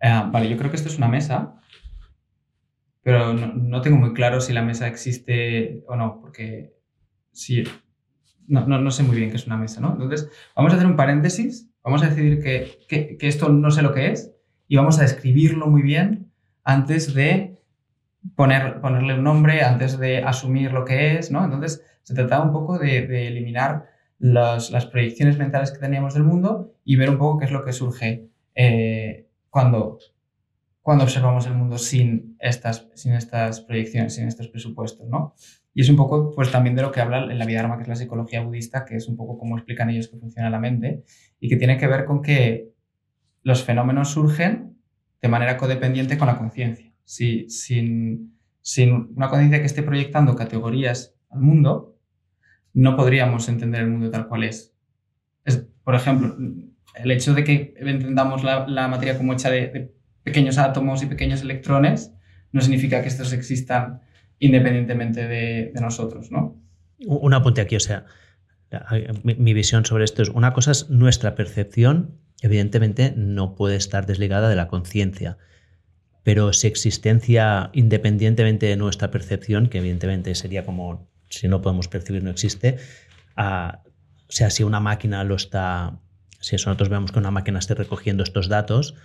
Ah, 0.00 0.28
vale, 0.32 0.48
yo 0.48 0.56
creo 0.56 0.70
que 0.70 0.76
esto 0.76 0.88
es 0.88 0.98
una 0.98 1.08
mesa, 1.08 1.60
pero 3.02 3.34
no, 3.34 3.80
tengo 3.80 3.96
muy 3.96 4.14
claro 4.14 4.40
si 4.40 4.52
la 4.52 4.62
mesa 4.62 4.86
existe 4.86 5.82
o 5.86 5.96
no, 5.96 6.20
porque 6.20 6.74
sí, 7.32 7.64
no, 8.46 8.66
no, 8.66 8.90
sé 8.90 9.02
muy 9.02 9.16
bien 9.16 9.30
qué 9.30 9.36
es 9.36 9.46
una 9.46 9.56
mesa, 9.56 9.80
¿no? 9.80 9.92
Entonces, 9.92 10.30
vamos 10.56 10.72
a 10.72 10.76
hacer 10.76 10.86
un 10.86 10.96
paréntesis, 10.96 11.70
vamos 11.82 12.02
a 12.02 12.08
decidir 12.08 12.42
que, 12.42 13.16
que, 13.18 13.28
esto 13.28 13.48
no 13.50 13.70
sé 13.70 13.82
lo 13.82 13.92
que 13.92 14.10
es 14.10 14.32
y 14.68 14.76
vamos 14.76 14.98
a 14.98 15.02
describirlo 15.02 15.66
muy 15.66 15.82
bien 15.82 16.32
antes 16.64 17.14
de 17.14 17.58
poner, 18.36 18.80
ponerle 18.80 19.14
un 19.14 19.24
nombre 19.24 19.62
antes 19.62 19.98
de 19.98 20.18
asumir 20.18 20.72
lo 20.72 20.84
que 20.84 21.18
es, 21.18 21.30
¿no? 21.30 21.44
Entonces, 21.44 21.84
se 22.02 22.14
trataba 22.14 22.44
un 22.44 22.52
poco 22.52 22.78
de, 22.78 23.28
eliminar 23.28 23.86
las 24.18 24.86
proyecciones 24.86 25.38
mentales 25.38 25.72
que 25.72 25.78
teníamos 25.78 26.14
del 26.14 26.24
mundo 26.24 26.74
y 26.84 26.96
ver 26.96 27.08
un 27.08 27.18
poco 27.18 27.38
qué 27.38 27.46
es 27.46 27.50
lo 27.50 27.64
que 27.64 27.72
surge 27.72 28.28
eh, 28.54 29.29
cuando, 29.50 29.98
cuando 30.80 31.04
observamos 31.04 31.46
el 31.46 31.54
mundo 31.54 31.76
sin 31.76 32.36
estas, 32.38 32.88
sin 32.94 33.12
estas 33.12 33.60
proyecciones, 33.60 34.14
sin 34.14 34.26
estos 34.26 34.48
presupuestos, 34.48 35.08
¿no? 35.08 35.34
Y 35.74 35.82
es 35.82 35.88
un 35.88 35.96
poco, 35.96 36.32
pues 36.34 36.50
también 36.50 36.74
de 36.74 36.82
lo 36.82 36.90
que 36.90 37.00
habla 37.00 37.30
en 37.30 37.38
la 37.38 37.46
vida 37.46 37.60
arma, 37.60 37.76
que 37.76 37.82
es 37.82 37.88
la 37.88 37.96
psicología 37.96 38.42
budista, 38.42 38.84
que 38.84 38.96
es 38.96 39.08
un 39.08 39.16
poco 39.16 39.38
cómo 39.38 39.56
explican 39.56 39.90
ellos 39.90 40.08
que 40.08 40.18
funciona 40.18 40.50
la 40.50 40.58
mente 40.58 41.04
y 41.38 41.48
que 41.48 41.56
tiene 41.56 41.76
que 41.78 41.86
ver 41.86 42.04
con 42.06 42.22
que 42.22 42.70
los 43.42 43.64
fenómenos 43.64 44.10
surgen 44.10 44.76
de 45.22 45.28
manera 45.28 45.56
codependiente 45.56 46.18
con 46.18 46.26
la 46.26 46.38
conciencia. 46.38 46.92
Si, 47.04 47.48
sin, 47.48 48.36
sin 48.62 49.12
una 49.16 49.28
conciencia 49.28 49.60
que 49.60 49.66
esté 49.66 49.82
proyectando 49.82 50.34
categorías 50.34 51.14
al 51.28 51.40
mundo, 51.40 51.96
no 52.72 52.96
podríamos 52.96 53.48
entender 53.48 53.82
el 53.82 53.90
mundo 53.90 54.10
tal 54.10 54.28
cual 54.28 54.44
es. 54.44 54.74
es 55.44 55.68
por 55.84 55.94
ejemplo, 55.94 56.36
el 56.94 57.10
hecho 57.10 57.34
de 57.34 57.44
que 57.44 57.74
entendamos 57.78 58.42
la, 58.42 58.88
materia 58.88 59.16
como 59.16 59.32
hecha 59.32 59.50
de, 59.50 59.92
pequeños 60.22 60.58
átomos 60.58 61.02
y 61.02 61.06
pequeños 61.06 61.42
electrones 61.42 62.12
no 62.52 62.60
significa 62.60 63.02
que 63.02 63.08
estos 63.08 63.32
existan 63.32 64.00
independientemente 64.38 65.26
de, 65.26 65.72
nosotros, 65.80 66.30
¿no? 66.30 66.56
Un 67.06 67.32
apunte 67.34 67.60
aquí, 67.60 67.76
o 67.76 67.80
sea, 67.80 68.04
mi, 69.22 69.54
visión 69.54 69.84
sobre 69.84 70.04
esto 70.04 70.22
es, 70.22 70.28
una 70.28 70.52
cosa 70.52 70.72
es 70.72 70.90
nuestra 70.90 71.34
percepción, 71.34 72.18
evidentemente 72.42 73.14
no 73.16 73.54
puede 73.54 73.76
estar 73.76 74.06
desligada 74.06 74.48
de 74.48 74.56
la 74.56 74.68
conciencia, 74.68 75.38
pero 76.22 76.52
si 76.52 76.66
existencia 76.66 77.70
independientemente 77.72 78.66
de 78.66 78.76
nuestra 78.76 79.10
percepción, 79.10 79.68
que 79.68 79.78
evidentemente 79.78 80.34
sería 80.34 80.64
como 80.64 81.08
si 81.28 81.48
no 81.48 81.62
podemos 81.62 81.88
percibir 81.88 82.22
no 82.22 82.30
existe, 82.30 82.76
uh, 83.38 83.76
o 84.28 84.32
sea, 84.32 84.50
si 84.50 84.62
una 84.62 84.80
máquina 84.80 85.24
lo 85.24 85.36
está 85.36 85.98
si 86.40 86.56
nosotros 86.56 86.88
vemos 86.88 87.12
que 87.12 87.18
una 87.18 87.30
máquina 87.30 87.58
esté 87.58 87.74
recogiendo 87.74 88.22
estos 88.22 88.48
datos, 88.48 88.96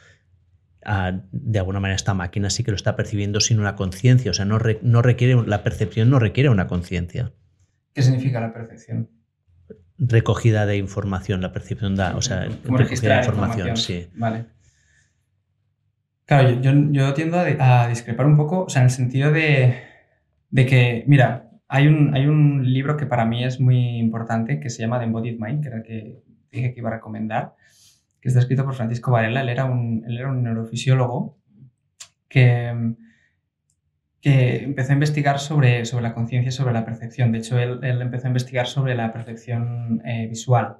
ah, 0.86 1.20
de 1.32 1.60
alguna 1.60 1.80
manera 1.80 1.96
esta 1.96 2.14
máquina 2.14 2.50
sí 2.50 2.64
que 2.64 2.72
lo 2.72 2.76
está 2.76 2.96
percibiendo 2.96 3.40
sin 3.42 3.60
una 3.60 3.76
conciencia. 3.76 4.32
O 4.32 4.34
sea, 4.34 4.46
no, 4.46 4.58
no, 4.82 5.02
requiere, 5.02 5.36
la 5.46 5.64
percepción 5.64 6.10
no 6.10 6.20
requiere 6.20 6.50
una 6.50 6.68
conciencia. 6.68 7.34
¿Qué 7.94 8.02
significa 8.02 8.40
la 8.40 8.54
percepción? 8.54 9.10
Recogida 9.98 10.66
de 10.66 10.78
información, 10.78 11.42
la 11.42 11.52
percepción 11.52 11.96
da, 11.96 12.16
o 12.16 12.22
sea, 12.22 12.48
recogida 12.64 13.16
de 13.16 13.20
información, 13.20 13.78
sí. 13.78 14.08
Vale. 14.16 14.46
Claro, 16.26 16.60
yo, 16.60 16.72
yo, 16.92 17.14
tiendo 17.14 17.38
a, 17.38 17.88
discrepar 17.88 18.26
un 18.26 18.36
poco, 18.36 18.64
o 18.64 18.70
sea, 18.70 18.82
en 18.82 18.88
el 18.88 18.92
sentido 18.92 19.32
de, 19.32 19.76
de 20.50 20.66
que, 20.66 21.04
mira, 21.08 21.52
hay 21.68 21.88
un, 21.88 22.16
hay 22.16 22.26
un 22.26 22.72
libro 22.74 22.98
que 22.98 23.06
para 23.06 23.26
mí 23.26 23.44
es 23.44 23.60
muy 23.60 23.98
importante 23.98 24.60
que 24.60 24.70
se 24.70 24.82
llama 24.82 25.00
The 25.00 25.06
Embodied 25.06 25.40
Mind, 25.40 25.62
que 25.62 25.68
era 25.68 25.78
el 25.78 25.84
que 25.84 26.24
que 26.62 26.80
iba 26.80 26.90
a 26.90 26.94
recomendar, 26.94 27.56
que 28.22 28.30
está 28.30 28.40
escrito 28.40 28.66
por 28.66 28.76
Francisco 28.76 29.12
Varela. 29.12 29.42
Él 29.42 29.50
era 29.50 29.66
un, 29.66 30.04
él 30.08 30.18
era 30.18 30.30
un 30.30 30.44
neurofisiólogo 30.44 31.38
que, 32.28 32.96
que 34.26 34.64
empezó 34.64 34.92
a 34.92 34.94
investigar 34.94 35.38
sobre, 35.38 35.86
sobre 35.86 36.02
la 36.02 36.16
conciencia 36.16 36.50
y 36.50 36.52
sobre 36.52 36.74
la 36.74 36.84
percepción. 36.84 37.32
De 37.32 37.38
hecho, 37.38 37.60
él, 37.60 37.80
empezó 37.84 38.26
a 38.26 38.30
investigar 38.30 38.66
sobre 38.66 38.96
la 38.96 39.14
percepción 39.14 40.02
eh, 40.04 40.26
visual. 40.28 40.78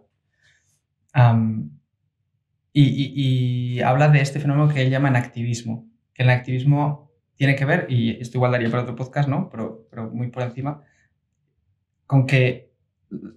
y, 2.74 3.80
habla 3.82 4.10
de 4.10 4.22
este 4.22 4.40
fenómeno 4.40 4.74
que 4.74 4.82
él 4.82 4.90
llama 4.90 5.10
activismo, 5.10 5.88
que 6.14 6.24
el 6.24 6.32
activismo 6.32 7.12
tiene 7.36 7.56
que 7.56 7.66
ver, 7.66 7.86
y 7.88 8.20
esto 8.20 8.40
igual 8.40 8.52
daría 8.52 8.72
para 8.72 8.82
otro 8.82 8.96
podcast, 8.96 9.30
¿no? 9.30 9.48
Pero, 9.52 9.86
pero 9.92 10.10
muy 10.10 10.30
por 10.30 10.42
encima, 10.42 10.82
con 12.08 12.26
que 12.26 12.74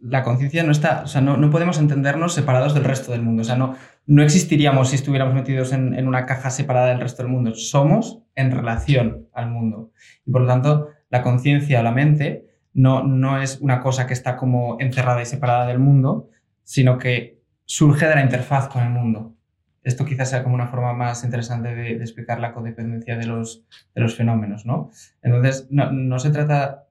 la 0.02 0.22
conciencia 0.22 0.62
no 0.62 0.72
está, 0.72 1.02
o 1.02 1.06
sea, 1.06 1.20
no, 1.20 1.36
no, 1.36 1.50
podemos 1.50 1.78
entendernos 1.78 2.34
separados 2.34 2.74
del 2.74 2.84
resto 2.84 3.12
del 3.12 3.22
mundo. 3.22 3.42
O 3.42 3.44
sea, 3.44 3.56
no, 3.56 3.74
no 4.06 4.22
existiríamos 4.22 4.90
si 4.90 4.96
estuviéramos 4.96 5.34
metidos 5.34 5.72
en, 5.72 5.94
en, 5.94 6.08
una 6.08 6.26
caja 6.26 6.50
separada 6.50 6.88
del 6.88 7.00
resto 7.00 7.22
del 7.22 7.32
mundo. 7.32 7.54
Somos 7.54 8.22
en 8.34 8.50
relación 8.50 9.28
al 9.32 9.50
mundo. 9.50 9.92
Y 10.24 10.30
por 10.30 10.42
lo 10.42 10.48
tanto, 10.48 10.88
la 11.10 11.22
conciencia 11.22 11.80
o 11.80 11.82
la 11.82 11.92
mente 11.92 12.46
no, 12.74 13.02
no 13.02 13.40
es 13.40 13.60
una 13.60 13.80
cosa 13.80 14.06
que 14.06 14.14
está 14.14 14.36
como 14.36 14.76
encerrada 14.80 15.22
y 15.22 15.26
separada 15.26 15.66
del 15.66 15.78
mundo, 15.78 16.30
sino 16.62 16.98
que 16.98 17.40
surge 17.64 18.06
de 18.06 18.14
la 18.14 18.22
interfaz 18.22 18.68
con 18.68 18.82
el 18.82 18.90
mundo. 18.90 19.34
Esto 19.82 20.04
quizás 20.04 20.30
sea 20.30 20.42
como 20.42 20.54
una 20.54 20.66
forma 20.66 20.92
más 20.92 21.24
interesante 21.24 21.74
de, 21.74 21.92
explicar 21.92 22.40
la 22.40 22.52
codependencia 22.52 23.16
de 23.16 23.26
los, 23.26 23.64
de 23.94 24.00
los 24.00 24.14
fenómenos, 24.14 24.66
¿no? 24.66 24.90
Entonces, 25.22 25.66
no, 25.70 25.90
no 25.92 26.18
se 26.18 26.30
trata 26.30 26.87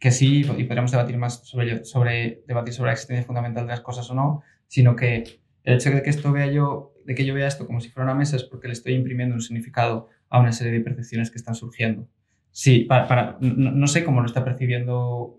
que 0.00 0.10
sí, 0.10 0.40
y 0.40 0.64
podríamos 0.64 0.90
debatir 0.90 1.16
más 1.16 1.46
sobre, 1.46 1.84
sobre, 1.84 2.42
debatir 2.46 2.74
sobre 2.74 2.88
la 2.88 2.92
existencia 2.92 3.24
fundamental 3.24 3.66
de 3.66 3.70
las 3.70 3.80
cosas 3.80 4.08
o 4.10 4.14
no, 4.14 4.42
sino 4.66 4.96
que 4.96 5.40
el 5.64 5.74
hecho 5.74 5.90
de 5.90 6.02
que 6.02 6.10
esto 6.10 6.32
vea 6.32 6.46
yo, 6.46 6.94
de 7.04 7.14
que 7.14 7.24
yo 7.24 7.34
vea 7.34 7.46
esto 7.46 7.66
como 7.66 7.80
si 7.80 7.90
fuera 7.90 8.10
una 8.10 8.18
mesa 8.18 8.36
es 8.36 8.44
porque 8.44 8.68
le 8.68 8.72
estoy 8.72 8.94
imprimiendo 8.94 9.34
un 9.34 9.42
significado 9.42 10.08
a 10.28 10.40
una 10.40 10.52
serie 10.52 10.72
de 10.72 10.80
percepciones 10.80 11.30
que 11.30 11.38
están 11.38 11.54
surgiendo. 11.54 12.08
Sí, 12.50 12.80
para, 12.80 13.38
no, 13.40 13.86
sé 13.86 14.04
cómo 14.04 14.20
lo 14.20 14.26
está 14.26 14.44
percibiendo, 14.44 15.36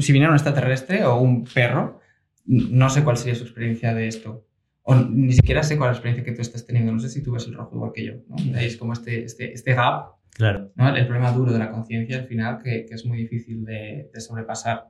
si 0.00 0.12
viniera 0.12 0.30
un 0.30 0.36
extraterrestre 0.36 1.04
o 1.04 1.18
un 1.18 1.44
perro, 1.44 2.00
no 2.46 2.90
sé 2.90 3.04
cuál 3.04 3.16
sería 3.16 3.34
su 3.34 3.44
experiencia 3.44 3.94
de 3.94 4.08
esto. 4.08 4.46
O 4.82 4.94
ni 4.94 5.32
siquiera 5.32 5.62
sé 5.62 5.78
cuál 5.78 5.90
es 5.90 5.94
la 5.94 5.98
experiencia 5.98 6.24
que 6.24 6.32
tú 6.32 6.42
estás 6.42 6.66
teniendo. 6.66 6.92
No 6.92 6.98
sé 6.98 7.08
si 7.08 7.22
tú 7.22 7.32
ves 7.32 7.46
el 7.46 7.54
rojo 7.54 7.74
igual 7.74 7.92
que 7.94 8.04
yo. 8.04 8.14
¿no? 8.28 8.36
Como 8.78 8.92
este, 8.92 9.24
este, 9.24 9.54
este 9.54 9.72
gap 9.72 10.16
Claro. 10.34 10.72
El 10.76 11.06
problema 11.06 11.30
duro 11.30 11.52
de 11.52 11.60
la 11.60 11.70
conciencia 11.70 12.18
al 12.18 12.26
final 12.26 12.60
que, 12.62 12.84
que, 12.86 12.94
es 12.94 13.06
muy 13.06 13.18
difícil 13.18 13.64
de, 13.64 14.10
de 14.12 14.20
sobrepasar. 14.20 14.88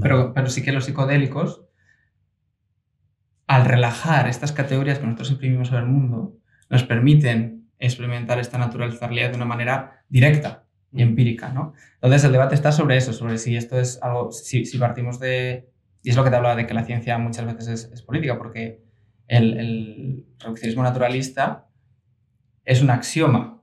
Pero, 0.00 0.32
pero 0.32 0.48
sí 0.48 0.62
que 0.62 0.72
los 0.72 0.86
psicodélicos, 0.86 1.62
al 3.46 3.66
relajar 3.66 4.28
estas 4.28 4.52
categorías 4.52 4.98
que 4.98 5.04
nosotros 5.04 5.30
imprimimos 5.30 5.68
sobre 5.68 5.82
el 5.82 5.88
mundo, 5.88 6.38
nos 6.70 6.84
permiten 6.84 7.68
experimentar 7.78 8.38
esta 8.38 8.56
naturalidad 8.56 9.30
de 9.30 9.36
una 9.36 9.44
manera 9.44 10.02
directa 10.08 10.64
y 10.90 11.02
empírica, 11.02 11.50
¿no? 11.50 11.74
Entonces 11.96 12.24
el 12.24 12.32
debate 12.32 12.54
está 12.54 12.72
sobre 12.72 12.96
eso, 12.96 13.12
sobre 13.12 13.36
si 13.36 13.56
esto 13.56 13.78
es 13.78 14.02
algo, 14.02 14.32
si, 14.32 14.64
si 14.64 14.78
partimos 14.78 15.20
de, 15.20 15.68
y 16.02 16.10
es 16.10 16.16
lo 16.16 16.24
que 16.24 16.30
te 16.30 16.36
hablaba 16.36 16.56
de 16.56 16.66
que 16.66 16.72
la 16.72 16.84
ciencia 16.84 17.18
muchas 17.18 17.44
veces 17.44 17.68
es, 17.68 17.92
es 17.92 18.02
política, 18.02 18.38
porque 18.38 18.80
el, 19.28 19.58
el 19.58 20.26
reduccionismo 20.38 20.82
naturalista 20.82 21.68
es 22.64 22.80
un 22.80 22.88
axioma 22.88 23.55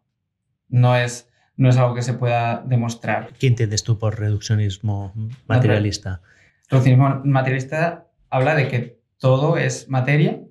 no 0.73 0.95
es, 0.95 1.29
no 1.55 1.69
es 1.69 1.77
algo 1.77 1.93
que 1.93 2.01
se 2.01 2.13
pueda 2.13 2.63
demostrar. 2.65 3.29
¿Qué 3.39 3.47
entiendes 3.47 3.83
tú 3.83 3.99
por 3.99 4.19
reduccionismo 4.19 5.13
materialista? 5.47 6.21
Reduccionismo 6.67 7.21
materialista 7.23 8.07
habla 8.29 8.55
de 8.55 8.67
que 8.67 8.99
todo 9.19 9.57
es 9.57 9.87
materia 9.87 10.41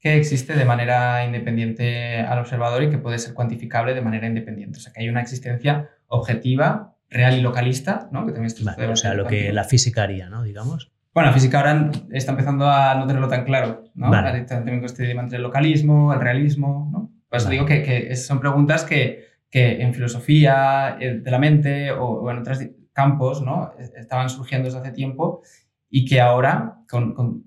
que 0.00 0.16
existe 0.16 0.54
de 0.54 0.64
manera 0.64 1.24
independiente 1.24 2.18
al 2.18 2.40
observador 2.40 2.82
y 2.82 2.90
que 2.90 2.98
puede 2.98 3.18
ser 3.18 3.32
cuantificable 3.32 3.94
de 3.94 4.02
manera 4.02 4.26
independiente. 4.26 4.78
O 4.78 4.82
sea, 4.82 4.92
que 4.92 5.00
hay 5.00 5.08
una 5.08 5.22
existencia 5.22 5.88
objetiva, 6.08 6.96
real 7.08 7.38
y 7.38 7.40
localista, 7.40 8.08
¿no? 8.10 8.26
Que 8.26 8.32
también 8.32 8.52
vale, 8.62 8.88
o 8.88 8.96
sea, 8.96 9.14
lo 9.14 9.26
que 9.26 9.52
la 9.52 9.64
física 9.64 10.02
haría, 10.02 10.28
¿no? 10.28 10.42
Digamos. 10.42 10.90
Bueno, 11.14 11.28
la 11.28 11.32
física 11.32 11.58
ahora 11.58 11.92
está 12.10 12.32
empezando 12.32 12.68
a 12.68 12.96
no 12.96 13.06
tenerlo 13.06 13.28
tan 13.28 13.44
claro, 13.44 13.84
¿no? 13.94 14.10
Vale. 14.10 14.42
También 14.42 14.80
con 14.80 14.86
este 14.86 15.12
entre 15.12 15.36
el 15.36 15.44
localismo, 15.44 16.12
el 16.12 16.20
realismo, 16.20 16.90
¿no? 16.92 17.12
Pues 17.30 17.48
digo 17.48 17.64
que, 17.64 17.82
que 17.82 18.14
son 18.16 18.40
preguntas 18.40 18.84
que, 18.84 19.33
que 19.54 19.80
en 19.80 19.94
filosofía 19.94 20.96
eh, 20.98 21.20
de 21.20 21.30
la 21.30 21.38
mente 21.38 21.92
o, 21.92 22.28
en 22.28 22.38
otros 22.38 22.58
campos 22.92 23.40
¿no? 23.40 23.72
estaban 23.78 24.28
surgiendo 24.28 24.66
desde 24.66 24.80
hace 24.80 24.90
tiempo 24.90 25.42
y 25.88 26.04
que 26.04 26.20
ahora, 26.20 26.78
con, 26.90 27.44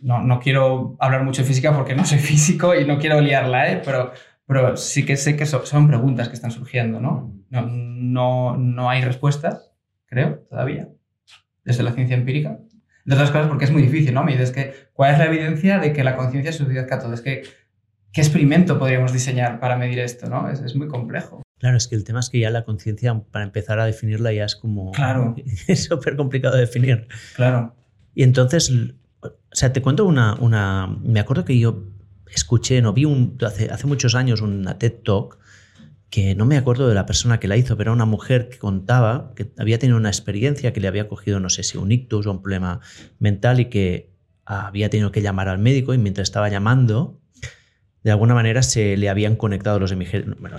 no, 0.00 0.22
no, 0.22 0.40
quiero 0.40 0.96
hablar 0.98 1.22
mucho 1.22 1.42
de 1.42 1.48
física 1.48 1.76
porque 1.76 1.94
no 1.94 2.06
soy 2.06 2.16
físico 2.32 2.74
y 2.74 2.86
no 2.86 2.98
quiero 2.98 3.20
liarla, 3.20 3.70
¿eh? 3.70 3.82
pero, 3.84 4.12
pero 4.46 4.78
sí 4.78 5.04
que 5.04 5.18
sé 5.18 5.36
que 5.36 5.44
son, 5.44 5.86
preguntas 5.86 6.30
que 6.30 6.34
están 6.34 6.50
surgiendo. 6.50 6.98
¿no? 6.98 7.34
No, 7.50 7.66
no, 7.66 8.56
no 8.56 8.88
hay 8.88 9.02
respuestas, 9.02 9.70
creo, 10.06 10.46
todavía, 10.48 10.88
desde 11.62 11.82
la 11.82 11.92
ciencia 11.92 12.16
empírica. 12.16 12.58
De 13.04 13.16
otras 13.16 13.30
cosas, 13.30 13.48
porque 13.48 13.66
es 13.66 13.70
muy 13.70 13.82
difícil, 13.82 14.14
¿no? 14.14 14.24
Me 14.24 14.32
dices 14.32 14.50
que, 14.50 14.72
¿cuál 14.94 15.12
es 15.12 15.18
la 15.18 15.26
evidencia 15.26 15.78
de 15.78 15.92
que 15.92 16.04
la 16.04 16.16
conciencia 16.16 16.48
es 16.48 16.56
todo? 16.56 17.12
Es 17.12 17.20
que 17.20 17.42
¿qué 18.14 18.20
experimento 18.20 18.78
podríamos 18.78 19.12
diseñar 19.12 19.60
para 19.60 19.76
medir 19.76 19.98
esto? 19.98 20.28
¿no? 20.30 20.48
Es, 20.48 20.74
muy 20.74 20.88
complejo. 20.88 21.42
Claro, 21.58 21.76
es 21.76 21.88
que 21.88 21.96
el 21.96 22.04
tema 22.04 22.20
es 22.20 22.30
que 22.30 22.38
ya 22.38 22.50
la 22.50 22.64
conciencia, 22.64 23.18
para 23.30 23.44
empezar 23.44 23.78
a 23.80 23.84
definirla, 23.84 24.32
ya 24.32 24.44
es 24.44 24.56
como. 24.56 24.92
Claro. 24.92 25.34
Es 25.66 25.84
súper 25.84 26.16
complicado 26.16 26.54
de 26.54 26.62
definir. 26.62 27.08
Claro. 27.36 27.74
Y 28.14 28.22
entonces, 28.22 28.72
o 29.20 29.30
sea, 29.50 29.72
te 29.72 29.82
cuento 29.82 30.06
una. 30.06 30.34
una 30.40 30.96
me 31.02 31.20
acuerdo 31.20 31.44
que 31.44 31.58
yo 31.58 31.84
escuché, 32.32 32.80
no 32.80 32.92
vi 32.92 33.04
un, 33.04 33.36
hace, 33.44 33.70
hace 33.70 33.86
muchos 33.86 34.14
años 34.14 34.40
una 34.40 34.78
TED 34.78 34.94
Talk 35.04 35.38
que 36.10 36.36
no 36.36 36.46
me 36.46 36.56
acuerdo 36.56 36.88
de 36.88 36.94
la 36.94 37.06
persona 37.06 37.40
que 37.40 37.48
la 37.48 37.56
hizo, 37.56 37.76
pero 37.76 37.90
era 37.90 37.94
una 37.94 38.04
mujer 38.04 38.48
que 38.48 38.58
contaba 38.58 39.32
que 39.34 39.50
había 39.58 39.80
tenido 39.80 39.96
una 39.96 40.10
experiencia 40.10 40.72
que 40.72 40.78
le 40.78 40.86
había 40.86 41.08
cogido, 41.08 41.40
no 41.40 41.48
sé 41.48 41.64
si 41.64 41.76
un 41.76 41.90
ictus 41.90 42.26
o 42.26 42.30
un 42.30 42.40
problema 42.40 42.80
mental 43.18 43.58
y 43.58 43.64
que 43.64 44.14
había 44.44 44.90
tenido 44.90 45.10
que 45.10 45.22
llamar 45.22 45.48
al 45.48 45.58
médico 45.58 45.92
y 45.92 45.98
mientras 45.98 46.28
estaba 46.28 46.48
llamando 46.48 47.20
de 48.04 48.10
alguna 48.10 48.34
manera 48.34 48.62
se 48.62 48.98
le 48.98 49.08
habían 49.08 49.34
conectado 49.34 49.80
los 49.80 49.90
hemisferios, 49.90 50.38
bueno, 50.38 50.58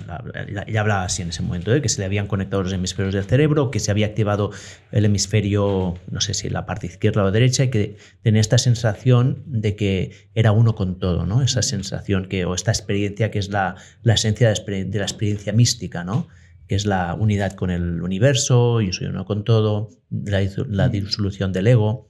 ya 0.67 0.81
hablaba 0.81 1.03
así 1.03 1.21
en 1.21 1.29
ese 1.29 1.43
momento, 1.43 1.73
¿eh? 1.73 1.81
que 1.81 1.89
se 1.89 2.01
le 2.01 2.05
habían 2.05 2.25
conectado 2.25 2.63
los 2.63 2.73
hemisferios 2.73 3.13
del 3.13 3.25
cerebro, 3.25 3.69
que 3.69 3.79
se 3.79 3.91
había 3.91 4.07
activado 4.07 4.49
el 4.91 5.05
hemisferio, 5.05 5.93
no 6.09 6.21
sé 6.21 6.33
si 6.33 6.49
la 6.49 6.65
parte 6.65 6.87
izquierda 6.87 7.23
o 7.23 7.31
derecha, 7.31 7.63
y 7.63 7.69
que 7.69 7.97
tenía 8.23 8.41
esta 8.41 8.57
sensación 8.57 9.43
de 9.45 9.75
que 9.75 10.29
era 10.33 10.51
uno 10.51 10.73
con 10.73 10.97
todo, 10.97 11.27
¿no? 11.27 11.43
Esa 11.43 11.61
sensación 11.61 12.25
que, 12.25 12.45
o 12.45 12.55
esta 12.55 12.71
experiencia 12.71 13.29
que 13.29 13.37
es 13.37 13.49
la, 13.49 13.75
la 14.01 14.15
esencia 14.15 14.51
de 14.51 14.97
la 14.97 15.05
experiencia 15.05 15.53
mística, 15.53 16.03
¿no? 16.03 16.27
que 16.67 16.73
es 16.73 16.87
la 16.87 17.13
unidad 17.13 17.53
con 17.53 17.69
el 17.69 18.01
universo, 18.01 18.81
yo 18.81 18.91
soy 18.91 19.05
uno 19.05 19.25
con 19.25 19.43
todo, 19.43 19.89
la, 20.09 20.41
la 20.67 20.89
disolución 20.89 21.53
del 21.53 21.67
ego. 21.67 22.09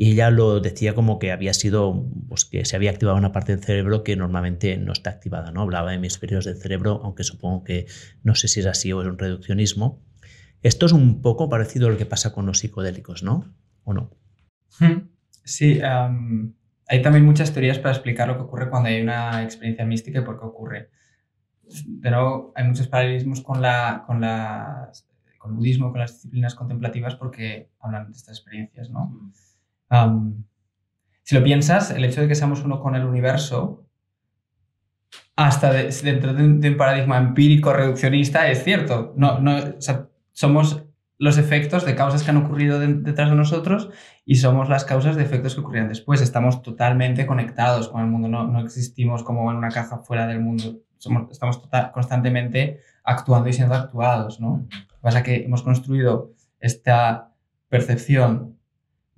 Y 0.00 0.12
ella 0.12 0.30
lo 0.30 0.60
decía 0.60 0.94
como 0.94 1.18
que 1.18 1.30
había 1.30 1.52
sido, 1.52 2.06
pues 2.26 2.46
que 2.46 2.64
se 2.64 2.74
había 2.74 2.90
activado 2.90 3.18
una 3.18 3.32
parte 3.32 3.54
del 3.54 3.62
cerebro 3.62 4.02
que 4.02 4.16
normalmente 4.16 4.78
no 4.78 4.94
está 4.94 5.10
activada, 5.10 5.52
¿no? 5.52 5.60
Hablaba 5.60 5.90
de 5.90 5.96
hemisferios 5.96 6.46
del 6.46 6.56
cerebro, 6.56 7.02
aunque 7.04 7.22
supongo 7.22 7.64
que 7.64 7.84
no 8.22 8.34
sé 8.34 8.48
si 8.48 8.60
es 8.60 8.66
así 8.66 8.94
o 8.94 9.02
es 9.02 9.08
un 9.08 9.18
reduccionismo. 9.18 10.02
Esto 10.62 10.86
es 10.86 10.92
un 10.92 11.20
poco 11.20 11.50
parecido 11.50 11.88
a 11.88 11.90
lo 11.90 11.98
que 11.98 12.06
pasa 12.06 12.32
con 12.32 12.46
los 12.46 12.60
psicodélicos, 12.60 13.22
¿no? 13.22 13.52
¿O 13.84 13.92
no? 13.92 14.10
Hmm. 14.78 15.10
Sí, 15.44 15.82
hay 15.82 17.02
también 17.02 17.26
muchas 17.26 17.52
teorías 17.52 17.78
para 17.78 17.92
explicar 17.92 18.26
lo 18.26 18.36
que 18.36 18.44
ocurre 18.44 18.70
cuando 18.70 18.88
hay 18.88 19.02
una 19.02 19.42
experiencia 19.42 19.84
mística 19.84 20.20
y 20.20 20.24
por 20.24 20.40
qué 20.40 20.46
ocurre. 20.46 20.88
De 21.86 22.10
nuevo, 22.10 22.54
hay 22.56 22.64
muchos 22.64 22.88
paralelismos 22.88 23.42
con, 23.42 23.60
la, 23.60 24.04
con, 24.06 24.20
con 25.36 25.50
el 25.50 25.56
budismo, 25.58 25.90
con 25.90 26.00
las 26.00 26.14
disciplinas 26.14 26.54
contemplativas, 26.54 27.16
porque 27.16 27.68
hablan 27.80 28.06
de 28.06 28.12
estas 28.12 28.38
experiencias, 28.38 28.88
¿no? 28.88 29.30
Si 31.22 31.34
lo 31.34 31.44
piensas, 31.44 31.90
el 31.90 32.04
hecho 32.04 32.20
de 32.20 32.28
que 32.28 32.34
seamos 32.34 32.64
uno 32.64 32.80
con 32.80 32.94
el 32.94 33.04
universo, 33.04 33.86
hasta 35.36 35.72
dentro 35.72 36.34
de 36.34 36.44
un, 36.44 36.76
paradigma 36.76 37.18
empírico 37.18 37.72
reduccionista, 37.72 38.50
es 38.50 38.62
cierto. 38.62 39.14
No, 39.16 39.40
no, 39.40 39.58
somos 40.32 40.84
los 41.18 41.38
efectos 41.38 41.84
de 41.84 41.94
causas 41.94 42.22
que 42.22 42.30
han 42.30 42.36
ocurrido 42.36 42.78
detrás 42.78 43.30
de 43.30 43.36
nosotros 43.36 43.90
y 44.24 44.36
somos 44.36 44.68
las 44.68 44.84
causas 44.84 45.16
de 45.16 45.22
efectos 45.22 45.54
que 45.54 45.60
ocurrirán 45.60 45.88
después. 45.88 46.20
Estamos 46.20 46.62
totalmente 46.62 47.26
conectados 47.26 47.88
con 47.88 48.02
el 48.02 48.06
mundo, 48.06 48.28
no, 48.28 48.46
no 48.46 48.60
existimos 48.60 49.22
como 49.22 49.50
en 49.50 49.56
una 49.56 49.70
caja 49.70 49.98
fuera 49.98 50.26
del 50.26 50.40
mundo. 50.40 50.80
Estamos 51.30 51.62
constantemente 51.92 52.80
actuando 53.02 53.48
y 53.48 53.52
siendo 53.52 53.74
actuados. 53.74 54.40
¿no? 54.40 54.66
Lo 54.70 54.96
que 54.96 55.02
pasa 55.02 55.18
es 55.18 55.24
que 55.24 55.44
hemos 55.44 55.62
construido 55.62 56.32
esta 56.58 57.32
percepción 57.68 58.59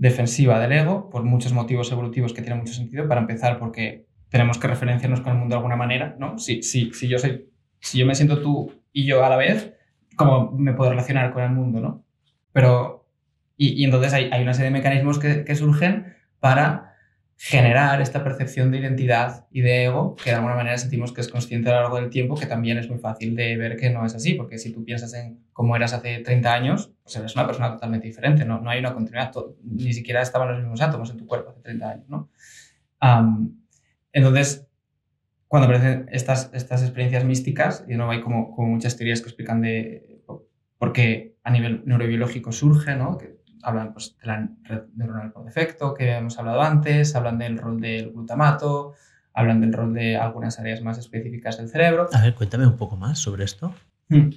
defensiva 0.03 0.59
del 0.59 0.73
ego, 0.73 1.09
por 1.11 1.23
muchos 1.23 1.53
motivos 1.53 1.93
evolutivos 1.93 2.33
que 2.33 2.43
tienen 2.43 2.59
mucho 2.59 2.75
sentido. 2.75 3.07
Para 3.07 3.21
empezar, 3.21 3.61
porque 3.61 4.07
tenemos 4.31 4.59
que 4.59 4.67
referenciarnos 4.67 5.21
con 5.21 5.33
el 5.33 5.39
mundo 5.39 5.55
de 5.55 5.59
alguna 5.59 5.77
manera, 5.77 6.17
¿no? 6.19 6.39
Si, 6.39 6.65
si, 6.65 6.93
si, 6.93 7.07
yo, 7.07 7.21
soy, 7.21 7.49
si 7.79 7.99
yo 7.99 8.05
me 8.07 8.17
siento 8.17 8.43
tú 8.43 8.83
y 8.93 9.07
yo 9.07 9.25
a 9.25 9.29
la 9.29 9.37
vez, 9.37 9.75
¿cómo 10.17 10.51
me 10.59 10.73
puedo 10.73 10.91
relacionar 10.91 11.33
con 11.33 11.45
el 11.45 11.51
mundo, 11.51 11.81
no? 11.81 12.05
Pero, 12.51 13.07
y, 13.57 13.81
y 13.81 13.85
entonces 13.85 14.13
hay, 14.13 14.29
hay, 14.33 14.43
una 14.43 14.55
serie 14.55 14.73
de 14.73 14.79
mecanismos 14.79 15.21
que, 15.21 15.45
que 15.45 15.55
surgen 15.55 16.17
para 16.41 16.92
generar 17.45 18.01
esta 18.01 18.23
percepción 18.23 18.71
de 18.71 18.79
identidad 18.79 19.49
y 19.51 19.63
de 19.63 19.87
ego 19.87 20.15
que 20.15 20.31
de 20.31 20.37
alguna 20.37 20.55
manera 20.55 20.79
sentimos 20.79 21.13
que 21.13 21.23
es 21.23 21.29
consciente 21.29 21.71
a 21.71 21.75
lo 21.75 21.81
largo 21.81 21.97
del 21.97 22.09
tiempo, 22.09 22.37
que 22.37 22.47
también 22.47 22.79
es 22.79 22.89
muy 22.89 23.01
fácil 23.01 23.35
de 23.35 23.57
ver 23.57 23.77
que 23.77 23.91
no 23.91 24.07
es 24.07 24.15
así, 24.15 24.35
porque 24.35 24.59
si 24.59 24.73
tú 24.73 24.85
piensas 24.85 25.13
en 25.15 25.41
cómo 25.53 25.75
eras 25.75 25.93
hace 25.93 26.21
30 26.21 26.55
años, 26.55 26.93
pues 27.03 27.17
eres 27.17 27.35
una 27.35 27.45
persona 27.45 27.73
totalmente 27.73 28.07
diferente, 28.07 28.45
no, 28.45 28.61
no 28.61 28.71
hay 28.71 28.79
una 28.79 28.95
continuidad, 28.95 29.33
ni 29.65 29.93
siquiera 29.93 30.23
estaban 30.23 30.51
los 30.51 30.59
mismos 30.59 30.81
átomos 30.83 31.11
en 31.11 31.17
tu 31.17 31.27
cuerpo 31.27 31.51
hace 31.51 31.63
30 31.63 31.91
años, 31.91 32.09
¿no? 32.09 32.31
entonces, 34.13 34.69
cuando 35.49 35.67
aparecen 35.67 36.07
estas, 36.13 36.49
estas 36.53 36.83
experiencias 36.83 37.25
místicas, 37.25 37.85
y 37.89 37.97
no 37.97 38.09
hay 38.09 38.21
como, 38.21 38.55
como 38.55 38.69
muchas 38.69 38.97
teorías 38.97 39.21
que 39.21 39.27
explican 39.27 39.61
de 39.61 40.23
por 40.79 40.93
qué 40.93 41.35
a 41.43 41.51
nivel 41.51 41.83
neurobiológico 41.87 42.53
surge, 42.53 42.95
¿no? 42.95 43.19
Hablan 43.63 43.93
pues, 43.93 44.17
de 44.21 44.27
la 44.27 44.49
red 44.65 44.83
neuronal 44.95 45.33
por 45.33 45.45
defecto, 45.45 45.95
que 45.95 46.11
hemos 46.11 46.39
hablado 46.39 46.63
antes, 46.63 47.15
hablan 47.15 47.39
del 47.39 47.59
rol 47.59 47.81
del 47.81 48.13
glutamato, 48.13 48.95
hablan 49.33 49.61
del 49.61 49.73
rol 49.73 49.95
de 49.95 50.17
algunas 50.17 50.59
áreas 50.59 50.83
más 50.83 50.99
específicas 50.99 51.59
del 51.59 51.69
cerebro. 51.69 52.09
A 52.13 52.23
ver, 52.23 52.35
cuéntame 52.35 52.67
un 52.67 52.77
poco 52.77 52.97
más 52.97 53.19
sobre 53.19 53.45
esto. 53.45 53.75
Hmm. 54.09 54.31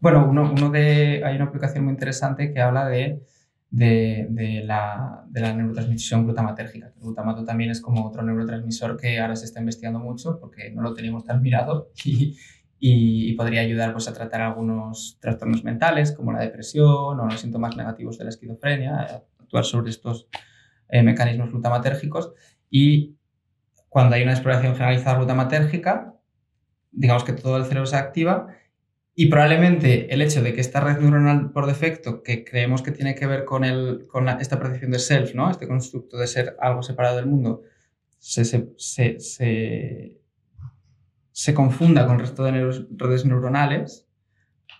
Bueno, 0.00 0.26
uno, 0.28 0.50
uno, 0.50 0.70
de, 0.70 1.22
hay 1.24 1.36
una 1.36 1.44
aplicación 1.44 1.84
muy 1.84 1.92
interesante 1.92 2.52
que 2.52 2.60
habla 2.60 2.88
de, 2.88 3.22
de, 3.70 4.26
de, 4.30 4.64
la, 4.64 5.24
de 5.28 5.40
la, 5.40 5.54
neurotransmisión 5.54 6.24
glutamatérgica. 6.24 6.86
El 6.88 7.02
glutamato 7.02 7.44
también 7.44 7.70
es 7.70 7.80
como 7.80 8.06
otro 8.06 8.22
neurotransmisor 8.22 8.96
que 8.96 9.18
ahora 9.20 9.36
se 9.36 9.44
está 9.44 9.60
investigando 9.60 9.98
mucho 9.98 10.38
porque 10.40 10.70
no 10.70 10.82
lo 10.82 10.94
teníamos 10.94 11.24
tan 11.24 11.40
mirado 11.40 11.90
y, 12.04 12.36
y, 12.84 13.34
podría 13.34 13.60
ayudar 13.60 13.92
pues, 13.92 14.08
a 14.08 14.12
tratar 14.12 14.40
algunos 14.40 15.16
trastornos 15.20 15.62
mentales 15.62 16.10
como 16.10 16.32
la 16.32 16.40
depresión 16.40 17.20
o 17.20 17.26
los 17.26 17.40
síntomas 17.40 17.76
negativos 17.76 18.18
de 18.18 18.24
la 18.24 18.30
esquizofrenia, 18.30 19.22
actuar 19.38 19.64
sobre 19.64 19.90
estos 19.90 20.26
eh, 20.88 21.00
mecanismos 21.04 21.50
glutamatérgicos 21.52 22.32
y 22.70 23.14
cuando 23.88 24.16
hay 24.16 24.24
una 24.24 24.32
exploración 24.32 24.74
generalizada 24.74 25.18
glutamatérgica, 25.18 26.16
digamos 26.90 27.22
que 27.22 27.34
todo 27.34 27.56
el 27.56 27.66
cerebro 27.66 27.86
se 27.86 27.94
activa 27.94 28.48
y 29.14 29.26
probablemente 29.26 30.12
el 30.12 30.20
hecho 30.20 30.42
de 30.42 30.52
que 30.52 30.60
esta 30.60 30.80
red 30.80 30.98
neuronal 30.98 31.52
por 31.52 31.66
defecto, 31.66 32.24
que 32.24 32.42
creemos 32.42 32.82
que 32.82 32.90
tiene 32.90 33.14
que 33.14 33.26
ver 33.26 33.44
con, 33.44 33.62
el, 33.62 34.08
con 34.08 34.28
esta 34.28 34.58
percepción 34.58 34.90
de 34.90 34.98
self, 34.98 35.36
¿no? 35.36 35.48
este 35.48 35.68
constructo 35.68 36.16
de 36.16 36.26
ser 36.26 36.56
algo 36.58 36.82
separado 36.82 37.14
del 37.14 37.26
mundo, 37.26 37.62
se, 38.18 38.44
se 38.44 40.21
confunda 41.54 42.06
con 42.06 42.16
el 42.16 42.20
resto 42.20 42.44
de 42.44 42.86
redes 42.96 43.24
neuronales, 43.24 44.06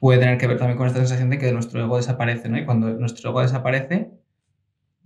puede 0.01 0.21
tener 0.21 0.39
que 0.39 0.47
ver 0.47 0.59
también 0.59 0.77
con 0.77 0.87
esta 0.87 0.99
sensación 0.99 1.31
de 1.31 1.39
que 1.39 1.53
nuestro 1.53 1.81
ego 1.81 1.97
desaparece, 1.97 2.49
¿no? 2.49 2.59
Y 2.59 2.65
cuando 2.65 2.93
nuestro 2.95 3.31
ego 3.31 3.41
desaparece, 3.41 4.13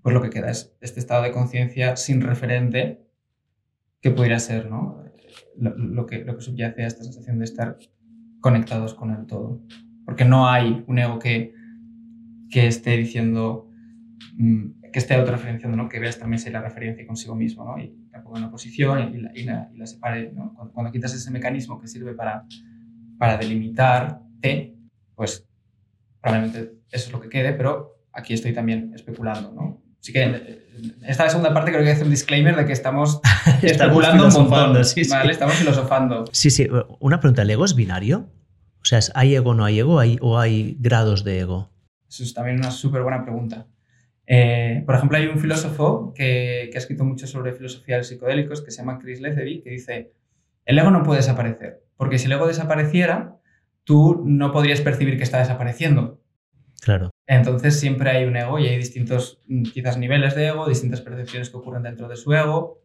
pues 0.03 0.15
lo 0.15 0.23
que 0.23 0.31
queda 0.31 0.51
es 0.51 0.77
este 0.81 1.01
estado 1.01 1.23
de 1.23 1.33
conciencia 1.33 1.97
sin 1.97 2.21
referente 2.21 3.07
que 4.01 4.11
pudiera 4.11 4.39
ser, 4.39 4.71
¿no? 4.71 5.05
Lo, 5.57 6.07
que, 6.07 6.25
lo 6.25 6.37
que 6.37 6.43
subyace 6.43 6.85
a 6.85 6.87
esta 6.87 7.05
sensación 7.05 7.39
de 7.39 7.45
estar 7.45 7.79
conectados 8.41 8.95
con 8.95 9.11
el 9.11 9.27
todo. 9.27 9.61
Porque 10.05 10.25
no 10.25 10.49
hay 10.49 10.85
un 10.87 10.99
ego 10.99 11.19
que, 11.19 11.55
que 12.51 12.67
esté 12.67 12.97
diciendo, 12.97 13.69
mm, 14.37 14.91
que 14.93 14.99
esté 14.99 15.15
autorreferenciando, 15.15 15.77
¿no? 15.77 15.89
que 15.89 15.99
vea 15.99 16.11
esta 16.11 16.27
mesa 16.27 16.49
y 16.49 16.53
la 16.53 16.63
referencia 16.63 17.07
consigo 17.07 17.35
mismo 17.35 17.65
¿no? 17.65 17.77
Ponga 18.27 18.39
en 18.39 18.45
una 18.45 18.51
posición 18.51 19.15
y 19.15 19.19
la, 19.19 19.31
y 19.35 19.45
la, 19.45 19.71
y 19.73 19.79
la 19.79 19.87
separe. 19.87 20.33
¿no? 20.33 20.55
Cuando, 20.73 20.93
quitas 20.93 21.15
ese 21.15 21.31
mecanismo 21.31 21.81
que 21.81 21.89
sirve 21.89 22.15
para, 22.15 22.45
para 23.19 23.37
delimitarte, 23.37 24.77
pues 25.15 25.47
probablemente 26.21 26.75
eso 26.91 27.07
es 27.07 27.13
lo 27.13 27.21
que 27.21 27.29
quede, 27.29 27.53
pero 27.53 28.03
aquí 28.13 28.35
estoy 28.35 28.53
también 28.53 28.93
especulando. 28.95 29.53
¿no? 29.53 29.83
Así 30.01 30.13
que 30.13 30.23
eh, 30.23 30.67
esta 31.07 31.29
segunda 31.29 31.53
parte 31.55 31.73
creo 31.73 31.83
que 31.83 31.91
hace 31.91 32.05
un 32.05 32.11
disclaimer 32.11 32.57
de 32.57 32.65
que 32.65 32.73
estamos 32.73 33.21
especulando 33.63 34.27
un 34.27 34.33
montón. 34.33 34.85
Sí, 34.85 35.03
¿vale? 35.09 35.33
Estamos 35.33 35.55
filosofando. 35.55 36.25
Sí, 36.33 36.51
sí. 36.51 36.69
Una 37.01 37.21
pregunta, 37.21 37.43
¿el 37.43 37.51
ego 37.51 37.65
es 37.65 37.75
binario? 37.75 38.31
O 38.81 38.85
sea, 38.85 39.01
¿hay 39.15 39.35
ego 39.35 39.51
o 39.51 39.55
no 39.55 39.65
hay 39.65 39.81
ego 39.81 39.99
hay, 39.99 40.19
o 40.21 40.39
hay 40.39 40.77
grados 40.79 41.25
de 41.25 41.41
ego? 41.41 41.71
Eso 42.09 42.23
es 42.23 42.33
también 42.35 42.59
una 42.59 42.71
súper 42.71 43.03
buena 43.03 43.23
pregunta. 43.25 43.67
Eh, 44.27 44.83
por 44.85 44.97
ejemplo, 44.97 45.19
hay 45.19 45.27
un 45.27 45.39
filósofo 45.39 46.13
que, 46.15 46.71
ha 46.75 46.79
escrito 46.79 47.05
mucho 47.05 47.27
sobre 47.27 47.53
filosofía 47.53 47.97
de 47.97 48.01
los 48.01 48.09
psicodélicos 48.09 48.63
que 48.63 48.71
se 48.71 48.79
llama 48.79 48.99
Chris 48.99 49.21
Lecevi, 49.21 49.63
que 49.63 49.71
dice, 49.71 50.13
el 50.65 50.79
ego 50.79 50.91
no 50.91 51.03
puede 51.03 51.21
desaparecer, 51.21 51.83
porque 51.97 52.19
si 52.19 52.27
el 52.27 52.33
ego 52.33 52.47
desapareciera, 52.47 53.37
tú 53.85 54.23
no 54.27 54.53
podrías 54.53 54.81
percibir 54.81 55.17
que 55.17 55.23
está 55.23 55.39
desapareciendo. 55.39 56.21
Claro. 56.81 57.11
Entonces 57.27 57.79
siempre 57.79 58.11
hay 58.11 58.25
un 58.25 58.37
ego 58.37 58.59
y 58.59 58.67
hay 58.67 58.77
distintos, 58.77 59.41
mm, 59.47 59.63
quizás, 59.65 59.97
niveles 59.97 60.35
de 60.35 60.49
ego, 60.49 60.69
distintas 60.69 61.01
percepciones 61.01 61.51
que 61.51 61.57
ocurren 61.57 61.83
dentro 61.83 62.09
de 62.09 62.17
su 62.17 62.33
ego. 62.33 62.83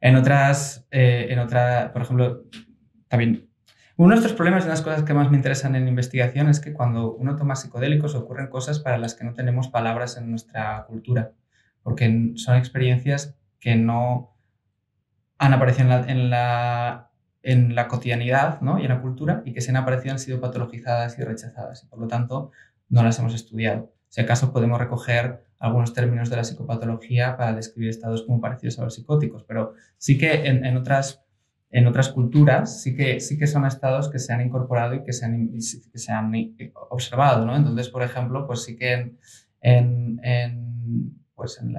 en 0.00 0.16
otras, 0.16 0.86
eh, 0.90 1.26
en 1.30 1.38
otra, 1.38 1.92
por 1.92 2.02
ejemplo, 2.02 2.44
también 3.06 3.51
uno 4.02 4.16
de 4.16 4.20
estos 4.20 4.32
problemas, 4.32 4.64
de 4.64 4.70
las 4.70 4.82
cosas 4.82 5.04
que 5.04 5.14
más 5.14 5.30
me 5.30 5.36
interesan 5.36 5.76
en 5.76 5.86
investigación, 5.86 6.48
es 6.48 6.58
que 6.58 6.72
cuando 6.72 7.14
uno 7.14 7.36
toma 7.36 7.54
psicodélicos 7.54 8.16
ocurren 8.16 8.48
cosas 8.48 8.80
para 8.80 8.98
las 8.98 9.14
que 9.14 9.22
no 9.22 9.32
tenemos 9.32 9.68
palabras 9.68 10.16
en 10.16 10.28
nuestra 10.28 10.84
cultura, 10.88 11.30
porque 11.84 12.32
son 12.34 12.56
experiencias 12.56 13.36
que 13.60 13.76
no 13.76 14.34
han 15.38 15.54
aparecido 15.54 15.88
en 16.08 16.30
la, 16.30 17.10
cotidianidad 17.88 18.60
¿no? 18.60 18.80
y 18.80 18.82
en 18.82 18.88
la 18.88 19.00
cultura 19.00 19.42
y 19.44 19.52
que 19.52 19.60
se 19.60 19.70
han 19.70 19.76
aparecido 19.76 20.12
han 20.12 20.18
sido 20.18 20.40
patologizadas 20.40 21.16
y 21.20 21.22
rechazadas 21.22 21.84
y 21.84 21.86
por 21.86 22.00
lo 22.00 22.08
tanto 22.08 22.50
no 22.88 23.04
las 23.04 23.20
hemos 23.20 23.34
estudiado. 23.34 23.92
Si 24.08 24.20
acaso 24.20 24.52
podemos 24.52 24.80
recoger 24.80 25.44
algunos 25.60 25.94
términos 25.94 26.28
de 26.28 26.36
la 26.36 26.44
psicopatología 26.44 27.36
para 27.36 27.52
describir 27.52 27.90
estados 27.90 28.24
como 28.24 28.40
parecidos 28.40 28.80
a 28.80 28.84
los 28.84 28.96
psicóticos, 28.96 29.44
pero 29.44 29.74
sí 29.96 30.18
que 30.18 30.44
en 30.46 30.76
otras 30.76 31.22
en 31.72 31.86
otras 31.86 32.10
culturas 32.10 32.82
sí 32.82 32.94
que, 32.94 33.18
sí 33.18 33.36
que 33.36 33.46
son 33.48 33.66
estados 33.66 34.08
que 34.10 34.18
se 34.20 34.32
han 34.32 34.40
incorporado 34.40 34.94
y 34.94 35.02
que 35.02 35.12
se 35.12 35.24
han, 35.24 35.50
que 35.50 35.98
se 35.98 36.12
han 36.12 36.32
observado, 36.90 37.44
¿no? 37.44 37.56
Entonces, 37.56 37.88
por 37.88 38.02
ejemplo, 38.02 38.46
pues 38.46 38.62
sí 38.62 38.76
que 38.76 39.16
en, 39.60 40.20
en, 40.22 41.16
pues 41.34 41.60
en, 41.60 41.74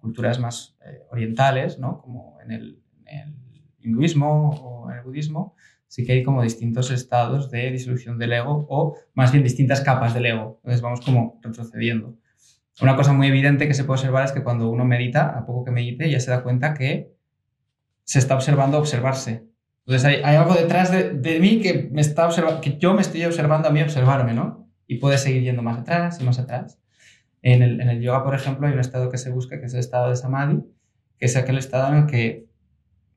culturas 0.00 0.38
más 0.38 0.76
eh, 0.86 1.02
orientales, 1.10 1.78
¿no? 1.78 1.98
Como 1.98 2.38
en 2.42 2.50
el 2.52 2.84
el 3.06 3.34
hinduismo 3.80 4.50
o 4.50 4.90
en 4.90 4.98
el 4.98 5.04
budismo, 5.04 5.54
sí 5.86 6.04
que 6.04 6.12
hay 6.12 6.22
como 6.22 6.42
distintos 6.42 6.90
estados 6.90 7.50
de 7.50 7.70
disolución 7.70 8.18
del 8.18 8.32
ego 8.32 8.66
o 8.68 8.96
más 9.14 9.32
bien 9.32 9.44
distintas 9.44 9.80
capas 9.80 10.14
del 10.14 10.26
ego. 10.26 10.58
Entonces 10.62 10.82
vamos 10.82 11.00
como 11.00 11.38
retrocediendo. 11.42 12.16
Una 12.80 12.96
cosa 12.96 13.12
muy 13.12 13.28
evidente 13.28 13.68
que 13.68 13.74
se 13.74 13.84
puede 13.84 14.00
observar 14.00 14.24
es 14.24 14.32
que 14.32 14.42
cuando 14.42 14.68
uno 14.68 14.84
medita, 14.84 15.38
a 15.38 15.46
poco 15.46 15.64
que 15.64 15.70
medite, 15.70 16.10
ya 16.10 16.18
se 16.18 16.30
da 16.30 16.42
cuenta 16.42 16.74
que 16.74 17.13
se 18.04 18.18
está 18.18 18.34
observando 18.34 18.78
observarse. 18.78 19.46
Entonces 19.86 20.04
hay, 20.04 20.34
algo 20.36 20.54
detrás 20.54 20.90
de, 20.90 21.40
mí 21.40 21.60
que 21.60 21.88
me 21.92 22.00
está 22.00 22.26
observando, 22.26 22.60
que 22.60 22.78
yo 22.78 22.94
me 22.94 23.02
estoy 23.02 23.24
observando 23.24 23.68
a 23.68 23.70
mí 23.70 23.82
observarme, 23.82 24.32
¿no? 24.32 24.70
Y 24.86 24.96
puede 24.96 25.18
seguir 25.18 25.42
yendo 25.42 25.62
más 25.62 25.78
atrás 25.78 26.20
y 26.20 26.24
más 26.24 26.38
atrás. 26.38 26.78
En 27.42 27.62
el, 27.62 27.80
en 27.80 27.90
el 27.90 28.00
yoga, 28.00 28.24
por 28.24 28.34
ejemplo, 28.34 28.66
hay 28.66 28.72
un 28.72 28.80
estado 28.80 29.10
que 29.10 29.18
se 29.18 29.30
busca, 29.30 29.60
que 29.60 29.66
es 29.66 29.74
el 29.74 29.80
estado 29.80 30.08
de 30.08 30.16
samadhi, 30.16 30.62
que 31.18 31.26
es 31.26 31.36
aquel 31.36 31.58
estado 31.58 31.92
en 31.92 32.02
el 32.02 32.06
que 32.06 32.46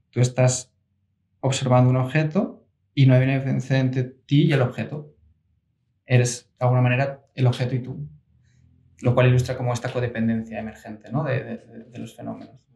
tú 0.09 0.19
estás 0.19 0.73
observando 1.39 1.89
un 1.89 1.97
objeto 1.97 2.65
y 2.93 3.05
no 3.05 3.13
hay 3.13 3.23
una 3.23 3.35
diferencia 3.35 3.79
entre 3.79 4.03
ti 4.03 4.45
y 4.45 4.53
el 4.53 4.61
objeto. 4.61 5.13
Eres, 6.05 6.49
de 6.59 6.65
alguna 6.65 6.81
manera, 6.81 7.25
el 7.35 7.47
objeto 7.47 7.75
y 7.75 7.79
tú. 7.79 8.09
Lo 9.01 9.13
cual 9.13 9.27
ilustra 9.27 9.55
como 9.55 9.71
esta 9.71 9.91
codependencia 9.91 10.59
emergente 10.59 11.11
¿no? 11.11 11.23
de, 11.23 11.43
de, 11.43 11.99
los 11.99 12.15
fenómenos. 12.15 12.66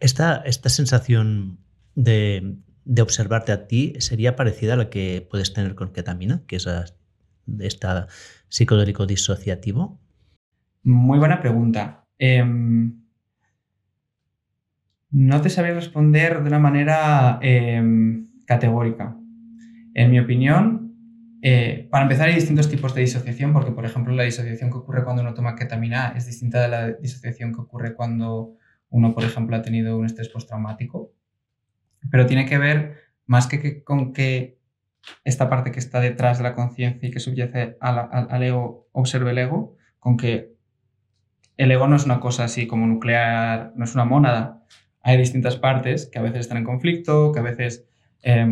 Esta, 0.00 0.36
esta 0.44 0.68
sensación 0.68 1.58
de, 1.94 2.56
de, 2.84 3.02
observarte 3.02 3.52
a 3.52 3.66
ti 3.66 3.94
sería 3.98 4.36
parecida 4.36 4.74
a 4.74 4.76
la 4.76 4.90
que 4.90 5.26
puedes 5.30 5.52
tener 5.52 5.74
con 5.74 5.92
ketamina, 5.92 6.42
que 6.46 6.56
es 6.56 6.68
esta 7.60 8.08
psicodélico 8.48 9.06
disociativo. 9.06 10.00
Muy 10.82 11.18
buena 11.18 11.40
pregunta. 11.40 12.06
Eh, 12.18 12.44
no 15.10 15.40
te 15.40 15.48
sabría 15.48 15.74
responder 15.74 16.42
de 16.42 16.48
una 16.48 16.58
manera 16.58 17.38
eh, 17.40 17.82
categórica. 18.46 19.16
En 19.94 20.10
mi 20.10 20.18
opinión, 20.18 20.84
eh, 21.40 21.88
para 21.90 22.02
empezar 22.02 22.28
hay 22.28 22.34
distintos 22.34 22.68
tipos 22.68 22.94
de 22.94 23.02
disociación, 23.02 23.52
porque 23.52 23.70
por 23.70 23.84
ejemplo 23.84 24.12
la 24.12 24.24
disociación 24.24 24.70
que 24.70 24.78
ocurre 24.78 25.04
cuando 25.04 25.22
uno 25.22 25.34
toma 25.34 25.54
ketamina 25.54 26.14
es 26.16 26.26
distinta 26.26 26.62
de 26.62 26.68
la 26.68 26.88
disociación 26.92 27.54
que 27.54 27.60
ocurre 27.60 27.94
cuando 27.94 28.56
uno, 28.94 29.12
por 29.12 29.24
ejemplo, 29.24 29.56
ha 29.56 29.62
tenido 29.62 29.98
un 29.98 30.06
estrés 30.06 30.28
postraumático. 30.28 31.12
Pero 32.12 32.26
tiene 32.26 32.46
que 32.46 32.58
ver 32.58 32.94
más 33.26 33.48
que, 33.48 33.82
con 33.82 34.12
que 34.12 34.60
esta 35.24 35.50
parte 35.50 35.72
que 35.72 35.80
está 35.80 35.98
detrás 35.98 36.38
de 36.38 36.44
la 36.44 36.54
conciencia 36.54 37.08
y 37.08 37.10
que 37.10 37.18
subyace 37.18 37.76
al, 37.80 37.98
al, 37.98 38.28
al 38.30 38.42
ego 38.44 38.88
observe 38.92 39.32
el 39.32 39.38
ego, 39.38 39.76
con 39.98 40.16
que 40.16 40.54
el 41.56 41.72
ego 41.72 41.88
no 41.88 41.96
es 41.96 42.04
una 42.04 42.20
cosa 42.20 42.44
así 42.44 42.68
como 42.68 42.86
nuclear, 42.86 43.72
no 43.74 43.84
es 43.84 43.94
una 43.96 44.04
mónada, 44.04 44.62
hay 45.02 45.16
distintas 45.16 45.56
partes 45.56 46.06
que 46.06 46.20
a 46.20 46.22
veces 46.22 46.40
están 46.40 46.58
en 46.58 46.64
conflicto, 46.64 47.32
que 47.32 47.40
a 47.40 47.42
veces, 47.42 47.88
eh, 48.22 48.46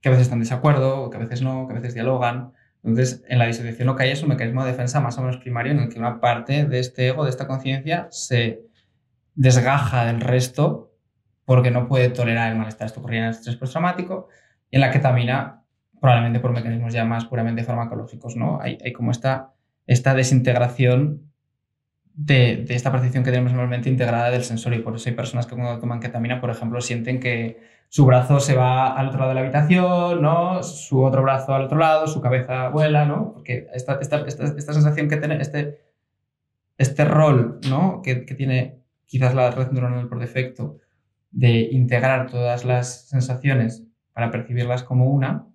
que 0.00 0.08
a 0.08 0.12
veces 0.12 0.22
están 0.22 0.38
en 0.38 0.44
desacuerdo, 0.44 1.10
que 1.10 1.18
a 1.18 1.20
veces 1.20 1.42
no, 1.42 1.66
que 1.66 1.74
a 1.74 1.76
veces 1.76 1.92
dialogan. 1.92 2.54
Entonces, 2.82 3.22
en 3.28 3.38
la 3.38 3.46
disociación 3.46 3.86
lo 3.86 3.96
que 3.96 4.04
hay 4.04 4.10
es 4.10 4.22
un 4.22 4.28
mecanismo 4.28 4.64
de 4.64 4.72
defensa 4.72 5.00
más 5.00 5.16
o 5.18 5.22
menos 5.22 5.36
primario 5.38 5.72
en 5.72 5.78
el 5.78 5.88
que 5.88 5.98
una 5.98 6.20
parte 6.20 6.64
de 6.64 6.78
este 6.80 7.08
ego, 7.08 7.24
de 7.24 7.30
esta 7.30 7.46
conciencia, 7.46 8.08
se 8.10 8.62
desgaja 9.34 10.04
del 10.06 10.20
resto 10.20 10.92
porque 11.44 11.70
no 11.70 11.88
puede 11.88 12.08
tolerar 12.08 12.50
el 12.50 12.58
malestar. 12.58 12.86
Esto 12.86 13.00
ocurría 13.00 13.20
en 13.20 13.26
el 13.26 13.30
estrés 13.32 13.56
postraumático 13.56 14.28
en 14.70 14.80
la 14.80 14.90
ketamina, 14.90 15.62
probablemente 16.00 16.40
por 16.40 16.52
mecanismos 16.52 16.92
ya 16.92 17.04
más 17.04 17.26
puramente 17.26 17.62
farmacológicos, 17.62 18.36
¿no? 18.36 18.60
Hay, 18.60 18.78
hay 18.84 18.92
como 18.92 19.10
esta, 19.10 19.52
esta 19.86 20.14
desintegración 20.14 21.31
de, 22.14 22.64
esta 22.68 22.92
percepción 22.92 23.24
que 23.24 23.30
tenemos 23.30 23.52
normalmente 23.52 23.88
integrada 23.88 24.30
del 24.30 24.44
sensor. 24.44 24.74
Y 24.74 24.80
por 24.80 24.96
eso 24.96 25.08
hay 25.08 25.14
personas 25.14 25.46
que 25.46 25.54
cuando 25.54 25.78
toman 25.78 26.00
ketamina, 26.00 26.40
por 26.40 26.50
ejemplo, 26.50 26.80
sienten 26.80 27.20
que 27.20 27.60
su 27.88 28.06
brazo 28.06 28.40
se 28.40 28.54
va 28.54 28.96
al 28.96 29.08
otro 29.08 29.18
lado 29.18 29.30
de 29.30 29.34
la 29.34 29.40
habitación, 29.42 30.22
¿no? 30.22 30.62
su 30.62 31.02
otro 31.02 31.22
brazo 31.22 31.54
al 31.54 31.62
otro 31.62 31.78
lado, 31.78 32.06
su 32.06 32.22
cabeza 32.22 32.68
vuela, 32.70 33.04
¿no? 33.04 33.32
porque 33.34 33.66
esta, 33.74 33.98
esta, 34.00 34.24
esta, 34.26 34.44
esta 34.44 34.72
sensación 34.72 35.08
que 35.08 35.18
tiene, 35.18 35.38
este, 35.42 35.78
este 36.78 37.04
rol 37.04 37.60
¿no? 37.68 38.00
que, 38.02 38.24
que 38.24 38.34
tiene 38.34 38.80
quizás 39.04 39.34
la 39.34 39.50
red 39.50 39.70
neuronal 39.72 40.08
por 40.08 40.18
defecto 40.20 40.78
de 41.32 41.68
integrar 41.72 42.30
todas 42.30 42.64
las 42.64 43.08
sensaciones 43.08 43.84
para 44.14 44.30
percibirlas 44.30 44.84
como 44.84 45.10
una, 45.10 45.46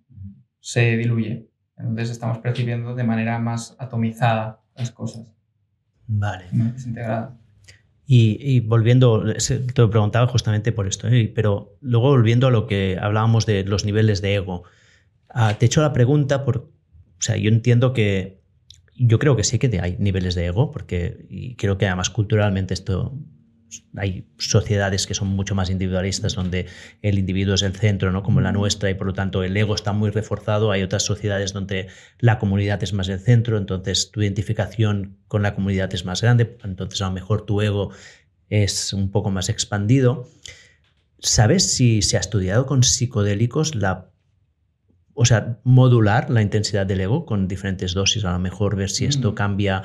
se 0.59 0.95
diluye. 0.97 1.47
Entonces 1.75 2.11
estamos 2.11 2.37
percibiendo 2.39 2.93
de 2.93 3.03
manera 3.03 3.39
más 3.39 3.75
atomizada 3.79 4.61
las 4.75 4.91
cosas. 4.91 5.36
Vale. 6.07 6.45
Y, 8.09 8.61
volviendo, 8.61 9.25
te 9.33 9.81
lo 9.81 9.89
preguntaba 9.89 10.27
justamente 10.27 10.71
por 10.71 10.87
esto, 10.87 11.09
¿eh? 11.09 11.29
pero 11.35 11.75
luego 11.81 12.09
volviendo 12.09 12.47
a 12.47 12.51
lo 12.51 12.65
que 12.65 12.97
hablábamos 13.01 13.45
de 13.45 13.65
los 13.65 13.83
niveles 13.83 14.21
de 14.21 14.35
ego, 14.35 14.63
ah, 15.29 15.55
te 15.59 15.65
he 15.65 15.67
hecho 15.67 15.81
la 15.81 15.91
pregunta 15.91 16.45
por, 16.45 16.57
o 16.57 17.21
sea, 17.21 17.35
yo 17.35 17.49
entiendo 17.49 17.91
que, 17.91 18.39
yo 18.95 19.19
creo 19.19 19.35
que 19.35 19.43
sí 19.43 19.59
que 19.59 19.79
hay 19.81 19.97
niveles 19.99 20.35
de 20.35 20.45
ego, 20.45 20.71
porque 20.71 21.25
y 21.29 21.55
creo 21.55 21.77
que 21.77 21.85
además 21.85 22.09
culturalmente 22.09 22.73
esto 22.73 23.13
hay 23.95 24.25
sociedades 24.37 25.07
que 25.07 25.13
son 25.13 25.29
mucho 25.29 25.55
más 25.55 25.69
individualistas, 25.69 26.35
donde 26.35 26.67
el 27.01 27.19
individuo 27.19 27.55
es 27.55 27.63
el 27.63 27.75
centro, 27.75 28.11
¿no? 28.11 28.23
como 28.23 28.41
la 28.41 28.51
nuestra, 28.51 28.89
y 28.89 28.93
por 28.93 29.07
lo 29.07 29.13
tanto 29.13 29.43
el 29.43 29.55
ego 29.55 29.75
está 29.75 29.93
muy 29.93 30.09
reforzado. 30.09 30.71
Hay 30.71 30.83
otras 30.83 31.03
sociedades 31.03 31.53
donde 31.53 31.87
la 32.19 32.39
comunidad 32.39 32.81
es 32.83 32.93
más 32.93 33.09
el 33.09 33.19
centro, 33.19 33.57
entonces 33.57 34.11
tu 34.11 34.21
identificación 34.21 35.17
con 35.27 35.41
la 35.41 35.55
comunidad 35.55 35.93
es 35.93 36.05
más 36.05 36.21
grande, 36.21 36.57
entonces 36.63 37.01
a 37.01 37.07
lo 37.07 37.13
mejor 37.13 37.45
tu 37.45 37.61
ego 37.61 37.91
es 38.49 38.93
un 38.93 39.11
poco 39.11 39.31
más 39.31 39.49
expandido. 39.49 40.27
¿Sabes 41.19 41.73
si 41.73 42.01
se 42.01 42.17
ha 42.17 42.19
estudiado 42.19 42.65
con 42.65 42.83
psicodélicos 42.83 43.75
la 43.75 44.11
o 45.19 45.25
sea, 45.25 45.59
modular 45.63 46.29
la 46.29 46.43
intensidad 46.43 46.85
del 46.85 47.01
ego 47.01 47.25
con 47.25 47.47
diferentes 47.47 47.95
dosis, 47.95 48.23
a 48.23 48.33
lo 48.33 48.37
mejor 48.37 48.75
ver 48.75 48.91
si 48.91 49.05
esto 49.05 49.33
cambia 49.33 49.81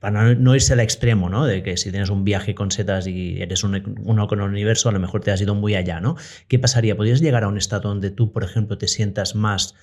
para 0.00 0.34
no, 0.34 0.54
irse 0.54 0.72
al 0.72 0.80
extremo, 0.80 1.28
¿no? 1.28 1.44
De 1.44 1.62
que 1.62 1.76
si 1.76 1.90
tienes 1.90 2.10
un 2.10 2.24
viaje 2.24 2.54
con 2.54 2.70
setas 2.70 3.06
y 3.06 3.40
eres 3.42 3.64
un, 3.64 3.96
uno 4.04 4.26
con 4.28 4.40
el 4.40 4.48
universo, 4.48 4.88
a 4.88 4.92
lo 4.92 5.00
mejor 5.00 5.22
te 5.22 5.30
has 5.30 5.40
ido 5.40 5.54
muy 5.54 5.74
allá, 5.74 6.00
¿no? 6.00 6.16
¿Qué 6.46 6.58
pasaría? 6.58 6.96
¿Podrías 6.96 7.20
llegar 7.20 7.44
a 7.44 7.48
un 7.48 7.58
estado 7.58 7.88
donde 7.88 8.10
tú, 8.10 8.32
por 8.32 8.44
ejemplo, 8.44 8.78
te 8.78 8.88
sientas 8.88 9.34
más 9.34 9.74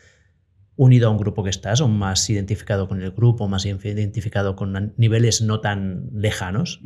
unido 0.77 1.07
a 1.07 1.11
un 1.11 1.17
grupo 1.17 1.43
que 1.43 1.49
estás 1.49 1.81
o 1.81 1.87
más 1.87 2.29
identificado 2.29 2.87
con 2.87 3.01
el 3.01 3.11
grupo, 3.11 3.47
más 3.47 3.65
identificado 3.65 4.55
con 4.55 4.93
niveles 4.97 5.41
no 5.41 5.59
tan 5.59 6.09
lejanos? 6.13 6.81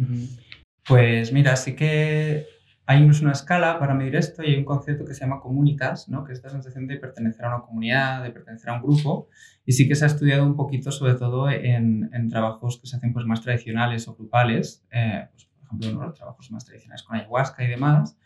Pues 0.86 1.32
mira, 1.32 1.56
sí 1.56 1.76
que 1.76 2.48
hay 2.90 3.02
incluso 3.02 3.24
una 3.24 3.34
escala 3.34 3.78
para 3.78 3.94
medir 3.94 4.16
esto 4.16 4.42
y 4.42 4.48
hay 4.48 4.56
un 4.58 4.66
concepto 4.66 5.06
que 5.06 5.14
se 5.14 5.20
llama 5.20 5.40
comunitas, 5.40 6.10
¿no? 6.10 6.24
que 6.26 6.32
es 6.32 6.40
esta 6.40 6.50
sensación 6.50 6.88
de 6.88 6.98
pertenecer 6.98 7.46
a 7.46 7.50
una 7.50 7.62
comunidad, 7.62 8.24
de 8.24 8.32
pertenecer 8.32 8.68
a 8.72 8.74
un 8.78 8.82
grupo. 8.82 9.30
Y 9.64 9.74
sí 9.74 9.88
que 9.88 9.94
se 9.94 10.06
ha 10.06 10.08
estudiado 10.08 10.44
un 10.44 10.56
poquito, 10.56 10.92
sobre 10.92 11.14
todo 11.14 11.52
en, 11.52 12.10
en 12.12 12.30
trabajos 12.30 12.80
que 12.80 12.88
se 12.88 12.96
hacen 12.96 13.14
pues, 13.14 13.28
más 13.28 13.44
tradicionales 13.44 14.08
o 14.08 14.16
grupales, 14.16 14.84
eh, 14.90 15.28
pues, 15.32 15.46
por 15.46 15.66
ejemplo, 15.66 15.92
¿no? 15.92 16.08
los 16.08 16.18
trabajos 16.18 16.50
más 16.50 16.66
tradicionales 16.66 17.04
con 17.04 17.16
ayahuasca 17.18 17.64
y 17.64 17.68
demás, 17.68 18.18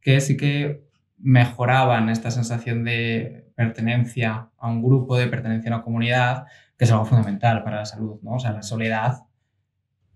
que 0.00 0.22
sí 0.22 0.38
que 0.38 0.88
mejoraban 1.18 2.08
esta 2.08 2.30
sensación 2.30 2.84
de 2.84 3.52
pertenencia 3.56 4.48
a 4.56 4.68
un 4.70 4.82
grupo, 4.82 5.18
de 5.18 5.26
pertenencia 5.26 5.70
a 5.70 5.74
una 5.74 5.84
comunidad, 5.84 6.46
que 6.78 6.86
es 6.86 6.92
algo 6.92 7.04
fundamental 7.04 7.62
para 7.62 7.76
la 7.76 7.84
salud, 7.84 8.20
¿no? 8.22 8.36
O 8.36 8.38
sea, 8.38 8.52
la 8.52 8.62
soledad. 8.62 9.24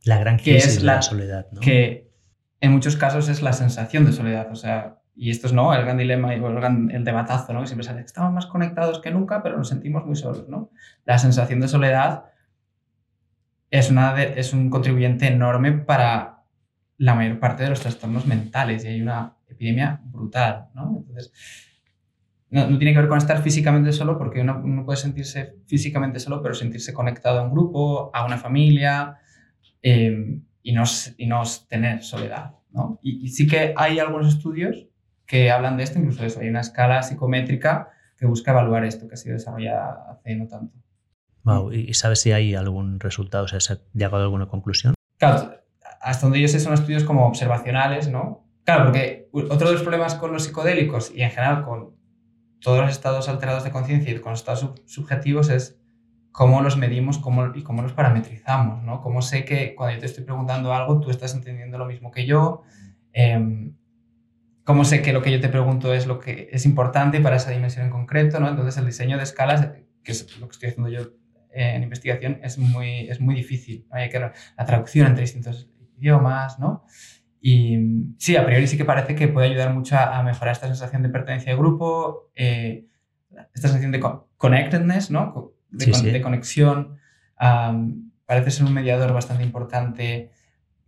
La 0.05 0.16
gran 0.16 0.39
crisis 0.39 0.64
que 0.64 0.70
es 0.70 0.82
la, 0.82 0.94
la 0.94 1.02
soledad, 1.02 1.48
¿no? 1.52 1.60
Que 1.60 2.11
en 2.62 2.70
muchos 2.70 2.97
casos 2.97 3.28
es 3.28 3.43
la 3.43 3.52
sensación 3.52 4.06
de 4.06 4.12
soledad. 4.12 4.48
O 4.52 4.55
sea, 4.55 5.01
y 5.16 5.30
esto 5.30 5.48
es 5.48 5.52
¿no? 5.52 5.74
el 5.74 5.82
gran 5.82 5.98
dilema 5.98 6.32
y 6.32 6.39
el, 6.39 6.90
el 6.93 7.05
debatazo, 7.05 7.52
¿no? 7.52 7.60
que 7.60 7.66
siempre 7.66 7.84
sale, 7.84 8.02
estamos 8.02 8.32
más 8.32 8.47
conectados 8.47 9.01
que 9.01 9.10
nunca, 9.10 9.43
pero 9.43 9.59
nos 9.59 9.68
sentimos 9.68 10.06
muy 10.06 10.14
solos. 10.14 10.48
¿no? 10.48 10.70
La 11.05 11.18
sensación 11.18 11.59
de 11.59 11.66
soledad 11.66 12.26
es, 13.68 13.90
una 13.90 14.14
de, 14.14 14.34
es 14.39 14.52
un 14.52 14.70
contribuyente 14.70 15.26
enorme 15.26 15.72
para 15.72 16.44
la 16.98 17.16
mayor 17.16 17.40
parte 17.40 17.64
de 17.64 17.70
los 17.70 17.80
trastornos 17.80 18.26
mentales 18.26 18.84
y 18.84 18.89
hay 18.89 19.02
una 19.02 19.34
epidemia 19.48 20.01
brutal. 20.05 20.68
¿no? 20.72 20.98
Entonces, 20.98 21.32
no, 22.48 22.70
no, 22.70 22.78
tiene 22.78 22.93
que 22.93 23.01
ver 23.01 23.09
con 23.09 23.18
estar 23.18 23.43
físicamente 23.43 23.90
solo, 23.90 24.16
porque 24.16 24.40
uno, 24.40 24.62
uno, 24.62 24.84
puede 24.84 24.98
sentirse 24.98 25.56
físicamente 25.66 26.20
solo, 26.20 26.40
pero 26.40 26.55
sentirse 26.55 26.94
conectado 26.94 27.40
a 27.40 27.43
un 27.43 27.51
grupo, 27.51 28.12
a 28.14 28.24
una 28.24 28.39
familia. 28.39 29.18
Eh, 29.82 30.39
y 30.62 30.72
no, 30.72 30.84
y 31.16 31.26
no 31.26 31.43
tener 31.68 32.02
soledad. 32.02 32.55
¿no? 32.70 32.98
Y, 33.02 33.24
y, 33.24 33.28
sí 33.28 33.47
que 33.47 33.74
hay 33.76 33.98
algunos 33.98 34.28
estudios 34.28 34.86
que 35.26 35.51
hablan 35.51 35.76
de 35.76 35.84
esto, 35.84 35.98
incluso 35.98 36.24
eso, 36.24 36.40
hay 36.40 36.48
una 36.48 36.60
escala 36.60 37.02
psicométrica 37.02 37.90
que 38.16 38.26
busca 38.26 38.52
evaluar 38.52 38.84
esto, 38.84 39.09
que 39.09 39.14
ha 39.14 39.16
sido 39.16 39.34
desarrollada 39.34 40.06
hace 40.10 40.36
no 40.36 40.47
tanto. 40.47 40.76
Wow. 41.44 41.72
¿Y 41.72 41.93
sabes 41.94 42.20
si 42.20 42.32
hay 42.32 42.55
algún 42.55 43.01
resultado, 43.01 43.44
o 43.44 43.48
sea, 43.48 43.60
¿se 43.60 43.72
ha 43.72 43.78
llegado 43.93 44.18
a 44.18 44.22
alguna 44.22 44.47
conclusión? 44.47 44.94
Claro, 45.18 45.55
hasta 46.01 46.26
donde 46.26 46.40
yo 46.40 46.48
sé 46.48 46.60
son 46.60 46.74
estudios 46.74 47.05
como 47.05 47.26
observacionales, 47.26 48.09
¿no? 48.09 48.47
Claro, 48.64 48.84
porque 48.84 49.28
otro 49.32 49.68
de 49.68 49.72
los 49.72 49.82
problemas 49.82 50.14
con 50.14 50.32
los 50.32 50.44
psicodélicos 50.44 51.12
y 51.14 51.22
en 51.22 51.30
general 51.30 51.64
con 51.64 51.97
todos 52.60 52.80
los 52.80 52.90
estados 52.90 53.28
alterados 53.28 53.64
de 53.64 53.72
conciencia 53.72 54.12
y 54.12 54.20
con 54.20 54.30
los 54.30 54.40
estados 54.40 54.60
sub 54.60 54.82
subjetivos 54.86 55.48
es 55.48 55.81
cómo 56.32 56.62
los 56.62 56.76
medimos 56.76 57.18
cómo, 57.18 57.54
y 57.54 57.62
cómo 57.62 57.82
los 57.82 57.92
parametrizamos, 57.92 58.82
¿no? 58.82 59.00
Cómo 59.00 59.22
sé 59.22 59.44
que 59.44 59.74
cuando 59.74 59.94
yo 59.94 60.00
te 60.00 60.06
estoy 60.06 60.24
preguntando 60.24 60.72
algo, 60.74 61.00
tú 61.00 61.10
estás 61.10 61.34
entendiendo 61.34 61.78
lo 61.78 61.86
mismo 61.86 62.10
que 62.10 62.26
yo 62.26 62.62
Em, 63.12 63.74
¿Cómo 64.64 64.84
sé 64.84 65.02
que 65.02 65.12
lo 65.12 65.22
que 65.22 65.32
yo 65.32 65.40
te 65.40 65.48
pregunto 65.48 65.92
es 65.92 66.06
lo 66.06 66.20
que 66.20 66.48
es 66.52 66.66
importante 66.66 67.20
para 67.20 67.36
esa 67.36 67.50
dimensión 67.50 67.86
en 67.86 67.90
concreto? 67.90 68.38
¿no? 68.38 68.48
Entonces, 68.48 68.76
el 68.76 68.86
diseño 68.86 69.16
de 69.16 69.24
escalas, 69.24 69.72
que 70.04 70.12
es 70.12 70.38
lo 70.38 70.46
que 70.46 70.52
estoy 70.52 70.68
haciendo 70.68 70.88
yo 70.88 71.10
en 71.50 71.82
investigación, 71.82 72.38
es 72.42 72.59
muy, 72.59 73.09
es 73.09 73.20
muy 73.20 73.34
difícil. 73.34 73.86
Hay 73.90 74.09
que 74.09 74.20
la 74.20 74.32
traducción 74.64 75.09
entre 75.09 75.22
distintos 75.22 75.68
idiomas, 75.98 76.59
¿no? 76.60 76.84
Y 77.40 77.76
sí, 78.18 78.36
a 78.36 78.46
priori 78.46 78.68
sí 78.68 78.76
que 78.76 78.84
parece 78.84 79.16
que 79.16 79.26
puede 79.26 79.48
ayudar 79.48 79.74
mucho 79.74 79.98
a, 79.98 80.22
mejorar 80.22 80.52
esta 80.52 80.68
sensación 80.68 81.02
de 81.02 81.09
pertenencia 81.09 81.52
de 81.52 81.59
grupo, 81.59 82.30
eh, 82.36 82.86
esta 83.52 83.66
sensación 83.66 83.90
de 83.90 84.00
connectedness, 84.36 85.10
¿no? 85.10 85.51
De, 85.73 86.20
conexión. 86.20 86.99
parece 88.27 88.51
ser 88.51 88.66
un 88.66 88.74
mediador 88.74 89.12
bastante 89.12 89.43
importante 89.43 90.31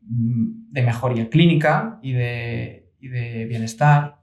mm, 0.02 0.72
de 0.72 0.82
mejoría 0.82 1.28
clínica 1.30 1.98
y 2.02 2.12
de, 2.12 2.92
y 3.00 3.08
de 3.08 3.46
bienestar. 3.46 4.20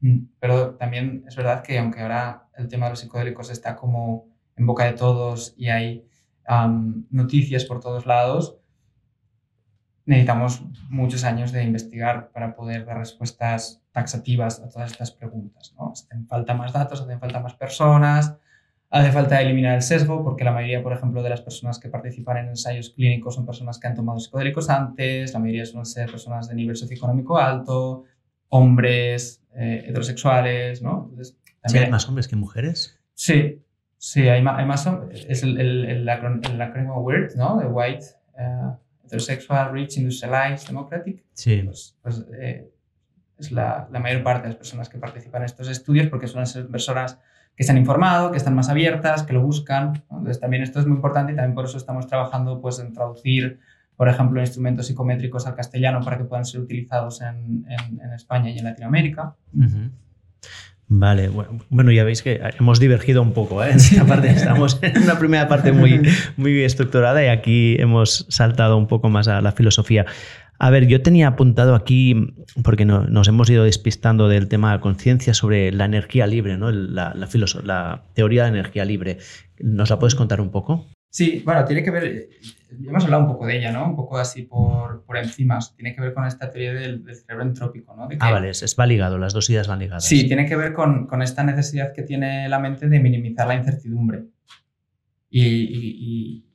Mm, 0.00 0.18
pero 0.40 0.74
también 0.76 1.24
es 1.26 1.36
verdad 1.36 1.62
que 1.62 1.78
aunque 1.78 2.00
ahora 2.00 2.48
el 2.56 2.68
tema 2.68 2.86
de 2.86 2.90
los 2.90 3.00
psicodélicos 3.00 3.50
está 3.50 3.76
como 3.76 4.28
en 4.56 4.66
boca 4.66 4.84
de 4.84 4.92
todos 4.92 5.54
y 5.56 5.68
hay 5.68 6.04
noticias 7.10 7.66
por 7.66 7.80
todos 7.80 8.06
lados, 8.06 8.58
necesitamos 10.06 10.62
muchos 10.88 11.22
años 11.24 11.52
de 11.52 11.62
investigar 11.62 12.30
para 12.32 12.56
poder 12.56 12.86
dar 12.86 12.96
respuestas 12.96 13.82
taxativas 13.92 14.60
a 14.60 14.70
todas 14.70 14.90
estas 14.90 15.12
preguntas. 15.12 15.74
¿no? 15.76 15.92
Hacen 15.92 16.26
falta 16.26 16.54
más 16.54 16.72
datos, 16.72 17.02
hacen 17.02 17.20
falta 17.20 17.40
más 17.40 17.54
personas, 17.54 18.38
hace 18.90 19.12
falta 19.12 19.40
eliminar 19.40 19.74
el 19.74 19.82
sesgo, 19.82 20.24
porque 20.24 20.44
la 20.44 20.52
mayoría, 20.52 20.82
por 20.82 20.92
ejemplo, 20.92 21.22
de 21.22 21.30
las 21.30 21.40
personas 21.40 21.78
que 21.78 21.88
participan 21.88 22.38
en 22.38 22.48
ensayos 22.48 22.90
clínicos 22.90 23.34
son 23.34 23.44
personas 23.44 23.78
que 23.78 23.86
han 23.86 23.94
tomado 23.94 24.18
psicodélicos 24.18 24.70
antes, 24.70 25.32
la 25.32 25.38
mayoría 25.38 25.66
suelen 25.66 25.86
ser 25.86 26.10
personas 26.10 26.48
de 26.48 26.54
nivel 26.54 26.76
socioeconómico 26.76 27.38
alto, 27.38 28.04
hombres, 28.48 29.42
eh, 29.54 29.84
heterosexuales, 29.88 30.82
¿no? 30.82 31.10
¿hay 31.62 31.90
más 31.90 32.08
hombres 32.08 32.28
que 32.28 32.36
mujeres? 32.36 32.98
Sí, 33.14 33.62
sí, 33.98 34.28
hay 34.28 34.42
más, 34.42 34.58
hay 34.58 34.64
más 34.64 34.88
es 35.12 35.42
el, 35.42 35.60
el, 35.60 35.84
el, 35.84 36.08
acrónimo 36.08 37.00
WIRD, 37.00 37.36
¿no? 37.36 37.58
De 37.58 37.66
White... 37.66 38.06
Eh, 38.38 38.70
heterosexual, 39.08 39.72
rich, 39.72 39.96
industrialized, 39.96 40.68
democratic, 40.68 41.24
sí. 41.32 41.62
pues, 41.62 41.96
pues 42.02 42.24
eh, 42.38 42.70
es 43.38 43.50
la, 43.50 43.88
la, 43.90 44.00
mayor 44.00 44.22
parte 44.22 44.42
de 44.42 44.48
las 44.48 44.56
personas 44.56 44.88
que 44.88 44.98
participan 44.98 45.42
en 45.42 45.46
estos 45.46 45.68
estudios 45.68 46.08
porque 46.08 46.26
suelen 46.26 46.46
ser 46.46 46.68
personas 46.68 47.18
que 47.58 47.64
se 47.64 47.72
han 47.72 47.78
informado, 47.78 48.30
que 48.30 48.36
están 48.36 48.54
más 48.54 48.68
abiertas, 48.68 49.24
que 49.24 49.32
lo 49.32 49.42
buscan. 49.42 50.04
Entonces 50.10 50.38
también 50.38 50.62
esto 50.62 50.78
es 50.78 50.86
muy 50.86 50.94
importante 50.94 51.32
y 51.32 51.34
también 51.34 51.56
por 51.56 51.64
eso 51.64 51.76
estamos 51.76 52.06
trabajando 52.06 52.60
pues, 52.60 52.78
en 52.78 52.92
traducir, 52.92 53.58
por 53.96 54.08
ejemplo, 54.08 54.40
instrumentos 54.40 54.86
psicométricos 54.86 55.44
al 55.48 55.56
castellano 55.56 56.00
para 56.00 56.18
que 56.18 56.24
puedan 56.24 56.44
ser 56.44 56.60
utilizados 56.60 57.20
en, 57.20 57.66
España 58.14 58.50
y 58.50 58.58
en 58.58 58.64
Latinoamérica. 58.64 59.34
Vale, 60.86 61.30
bueno, 61.68 61.90
ya 61.90 62.04
veis 62.04 62.22
que 62.22 62.40
hemos 62.60 62.78
divergido 62.78 63.22
un 63.22 63.32
poco 63.32 63.62
¿eh? 63.64 63.72
en 63.72 63.76
esta 63.78 64.04
parte. 64.04 64.30
Estamos 64.30 64.78
en 64.80 65.02
una 65.02 65.18
primera 65.18 65.48
parte 65.48 65.72
muy, 65.72 66.00
muy 66.36 66.62
estructurada 66.62 67.24
y 67.24 67.26
aquí 67.26 67.76
hemos 67.80 68.24
saltado 68.28 68.76
un 68.76 68.86
poco 68.86 69.10
más 69.10 69.26
a 69.26 69.40
la 69.40 69.50
filosofía. 69.50 70.06
A 70.58 70.70
ver, 70.70 70.88
yo 70.88 71.02
tenía 71.02 71.28
apuntado 71.28 71.74
aquí, 71.74 72.34
porque 72.64 72.84
nos 72.84 73.28
hemos 73.28 73.48
ido 73.48 73.64
despistando 73.64 74.28
del 74.28 74.48
tema 74.48 74.72
de 74.72 74.80
conciencia 74.80 75.32
sobre 75.32 75.70
la 75.72 75.84
energía 75.84 76.26
libre, 76.26 76.56
¿no? 76.56 76.72
la, 76.72 77.14
la, 77.14 77.28
la 77.62 78.04
teoría 78.14 78.42
de 78.44 78.48
energía 78.48 78.84
libre. 78.84 79.18
¿Nos 79.60 79.90
la 79.90 79.98
puedes 79.98 80.16
contar 80.16 80.40
un 80.40 80.50
poco? 80.50 80.86
Sí, 81.10 81.42
bueno, 81.44 81.64
tiene 81.64 81.82
que 81.82 81.90
ver, 81.90 82.28
hemos 82.86 83.04
hablado 83.04 83.22
un 83.22 83.28
poco 83.28 83.46
de 83.46 83.56
ella, 83.56 83.72
¿no? 83.72 83.86
Un 83.86 83.96
poco 83.96 84.18
así 84.18 84.42
por, 84.42 85.04
por 85.04 85.16
encima. 85.16 85.58
Tiene 85.74 85.94
que 85.94 86.02
ver 86.02 86.12
con 86.12 86.26
esta 86.26 86.50
teoría 86.50 86.74
del, 86.74 87.02
cerebro 87.14 87.44
entrópico, 87.44 87.96
¿no? 87.96 88.08
ah, 88.20 88.30
vale, 88.30 88.50
es, 88.50 88.76
va 88.78 88.86
ligado, 88.86 89.16
las 89.16 89.32
dos 89.32 89.48
ideas 89.48 89.68
van 89.68 89.78
ligadas. 89.78 90.04
Sí, 90.04 90.26
tiene 90.26 90.46
que 90.46 90.56
ver 90.56 90.74
con, 90.74 91.06
con 91.06 91.22
esta 91.22 91.44
necesidad 91.44 91.94
que 91.94 92.02
tiene 92.02 92.48
la 92.48 92.58
mente 92.58 92.88
de 92.88 93.00
minimizar 93.00 93.46
la 93.46 93.54
incertidumbre. 93.54 94.24
Y, 95.30 95.42
y, 95.42 95.96
y, 95.98 96.47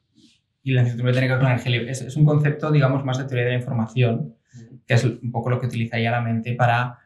la 0.72 0.82
incertidumbre 0.82 1.14
tiene 1.14 1.28
que 1.28 1.34
ver 1.34 1.42
con 1.42 1.52
energía 1.52 1.72
libre. 1.72 1.92
Es, 1.92 2.02
es, 2.02 2.16
un 2.16 2.26
concepto, 2.26 2.72
digamos, 2.72 3.04
más 3.04 3.18
de 3.18 3.26
teoría 3.26 3.46
de 3.46 3.52
la 3.52 3.58
información, 3.58 4.36
que 4.88 4.94
es 4.94 5.04
un 5.04 5.32
poco 5.32 5.50
lo 5.50 5.60
que 5.60 5.68
utilizaría 5.68 6.12
la 6.12 6.22
mente 6.22 6.54
para 6.54 7.00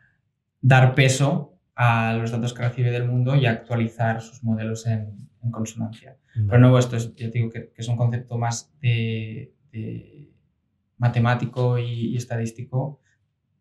dar 0.62 0.94
peso 0.96 1.60
a 1.76 2.14
los 2.14 2.32
datos 2.32 2.54
que 2.54 2.64
recibe 2.64 2.92
del 2.92 3.06
mundo 3.06 3.36
y 3.36 3.46
actualizar 3.46 4.22
sus 4.22 4.44
modelos 4.44 4.86
en, 4.88 5.28
en 5.44 5.52
consonancia. 5.52 6.18
Pero 6.46 6.60
nuevo, 6.60 6.78
esto 6.78 6.98
es, 6.98 7.16
ya 7.16 7.30
digo 7.30 7.50
que, 7.50 7.72
es 7.76 7.88
un 7.88 7.98
concepto 7.98 8.38
más 8.38 8.72
de, 8.80 9.54
matemático 10.98 11.78
y, 11.78 12.16
estadístico, 12.16 13.02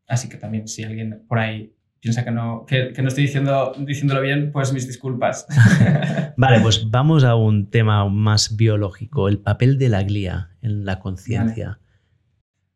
así 0.06 0.28
que 0.28 0.36
también 0.36 0.68
si 0.68 0.85
alguien 0.85 1.24
por 1.27 1.39
ahí 1.39 1.74
piensa 2.07 2.24
que 2.24 2.31
no, 2.31 2.65
que, 2.66 2.93
no 3.03 3.09
estoy 3.09 3.24
diciendo, 3.24 3.73
diciéndolo 3.78 4.20
bien, 4.20 4.53
pues 4.53 4.73
mis 4.73 4.87
disculpas. 4.87 5.47
vale, 6.37 6.61
pues 6.61 6.89
vamos 6.89 7.24
a 7.24 7.35
un 7.35 7.69
tema 7.69 8.09
más 8.09 8.57
biológico, 8.57 9.28
el 9.28 9.41
papel 9.41 9.77
de 9.77 9.89
la 9.89 10.05
glía 10.05 10.51
en 10.62 10.85
la 10.85 11.01
conciencia. 11.01 11.81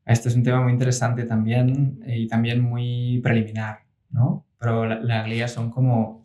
Este 0.05 0.29
es 0.29 0.35
un 0.35 0.43
tema 0.43 0.61
muy 0.61 0.73
interesante 0.73 1.23
también 1.23 2.01
y 2.05 2.27
también 2.27 2.61
muy 2.61 3.21
preliminar, 3.23 3.85
¿no? 4.11 4.49
Pero 4.59 4.85
la, 4.85 4.99
la 4.99 5.23
glía 5.23 5.47
son 5.47 5.71
como 5.71 6.25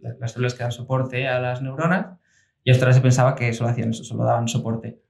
las 0.00 0.30
células 0.30 0.54
que 0.54 0.62
dan 0.62 0.70
soporte 0.70 1.26
a 1.26 1.40
las 1.40 1.60
neuronas 1.60 2.18
y 2.62 2.70
hasta 2.70 2.84
ahora 2.84 2.94
se 2.94 3.00
pensaba 3.00 3.34
que 3.34 3.52
solo 3.52 3.70
hacían 3.70 3.90
eso, 3.90 4.04
solo 4.04 4.22
daban 4.22 4.46
soporte. 4.46 5.00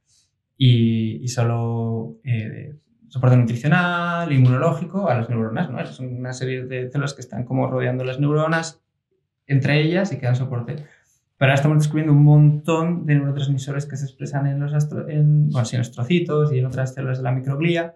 Y, 0.56 1.28
solo 1.28 2.16
eh, 2.24 2.78
soporte 3.08 3.36
nutricional, 3.36 4.32
inmunológico 4.32 5.08
a 5.08 5.14
las 5.14 5.28
neuronas, 5.28 5.70
¿no? 5.70 5.84
Son 5.86 6.14
una 6.14 6.32
serie 6.32 6.64
de 6.64 6.90
células 6.90 7.14
que 7.14 7.20
están 7.20 7.44
como 7.44 7.66
rodeando 7.66 8.04
las 8.04 8.20
neuronas 8.20 8.82
entre 9.46 9.80
ellas 9.80 10.12
y 10.12 10.18
que 10.18 10.26
dan 10.26 10.36
soporte. 10.36 10.74
Pero 10.74 11.50
ahora 11.50 11.54
estamos 11.54 11.78
descubriendo 11.78 12.12
un 12.12 12.24
montón 12.24 13.06
de 13.06 13.14
neurotransmisores 13.14 13.86
que 13.86 13.96
se 13.96 14.04
expresan 14.04 14.46
en 14.46 14.60
los, 14.60 14.72
en, 15.08 15.48
bueno, 15.50 15.68
en 15.72 15.78
los 15.78 16.52
y 16.52 16.58
en 16.58 16.66
otras 16.66 16.94
células 16.94 17.18
de 17.18 17.24
la 17.24 17.32
microglía. 17.32 17.94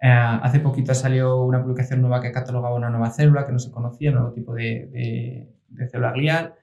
Eh, 0.00 0.08
hace 0.08 0.60
poquito 0.60 0.94
salió 0.94 1.42
una 1.42 1.62
publicación 1.62 2.00
nueva 2.00 2.20
que 2.20 2.30
catalogaba 2.32 2.74
una 2.74 2.90
nueva 2.90 3.10
célula 3.10 3.46
que 3.46 3.52
no 3.52 3.58
se 3.58 3.70
conocía, 3.70 4.10
un 4.10 4.16
nuevo 4.16 4.32
tipo 4.32 4.54
de, 4.54 5.48
de, 5.68 5.88
célula 5.88 6.12
glial 6.12 6.54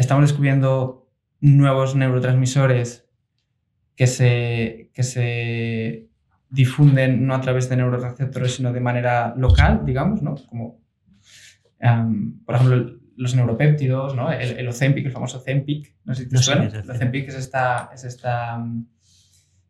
estamos 0.00 0.24
descubriendo 0.24 1.08
nuevos 1.40 1.94
neurotransmisores 1.94 3.06
que 4.00 4.06
se, 4.06 4.88
que 4.94 5.02
se 5.02 6.08
difunden 6.48 7.26
no 7.26 7.34
a 7.34 7.40
través 7.42 7.68
de 7.68 7.76
neuroreceptores, 7.76 8.54
sino 8.54 8.72
de 8.72 8.80
manera 8.80 9.34
local, 9.36 9.82
digamos, 9.84 10.22
¿no? 10.22 10.36
Como, 10.48 10.80
por 12.46 12.54
ejemplo, 12.54 12.96
los 13.14 13.34
neuropéptidos, 13.34 14.16
¿no? 14.16 14.32
El, 14.32 14.58
el 14.58 14.66
Ozempic, 14.68 15.04
el 15.04 15.12
famoso 15.12 15.36
Ozempic, 15.36 15.96
no 16.04 16.14
sé 16.14 16.22
si 16.22 16.30
te 16.30 16.38
suena. 16.38 16.64
El 16.64 16.90
Ozempic 16.90 17.28
es 17.28 17.34
esta, 17.34 17.90
es 17.92 18.04
esta, 18.04 18.64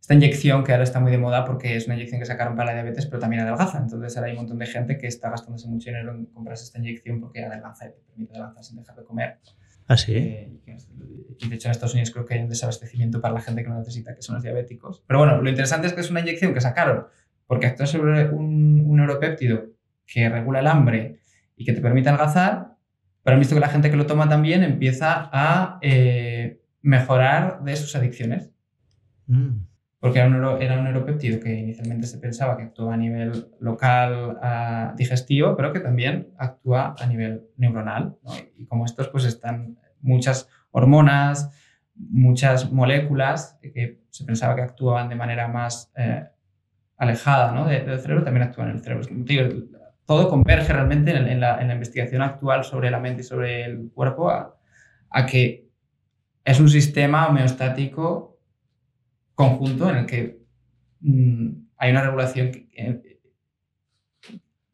esta 0.01 0.15
inyección 0.15 0.63
que 0.63 0.71
ahora 0.71 0.85
está 0.85 1.01
muy 1.01 1.11
de 1.11 1.19
moda 1.19 1.45
porque 1.45 1.75
es 1.75 1.87
una 1.87 1.97
inyección 1.97 2.21
que 2.21 2.27
sacaron 2.27 2.55
para 2.55 2.73
la 2.73 2.83
diabetes, 2.83 3.07
pero 3.07 3.19
también 3.19 3.43
adelgaza. 3.43 3.79
Entonces 3.79 4.17
ahora 4.17 4.29
hay 4.29 4.35
un 4.35 4.43
montón 4.43 4.61
de 4.61 4.67
gente 4.67 4.97
que 4.97 5.09
está 5.09 5.29
gastándose 5.31 5.67
mucho 5.67 5.91
dinero 5.91 6.13
en 6.15 6.27
comprarse 6.27 6.63
esta 6.63 6.79
inyección 6.79 7.19
porque 7.19 7.45
adelgaza 7.45 7.89
y 7.89 7.95
te 7.95 8.01
permite 8.03 8.35
adelgazar 8.35 8.63
sin 8.63 8.77
dejar 8.77 8.95
de 8.95 9.03
comer. 9.03 9.41
¿Ah, 9.91 9.97
sí? 9.97 10.15
Eh, 10.15 10.47
y 11.41 11.49
de 11.49 11.55
hecho 11.57 11.67
en 11.67 11.73
Estados 11.73 11.95
Unidos 11.95 12.13
creo 12.13 12.25
que 12.25 12.35
hay 12.35 12.43
un 12.43 12.49
desabastecimiento 12.49 13.21
para 13.21 13.35
la 13.35 13.41
gente 13.41 13.65
que 13.65 13.69
no 13.71 13.77
necesita, 13.77 14.15
que 14.15 14.23
son 14.23 14.37
los 14.37 14.45
diabéticos. 14.45 15.03
Pero 15.05 15.19
bueno, 15.19 15.43
lo 15.43 15.49
interesante 15.51 15.89
es 15.89 15.95
que 15.95 16.01
es 16.01 16.11
una 16.11 16.21
inyección 16.21 16.55
que 16.55 16.61
sacaron 16.61 17.07
porque 17.49 17.67
actúa 17.67 17.87
sobre 17.87 18.29
un, 18.29 18.85
un 18.87 18.97
neuropéptido 18.97 19.71
que 20.07 20.29
regula 20.29 20.61
el 20.61 20.69
hambre 20.69 21.19
y 21.57 21.65
que 21.65 21.73
te 21.73 21.81
permite 21.81 22.09
adelgazar, 22.09 22.77
pero 23.25 23.35
han 23.35 23.41
visto 23.41 23.57
que 23.57 23.61
la 23.61 23.69
gente 23.69 23.91
que 23.91 23.97
lo 23.97 24.07
toma 24.07 24.29
también 24.29 24.63
empieza 24.63 25.29
a 25.33 25.81
eh, 25.83 26.63
mejorar 26.83 27.65
de 27.65 27.75
sus 27.75 27.97
adicciones. 27.97 28.51
Mm. 29.27 29.65
Porque 30.01 30.19
era 30.19 30.29
un, 30.29 30.63
era 30.63 30.79
un, 30.79 30.85
neuropéptido 30.85 31.41
que 31.41 31.55
inicialmente 31.55 32.07
se 32.07 32.19
pensaba 32.19 32.57
que 32.57 32.65
actuaba 32.65 32.95
a 32.95 32.97
nivel 32.97 33.49
local 33.61 34.39
uh, 34.43 34.97
digestivo, 34.97 35.55
pero 35.57 35.73
que 35.73 35.81
también 35.81 36.31
actúa 36.39 36.95
a 36.99 37.07
nivel 37.07 37.43
neuronal. 37.59 38.17
¿no? 38.23 38.33
Y 38.57 38.65
como 38.65 38.87
estos, 38.87 39.09
pues 39.09 39.27
están 39.27 39.77
muchas 40.01 40.49
hormonas, 40.71 41.51
muchas 41.95 42.73
moléculas 42.73 43.59
que 43.63 44.01
se 44.11 44.25
pensaba 44.25 44.55
que 44.55 44.63
actuaban 44.63 45.09
de 45.09 45.17
manera 45.17 45.49
más 45.49 45.93
eh, 45.97 46.25
alejada 46.97 47.53
¿no? 47.53 47.67
del 47.67 48.01
cerebro, 48.01 48.25
también 48.25 48.47
actúan 48.49 48.71
en 48.71 48.77
el 48.77 48.83
cerebro. 48.83 49.07
todo 50.05 50.29
converge 50.29 50.73
realmente 50.73 51.17
en, 51.17 51.41
la, 51.41 51.63
investigación 51.63 52.23
actual 52.23 52.65
sobre 52.65 52.91
la 52.91 53.01
mente 53.01 53.21
y 53.23 53.25
sobre 53.25 53.65
el 53.65 53.91
cuerpo 53.95 54.31
a, 54.31 54.57
que 55.27 55.69
es 56.45 56.61
un 56.61 56.69
sistema 56.69 57.29
homeostático 57.29 58.39
conjunto 59.41 59.89
en 59.89 59.97
el 59.97 60.07
que 60.07 60.43
mm, 61.01 61.49
hay 61.79 61.91
una 61.91 62.03
regulación 62.03 62.53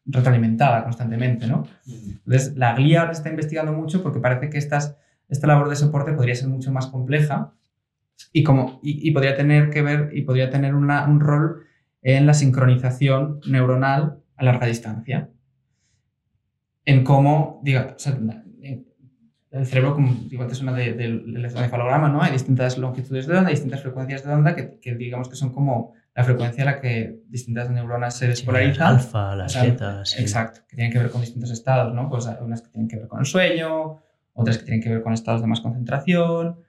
retroalimentada 0.05 0.83
constantemente, 0.83 1.47
¿no? 1.47 1.63
Entonces, 1.85 2.55
la 2.57 2.75
GLIA 2.75 3.01
ahora 3.01 3.13
está 3.13 3.29
investigando 3.29 3.71
mucho 3.71 4.03
porque 4.03 4.19
parece 4.19 4.49
que 4.49 4.57
estas 4.57 4.97
esta 5.29 5.47
labor 5.47 5.69
de 5.69 5.75
soporte 5.75 6.13
podría 6.13 6.35
ser 6.35 6.47
mucho 6.47 6.71
más 6.71 6.87
compleja 6.87 7.53
y, 8.31 8.43
como, 8.43 8.79
y, 8.81 9.11
podría 9.11 9.35
tener 9.35 9.69
que 9.69 9.81
ver 9.81 10.09
y 10.13 10.21
podría 10.21 10.49
tener 10.49 10.73
un 10.73 11.19
rol 11.19 11.65
en 12.01 12.25
la 12.25 12.33
sincronización 12.33 13.41
neuronal 13.47 14.19
a 14.37 14.45
larga 14.45 14.67
distancia. 14.67 15.29
En 16.85 17.03
cómo, 17.03 17.59
diga, 17.63 17.95
el 19.51 19.65
cerebro, 19.65 19.93
como 19.95 20.13
igual 20.29 20.47
te 20.47 20.55
suena 20.55 20.73
del 20.73 20.97
de, 20.97 21.05
electroencefalograma, 21.05 22.09
¿no? 22.09 22.21
Hay 22.21 22.31
distintas 22.31 22.77
longitudes 22.77 23.27
de 23.27 23.37
onda, 23.37 23.49
distintas 23.49 23.81
frecuencias 23.81 24.25
de 24.25 24.33
onda 24.33 24.55
que, 24.55 24.95
digamos 24.95 25.29
que 25.29 25.35
son 25.35 25.51
como 25.51 25.93
la 26.13 26.23
frecuencia 26.23 26.63
a 26.63 26.65
la 26.65 26.81
que 26.81 27.21
distintas 27.29 27.69
neuronas 27.69 28.17
se 28.17 28.27
despolarizan. 28.27 28.95
alfa, 28.95 29.35
las 29.35 29.61
betas. 29.61 30.19
Exacto, 30.19 30.61
que 30.67 30.75
tienen 30.75 30.91
que 30.91 30.99
ver 30.99 31.09
con 31.09 31.21
distintos 31.21 31.51
estados, 31.51 31.93
¿no? 31.93 32.09
Pues 32.09 32.27
unas 32.41 32.61
que 32.61 32.69
tienen 32.69 32.89
que 32.89 32.97
ver 32.97 33.07
con 33.07 33.19
el 33.19 33.25
sueño, 33.25 34.01
otras 34.33 34.57
que 34.57 34.65
tienen 34.65 34.81
que 34.81 34.89
ver 34.89 35.01
con 35.01 35.13
estados 35.13 35.41
de 35.41 35.47
más 35.47 35.61
concentración. 35.61 36.59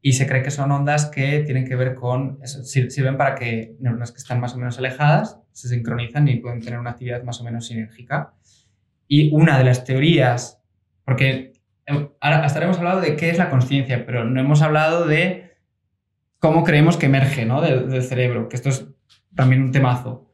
Y 0.00 0.14
se 0.14 0.26
cree 0.26 0.42
que 0.42 0.50
son 0.50 0.72
ondas 0.72 1.06
que 1.06 1.40
tienen 1.40 1.64
que 1.64 1.76
ver 1.76 1.94
con, 1.94 2.40
eso, 2.42 2.64
sirven 2.64 3.16
para 3.16 3.36
que 3.36 3.76
neuronas 3.78 4.10
que 4.10 4.18
están 4.18 4.40
más 4.40 4.54
o 4.54 4.58
menos 4.58 4.76
alejadas 4.78 5.38
se 5.52 5.68
sincronizan 5.68 6.26
y 6.28 6.36
pueden 6.36 6.60
tener 6.60 6.78
una 6.78 6.90
actividad 6.90 7.22
más 7.22 7.40
o 7.40 7.44
menos 7.44 7.66
sinérgica. 7.66 8.34
Y 9.06 9.34
una 9.34 9.58
de 9.58 9.64
las 9.64 9.84
teorías, 9.84 10.60
porque 11.04 11.51
ahora 11.86 12.44
hasta 12.44 12.62
hemos 12.62 12.78
hablado 12.78 13.00
de 13.00 13.16
qué 13.16 13.30
es 13.30 13.38
la 13.38 13.50
conciencia, 13.50 14.06
pero 14.06 14.24
no 14.24 14.40
hemos 14.40 14.62
hablado 14.62 15.06
de 15.06 15.52
cómo 16.38 16.64
creemos 16.64 16.96
que 16.96 17.06
emerge 17.06 17.46
¿no? 17.46 17.60
del, 17.60 18.02
cerebro, 18.02 18.48
que 18.48 18.56
esto 18.56 18.68
es 18.68 18.86
también 19.34 19.62
un 19.62 19.72
temazo. 19.72 20.28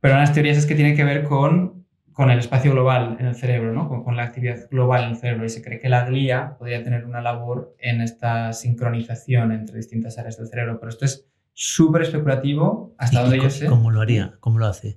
Pero 0.00 0.14
una 0.14 0.20
de 0.20 0.26
las 0.26 0.34
teorías 0.34 0.58
es 0.58 0.66
que 0.66 0.74
tiene 0.74 0.94
que 0.94 1.04
ver 1.04 1.24
con, 1.24 1.86
con 2.12 2.30
el 2.30 2.38
espacio 2.38 2.72
global 2.72 3.16
en 3.18 3.26
el 3.26 3.34
cerebro, 3.34 3.72
¿no? 3.72 3.88
con, 3.88 4.04
con, 4.04 4.16
la 4.16 4.24
actividad 4.24 4.68
global 4.70 5.04
en 5.04 5.10
el 5.10 5.16
cerebro. 5.16 5.44
Y 5.46 5.48
se 5.48 5.62
cree 5.62 5.78
que 5.78 5.88
la 5.88 6.04
glía 6.04 6.56
podría 6.58 6.82
tener 6.82 7.06
una 7.06 7.22
labor 7.22 7.74
en 7.78 8.02
esta 8.02 8.52
sincronización 8.52 9.52
entre 9.52 9.76
distintas 9.76 10.18
áreas 10.18 10.36
del 10.36 10.48
cerebro. 10.48 10.78
Pero 10.78 10.90
esto 10.90 11.06
es 11.06 11.26
súper 11.54 12.02
especulativo 12.02 12.94
hasta 12.98 13.22
donde 13.22 13.38
yo 13.38 13.48
sé. 13.48 13.66
¿Cómo 13.66 13.90
lo 13.90 14.02
haría? 14.02 14.34
¿Cómo 14.40 14.58
lo 14.58 14.66
hace? 14.66 14.96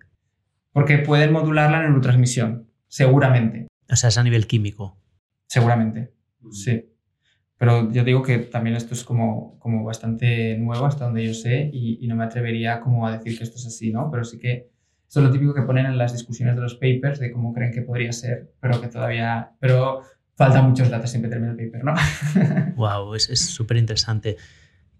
Porque 0.73 0.99
pueden 0.99 1.31
modular 1.31 1.71
la 1.71 1.79
neurotransmisión, 1.79 2.69
seguramente. 2.87 3.67
O 3.89 3.95
sea, 3.95 4.09
es 4.09 4.17
a 4.17 4.23
nivel 4.23 4.45
químico. 4.45 4.98
Seguramente, 5.49 6.13
sí. 6.51 6.85
Pero 7.57 7.91
yo 7.91 8.03
digo 8.03 8.21
que 8.21 8.37
también 8.37 8.75
esto 8.75 8.93
es 8.93 9.03
como, 9.03 9.57
como 9.59 9.83
bastante 9.83 10.55
nuevo 10.57 10.85
hasta 10.85 11.05
donde 11.05 11.25
yo 11.25 11.33
sé 11.33 11.69
y, 11.73 12.07
no 12.07 12.15
me 12.15 12.23
atrevería 12.23 12.79
como 12.79 13.07
a 13.07 13.17
decir 13.17 13.37
que 13.37 13.43
esto 13.43 13.57
es 13.57 13.65
así, 13.65 13.91
¿no? 13.91 14.09
Pero 14.11 14.23
sí 14.23 14.37
que 14.37 14.69
esto 15.07 15.19
es 15.19 15.25
lo 15.25 15.31
típico 15.31 15.55
que 15.55 15.63
ponen 15.63 15.87
en 15.87 15.97
las 15.97 16.13
discusiones 16.13 16.55
de 16.55 16.61
los 16.61 16.75
papers 16.75 17.19
de 17.19 17.31
cómo 17.31 17.51
creen 17.51 17.73
que 17.73 17.81
podría 17.81 18.13
ser, 18.13 18.53
pero 18.61 18.79
que 18.79 18.87
todavía... 18.87 19.53
Pero 19.59 20.03
faltan 20.35 20.69
muchos 20.69 20.89
datos 20.89 21.09
siempre 21.09 21.31
termina 21.31 21.51
el 21.51 21.57
paper, 21.57 21.83
¿no? 21.83 21.95
wow, 22.75 23.15
es 23.15 23.39
súper 23.39 23.77
interesante. 23.77 24.37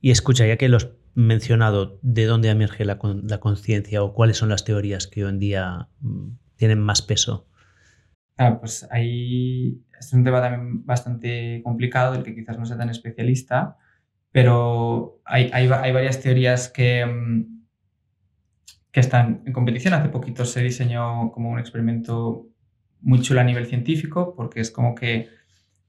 Y 0.02 0.12
escucha, 0.12 0.48
ya 0.48 0.58
que 0.58 0.68
los 0.68 0.86
he 0.86 0.92
mencionado, 1.14 2.00
¿de 2.02 2.26
dónde 2.26 2.50
emerge 2.50 2.86
la, 2.86 3.00
la 3.24 3.40
conciencia 3.40 4.02
o 4.04 4.14
cuáles 4.14 4.38
son 4.38 4.50
las 4.50 4.66
teorías 4.66 5.08
que 5.08 5.24
hoy 5.24 5.30
en 5.30 5.40
día 5.40 5.90
mm, 6.02 6.30
tienen 6.56 6.80
más 6.80 7.04
peso? 7.04 7.48
Ah, 8.38 8.58
pues 8.60 8.88
ahí 8.90 9.84
es 10.00 10.14
un 10.14 10.24
tema 10.24 10.42
también 10.42 10.86
bastante 10.86 11.62
complicado, 11.64 12.14
del 12.14 12.24
que 12.24 12.36
quizás 12.36 12.58
no 12.58 12.66
sea 12.66 12.78
tan 12.78 12.90
especialista, 12.90 13.78
pero 14.32 15.22
hay, 15.26 15.50
hay, 15.54 15.68
hay 15.68 15.92
varias 15.92 16.22
teorías 16.22 16.70
que, 16.70 17.06
mm, 17.06 17.60
que 18.92 19.00
están 19.00 19.42
en 19.46 19.54
competición. 19.54 19.94
Hace 19.94 20.10
poquito 20.10 20.46
se 20.46 20.62
diseñó 20.62 21.32
como 21.32 21.50
un 21.50 21.60
experimento 21.60 22.48
muy 23.02 23.22
chulo 23.22 23.42
a 23.42 23.44
nivel 23.44 23.66
científico, 23.66 24.34
porque 24.36 24.62
es 24.62 24.72
como 24.72 24.96
que 24.96 25.30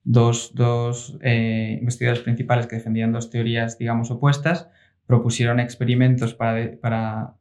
dos, 0.04 0.54
dos 0.54 1.18
eh, 1.22 1.78
investigadores 1.80 2.22
principales 2.22 2.66
que 2.66 2.76
defendían 2.76 3.12
dos 3.12 3.30
teorías, 3.30 3.78
digamos, 3.78 4.10
opuestas, 4.10 4.68
propusieron 5.06 5.60
experimentos 5.60 6.34
para, 6.34 6.78
para, 6.80 7.34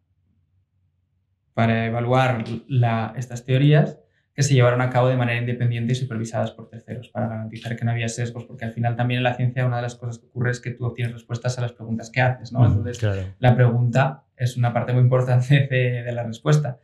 para 1.54 1.86
evaluar 1.86 2.44
la, 2.68 3.14
estas 3.16 3.46
teorías 3.46 4.00
que 4.34 4.43
se 4.43 4.53
llevaron 4.53 4.81
a 4.81 4.89
cabo 4.89 5.10
de 5.10 5.18
manera 5.18 5.39
independiente 5.39 5.93
y 5.93 5.95
supervisadas 5.95 6.51
por 6.51 6.69
terceros 6.69 7.10
para 7.10 7.27
garantizar 7.27 7.76
que 7.76 7.84
no 7.84 7.91
había 7.91 8.07
sesgos, 8.07 8.45
porque 8.45 8.65
al 8.65 8.72
final 8.72 8.95
también 8.95 9.18
en 9.19 9.23
la 9.23 9.34
ciencia 9.34 9.65
una 9.65 9.77
de 9.77 9.81
las 9.81 9.95
cosas 9.95 10.19
que 10.19 10.27
ocurre 10.27 10.51
es 10.51 10.60
que 10.61 10.72
tú 10.72 10.85
obtienes 10.85 11.14
respuestas 11.14 11.57
a 11.57 11.61
las 11.61 11.73
preguntas 11.73 12.10
que 12.10 12.22
haces, 12.22 12.51
¿no? 12.51 12.65
Entonces, 12.65 13.06
la 13.39 13.56
pregunta 13.56 14.23
es 14.38 14.56
una 14.56 14.73
parte 14.73 14.93
muy 14.93 15.01
importante 15.01 15.68
de, 15.69 16.11
la 16.11 16.23
respuesta. 16.23 16.80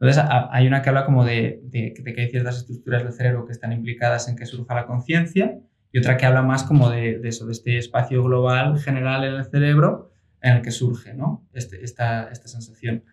Entonces, 0.00 0.24
hay 0.28 0.66
una 0.66 0.82
que 0.82 0.88
habla 0.88 1.04
como 1.04 1.24
de, 1.24 1.60
de, 1.64 1.92
que 1.92 2.20
hay 2.20 2.30
ciertas 2.30 2.58
estructuras 2.58 3.02
del 3.02 3.12
cerebro 3.12 3.46
que 3.46 3.52
están 3.52 3.72
implicadas 3.72 4.28
en 4.28 4.36
que 4.36 4.46
surja 4.46 4.74
la 4.74 4.86
conciencia 4.86 5.58
y 5.92 5.98
otra 5.98 6.16
que 6.16 6.26
habla 6.26 6.42
más 6.42 6.64
como 6.64 6.90
de, 6.90 7.20
eso, 7.24 7.46
de 7.46 7.52
este 7.52 7.78
espacio 7.78 8.22
global 8.22 8.78
general 8.78 9.24
en 9.24 9.34
el 9.34 9.44
cerebro 9.46 10.12
en 10.42 10.56
el 10.56 10.62
que 10.62 10.70
surge, 10.70 11.14
¿no? 11.14 11.46
Este, 11.52 11.82
esta, 11.82 12.28
esta 12.30 12.48
sensación. 12.48 13.04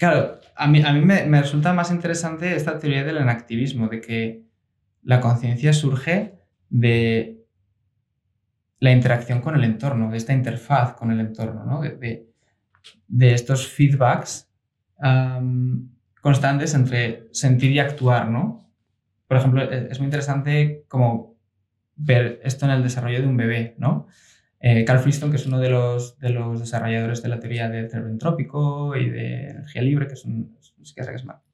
Claro, 0.00 0.40
a 0.56 0.66
mí, 0.66 0.82
a 0.82 0.94
mí 0.94 1.02
me, 1.02 1.42
resulta 1.42 1.74
más 1.74 1.90
interesante 1.90 2.56
esta 2.56 2.78
teoría 2.78 3.04
del 3.04 3.18
enactivismo, 3.18 3.86
de 3.86 4.00
que 4.00 4.46
la 5.02 5.20
conciencia 5.20 5.74
surge 5.74 6.38
de 6.70 7.44
la 8.78 8.92
interacción 8.92 9.42
con 9.42 9.56
el 9.56 9.64
entorno, 9.64 10.10
de 10.10 10.16
esta 10.16 10.32
interfaz 10.32 10.94
con 10.94 11.10
el 11.10 11.20
entorno, 11.20 11.66
¿no? 11.66 11.82
de, 11.82 12.30
estos 13.34 13.68
feedbacks 13.68 14.50
constantes 16.22 16.72
entre 16.72 17.28
sentir 17.32 17.70
y 17.70 17.78
actuar. 17.78 18.30
¿no? 18.30 18.72
Por 19.28 19.36
ejemplo, 19.36 19.70
e, 19.70 19.88
es 19.90 19.98
muy 19.98 20.06
interesante 20.06 20.86
como 20.88 21.36
ver 21.96 22.40
esto 22.42 22.64
en 22.64 22.70
el 22.70 22.82
desarrollo 22.82 23.20
de 23.20 23.26
un 23.26 23.36
bebé. 23.36 23.74
¿no? 23.76 24.06
Eh, 24.62 24.84
Carl 24.84 25.00
Friston, 25.00 25.30
que 25.30 25.36
es 25.36 25.46
uno 25.46 25.58
de 25.58 25.70
los, 25.70 26.18
de 26.18 26.28
los 26.28 26.60
desarrolladores 26.60 27.22
de 27.22 27.28
la 27.30 27.40
teoría 27.40 27.70
del 27.70 27.88
cerebro 27.88 28.10
entrópico 28.10 28.94
y 28.94 29.08
de 29.08 29.50
energía 29.50 29.80
libre, 29.80 30.06
que 30.06 30.12
es, 30.14 30.24
un, 30.26 30.54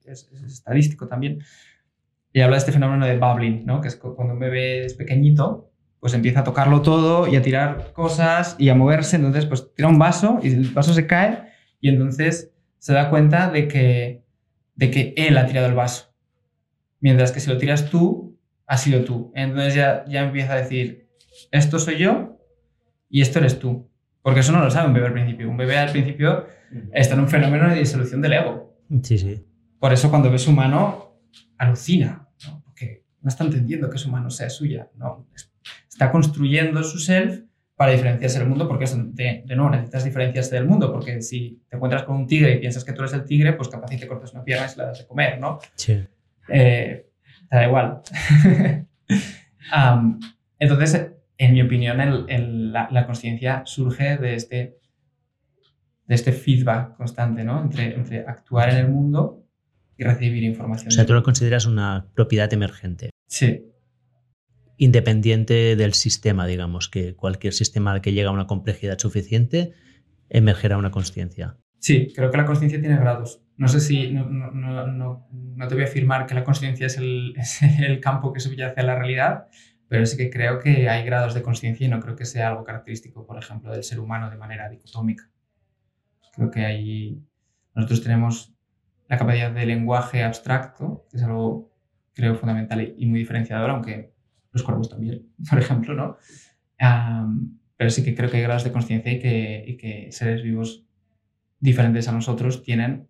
es, 0.04 0.28
estadístico 0.44 1.06
también, 1.06 1.38
y 2.32 2.40
habla 2.40 2.56
de 2.56 2.58
este 2.58 2.72
fenómeno 2.72 3.06
de 3.06 3.16
bubbling, 3.16 3.64
¿no? 3.64 3.80
que 3.80 3.88
es 3.88 3.96
cuando 3.96 4.34
un 4.34 4.40
bebé 4.40 4.84
es 4.84 4.94
pequeñito, 4.94 5.70
pues 6.00 6.14
empieza 6.14 6.40
a 6.40 6.44
tocarlo 6.44 6.82
todo 6.82 7.28
y 7.28 7.36
a 7.36 7.42
tirar 7.42 7.92
cosas 7.92 8.56
y 8.58 8.70
a 8.70 8.74
moverse, 8.74 9.16
entonces 9.16 9.46
pues 9.46 9.72
tira 9.74 9.88
un 9.88 9.98
vaso 9.98 10.40
y 10.42 10.48
el 10.48 10.68
vaso 10.70 10.92
se 10.92 11.06
cae 11.06 11.44
y 11.80 11.88
entonces 11.88 12.52
se 12.78 12.92
da 12.92 13.08
cuenta 13.08 13.50
de 13.50 13.68
que, 13.68 14.24
de 14.74 14.90
que 14.90 15.14
él 15.16 15.38
ha 15.38 15.46
tirado 15.46 15.68
el 15.68 15.74
vaso, 15.74 16.12
mientras 16.98 17.30
que 17.30 17.38
si 17.38 17.50
lo 17.50 17.56
tiras 17.56 17.88
tú, 17.88 18.36
ha 18.66 18.76
sido 18.76 19.04
tú. 19.04 19.30
Entonces 19.36 19.74
ya, 19.74 20.04
ya 20.08 20.24
empieza 20.24 20.54
a 20.54 20.56
decir, 20.56 21.08
esto 21.52 21.78
soy 21.78 21.98
yo 21.98 22.35
y 23.16 23.22
esto 23.22 23.38
eres 23.38 23.59
tú. 23.59 23.88
Porque 24.20 24.40
eso 24.40 24.52
no 24.52 24.62
lo 24.62 24.70
sabe 24.70 24.88
un 24.88 24.93
bebé 24.93 25.06
al 25.06 25.14
principio. 25.14 25.48
Un 25.48 25.56
bebé 25.56 25.78
al 25.78 25.90
principio 25.90 26.47
está 26.93 27.14
en 27.14 27.20
un 27.20 27.28
fenómeno 27.28 27.70
de 27.70 27.76
disolución 27.76 28.20
del 28.20 28.34
ego. 28.34 28.78
Sí, 29.02 29.16
sí. 29.16 29.43
Por 29.78 29.94
eso 29.94 30.10
cuando 30.10 30.30
ve 30.30 30.38
su 30.38 30.52
mano, 30.52 31.16
alucina, 31.56 32.28
¿no? 32.47 32.62
porque 32.62 33.05
no 33.22 33.28
está 33.30 33.44
entendiendo 33.44 33.88
que 33.88 33.97
su 33.97 34.10
mano 34.10 34.28
sea 34.28 34.51
suya. 34.51 34.90
¿no? 34.97 35.26
Está 35.88 36.12
construyendo 36.12 36.82
su 36.82 36.98
self 36.98 37.40
para 37.74 37.93
diferenciarse 37.93 38.38
del 38.38 38.48
mundo, 38.48 38.68
porque 38.68 38.84
de, 38.84 39.44
de 39.47 39.56
nuevo 39.56 39.70
necesitas 39.70 40.05
diferenciarse 40.05 40.55
del 40.55 40.66
mundo, 40.66 40.93
porque 40.93 41.22
si 41.22 41.62
te 41.70 41.76
encuentras 41.76 42.02
con 42.02 42.16
un 42.16 42.26
tigre 42.26 42.52
y 42.52 42.59
piensas 42.59 42.84
que 42.84 42.93
tú 42.93 43.01
eres 43.01 43.14
el 43.14 43.24
tigre, 43.24 43.55
pues 43.55 43.70
capaz 43.70 43.90
y 43.94 43.97
te 43.97 44.06
cortas 44.06 44.34
una 44.34 44.44
pierna 44.44 44.66
y 44.66 44.68
se 44.68 44.76
la 44.76 44.88
das 44.88 44.98
de 44.98 45.06
comer, 45.06 45.40
¿no? 45.40 45.59
Sí. 45.74 46.05
Eh, 46.48 47.09
te 47.48 47.56
da 47.56 47.64
igual. 47.64 48.02
entonces, 50.59 51.15
en 51.38 51.52
mi 51.52 51.62
opinión, 51.62 51.98
la, 52.72 52.88
la 52.90 53.06
conciencia 53.06 53.62
surge 53.66 54.16
de 54.16 54.34
este, 54.34 54.78
de 56.06 56.14
este 56.14 56.32
feedback 56.32 56.96
constante, 56.96 57.44
¿no? 57.44 57.62
Entre, 57.62 57.94
entre 57.94 58.20
actuar 58.20 58.70
en 58.70 58.76
el 58.76 58.88
mundo 58.88 59.44
y 59.96 60.04
recibir 60.04 60.42
información. 60.44 60.88
O 60.88 60.90
sea, 60.90 61.06
tú 61.06 61.14
lo 61.14 61.22
consideras 61.22 61.66
una 61.66 62.08
propiedad 62.14 62.52
emergente. 62.52 63.10
Sí. 63.26 63.66
Independiente 64.76 65.76
del 65.76 65.94
sistema, 65.94 66.46
digamos, 66.46 66.88
que 66.88 67.14
cualquier 67.14 67.52
sistema 67.52 67.92
al 67.92 68.00
que 68.00 68.12
llega 68.12 68.28
a 68.28 68.32
una 68.32 68.46
complejidad 68.46 68.98
suficiente 68.98 69.72
emergerá 70.28 70.76
una 70.76 70.90
conciencia. 70.90 71.56
Sí, 71.78 72.12
creo 72.14 72.30
que 72.30 72.36
la 72.36 72.46
conciencia 72.46 72.80
tiene 72.80 72.96
grados. 72.96 73.42
No 73.56 73.68
sé 73.68 73.80
si, 73.80 74.10
no, 74.10 74.28
no, 74.28 74.50
no, 74.86 75.28
no 75.30 75.68
te 75.68 75.74
voy 75.74 75.84
a 75.84 75.86
afirmar 75.86 76.26
que 76.26 76.34
la 76.34 76.44
conciencia 76.44 76.86
es 76.86 76.98
el, 76.98 77.34
es 77.38 77.62
el 77.62 78.00
campo 78.00 78.32
que 78.32 78.40
subyace 78.40 78.80
a 78.80 78.84
la 78.84 78.96
realidad, 78.96 79.46
pero 79.88 80.04
sí 80.06 80.16
que 80.16 80.30
creo 80.30 80.58
que 80.58 80.88
hay 80.88 81.04
grados 81.04 81.34
de 81.34 81.42
conciencia 81.42 81.86
y 81.86 81.90
no 81.90 82.00
creo 82.00 82.16
que 82.16 82.24
sea 82.24 82.48
algo 82.48 82.64
característico, 82.64 83.26
por 83.26 83.38
ejemplo, 83.38 83.72
del 83.72 83.84
ser 83.84 84.00
humano 84.00 84.30
de 84.30 84.36
manera 84.36 84.68
dicotómica. 84.68 85.30
Creo 86.34 86.50
que 86.50 86.64
hay, 86.64 87.22
nosotros 87.74 88.02
tenemos 88.02 88.54
la 89.08 89.16
capacidad 89.16 89.52
de 89.52 89.66
lenguaje 89.66 90.24
abstracto, 90.24 91.06
que 91.10 91.18
es 91.18 91.22
algo, 91.22 91.72
creo, 92.14 92.34
fundamental 92.34 92.94
y 92.96 93.06
muy 93.06 93.20
diferenciador, 93.20 93.70
aunque 93.70 94.12
los 94.52 94.62
cuervos 94.62 94.88
también, 94.88 95.28
por 95.50 95.58
ejemplo, 95.58 95.94
¿no? 95.94 96.16
pero 97.76 97.90
sí 97.90 98.02
que 98.02 98.14
creo 98.14 98.30
que 98.30 98.38
hay 98.38 98.42
grados 98.42 98.64
de 98.64 98.72
conciencia 98.72 99.12
y 99.12 99.18
que, 99.18 99.64
y 99.66 99.76
que 99.76 100.10
seres 100.10 100.42
vivos 100.42 100.84
diferentes 101.60 102.08
a 102.08 102.12
nosotros 102.12 102.62
tienen 102.62 103.08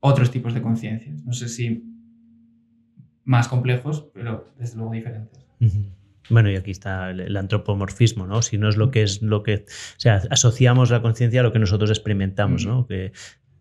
otros 0.00 0.30
tipos 0.30 0.54
de 0.54 0.62
conciencias. 0.62 1.24
No 1.24 1.32
sé 1.32 1.48
si 1.48 1.84
más 3.24 3.48
complejos, 3.48 4.10
pero 4.12 4.52
desde 4.58 4.76
luego 4.76 4.92
diferentes. 4.92 5.49
Bueno, 6.30 6.50
y 6.50 6.56
aquí 6.56 6.70
está 6.70 7.10
el, 7.10 7.36
antropomorfismo, 7.36 8.26
¿no? 8.26 8.40
Si 8.40 8.56
no 8.56 8.68
es 8.68 8.76
lo 8.76 8.90
que 8.90 9.02
es 9.02 9.20
lo 9.20 9.42
que. 9.42 9.54
O 9.56 10.00
sea, 10.00 10.22
asociamos 10.30 10.90
la 10.90 11.02
conciencia 11.02 11.40
a 11.40 11.42
lo 11.42 11.52
que 11.52 11.58
nosotros 11.58 11.90
experimentamos, 11.90 12.64
¿no? 12.64 12.86
Que 12.86 13.12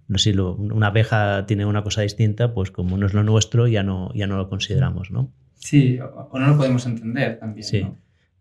no 0.07 0.17
sé, 0.17 0.33
si 0.33 0.39
una 0.39 0.87
abeja 0.87 1.45
tiene 1.45 1.65
una 1.65 1.83
cosa 1.83 2.01
distinta, 2.01 2.53
pues 2.53 2.71
como 2.71 2.97
no 2.97 3.05
es 3.05 3.13
lo 3.13 3.23
nuestro, 3.23 3.67
ya 3.67 3.83
no, 3.83 4.11
ya 4.13 4.27
no 4.27 4.37
lo 4.37 4.49
consideramos, 4.49 5.11
¿no? 5.11 5.31
Sí, 5.55 5.99
o, 5.99 6.39
no 6.39 6.47
lo 6.47 6.57
podemos 6.57 6.85
entender 6.85 7.37
también. 7.39 7.63
Sí. 7.63 7.87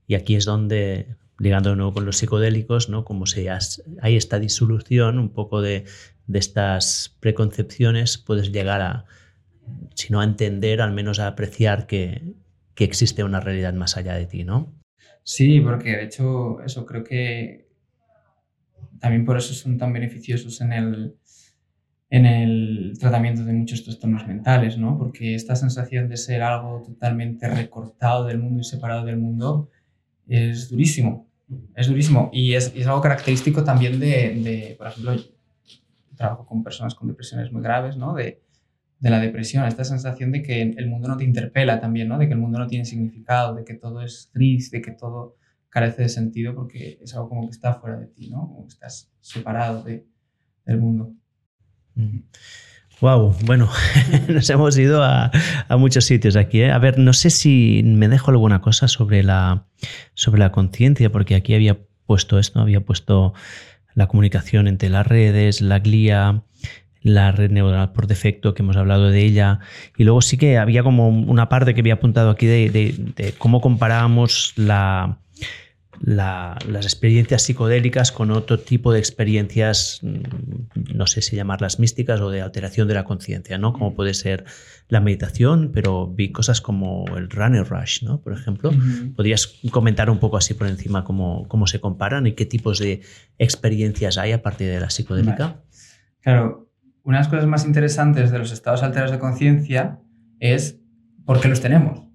Y 0.06 0.14
aquí 0.14 0.35
es 0.35 0.47
donde, 0.47 1.16
ligando 1.39 1.70
de 1.70 1.76
nuevo 1.76 1.93
con 1.93 2.06
los 2.06 2.16
psicodélicos, 2.16 2.89
¿no? 2.89 3.05
Como 3.05 3.26
se 3.26 3.51
hay 3.51 4.16
esta 4.16 4.39
disolución 4.39 5.18
un 5.18 5.30
poco 5.30 5.60
de, 5.60 5.85
de 6.26 6.39
estas 6.39 7.16
preconcepciones, 7.20 8.16
puedes 8.16 8.51
llegar 8.51 8.80
a, 8.80 9.05
si 9.94 10.10
no 10.10 10.20
a 10.20 10.24
entender, 10.24 10.80
al 10.80 10.93
menos 10.93 11.18
a 11.18 11.26
apreciar 11.26 11.86
que, 11.86 12.22
que 12.78 12.84
existe 12.84 13.24
una 13.24 13.40
realidad 13.40 13.74
más 13.74 13.96
allá 13.96 14.14
de 14.14 14.26
ti, 14.26 14.44
¿no? 14.44 14.72
Sí, 15.24 15.60
porque 15.60 15.96
de 15.96 16.05
hecho 16.05 16.62
eso 16.62 16.86
creo 16.86 17.02
que 17.02 17.66
también 19.00 19.24
por 19.24 19.36
eso 19.36 19.52
son 19.52 19.76
tan 19.76 19.92
beneficiosos 19.92 20.60
en 20.60 20.72
el, 20.72 21.16
en 22.09 22.24
el 22.24 22.96
tratamiento 23.00 23.44
de 23.44 23.52
muchos 23.52 23.82
trastornos 23.82 24.28
mentales, 24.28 24.78
¿no? 24.78 24.96
Porque 24.96 25.34
esta 25.34 25.56
sensación 25.56 26.09
de 26.09 26.16
ser 26.16 26.40
algo 26.40 26.84
totalmente 26.86 27.48
recortado 27.48 28.26
del 28.26 28.38
mundo 28.38 28.60
y 28.60 28.64
separado 28.64 29.05
del 29.05 29.16
mundo 29.16 29.70
es 30.28 30.70
durísimo, 30.70 31.28
es 31.74 31.88
durísimo. 31.88 32.30
Y 32.32 32.55
es, 32.55 32.72
es 32.76 32.86
algo 32.86 33.00
característico 33.00 33.64
también 33.64 33.98
de, 33.98 34.34
de, 34.40 34.76
por 34.78 34.86
ejemplo, 34.86 35.16
trabajo 36.14 36.46
con 36.46 36.62
personas 36.62 36.94
con 36.94 37.09
depresiones 37.09 37.50
muy 37.50 37.60
graves, 37.60 37.96
¿no? 37.96 38.14
De, 38.14 38.40
de 39.00 39.10
la 39.10 39.20
depresión, 39.20 39.64
esta 39.64 39.84
sensación 39.84 40.32
de 40.32 40.42
que 40.42 40.62
el 40.62 40.88
mundo 40.88 41.08
no 41.08 41.16
te 41.16 41.24
interpela 41.24 41.80
también, 41.80 42.08
¿no? 42.08 42.18
De 42.18 42.26
que 42.26 42.34
el 42.34 42.40
mundo 42.40 42.58
no 42.58 42.66
tiene 42.66 42.84
significado, 42.84 43.54
de 43.54 43.64
que 43.64 43.74
todo 43.74 44.02
es 44.02 44.30
triste, 44.32 44.78
de 44.78 44.82
que 44.82 44.90
todo 44.92 45.36
carece 45.68 46.02
de 46.02 46.08
sentido 46.08 46.54
porque 46.54 46.98
es 47.00 47.14
algo 47.14 47.28
como 47.28 47.48
que 47.48 47.52
está 47.52 47.74
fuera 47.74 47.98
de 47.98 48.06
ti, 48.06 48.28
¿no? 48.30 48.48
Como 48.48 48.66
que 48.66 48.72
estás 48.72 49.12
separado 49.20 49.82
de, 49.84 50.04
del 50.64 50.78
mundo. 50.78 51.12
Wow, 53.00 53.34
bueno, 53.44 53.68
nos 54.28 54.50
hemos 54.50 54.76
ido 54.76 55.02
a, 55.04 55.30
muchos 55.70 56.04
sitios 56.04 56.34
aquí. 56.34 56.62
¿eh? 56.62 56.72
A 56.72 56.78
ver, 56.78 56.98
no 56.98 57.12
sé 57.12 57.30
si 57.30 57.82
me 57.84 58.08
dejo 58.08 58.30
alguna 58.30 58.60
cosa 58.60 58.88
sobre 58.88 59.22
la, 59.22 59.66
sobre 60.14 60.40
la 60.40 60.50
conciencia, 60.50 61.10
porque 61.10 61.36
aquí 61.36 61.54
había 61.54 61.78
puesto 62.06 62.38
esto, 62.38 62.60
había 62.60 62.80
puesto 62.80 63.34
la 63.94 64.08
comunicación 64.08 64.66
entre 64.66 64.88
las 64.88 65.06
redes, 65.06 65.60
la 65.60 65.78
glía, 65.78 66.42
la 67.02 67.32
red 67.32 67.50
neuronal 67.50 67.92
por 67.92 68.06
defecto, 68.06 68.54
que 68.54 68.62
hemos 68.62 68.76
hablado 68.76 69.10
de 69.10 69.24
ella. 69.24 69.60
Y 69.96 70.04
luego 70.04 70.20
sí 70.20 70.36
que 70.36 70.58
había 70.58 70.82
como 70.82 71.08
una 71.08 71.48
parte 71.48 71.74
que 71.74 71.80
había 71.80 71.94
apuntado 71.94 72.30
aquí 72.30 72.46
de, 72.46 72.70
de 72.70 73.32
cómo 73.38 73.60
comparábamos 73.60 74.52
la, 74.56 75.18
las 76.00 76.84
experiencias 76.84 77.42
psicodélicas 77.42 78.12
con 78.12 78.30
otro 78.30 78.58
tipo 78.58 78.92
de 78.92 78.98
experiencias, 78.98 80.00
mm, 80.02 80.94
no 80.94 81.06
sé 81.06 81.22
si 81.22 81.36
llamarlas 81.36 81.78
místicas 81.78 82.20
o 82.20 82.30
de 82.30 82.40
alteración 82.40 82.88
de 82.88 82.94
la 82.94 83.04
conciencia, 83.04 83.58
¿no? 83.58 83.72
Como 83.72 83.94
puede 83.94 84.14
ser 84.14 84.44
la 84.88 85.00
meditación, 85.00 85.70
pero 85.72 86.06
vi 86.06 86.30
cosas 86.30 86.60
como 86.60 87.04
el 87.16 87.28
runner 87.30 87.66
rush, 87.68 88.02
¿no? 88.02 88.20
Por 88.20 88.32
ejemplo. 88.32 88.70
¿Podrías 89.16 89.58
comentar 89.70 90.10
un 90.10 90.18
poco 90.18 90.36
así 90.36 90.54
por 90.54 90.66
encima 90.66 91.04
cómo, 91.04 91.46
cómo, 91.48 91.66
se 91.66 91.80
comparan 91.80 92.26
y 92.26 92.32
qué 92.32 92.46
tipos 92.46 92.78
de 92.78 93.02
experiencias 93.38 94.18
hay 94.18 94.32
a 94.32 94.42
partir 94.42 94.68
de 94.68 94.80
la 94.80 94.90
psicodélica? 94.90 95.62
Claro, 96.22 96.67
una 97.09 97.18
de 97.18 97.24
las 97.24 97.28
cosas 97.28 97.47
más 97.47 97.64
interesantes 97.64 98.30
de 98.30 98.39
los 98.39 98.52
estados 98.52 98.82
alterados 98.82 99.10
de 99.10 99.18
conciencia 99.18 99.98
es 100.39 100.78
por 101.24 101.40
qué 101.40 101.48
los 101.48 101.60
tenemos 101.60 102.09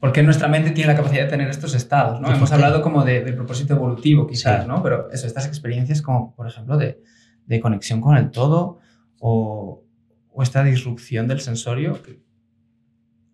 porque 0.00 0.22
nuestra 0.22 0.48
mente 0.48 0.70
tiene 0.70 0.92
la 0.92 0.96
capacidad 0.96 1.24
de 1.24 1.28
tener 1.28 1.48
estos 1.50 1.74
estados, 1.74 2.20
¿no? 2.22 2.32
Hemos 2.32 2.50
hablado 2.52 2.80
como 2.80 3.04
de, 3.04 3.20
propósito 3.34 3.74
evolutivo 3.74 4.26
quizás, 4.26 4.66
¿no? 4.66 4.82
Pero 4.82 5.10
eso, 5.10 5.26
estas 5.26 5.46
experiencias 5.46 6.00
como, 6.00 6.34
por 6.34 6.48
ejemplo, 6.48 6.78
de, 6.78 7.02
de 7.46 7.60
conexión 7.60 8.00
con 8.00 8.16
el 8.16 8.30
todo 8.30 8.78
o, 9.20 9.84
o, 10.32 10.42
esta 10.42 10.64
disrupción 10.64 11.28
del 11.28 11.40
sensorio. 11.40 12.00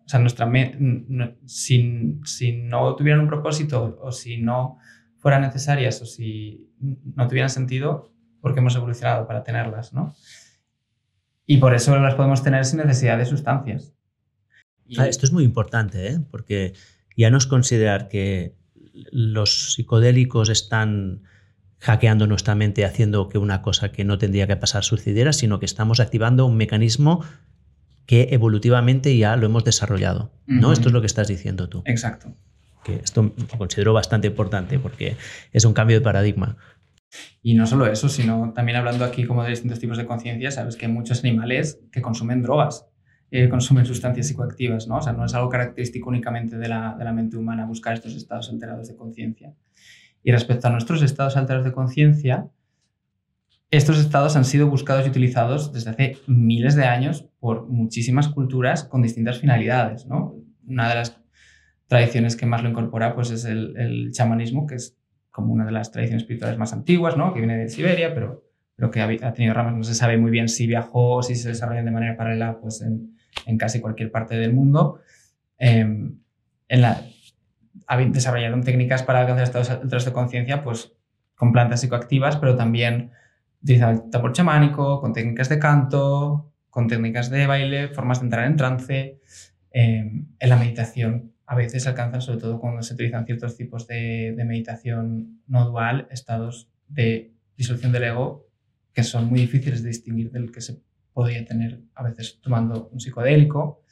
o 0.05 0.09
sea, 0.09 0.19
nuestra 0.19 0.51
si, 1.45 2.19
si 2.25 2.51
no 2.51 2.95
tuvieran 2.97 3.21
un 3.21 3.27
propósito 3.27 3.97
o 4.01 4.11
si 4.11 4.41
no 4.41 4.77
fueran 5.15 5.43
necesarias 5.43 6.01
o 6.01 6.05
si 6.05 6.69
no 7.15 7.29
tuvieran 7.29 7.49
sentido, 7.49 8.11
porque 8.41 8.59
hemos 8.59 8.75
evolucionado 8.75 9.25
para 9.25 9.41
tenerlas, 9.41 9.93
¿no? 9.93 10.13
Y 11.47 11.57
por 11.57 11.73
eso 11.73 11.97
las 11.97 12.13
podemos 12.15 12.43
tener 12.43 12.65
sin 12.65 12.77
necesidad 12.77 13.17
de 13.17 13.25
sustancias. 13.25 13.93
Ah, 14.97 15.07
esto 15.07 15.25
es 15.25 15.31
muy 15.31 15.43
importante, 15.43 16.07
¿eh? 16.07 16.19
porque 16.29 16.73
ya 17.15 17.31
no 17.31 17.37
es 17.37 17.47
considerar 17.47 18.09
que 18.09 18.55
los 19.11 19.73
psicodélicos 19.73 20.49
están 20.49 21.23
hackeando 21.79 22.27
nuestra 22.27 22.55
mente 22.55 22.85
haciendo 22.85 23.29
que 23.29 23.37
una 23.37 23.61
cosa 23.61 23.91
que 23.91 24.03
no 24.03 24.17
tendría 24.17 24.47
que 24.47 24.55
pasar 24.55 24.83
sucediera, 24.83 25.33
sino 25.33 25.59
que 25.59 25.65
estamos 25.65 25.99
activando 25.99 26.45
un 26.45 26.57
mecanismo 26.57 27.23
que 28.05 28.29
evolutivamente 28.31 29.15
ya 29.17 29.35
lo 29.35 29.45
hemos 29.45 29.63
desarrollado. 29.63 30.31
¿no? 30.47 30.71
Esto 30.71 30.89
es 30.89 30.93
lo 30.93 31.01
que 31.01 31.07
estás 31.07 31.27
diciendo 31.27 31.69
tú. 31.69 31.83
Exacto. 31.85 32.33
Que 32.83 32.95
esto 32.95 33.33
lo 33.35 33.57
considero 33.57 33.93
bastante 33.93 34.27
importante 34.27 34.79
porque 34.79 35.17
es 35.51 35.65
un 35.65 35.73
cambio 35.73 35.97
de 35.97 36.01
paradigma. 36.01 36.57
Y 37.41 37.55
no 37.55 37.65
solo 37.65 37.87
eso, 37.87 38.09
sino 38.09 38.53
también 38.53 38.77
hablando 38.77 39.05
aquí 39.05 39.25
como 39.25 39.43
de 39.43 39.51
distintos 39.51 39.79
tipos 39.79 39.97
de 39.97 40.05
conciencia, 40.05 40.51
sabes 40.51 40.75
que 40.75 40.87
muchos 40.87 41.23
animales 41.23 41.79
que 41.91 42.01
consumen 42.01 42.41
drogas 42.43 42.85
eh, 43.29 43.49
consumen 43.49 43.85
sustancias 43.85 44.27
psicoactivas, 44.27 44.87
¿no? 44.87 44.97
O 44.97 45.01
sea, 45.01 45.11
no 45.11 45.25
es 45.25 45.33
algo 45.33 45.49
característico 45.49 46.09
únicamente 46.09 46.57
de 46.57 46.69
la, 46.69 46.95
de 46.97 47.03
la 47.03 47.11
mente 47.11 47.35
humana 47.35 47.65
buscar 47.65 47.93
estos 47.93 48.15
estados 48.15 48.49
alterados 48.49 48.87
de 48.87 48.95
conciencia. 48.95 49.53
Y 50.23 50.31
respecto 50.31 50.67
a 50.67 50.71
nuestros 50.71 51.01
estados 51.01 51.35
alterados 51.35 51.65
de 51.65 51.73
conciencia, 51.73 52.49
estos 53.69 53.99
estados 53.99 54.37
han 54.37 54.45
sido 54.45 54.69
buscados 54.69 55.05
y 55.05 55.09
utilizados 55.09 55.73
desde 55.73 55.89
hace 55.89 56.17
miles 56.25 56.75
de 56.75 56.85
años 56.85 57.27
por 57.39 57.67
muchísimas 57.67 58.29
culturas 58.29 58.85
con 58.85 59.01
distintas 59.01 59.39
finalidades, 59.39 60.05
¿no? 60.05 60.35
Una 60.65 60.87
de 60.87 60.95
las 60.95 61.21
tradiciones 61.87 62.37
que 62.37 62.45
más 62.45 62.63
lo 62.63 62.69
incorpora 62.69 63.13
pues, 63.13 63.29
es 63.31 63.43
el, 63.43 63.75
el 63.77 64.11
chamanismo, 64.13 64.67
que 64.67 64.75
es 64.75 64.96
como 65.37 65.53
una 65.53 65.65
de 65.65 65.71
las 65.71 65.91
tradiciones 65.91 66.23
espirituales 66.23 66.57
más 66.57 66.73
antiguas, 66.73 67.15
¿no? 67.15 67.31
que 67.31 67.37
viene 67.37 67.55
de 67.57 67.69
Siberia, 67.69 68.11
pero, 68.11 68.43
pero 68.75 68.89
que 68.89 69.01
ha, 69.01 69.33
tenido 69.33 69.53
ramas, 69.53 69.75
no 69.75 69.83
se 69.83 69.93
sabe 69.93 70.17
muy 70.17 70.31
bien 70.31 70.49
si 70.49 70.65
viajó 70.65 71.17
o 71.17 71.21
si 71.21 71.35
se 71.35 71.49
desarrollan 71.49 71.85
de 71.85 71.91
manera 71.91 72.17
paralela 72.17 72.57
pues, 72.59 72.81
en, 72.81 73.15
en 73.45 73.57
casi 73.59 73.79
cualquier 73.79 74.09
parte 74.09 74.35
del 74.35 74.51
mundo. 74.51 74.99
Em, 75.59 76.17
en 76.67 76.81
la, 76.81 77.03
desarrollaron 78.09 78.63
técnicas 78.63 79.03
para 79.03 79.19
alcanzar 79.19 79.43
estados 79.43 80.05
de 80.05 80.11
conciencia 80.11 80.63
pues, 80.63 80.93
con 81.35 81.51
plantas 81.51 81.81
psicoactivas, 81.81 82.37
pero 82.37 82.55
también 82.55 83.11
utilizaban 83.61 83.95
el 84.05 84.09
tambor 84.09 84.33
chamánico, 84.33 84.99
con 84.99 85.13
técnicas 85.13 85.49
de 85.49 85.59
canto, 85.59 86.51
con 86.71 86.87
técnicas 86.87 87.29
de 87.29 87.45
baile, 87.45 87.89
formas 87.89 88.21
de 88.21 88.25
entrar 88.25 88.47
en 88.47 88.55
trance. 88.55 89.19
Em, 89.69 90.29
en 90.39 90.49
la 90.49 90.55
meditación 90.55 91.33
a 91.47 91.55
veces 91.55 91.87
alcanzan, 91.87 92.21
sobre 92.21 92.39
todo 92.39 92.59
cuando 92.59 92.83
se 92.83 92.93
utilizan 92.93 93.25
ciertos 93.25 93.57
tipos 93.57 93.87
de, 93.87 94.35
de 94.37 94.45
meditación 94.45 95.41
no 95.47 95.65
dual, 95.65 96.07
estados 96.11 96.69
de 96.87 97.33
disolución 97.55 97.91
del 97.91 98.03
ego 98.03 98.47
que 98.97 99.03
son 99.03 99.27
muy 99.27 99.41
difíciles 99.41 99.83
de 99.83 99.89
distinguir 99.89 100.31
del 100.31 100.51
que 100.51 100.59
se 100.59 100.81
podría 101.13 101.45
tener 101.45 101.81
a 101.93 102.01
veces 102.01 102.39
tomando 102.41 102.89
un 102.91 102.99
psicodélico. 102.99 103.83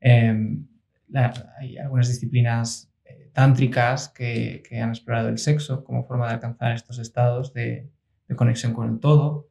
Em, 0.00 0.66
hay 1.14 1.76
algunas 1.76 2.08
disciplinas 2.08 2.90
eh, 3.04 3.30
tántricas 3.34 4.08
que, 4.08 4.62
han 4.72 4.88
explorado 4.88 5.28
el 5.28 5.36
sexo 5.36 5.84
como 5.84 6.06
forma 6.06 6.28
de 6.28 6.32
alcanzar 6.32 6.72
estos 6.72 6.98
estados 6.98 7.52
de, 7.52 7.90
de 8.26 8.36
conexión 8.36 8.72
con 8.72 8.88
el 8.90 9.00
todo. 9.00 9.50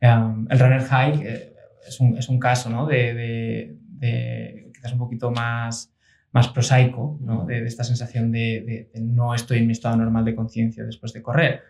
Em, 0.00 0.46
el 0.48 0.58
runner 0.60 0.82
high 0.82 1.26
eh, 1.26 1.54
es, 1.88 1.98
un, 1.98 2.16
es, 2.16 2.28
un, 2.28 2.38
caso 2.38 2.70
¿no? 2.70 2.86
de, 2.86 3.76
de, 3.98 4.70
quizás 4.72 4.92
un 4.92 4.98
poquito 4.98 5.32
más, 5.32 5.92
más 6.32 6.48
prosaico, 6.48 7.18
¿no? 7.22 7.44
de, 7.44 7.64
esta 7.64 7.84
sensación 7.84 8.30
de, 8.30 8.90
no 9.00 9.34
estoy 9.34 9.58
en 9.58 9.66
mi 9.66 9.72
estado 9.72 9.96
normal 9.96 10.24
de 10.24 10.34
conciencia 10.34 10.84
después 10.84 11.12
de 11.12 11.22
correr. 11.22 11.62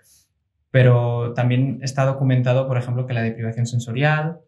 Pero 0.71 1.33
también 1.35 1.81
está 1.83 2.05
documentado, 2.05 2.69
por 2.69 2.77
ejemplo, 2.77 3.07
que 3.07 3.15
la 3.15 3.23
deprivación 3.23 3.67
sensorial, 3.67 4.41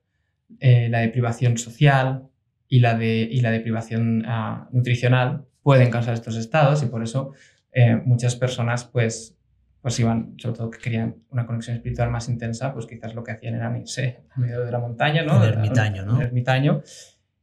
eh, 0.61 0.89
la 0.89 1.01
deprivación 1.01 1.57
social 1.57 2.29
y 2.69 2.81
la, 2.81 2.97
de, 2.97 3.29
y 3.31 3.41
la 3.41 3.51
deprivación 3.51 4.25
ah, 4.27 4.69
nutricional 4.73 5.47
pueden 5.63 5.91
causar 5.91 6.15
estos 6.15 6.37
estados 6.37 6.83
y 6.83 6.87
por 6.87 7.03
eso 7.03 7.33
eh, 7.73 7.97
muchas 7.97 8.37
personas 8.37 8.85
pues, 8.85 9.37
pues 9.81 9.99
iban, 9.99 10.35
sobre 10.39 10.57
todo 10.57 10.71
que 10.71 10.79
querían 10.79 11.17
una 11.31 11.47
conexión 11.47 11.77
espiritual 11.77 12.11
más 12.11 12.29
intensa, 12.29 12.73
pues 12.73 12.87
quizás 12.87 13.15
lo 13.15 13.25
que 13.25 13.33
hacían 13.33 13.55
era 13.55 13.77
irse 13.79 14.25
a 14.31 14.41
medio 14.41 14.61
de 14.61 14.71
la 14.71 14.79
montaña, 14.79 15.23
¿no? 15.23 15.43
El 15.43 15.55
ermitaño, 15.55 16.05
¿no? 16.05 16.21
El 16.21 16.27
ermitaño. 16.27 16.83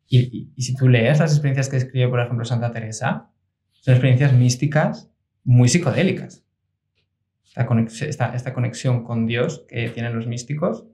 Y, 0.10 0.52
y, 0.56 0.62
si 0.62 0.76
tú 0.76 0.90
lees 0.90 1.20
las 1.20 1.32
experiencias 1.32 1.70
que 1.70 1.78
escribe, 1.78 2.08
por 2.10 2.20
ejemplo, 2.20 2.44
Santa 2.44 2.72
Teresa, 2.72 3.30
son 3.72 3.94
experiencias 3.94 4.34
místicas 4.34 5.12
muy 5.44 5.70
psicodélicas. 5.70 6.44
Esta, 8.02 8.34
esta 8.36 8.54
conexión 8.54 9.04
con 9.04 9.26
Dios 9.26 9.66
que 9.68 9.90
tienen 9.90 10.16
los 10.16 10.28
místicos 10.28 10.86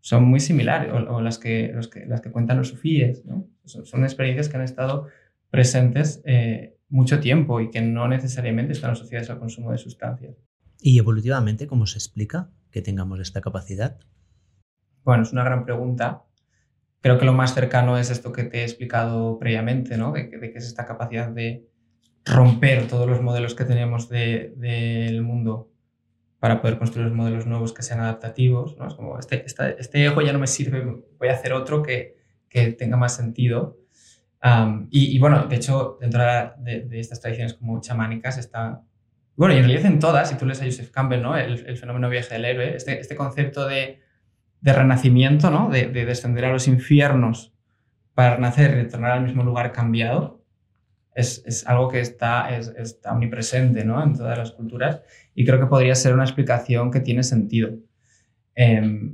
son 0.00 0.24
muy 0.24 0.40
similares, 0.40 0.92
o, 0.92 1.20
las, 1.20 1.38
que, 1.38 1.72
los 1.74 1.88
que, 1.88 2.06
las 2.06 2.20
que 2.20 2.30
cuentan 2.30 2.58
los 2.58 2.68
sufíes, 2.68 3.24
¿no? 3.24 3.48
son, 3.64 4.04
experiencias 4.04 4.48
que 4.48 4.56
han 4.56 4.62
estado 4.62 5.08
presentes 5.50 6.22
eh, 6.24 6.78
mucho 6.88 7.18
tiempo 7.18 7.60
y 7.60 7.70
que 7.70 7.80
no 7.80 8.06
necesariamente 8.06 8.72
están 8.72 8.92
asociadas 8.92 9.30
al 9.30 9.40
consumo 9.40 9.72
de 9.72 9.78
sustancias. 9.78 10.36
¿Y 10.80 10.98
evolutivamente 10.98 11.66
cómo 11.66 11.86
se 11.86 11.98
explica 11.98 12.50
que 12.70 12.82
tengamos 12.82 13.18
esta 13.18 13.40
capacidad? 13.40 13.98
Bueno, 15.02 15.24
es 15.24 15.32
una 15.32 15.44
gran 15.44 15.64
pregunta. 15.64 16.22
Creo 17.06 17.18
que 17.18 17.24
lo 17.24 17.34
más 17.34 17.54
cercano 17.54 17.98
es 17.98 18.10
esto 18.10 18.32
que 18.32 18.42
te 18.42 18.62
he 18.62 18.62
explicado 18.64 19.38
previamente, 19.38 19.96
¿no? 19.96 20.10
De, 20.10 20.28
que 20.28 20.50
es 20.56 20.66
esta 20.66 20.86
capacidad 20.86 21.28
de 21.28 21.64
romper 22.24 22.88
todos 22.88 23.08
los 23.08 23.22
modelos 23.22 23.54
que 23.54 23.64
tenemos 23.64 24.08
del 24.08 25.22
mundo 25.22 25.70
para 26.40 26.60
poder 26.60 26.78
construir 26.78 27.12
modelos 27.12 27.46
nuevos 27.46 27.72
que 27.72 27.84
sean 27.84 28.00
adaptativos. 28.00 28.76
¿no? 28.76 28.88
Es 28.88 28.94
como, 28.94 29.20
este, 29.20 29.44
este 29.46 30.04
ego 30.04 30.20
ya 30.20 30.32
no 30.32 30.40
me 30.40 30.48
sirve, 30.48 30.84
voy 31.16 31.28
a 31.28 31.34
hacer 31.34 31.52
otro 31.52 31.80
que, 31.80 32.16
que 32.48 32.72
tenga 32.72 32.96
más 32.96 33.14
sentido. 33.14 33.78
y, 34.90 35.16
bueno, 35.20 35.46
de 35.46 35.54
hecho, 35.54 35.98
dentro 36.00 36.24
de, 36.58 36.88
estas 36.90 37.20
tradiciones 37.20 37.54
como 37.54 37.80
chamánicas 37.80 38.36
está... 38.36 38.82
Bueno, 39.36 39.54
y 39.54 39.58
en 39.58 39.64
realidad 39.66 39.86
en 39.86 40.00
todas, 40.00 40.28
si 40.28 40.34
tú 40.34 40.44
lees 40.44 40.60
a 40.60 40.64
Joseph 40.64 40.90
Campbell, 40.90 41.22
¿no? 41.22 41.36
el, 41.36 41.76
fenómeno 41.76 42.08
viaje 42.08 42.34
del 42.34 42.46
héroe, 42.46 42.74
este, 42.74 42.98
este 42.98 43.14
concepto 43.14 43.64
de, 43.68 44.00
de 44.60 44.72
renacimiento, 44.72 45.50
¿no? 45.50 45.68
de, 45.70 45.88
descender 45.88 46.44
a 46.44 46.52
los 46.52 46.68
infiernos 46.68 47.52
para 48.14 48.36
renacer 48.36 48.70
y 48.70 48.74
retornar 48.82 49.12
al 49.12 49.24
mismo 49.24 49.42
lugar 49.42 49.72
cambiado, 49.72 50.42
es, 51.14 51.64
algo 51.66 51.88
que 51.88 52.00
está, 52.00 52.56
es, 52.56 52.98
omnipresente 53.04 53.84
¿no? 53.84 54.02
en 54.02 54.14
todas 54.14 54.36
las 54.36 54.52
culturas 54.52 55.02
y 55.34 55.44
creo 55.44 55.58
que 55.58 55.66
podría 55.66 55.94
ser 55.94 56.14
una 56.14 56.24
explicación 56.24 56.90
que 56.90 57.00
tiene 57.00 57.22
sentido. 57.22 57.70
Eh, 58.54 59.12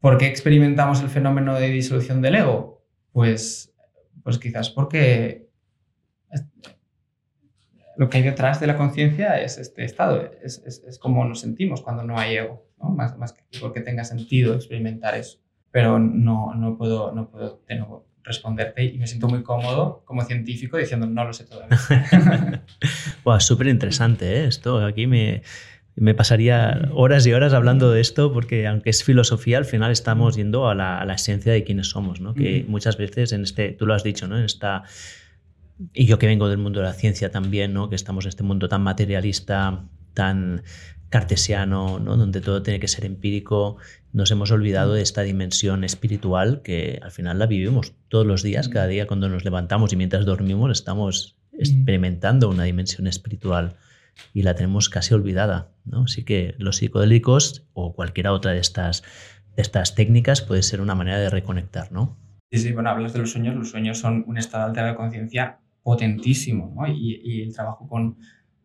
¿Por 0.00 0.18
qué 0.18 0.26
experimentamos 0.26 1.00
el 1.00 1.08
fenómeno 1.08 1.54
de 1.54 1.68
disolución 1.68 2.22
del 2.22 2.34
ego? 2.34 2.84
Pues, 3.12 3.72
pues 4.24 4.38
quizás 4.38 4.68
porque 4.70 5.48
lo 7.96 8.08
que 8.08 8.18
hay 8.18 8.24
detrás 8.24 8.58
de 8.58 8.66
la 8.66 8.76
conciencia 8.76 9.40
es 9.40 9.58
este 9.58 9.84
estado, 9.84 10.28
es, 10.42 10.62
es, 10.66 10.82
es, 10.84 10.98
como 10.98 11.24
nos 11.24 11.40
sentimos 11.40 11.82
cuando 11.82 12.02
no 12.02 12.18
hay 12.18 12.36
ego, 12.36 12.66
¿no? 12.82 12.90
más, 12.90 13.16
más 13.18 13.32
que 13.32 13.42
porque 13.60 13.80
tenga 13.80 14.04
sentido 14.04 14.54
experimentar 14.54 15.14
eso. 15.14 15.38
Pero 15.70 15.98
no, 15.98 16.54
no 16.54 16.76
puedo, 16.76 17.12
no 17.12 17.30
puedo 17.30 17.62
de 17.66 17.76
nuevo, 17.76 18.06
responderte 18.24 18.84
y 18.84 18.98
me 18.98 19.06
siento 19.06 19.28
muy 19.28 19.42
cómodo 19.42 20.02
como 20.04 20.22
científico 20.22 20.76
diciendo 20.76 21.06
no 21.06 21.24
lo 21.24 21.32
sé 21.32 21.44
todavía. 21.44 21.78
wow, 23.24 23.40
súper 23.40 23.68
interesante 23.68 24.36
¿eh? 24.36 24.44
esto. 24.46 24.84
Aquí 24.84 25.06
me, 25.06 25.42
me 25.96 26.14
pasaría 26.14 26.88
horas 26.92 27.26
y 27.26 27.32
horas 27.32 27.52
hablando 27.52 27.90
de 27.90 28.00
esto 28.00 28.32
porque 28.32 28.66
aunque 28.66 28.90
es 28.90 29.04
filosofía, 29.04 29.58
al 29.58 29.64
final 29.64 29.90
estamos 29.90 30.36
yendo 30.36 30.68
a 30.68 30.74
la, 30.74 30.98
a 30.98 31.04
la 31.04 31.14
esencia 31.14 31.52
de 31.52 31.64
quiénes 31.64 31.88
somos, 31.88 32.20
¿no? 32.20 32.34
Que 32.34 32.64
muchas 32.68 32.96
veces 32.96 33.32
en 33.32 33.42
este, 33.42 33.72
tú 33.72 33.86
lo 33.86 33.94
has 33.94 34.04
dicho, 34.04 34.28
¿no? 34.28 34.38
En 34.38 34.44
esta, 34.44 34.84
y 35.92 36.06
yo 36.06 36.18
que 36.18 36.26
vengo 36.26 36.48
del 36.48 36.58
mundo 36.58 36.80
de 36.80 36.86
la 36.86 36.94
ciencia 36.94 37.30
también, 37.30 37.72
¿no? 37.72 37.88
Que 37.88 37.96
estamos 37.96 38.24
en 38.24 38.30
este 38.30 38.42
mundo 38.42 38.68
tan 38.68 38.82
materialista, 38.82 39.84
tan 40.14 40.62
cartesiano, 41.12 42.00
¿no? 42.00 42.16
donde 42.16 42.40
todo 42.40 42.62
tiene 42.62 42.80
que 42.80 42.88
ser 42.88 43.04
empírico, 43.04 43.76
nos 44.14 44.30
hemos 44.30 44.50
olvidado 44.50 44.94
de 44.94 45.02
esta 45.02 45.20
dimensión 45.20 45.84
espiritual 45.84 46.62
que 46.62 47.00
al 47.02 47.10
final 47.10 47.38
la 47.38 47.44
vivimos 47.44 47.92
todos 48.08 48.26
los 48.26 48.42
días, 48.42 48.70
cada 48.70 48.86
día 48.86 49.06
cuando 49.06 49.28
nos 49.28 49.44
levantamos 49.44 49.92
y 49.92 49.96
mientras 49.96 50.24
dormimos 50.24 50.70
estamos 50.72 51.36
experimentando 51.52 52.48
una 52.48 52.64
dimensión 52.64 53.06
espiritual 53.06 53.76
y 54.32 54.42
la 54.42 54.54
tenemos 54.54 54.88
casi 54.88 55.12
olvidada. 55.12 55.70
¿no? 55.84 56.04
Así 56.04 56.24
que 56.24 56.54
los 56.56 56.78
psicodélicos 56.78 57.66
o 57.74 57.94
cualquiera 57.94 58.32
otra 58.32 58.52
de 58.52 58.60
estas, 58.60 59.02
de 59.54 59.60
estas 59.60 59.94
técnicas 59.94 60.40
puede 60.40 60.62
ser 60.62 60.80
una 60.80 60.94
manera 60.94 61.18
de 61.18 61.28
reconectar. 61.28 61.92
¿no? 61.92 62.16
Sí, 62.50 62.58
sí, 62.58 62.72
bueno, 62.72 62.88
hablas 62.88 63.12
de 63.12 63.18
los 63.18 63.32
sueños, 63.32 63.54
los 63.54 63.68
sueños 63.68 63.98
son 63.98 64.24
un 64.26 64.38
estado 64.38 64.64
alterado 64.64 64.92
de 64.92 64.96
conciencia 64.96 65.58
potentísimo 65.82 66.72
¿no? 66.74 66.86
y, 66.86 67.20
y 67.22 67.42
el 67.42 67.54
trabajo 67.54 67.86
con, 67.86 68.16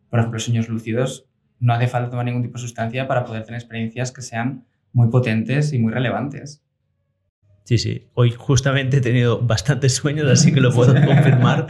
por 0.08 0.20
ejemplo, 0.20 0.40
sueños 0.40 0.70
lúcidos 0.70 1.28
no 1.60 1.74
hace 1.74 1.88
falta 1.88 2.10
tomar 2.10 2.24
ningún 2.24 2.42
tipo 2.42 2.54
de 2.54 2.62
sustancia 2.62 3.06
para 3.08 3.24
poder 3.24 3.44
tener 3.44 3.60
experiencias 3.60 4.12
que 4.12 4.22
sean 4.22 4.64
muy 4.92 5.08
potentes 5.08 5.72
y 5.72 5.78
muy 5.78 5.92
relevantes. 5.92 6.62
Sí, 7.64 7.76
sí. 7.76 8.08
Hoy 8.14 8.30
justamente 8.30 8.96
he 8.96 9.00
tenido 9.02 9.42
bastantes 9.42 9.94
sueños, 9.94 10.26
así 10.30 10.52
que 10.52 10.60
lo 10.60 10.72
puedo 10.72 10.94
confirmar. 11.06 11.66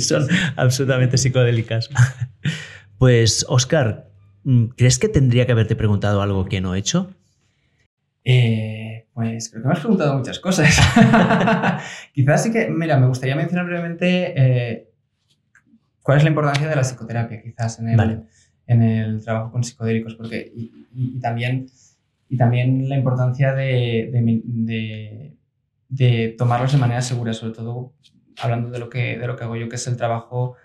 son 0.00 0.26
absolutamente 0.56 1.16
psicodélicas. 1.16 1.90
Pues, 2.98 3.46
Oscar, 3.48 4.10
¿crees 4.76 4.98
que 4.98 5.08
tendría 5.08 5.46
que 5.46 5.52
haberte 5.52 5.76
preguntado 5.76 6.22
algo 6.22 6.46
que 6.46 6.60
no 6.60 6.74
he 6.74 6.78
hecho? 6.78 7.14
Eh, 8.24 9.06
pues 9.14 9.48
creo 9.50 9.62
que 9.62 9.68
me 9.68 9.74
has 9.74 9.80
preguntado 9.80 10.18
muchas 10.18 10.40
cosas. 10.40 10.76
Quizás 12.12 12.42
sí 12.42 12.50
que, 12.50 12.68
mira, 12.68 12.98
me 12.98 13.06
gustaría 13.06 13.36
mencionar 13.36 13.66
brevemente 13.66 14.34
eh, 14.36 14.90
cuál 16.02 16.18
es 16.18 16.24
la 16.24 16.30
importancia 16.30 16.68
de 16.68 16.74
la 16.74 16.82
psicoterapia, 16.82 17.40
quizás 17.40 17.78
en 17.78 17.90
el, 17.90 18.24
en 18.66 18.82
el 18.82 19.22
trabajo 19.22 19.52
con 19.52 19.64
psicodélicos, 19.64 20.14
porque 20.14 20.52
y, 20.54 21.20
también, 21.20 21.66
y 22.28 22.36
también 22.36 22.88
la 22.88 22.96
importancia 22.96 23.54
de, 23.54 24.10
de, 24.12 25.36
de, 25.88 26.34
tomarlos 26.36 26.72
de 26.72 26.78
manera 26.78 27.02
segura, 27.02 27.32
sobre 27.32 27.52
todo 27.52 27.92
hablando 28.42 28.70
de 28.70 28.78
lo, 28.78 28.88
que, 28.88 29.18
de 29.18 29.26
lo 29.26 29.36
que 29.36 29.44
hago 29.44 29.56
yo, 29.56 29.68
que 29.68 29.76
es 29.76 29.86
el 29.86 29.96
trabajo 29.96 30.56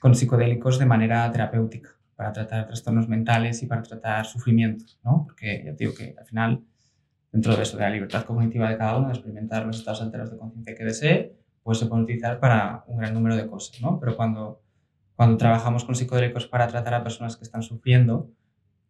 con 0.00 0.14
psicodélicos 0.14 0.78
de 0.78 0.86
manera 0.86 1.30
terapéutica, 1.30 1.90
para 2.16 2.32
tratar 2.32 2.66
trastornos 2.66 3.08
mentales 3.08 3.62
y 3.62 3.66
para 3.66 3.82
tratar 3.82 4.26
sufrimiento, 4.26 4.84
¿no? 5.02 5.24
Porque 5.24 5.62
ya 5.64 5.72
digo 5.72 5.94
que 5.94 6.14
al 6.18 6.26
final, 6.26 6.62
dentro 7.32 7.56
de 7.56 7.62
eso, 7.62 7.76
de 7.76 7.84
la 7.84 7.90
libertad 7.90 8.24
cognitiva 8.24 8.68
de 8.68 8.76
cada 8.76 8.98
uno, 8.98 9.08
de 9.08 9.14
experimentar 9.14 9.64
los 9.64 9.78
estados 9.78 10.02
alteros 10.02 10.30
de 10.30 10.36
conciencia 10.36 10.74
que 10.74 10.84
desee, 10.84 11.36
pues 11.62 11.78
se 11.78 11.86
puede 11.86 12.02
utilizar 12.02 12.38
para 12.38 12.84
un 12.86 12.98
gran 12.98 13.14
número 13.14 13.36
de 13.36 13.46
cosas, 13.46 13.80
¿no? 13.80 13.98
Pero 13.98 14.16
cuando 14.16 14.63
cuando 15.16 15.36
trabajamos 15.36 15.84
con 15.84 15.94
psicodélicos 15.94 16.46
para 16.46 16.66
tratar 16.66 16.94
a 16.94 17.02
personas 17.02 17.36
que 17.36 17.44
están 17.44 17.62
sufriendo, 17.62 18.30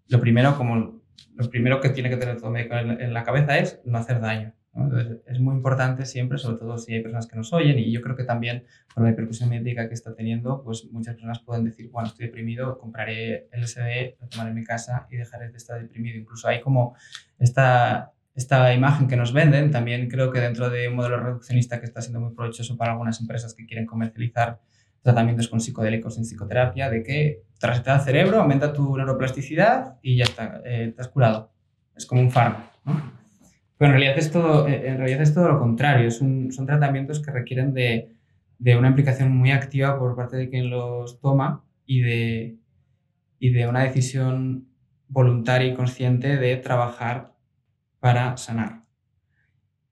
lo 0.09 0.21
primero, 0.21 0.57
como, 0.57 1.03
lo 1.35 1.51
primero 1.51 1.81
que 1.81 1.91
tiene 1.91 2.11
que 2.11 2.17
tener 2.17 2.39
todo 2.39 2.51
médico 2.51 2.77
en, 2.77 3.13
la 3.13 3.25
cabeza 3.25 3.59
es 3.59 3.81
no 3.85 3.99
hacer 3.99 4.21
daño. 4.21 4.55
Entonces, 4.75 5.19
es 5.27 5.39
muy 5.39 5.55
importante 5.55 6.05
siempre, 6.05 6.37
sobre 6.37 6.59
todo 6.59 6.79
si 6.79 6.95
hay 6.95 7.01
personas 7.01 7.29
que 7.29 7.37
nos 7.37 7.53
oyen, 7.53 7.79
y 7.79 7.93
yo 7.93 8.01
creo 8.01 8.17
que 8.17 8.25
también 8.25 8.65
por 8.93 9.05
la 9.05 9.11
repercusión 9.11 9.49
médica 9.49 9.87
que 9.87 9.95
está 9.95 10.15
teniendo, 10.15 10.65
pues 10.65 10.89
muchas 10.91 11.15
personas 11.15 11.39
pueden 11.41 11.65
decir, 11.65 11.91
bueno, 11.91 12.09
estoy 12.09 12.27
deprimido, 12.27 12.77
compraré 12.79 13.49
LSD, 13.53 14.21
lo 14.21 14.29
tomaré 14.29 14.51
en 14.51 14.57
mi 14.57 14.65
casa 14.65 15.07
y 15.11 15.17
dejaré 15.17 15.51
de 15.51 15.57
estar 15.57 15.81
deprimido. 15.81 16.19
Incluso 16.19 16.49
hay 16.49 16.61
como 16.61 16.97
esta, 17.39 18.15
esta 18.35 18.75
imagen 18.75 19.07
que 19.07 19.17
nos 19.17 19.33
venden, 19.33 19.71
también 19.71 20.09
creo 20.09 20.33
que 20.33 20.41
dentro 20.41 20.69
de 20.71 20.89
un 20.89 20.97
modelo 20.97 21.19
reduccionista 21.19 21.79
que 21.79 21.87
está 21.87 22.01
siendo 22.01 22.21
muy 22.21 22.35
provechoso 22.35 22.77
para 22.77 22.93
algunas 22.93 23.21
empresas 23.21 23.55
que 23.55 23.67
quieren 23.67 23.87
comercializar 23.87 24.59
tratamientos 25.05 25.49
con 25.49 25.61
psicodélicos 25.61 26.17
en 26.17 26.25
psicoterapia, 26.25 26.89
de 26.89 27.03
que 27.03 27.43
tras 27.59 27.87
el 27.87 28.01
cerebro, 28.01 28.41
aumenta 28.41 28.73
tu 28.73 28.97
neuroplasticidad 28.97 29.99
y 30.03 30.17
ya 30.17 30.25
está, 30.25 30.63
eh, 30.65 30.93
te 30.97 31.01
has 31.01 31.09
curado. 31.09 31.53
Es 31.95 32.07
como 32.07 32.23
un 32.23 32.31
fármaco. 32.31 32.73
Pero 33.77 33.93
en 33.93 33.99
realidad 33.99 34.19
es 34.19 34.31
todo, 34.33 34.67
eh, 34.67 34.89
en 34.89 34.97
realidad 34.97 35.21
es 35.21 35.35
todo 35.35 35.49
lo 35.49 35.59
contrario. 35.59 36.11
son 36.11 36.51
tratamientos 36.67 37.21
que 37.21 37.31
requieren 37.31 37.75
de, 37.75 38.17
de, 38.59 38.77
una 38.77 38.89
implicación 38.89 39.31
muy 39.37 39.51
activa 39.51 39.99
por 39.99 40.17
parte 40.17 40.39
de 40.39 40.49
quien 40.49 40.71
los 40.71 41.21
toma 41.21 41.65
y 41.85 42.01
de, 42.01 42.57
y 43.39 43.51
de 43.51 43.69
una 43.69 43.83
decisión 43.83 44.69
voluntaria 45.09 45.69
y 45.69 45.75
consciente 45.75 46.39
de 46.39 46.57
trabajar 46.57 47.35
para 48.01 48.39
sanar. 48.39 48.84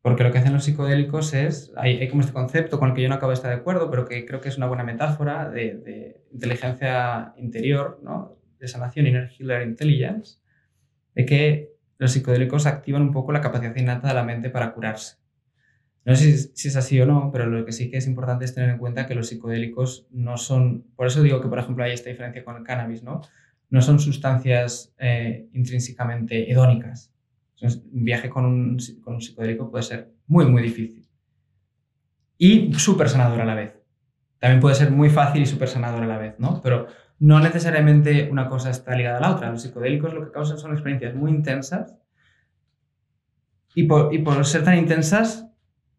Porque 0.03 0.25
lo 0.25 0.33
que 0.33 0.39
hacen 0.39 0.53
los 0.53 0.65
psicodélicos 0.65 1.33
es, 1.33 1.73
hay, 1.77 2.09
como 2.09 2.23
este 2.23 2.33
concepto 2.33 2.81
con 2.81 2.91
el 2.91 2.95
que 2.95 3.03
yo 3.03 3.09
no 3.09 3.15
acabo 3.15 3.31
de 3.31 3.37
estar 3.37 3.51
de 3.53 3.59
acuerdo, 3.59 3.89
pero 3.89 4.05
que 4.05 4.27
creo 4.27 4.41
que 4.41 4.49
es 4.49 4.57
una 4.57 4.67
buena 4.67 4.83
metáfora 4.83 5.49
de, 5.49 6.21
inteligencia 6.33 7.33
interior, 7.37 8.01
¿no? 8.03 8.37
de 8.59 8.67
sanación, 8.67 9.07
inner 9.07 9.31
healer 9.39 9.63
intelligence, 9.63 10.39
de 11.15 11.25
que 11.25 11.73
los 11.99 12.11
psicodélicos 12.11 12.67
activan 12.67 13.03
un 13.03 13.13
poco 13.13 13.31
la 13.31 13.41
capacidad 13.41 13.77
innata 13.77 14.09
de 14.09 14.15
la 14.15 14.25
mente 14.25 14.51
para 14.51 14.73
curarse. 14.73 15.19
No 16.05 16.17
sé 16.17 16.37
si, 16.37 16.67
es 16.67 16.77
así 16.77 17.01
o 17.01 17.07
no, 17.07 17.31
pero 17.33 17.47
lo 17.47 17.65
que 17.65 17.71
sí 17.71 17.89
que 17.89 17.99
es 17.99 18.09
importante 18.09 18.45
es 18.45 18.55
tener 18.55 18.71
en 18.71 18.79
cuenta 18.79 19.07
que 19.07 19.15
los 19.15 19.29
psicodélicos 19.29 20.09
no 20.11 20.37
son, 20.37 20.83
por 20.97 21.07
eso 21.07 21.23
digo 21.23 21.41
que 21.41 21.47
por 21.47 21.61
ejemplo 21.61 21.85
hay 21.85 21.93
esta 21.93 22.11
diferencia 22.11 22.45
con 22.45 22.57
el 22.57 22.65
cannabis, 22.65 23.05
¿no? 23.05 23.21
No 23.71 23.83
son 23.83 24.01
sustancias 24.01 24.93
eh, 24.99 25.47
intrínsecamente 25.53 26.51
hedónicas, 26.51 27.12
un 27.63 28.05
viaje 28.05 28.29
con 28.29 28.45
un, 28.45 28.79
con 29.03 29.15
un 29.15 29.21
psicodélico 29.21 29.71
puede 29.71 29.85
ser 29.85 30.13
muy, 30.27 30.47
muy 30.47 30.63
difícil. 30.63 31.07
Y 32.39 32.73
súper 32.75 33.09
sanador 33.09 33.41
a 33.41 33.45
la 33.45 33.55
vez. 33.55 33.75
También 34.39 34.61
puede 34.61 34.75
ser 34.75 34.91
muy 34.91 35.09
fácil 35.11 35.43
y 35.43 35.47
súper 35.47 35.69
sanador 35.69 36.03
a 36.03 36.07
la 36.07 36.19
vez, 36.19 36.35
¿no? 36.39 36.61
Pero 36.63 36.89
no 37.21 37.39
necesariamente 37.39 38.29
una 38.31 38.49
cosa 38.49 38.71
está 38.71 38.97
ligada 38.97 39.19
a 39.19 39.21
la 39.21 39.31
otra. 39.31 39.51
Los 39.51 39.63
psicodélicos 39.63 40.13
lo 40.13 40.25
que 40.25 40.33
causan 40.33 40.59
son 40.59 40.73
experiencias 40.73 41.15
muy 41.15 41.31
intensas 41.31 41.97
y 43.75 43.85
por, 43.85 44.13
y 44.13 44.19
por 44.19 44.45
ser 44.45 44.65
tan 44.65 44.77
intensas 44.77 45.47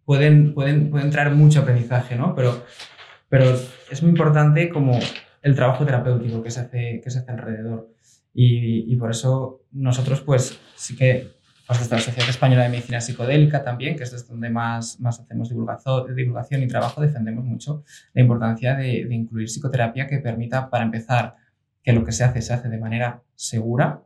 pueden, 0.03 0.53
pueden, 0.53 0.89
pueden 0.89 1.09
traer 1.09 1.31
mucho 1.31 1.61
aprendizaje, 1.61 2.17
¿no? 2.17 2.35
Pero, 2.35 2.63
pero 3.29 3.45
es 3.89 4.01
muy 4.01 4.09
importante 4.09 4.69
como 4.69 4.99
el 5.41 5.55
trabajo 5.55 5.85
terapéutico 5.85 6.43
que 6.43 6.51
se 6.51 6.59
hace, 6.59 7.01
que 7.01 7.09
se 7.09 7.19
hace 7.19 7.31
alrededor. 7.31 7.89
Y, 8.33 8.91
y 8.91 8.95
por 8.97 9.11
eso 9.11 9.61
nosotros 9.71 10.21
pues 10.21 10.59
sí 10.75 10.95
que 10.95 11.31
pues 11.67 11.79
desde 11.79 11.95
la 11.95 12.01
Sociedad 12.01 12.29
Española 12.29 12.63
de 12.63 12.69
Medicina 12.69 12.99
Psicodélica 12.99 13.63
también, 13.63 13.95
que 13.95 14.03
es 14.03 14.27
donde 14.27 14.49
más, 14.49 14.99
más 14.99 15.19
hacemos 15.19 15.49
divulgación 15.49 16.63
y 16.63 16.67
trabajo, 16.67 17.01
defendemos 17.01 17.45
mucho 17.45 17.83
la 18.13 18.21
importancia 18.21 18.75
de, 18.75 19.05
de, 19.05 19.15
incluir 19.15 19.47
psicoterapia 19.47 20.07
que 20.07 20.19
permita, 20.19 20.69
para 20.69 20.83
empezar, 20.83 21.35
que 21.81 21.93
lo 21.93 22.03
que 22.03 22.11
se 22.11 22.23
hace 22.23 22.41
se 22.41 22.53
hace 22.53 22.69
de 22.69 22.77
manera 22.77 23.23
segura 23.35 24.03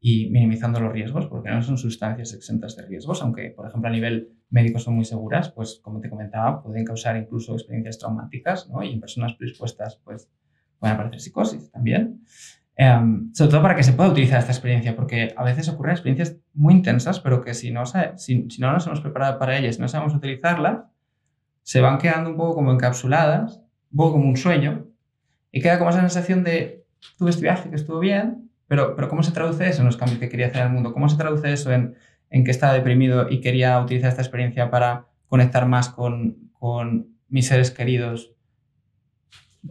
y 0.00 0.30
minimizando 0.30 0.78
los 0.80 0.92
riesgos, 0.92 1.26
porque 1.26 1.50
no 1.50 1.62
son 1.62 1.78
sustancias 1.78 2.32
exentas 2.34 2.76
de 2.76 2.86
riesgos, 2.86 3.22
aunque, 3.22 3.50
por 3.50 3.66
ejemplo, 3.66 3.88
a 3.88 3.92
nivel 3.92 4.30
médico 4.50 4.78
son 4.78 4.94
muy 4.94 5.04
seguras, 5.04 5.50
pues, 5.50 5.80
como 5.82 6.00
te 6.00 6.08
comentaba, 6.08 6.62
pueden 6.62 6.84
causar 6.84 7.16
incluso 7.16 7.54
experiencias 7.54 7.98
traumáticas, 7.98 8.68
¿no? 8.68 8.82
Y 8.82 8.92
en 8.92 9.00
personas 9.00 9.34
predispuestas, 9.34 10.00
pues, 10.04 10.28
pueden 10.78 10.94
aparecer 10.94 11.20
psicosis 11.20 11.70
también. 11.70 12.24
Em, 12.78 13.32
sobre 13.32 13.50
todo 13.50 13.62
para 13.62 13.74
que 13.74 13.82
se 13.82 13.94
pueda 13.94 14.10
utilizar 14.10 14.38
esta 14.38 14.52
experiencia, 14.52 14.94
porque 14.94 15.32
a 15.34 15.42
veces 15.44 15.66
ocurren 15.70 15.92
experiencias 15.92 16.36
muy 16.52 16.74
intensas, 16.74 17.20
pero 17.20 17.40
que 17.40 17.54
si 17.54 17.70
no, 17.70 17.84
si, 17.86 18.50
si 18.50 18.60
no 18.60 18.70
nos 18.70 18.86
hemos 18.86 19.00
preparado 19.00 19.38
para 19.38 19.56
ellas, 19.56 19.78
no 19.78 19.88
sabemos 19.88 20.14
utilizarlas, 20.14 20.84
se 21.62 21.80
van 21.80 21.96
quedando 21.96 22.30
un 22.30 22.36
poco 22.36 22.54
como 22.54 22.72
encapsuladas, 22.72 23.62
un 23.90 23.96
poco 23.96 24.12
como 24.12 24.28
un 24.28 24.36
sueño, 24.36 24.88
y 25.50 25.62
queda 25.62 25.78
como 25.78 25.88
esa 25.88 26.00
sensación 26.00 26.44
de, 26.44 26.84
tuve 27.16 27.30
este 27.30 27.42
viaje 27.42 27.70
que 27.70 27.76
estuvo 27.76 27.98
bien, 27.98 28.50
pero, 28.68 28.94
pero 28.94 29.08
¿cómo 29.08 29.22
se 29.22 29.32
traduce 29.32 29.66
eso 29.66 29.80
en 29.80 29.86
los 29.86 29.96
cambios 29.96 30.18
que 30.18 30.28
quería 30.28 30.48
hacer 30.48 30.60
en 30.60 30.66
el 30.66 30.72
mundo? 30.74 30.92
¿Cómo 30.92 31.08
se 31.08 31.16
traduce 31.16 31.50
eso 31.50 31.72
en, 31.72 31.94
en 32.28 32.44
que 32.44 32.50
estaba 32.50 32.74
deprimido 32.74 33.30
y 33.30 33.40
quería 33.40 33.80
utilizar 33.80 34.10
esta 34.10 34.22
experiencia 34.22 34.70
para 34.70 35.06
conectar 35.28 35.66
más 35.66 35.88
con, 35.88 36.50
con 36.52 37.08
mis 37.28 37.46
seres 37.46 37.70
queridos 37.70 38.35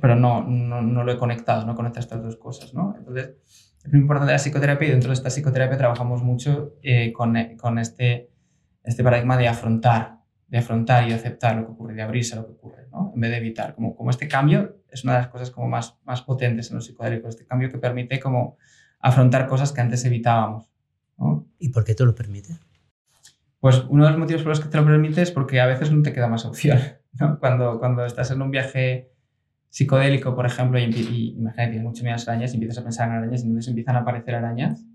pero 0.02 0.16
no, 0.16 0.44
no, 0.44 0.82
no, 0.82 1.04
lo 1.04 1.12
he 1.12 1.18
conectado, 1.18 1.66
no 1.66 1.76
conecta 1.76 2.00
estas 2.00 2.22
dos 2.22 2.38
cosas, 2.38 2.74
¿no? 2.74 2.96
Entonces, 2.98 3.36
es 3.84 3.92
muy 3.92 4.02
importante 4.02 4.32
la 4.32 4.40
psicoterapia 4.40 4.88
y 4.88 4.92
dentro 4.92 5.10
de 5.10 5.14
esta 5.14 5.30
psicoterapia 5.30 5.78
trabajamos 5.78 6.24
mucho 6.24 6.76
eh, 6.82 7.14
con, 7.14 7.36
con, 7.58 7.78
este, 7.78 8.32
este 8.84 9.04
paradigma 9.04 9.38
de 9.38 9.48
afrontar, 9.48 10.20
de 10.48 10.58
afrontar 10.58 11.08
y 11.08 11.14
aceptar 11.14 11.56
lo 11.56 11.66
que 11.66 11.72
ocurre, 11.72 11.94
de 11.94 12.02
abrirse 12.02 12.34
a 12.34 12.38
lo 12.38 12.46
que 12.48 12.54
ocurre, 12.54 12.88
¿no? 12.92 13.12
En 13.14 13.22
vez 13.22 13.32
de 13.32 13.38
evitar. 13.38 13.76
Como, 13.76 13.96
como 13.96 14.10
este 14.10 14.28
cambio 14.28 14.78
es 14.90 15.04
una 15.04 15.14
de 15.14 15.20
las 15.20 15.28
cosas 15.28 15.52
como 15.52 15.68
más, 15.68 16.00
más 16.04 16.22
potentes 16.22 16.70
en 16.70 16.78
los 16.78 16.86
psicodélicos, 16.86 17.30
este 17.30 17.46
cambio 17.46 17.72
que 17.72 17.78
permite 17.78 18.20
como 18.20 18.58
afrontar 19.00 19.48
cosas 19.48 19.72
que 19.72 19.82
antes 19.82 20.04
evitábamos, 20.06 20.68
¿no? 21.18 21.48
¿Y 21.60 21.70
por 21.70 21.84
qué 21.84 21.94
te 21.94 22.06
lo 22.06 22.16
permite? 22.16 22.58
Pues 23.60 23.84
uno 23.90 24.06
de 24.06 24.12
los 24.12 24.20
motivos 24.20 24.44
por 24.44 24.50
los 24.50 24.60
que 24.60 24.70
te 24.70 24.78
lo 24.78 24.86
permite 24.86 25.22
es 25.22 25.32
porque 25.32 25.60
a 25.60 25.66
veces 25.66 25.92
no 25.92 26.02
te 26.02 26.14
queda 26.14 26.28
más 26.28 26.46
opción, 26.46 26.80
¿no? 27.14 27.40
Cuando, 27.40 27.80
cuando 27.80 28.06
estás 28.06 28.32
en 28.32 28.42
un 28.42 28.52
viaje 28.52 29.15
psicodélico, 29.76 30.34
por 30.34 30.46
ejemplo, 30.46 30.80
y, 30.80 30.84
y 30.84 31.36
imagínate, 31.38 31.72
tienes 31.72 31.84
mucho 31.84 32.02
miedo 32.06 32.16
arañas 32.26 32.54
y 32.54 32.56
empiezas 32.56 32.78
a 32.78 32.84
pensar 32.84 33.10
en 33.10 33.16
arañas 33.16 33.44
y 33.44 33.48
entonces 33.48 33.68
empiezan 33.68 33.98
a 33.98 34.00
aparecer 34.00 34.34
arañas, 34.34 34.86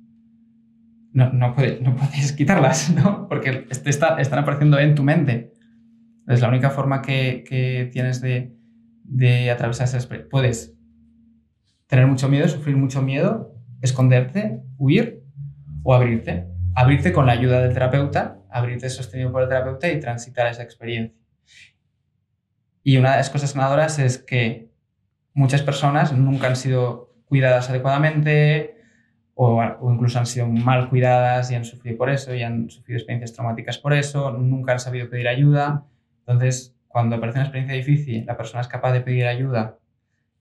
no, 1.13 1.31
no, 1.35 1.55
puede, 1.55 1.81
no 1.83 1.95
puedes 1.95 2.33
quitarlas, 2.37 2.89
¿no? 2.95 3.29
Porque 3.29 3.67
está, 3.69 4.19
están 4.19 4.39
apareciendo 4.39 4.79
en 4.79 4.95
tu 4.95 5.03
mente. 5.03 5.53
Es 6.27 6.41
la 6.41 6.49
única 6.49 6.71
forma 6.71 7.03
que, 7.03 7.45
que 7.47 7.91
tienes 7.93 8.23
de, 8.23 8.57
de 9.05 9.51
atravesar 9.51 9.85
esa 9.85 9.99
experiencia. 9.99 10.31
Puedes 10.31 10.75
tener 11.87 12.07
mucho 12.07 12.31
miedo, 12.31 12.49
sufrir 12.49 12.79
mucho 12.79 13.03
miedo, 13.03 13.55
esconderte, 13.83 14.63
huir 14.79 15.23
o 15.83 15.93
abrirte. 15.93 16.47
Abrirte 16.75 17.13
con 17.13 17.27
la 17.27 17.33
ayuda 17.33 17.61
del 17.61 17.75
terapeuta, 17.75 18.41
abrirte 18.49 18.89
sostenido 18.89 19.31
por 19.31 19.43
el 19.43 19.49
terapeuta 19.51 19.93
y 19.93 20.01
transitar 20.01 20.47
esa 20.47 20.63
experiencia. 20.63 21.21
Y 22.83 22.97
una 22.97 23.11
de 23.11 23.17
las 23.19 23.29
cosas 23.29 23.53
ganadoras 23.53 23.99
es 23.99 24.17
que 24.17 24.70
muchas 25.35 25.63
personas 25.63 26.13
nunca 26.13 26.49
han 26.49 26.57
sido 26.57 27.13
cuidadas 27.27 27.71
adecuadamente 27.71 28.77
o, 29.35 29.63
incluso 29.91 30.19
han 30.19 30.27
sido 30.27 30.47
mal 30.49 30.89
cuidadas 30.89 31.51
y 31.51 31.55
han 31.55 31.65
sufrido 31.65 31.97
por 31.97 32.11
eso 32.11 32.35
y 32.35 32.43
han 32.43 32.69
sufrido 32.69 32.99
experiencias 32.99 33.33
traumáticas 33.33 33.79
por 33.79 33.95
eso, 33.95 34.33
nunca 34.33 34.73
han 34.73 34.81
sabido 34.81 35.09
pedir 35.09 35.29
ayuda. 35.29 35.87
Entonces, 36.27 36.77
cuando 36.89 37.17
aparece 37.17 37.39
una 37.39 37.47
experiencia 37.47 37.77
difícil, 37.77 38.27
la 38.27 38.37
persona 38.37 38.61
es 38.61 38.69
capaz 38.69 38.93
de 38.93 39.01
pedir 39.01 39.27
ayuda, 39.27 39.79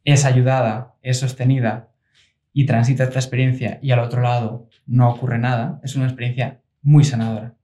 es 0.03 0.26
ayudada, 0.26 0.95
es 1.02 1.20
sostenida 1.20 1.90
y 2.52 2.66
transita 2.66 3.03
esta 3.03 3.20
experiencia 3.20 3.80
y 3.82 3.91
al 3.91 3.99
otro 3.99 4.22
lado 4.22 4.68
no 4.86 5.10
ocurre 5.10 5.38
nada, 5.38 5.80
es 5.84 5.95
una 5.95 6.06
experiencia 6.06 6.60
muy 6.82 7.03
sanadora, 7.03 7.56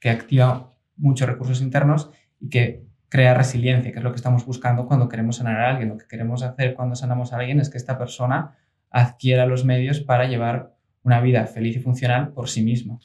que 0.00 0.10
activa 0.10 0.72
muchos 0.96 1.28
recursos 1.28 1.62
internos 1.62 2.10
y 2.40 2.48
que 2.48 2.84
crea 3.12 3.34
resiliencia, 3.34 3.92
que 3.92 3.98
es 3.98 4.02
lo 4.02 4.10
que 4.10 4.16
estamos 4.16 4.46
buscando 4.46 4.86
cuando 4.86 5.06
queremos 5.06 5.36
sanar 5.36 5.60
a 5.60 5.68
alguien. 5.68 5.90
Lo 5.90 5.98
que 5.98 6.06
queremos 6.06 6.42
hacer 6.42 6.72
cuando 6.72 6.96
sanamos 6.96 7.34
a 7.34 7.36
alguien 7.36 7.60
es 7.60 7.68
que 7.68 7.76
esta 7.76 7.98
persona 7.98 8.56
adquiera 8.88 9.44
los 9.44 9.66
medios 9.66 10.00
para 10.00 10.26
llevar 10.26 10.74
una 11.02 11.20
vida 11.20 11.46
feliz 11.46 11.76
y 11.76 11.80
funcional 11.80 12.32
por 12.32 12.48
sí 12.48 12.62
misma. 12.62 12.98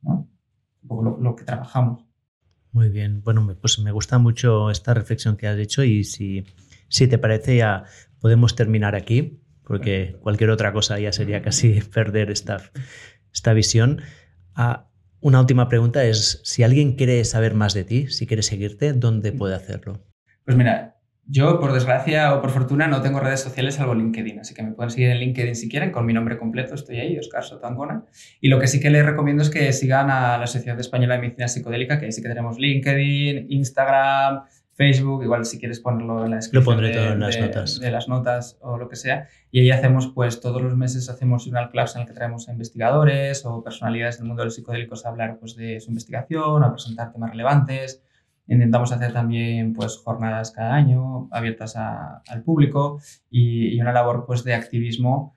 ¿no? 0.00 0.26
Lo, 0.88 1.18
lo, 1.20 1.36
que 1.36 1.44
trabajamos. 1.44 2.06
Muy 2.72 2.88
bien. 2.88 3.20
Bueno, 3.22 3.54
pues 3.60 3.78
me 3.80 3.92
gusta 3.92 4.16
mucho 4.16 4.70
esta 4.70 4.94
reflexión 4.94 5.36
que 5.36 5.46
has 5.46 5.58
hecho 5.58 5.84
y 5.84 6.04
si, 6.04 6.46
si 6.88 7.06
te 7.06 7.18
parece 7.18 7.58
ya 7.58 7.84
podemos 8.18 8.56
terminar 8.56 8.94
aquí, 8.94 9.42
porque 9.62 10.16
cualquier 10.22 10.48
otra 10.48 10.72
cosa 10.72 10.98
ya 10.98 11.12
sería 11.12 11.42
casi 11.42 11.80
perder 11.94 12.30
esta, 12.30 12.62
esta 13.30 13.52
visión. 13.52 14.00
Ah, 14.54 14.89
una 15.20 15.40
última 15.40 15.68
pregunta 15.68 16.04
es, 16.04 16.40
si 16.44 16.62
alguien 16.62 16.96
quiere 16.96 17.24
saber 17.24 17.54
más 17.54 17.74
de 17.74 17.84
ti, 17.84 18.06
si 18.08 18.26
quiere 18.26 18.42
seguirte, 18.42 18.92
¿dónde 18.92 19.32
puede 19.32 19.54
hacerlo? 19.54 20.00
Pues 20.44 20.56
mira, 20.56 20.96
yo 21.26 21.60
por 21.60 21.72
desgracia 21.72 22.34
o 22.34 22.40
por 22.40 22.50
fortuna 22.50 22.88
no 22.88 23.02
tengo 23.02 23.20
redes 23.20 23.40
sociales 23.40 23.76
salvo 23.76 23.94
LinkedIn, 23.94 24.40
así 24.40 24.52
que 24.52 24.64
me 24.64 24.72
pueden 24.72 24.90
seguir 24.90 25.10
en 25.10 25.18
LinkedIn 25.18 25.54
si 25.54 25.68
quieren, 25.68 25.92
con 25.92 26.04
mi 26.04 26.12
nombre 26.12 26.36
completo 26.36 26.74
estoy 26.74 26.98
ahí, 26.98 27.18
Oscar 27.18 27.44
Sotangona. 27.44 28.04
Y 28.40 28.48
lo 28.48 28.58
que 28.58 28.66
sí 28.66 28.80
que 28.80 28.90
les 28.90 29.06
recomiendo 29.06 29.42
es 29.42 29.50
que 29.50 29.72
sigan 29.72 30.10
a 30.10 30.38
la 30.38 30.46
Sociedad 30.48 30.80
Española 30.80 31.14
de 31.14 31.20
Medicina 31.20 31.46
Psicodélica, 31.46 32.00
que 32.00 32.06
ahí 32.06 32.12
sí 32.12 32.20
que 32.20 32.28
tenemos 32.28 32.58
LinkedIn, 32.58 33.46
Instagram, 33.48 34.42
Facebook, 34.80 35.22
igual 35.22 35.44
si 35.44 35.58
quieres 35.58 35.78
ponerlo 35.78 36.24
en 36.24 36.30
la 36.30 36.36
descripción. 36.36 36.64
Lo 36.64 36.80
pondré 36.80 36.88
de, 36.88 36.94
todo 36.94 37.12
en 37.12 37.20
las 37.20 37.38
notas. 37.38 37.80
De 37.80 37.90
las 37.90 38.08
notas 38.08 38.58
o 38.62 38.78
lo 38.78 38.88
que 38.88 38.96
sea. 38.96 39.28
Y 39.50 39.60
ahí 39.60 39.70
hacemos, 39.70 40.10
pues 40.14 40.40
todos 40.40 40.62
los 40.62 40.74
meses 40.74 41.10
hacemos 41.10 41.46
una 41.46 41.68
clase 41.68 41.98
en 41.98 42.02
el 42.02 42.08
que 42.08 42.14
traemos 42.14 42.48
a 42.48 42.52
investigadores 42.52 43.44
o 43.44 43.62
personalidades 43.62 44.16
del 44.16 44.26
mundo 44.26 44.40
de 44.40 44.46
los 44.46 44.54
psicodélicos 44.54 45.04
a 45.04 45.10
hablar 45.10 45.36
pues, 45.38 45.54
de 45.54 45.80
su 45.80 45.90
investigación, 45.90 46.64
a 46.64 46.72
presentar 46.72 47.12
temas 47.12 47.28
relevantes. 47.28 48.02
Intentamos 48.46 48.90
hacer 48.90 49.12
también 49.12 49.74
pues, 49.74 49.98
jornadas 49.98 50.50
cada 50.50 50.72
año 50.74 51.28
abiertas 51.30 51.76
al 51.76 52.42
público 52.42 53.02
y, 53.30 53.76
y, 53.76 53.80
una 53.82 53.92
labor 53.92 54.24
pues, 54.26 54.44
de 54.44 54.54
activismo 54.54 55.34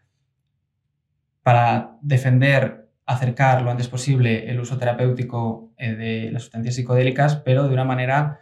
para 1.41 1.97
defender, 2.01 2.87
acercar 3.05 3.61
lo 3.61 3.71
antes 3.71 3.89
posible 3.89 4.49
el 4.49 4.61
uso 4.61 4.77
terapéutico 4.77 5.73
eh, 5.75 5.95
de 5.95 6.31
las 6.31 6.43
sustancias 6.43 6.75
psicodélicas, 6.75 7.35
pero 7.35 7.67
de 7.67 7.73
una 7.73 7.83
manera 7.83 8.39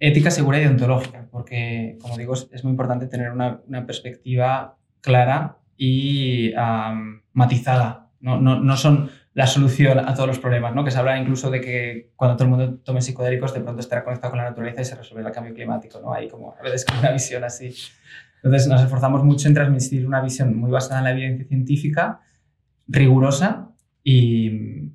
ética, 0.00 0.30
segura 0.30 0.58
y 0.58 0.62
deontológica, 0.62 1.26
porque, 1.30 1.98
como 2.00 2.16
digo, 2.16 2.34
es, 2.34 2.64
muy 2.64 2.70
importante 2.70 3.06
tener 3.06 3.32
una, 3.32 3.60
perspectiva 3.86 4.76
clara 5.00 5.58
y 5.76 6.52
matizada. 7.32 8.10
No, 8.20 8.40
no, 8.40 8.60
no, 8.60 8.76
son 8.76 9.10
la 9.34 9.46
solución 9.46 10.00
a 10.00 10.14
todos 10.14 10.26
los 10.26 10.38
problemas, 10.40 10.74
¿no? 10.74 10.84
que 10.84 10.90
se 10.90 10.98
habla 10.98 11.18
incluso 11.18 11.50
de 11.50 11.60
que 11.60 12.10
cuando 12.16 12.36
todo 12.36 12.44
el 12.44 12.50
mundo 12.50 12.78
tome 12.80 13.00
psicodélicos 13.00 13.54
de 13.54 13.60
pronto 13.60 13.80
estará 13.80 14.02
conectado 14.02 14.32
con 14.32 14.38
la 14.38 14.48
naturaleza 14.48 14.80
y 14.80 14.84
se 14.84 14.96
resolverá 14.96 15.28
el 15.28 15.34
cambio 15.34 15.54
climático. 15.54 16.00
¿no? 16.00 16.12
Hay 16.12 16.28
como 16.28 16.56
a 16.58 16.62
veces 16.62 16.84
una 16.98 17.12
visión 17.12 17.44
así. 17.44 17.72
Entonces 18.42 18.68
nos 18.68 18.82
esforzamos 18.82 19.22
mucho 19.22 19.46
en 19.46 19.54
transmitir 19.54 20.06
una 20.06 20.20
visión 20.20 20.56
muy 20.56 20.70
basada 20.70 20.98
en 20.98 21.04
la 21.04 21.10
evidencia 21.12 21.46
científica, 21.46 22.20
rigurosa 22.88 23.70
y, 24.02 24.90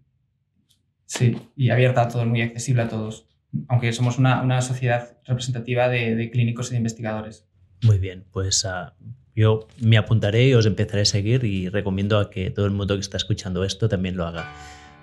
sí, 1.05 1.37
y 1.55 1.69
abierta 1.69 2.01
a 2.01 2.07
todos, 2.09 2.25
muy 2.25 2.41
accesible 2.41 2.81
a 2.81 2.89
todos 2.89 3.29
aunque 3.67 3.91
somos 3.93 4.17
una, 4.17 4.41
una 4.41 4.61
sociedad 4.61 5.17
representativa 5.25 5.89
de, 5.89 6.15
de, 6.15 6.31
clínicos 6.31 6.69
y 6.69 6.71
de 6.71 6.77
investigadores. 6.77 7.45
Muy 7.83 7.99
bien, 7.99 8.23
pues 8.31 8.65
uh, 8.65 8.91
yo 9.35 9.67
me 9.79 9.97
apuntaré 9.97 10.47
y 10.47 10.53
os 10.53 10.65
empezaré 10.65 11.01
a 11.01 11.05
seguir 11.05 11.43
y 11.43 11.69
recomiendo 11.69 12.19
a 12.19 12.29
que 12.29 12.51
todo 12.51 12.65
el 12.65 12.71
mundo 12.71 12.95
que 12.95 13.01
está 13.01 13.17
escuchando 13.17 13.63
esto 13.63 13.89
también 13.89 14.15
lo 14.15 14.25
haga. 14.25 14.51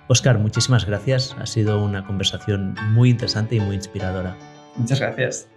Oscar, 0.09 0.39
muchísimas 0.39 0.87
gracias. 0.87 1.37
Ha 1.39 1.47
sido 1.47 1.83
una 1.85 2.05
conversación 2.05 2.75
muy 2.93 3.11
interesante 3.11 3.55
y 3.57 3.61
muy 3.61 3.77
inspiradora. 3.77 4.37
Muchas 4.77 5.01
gracias. 5.01 5.49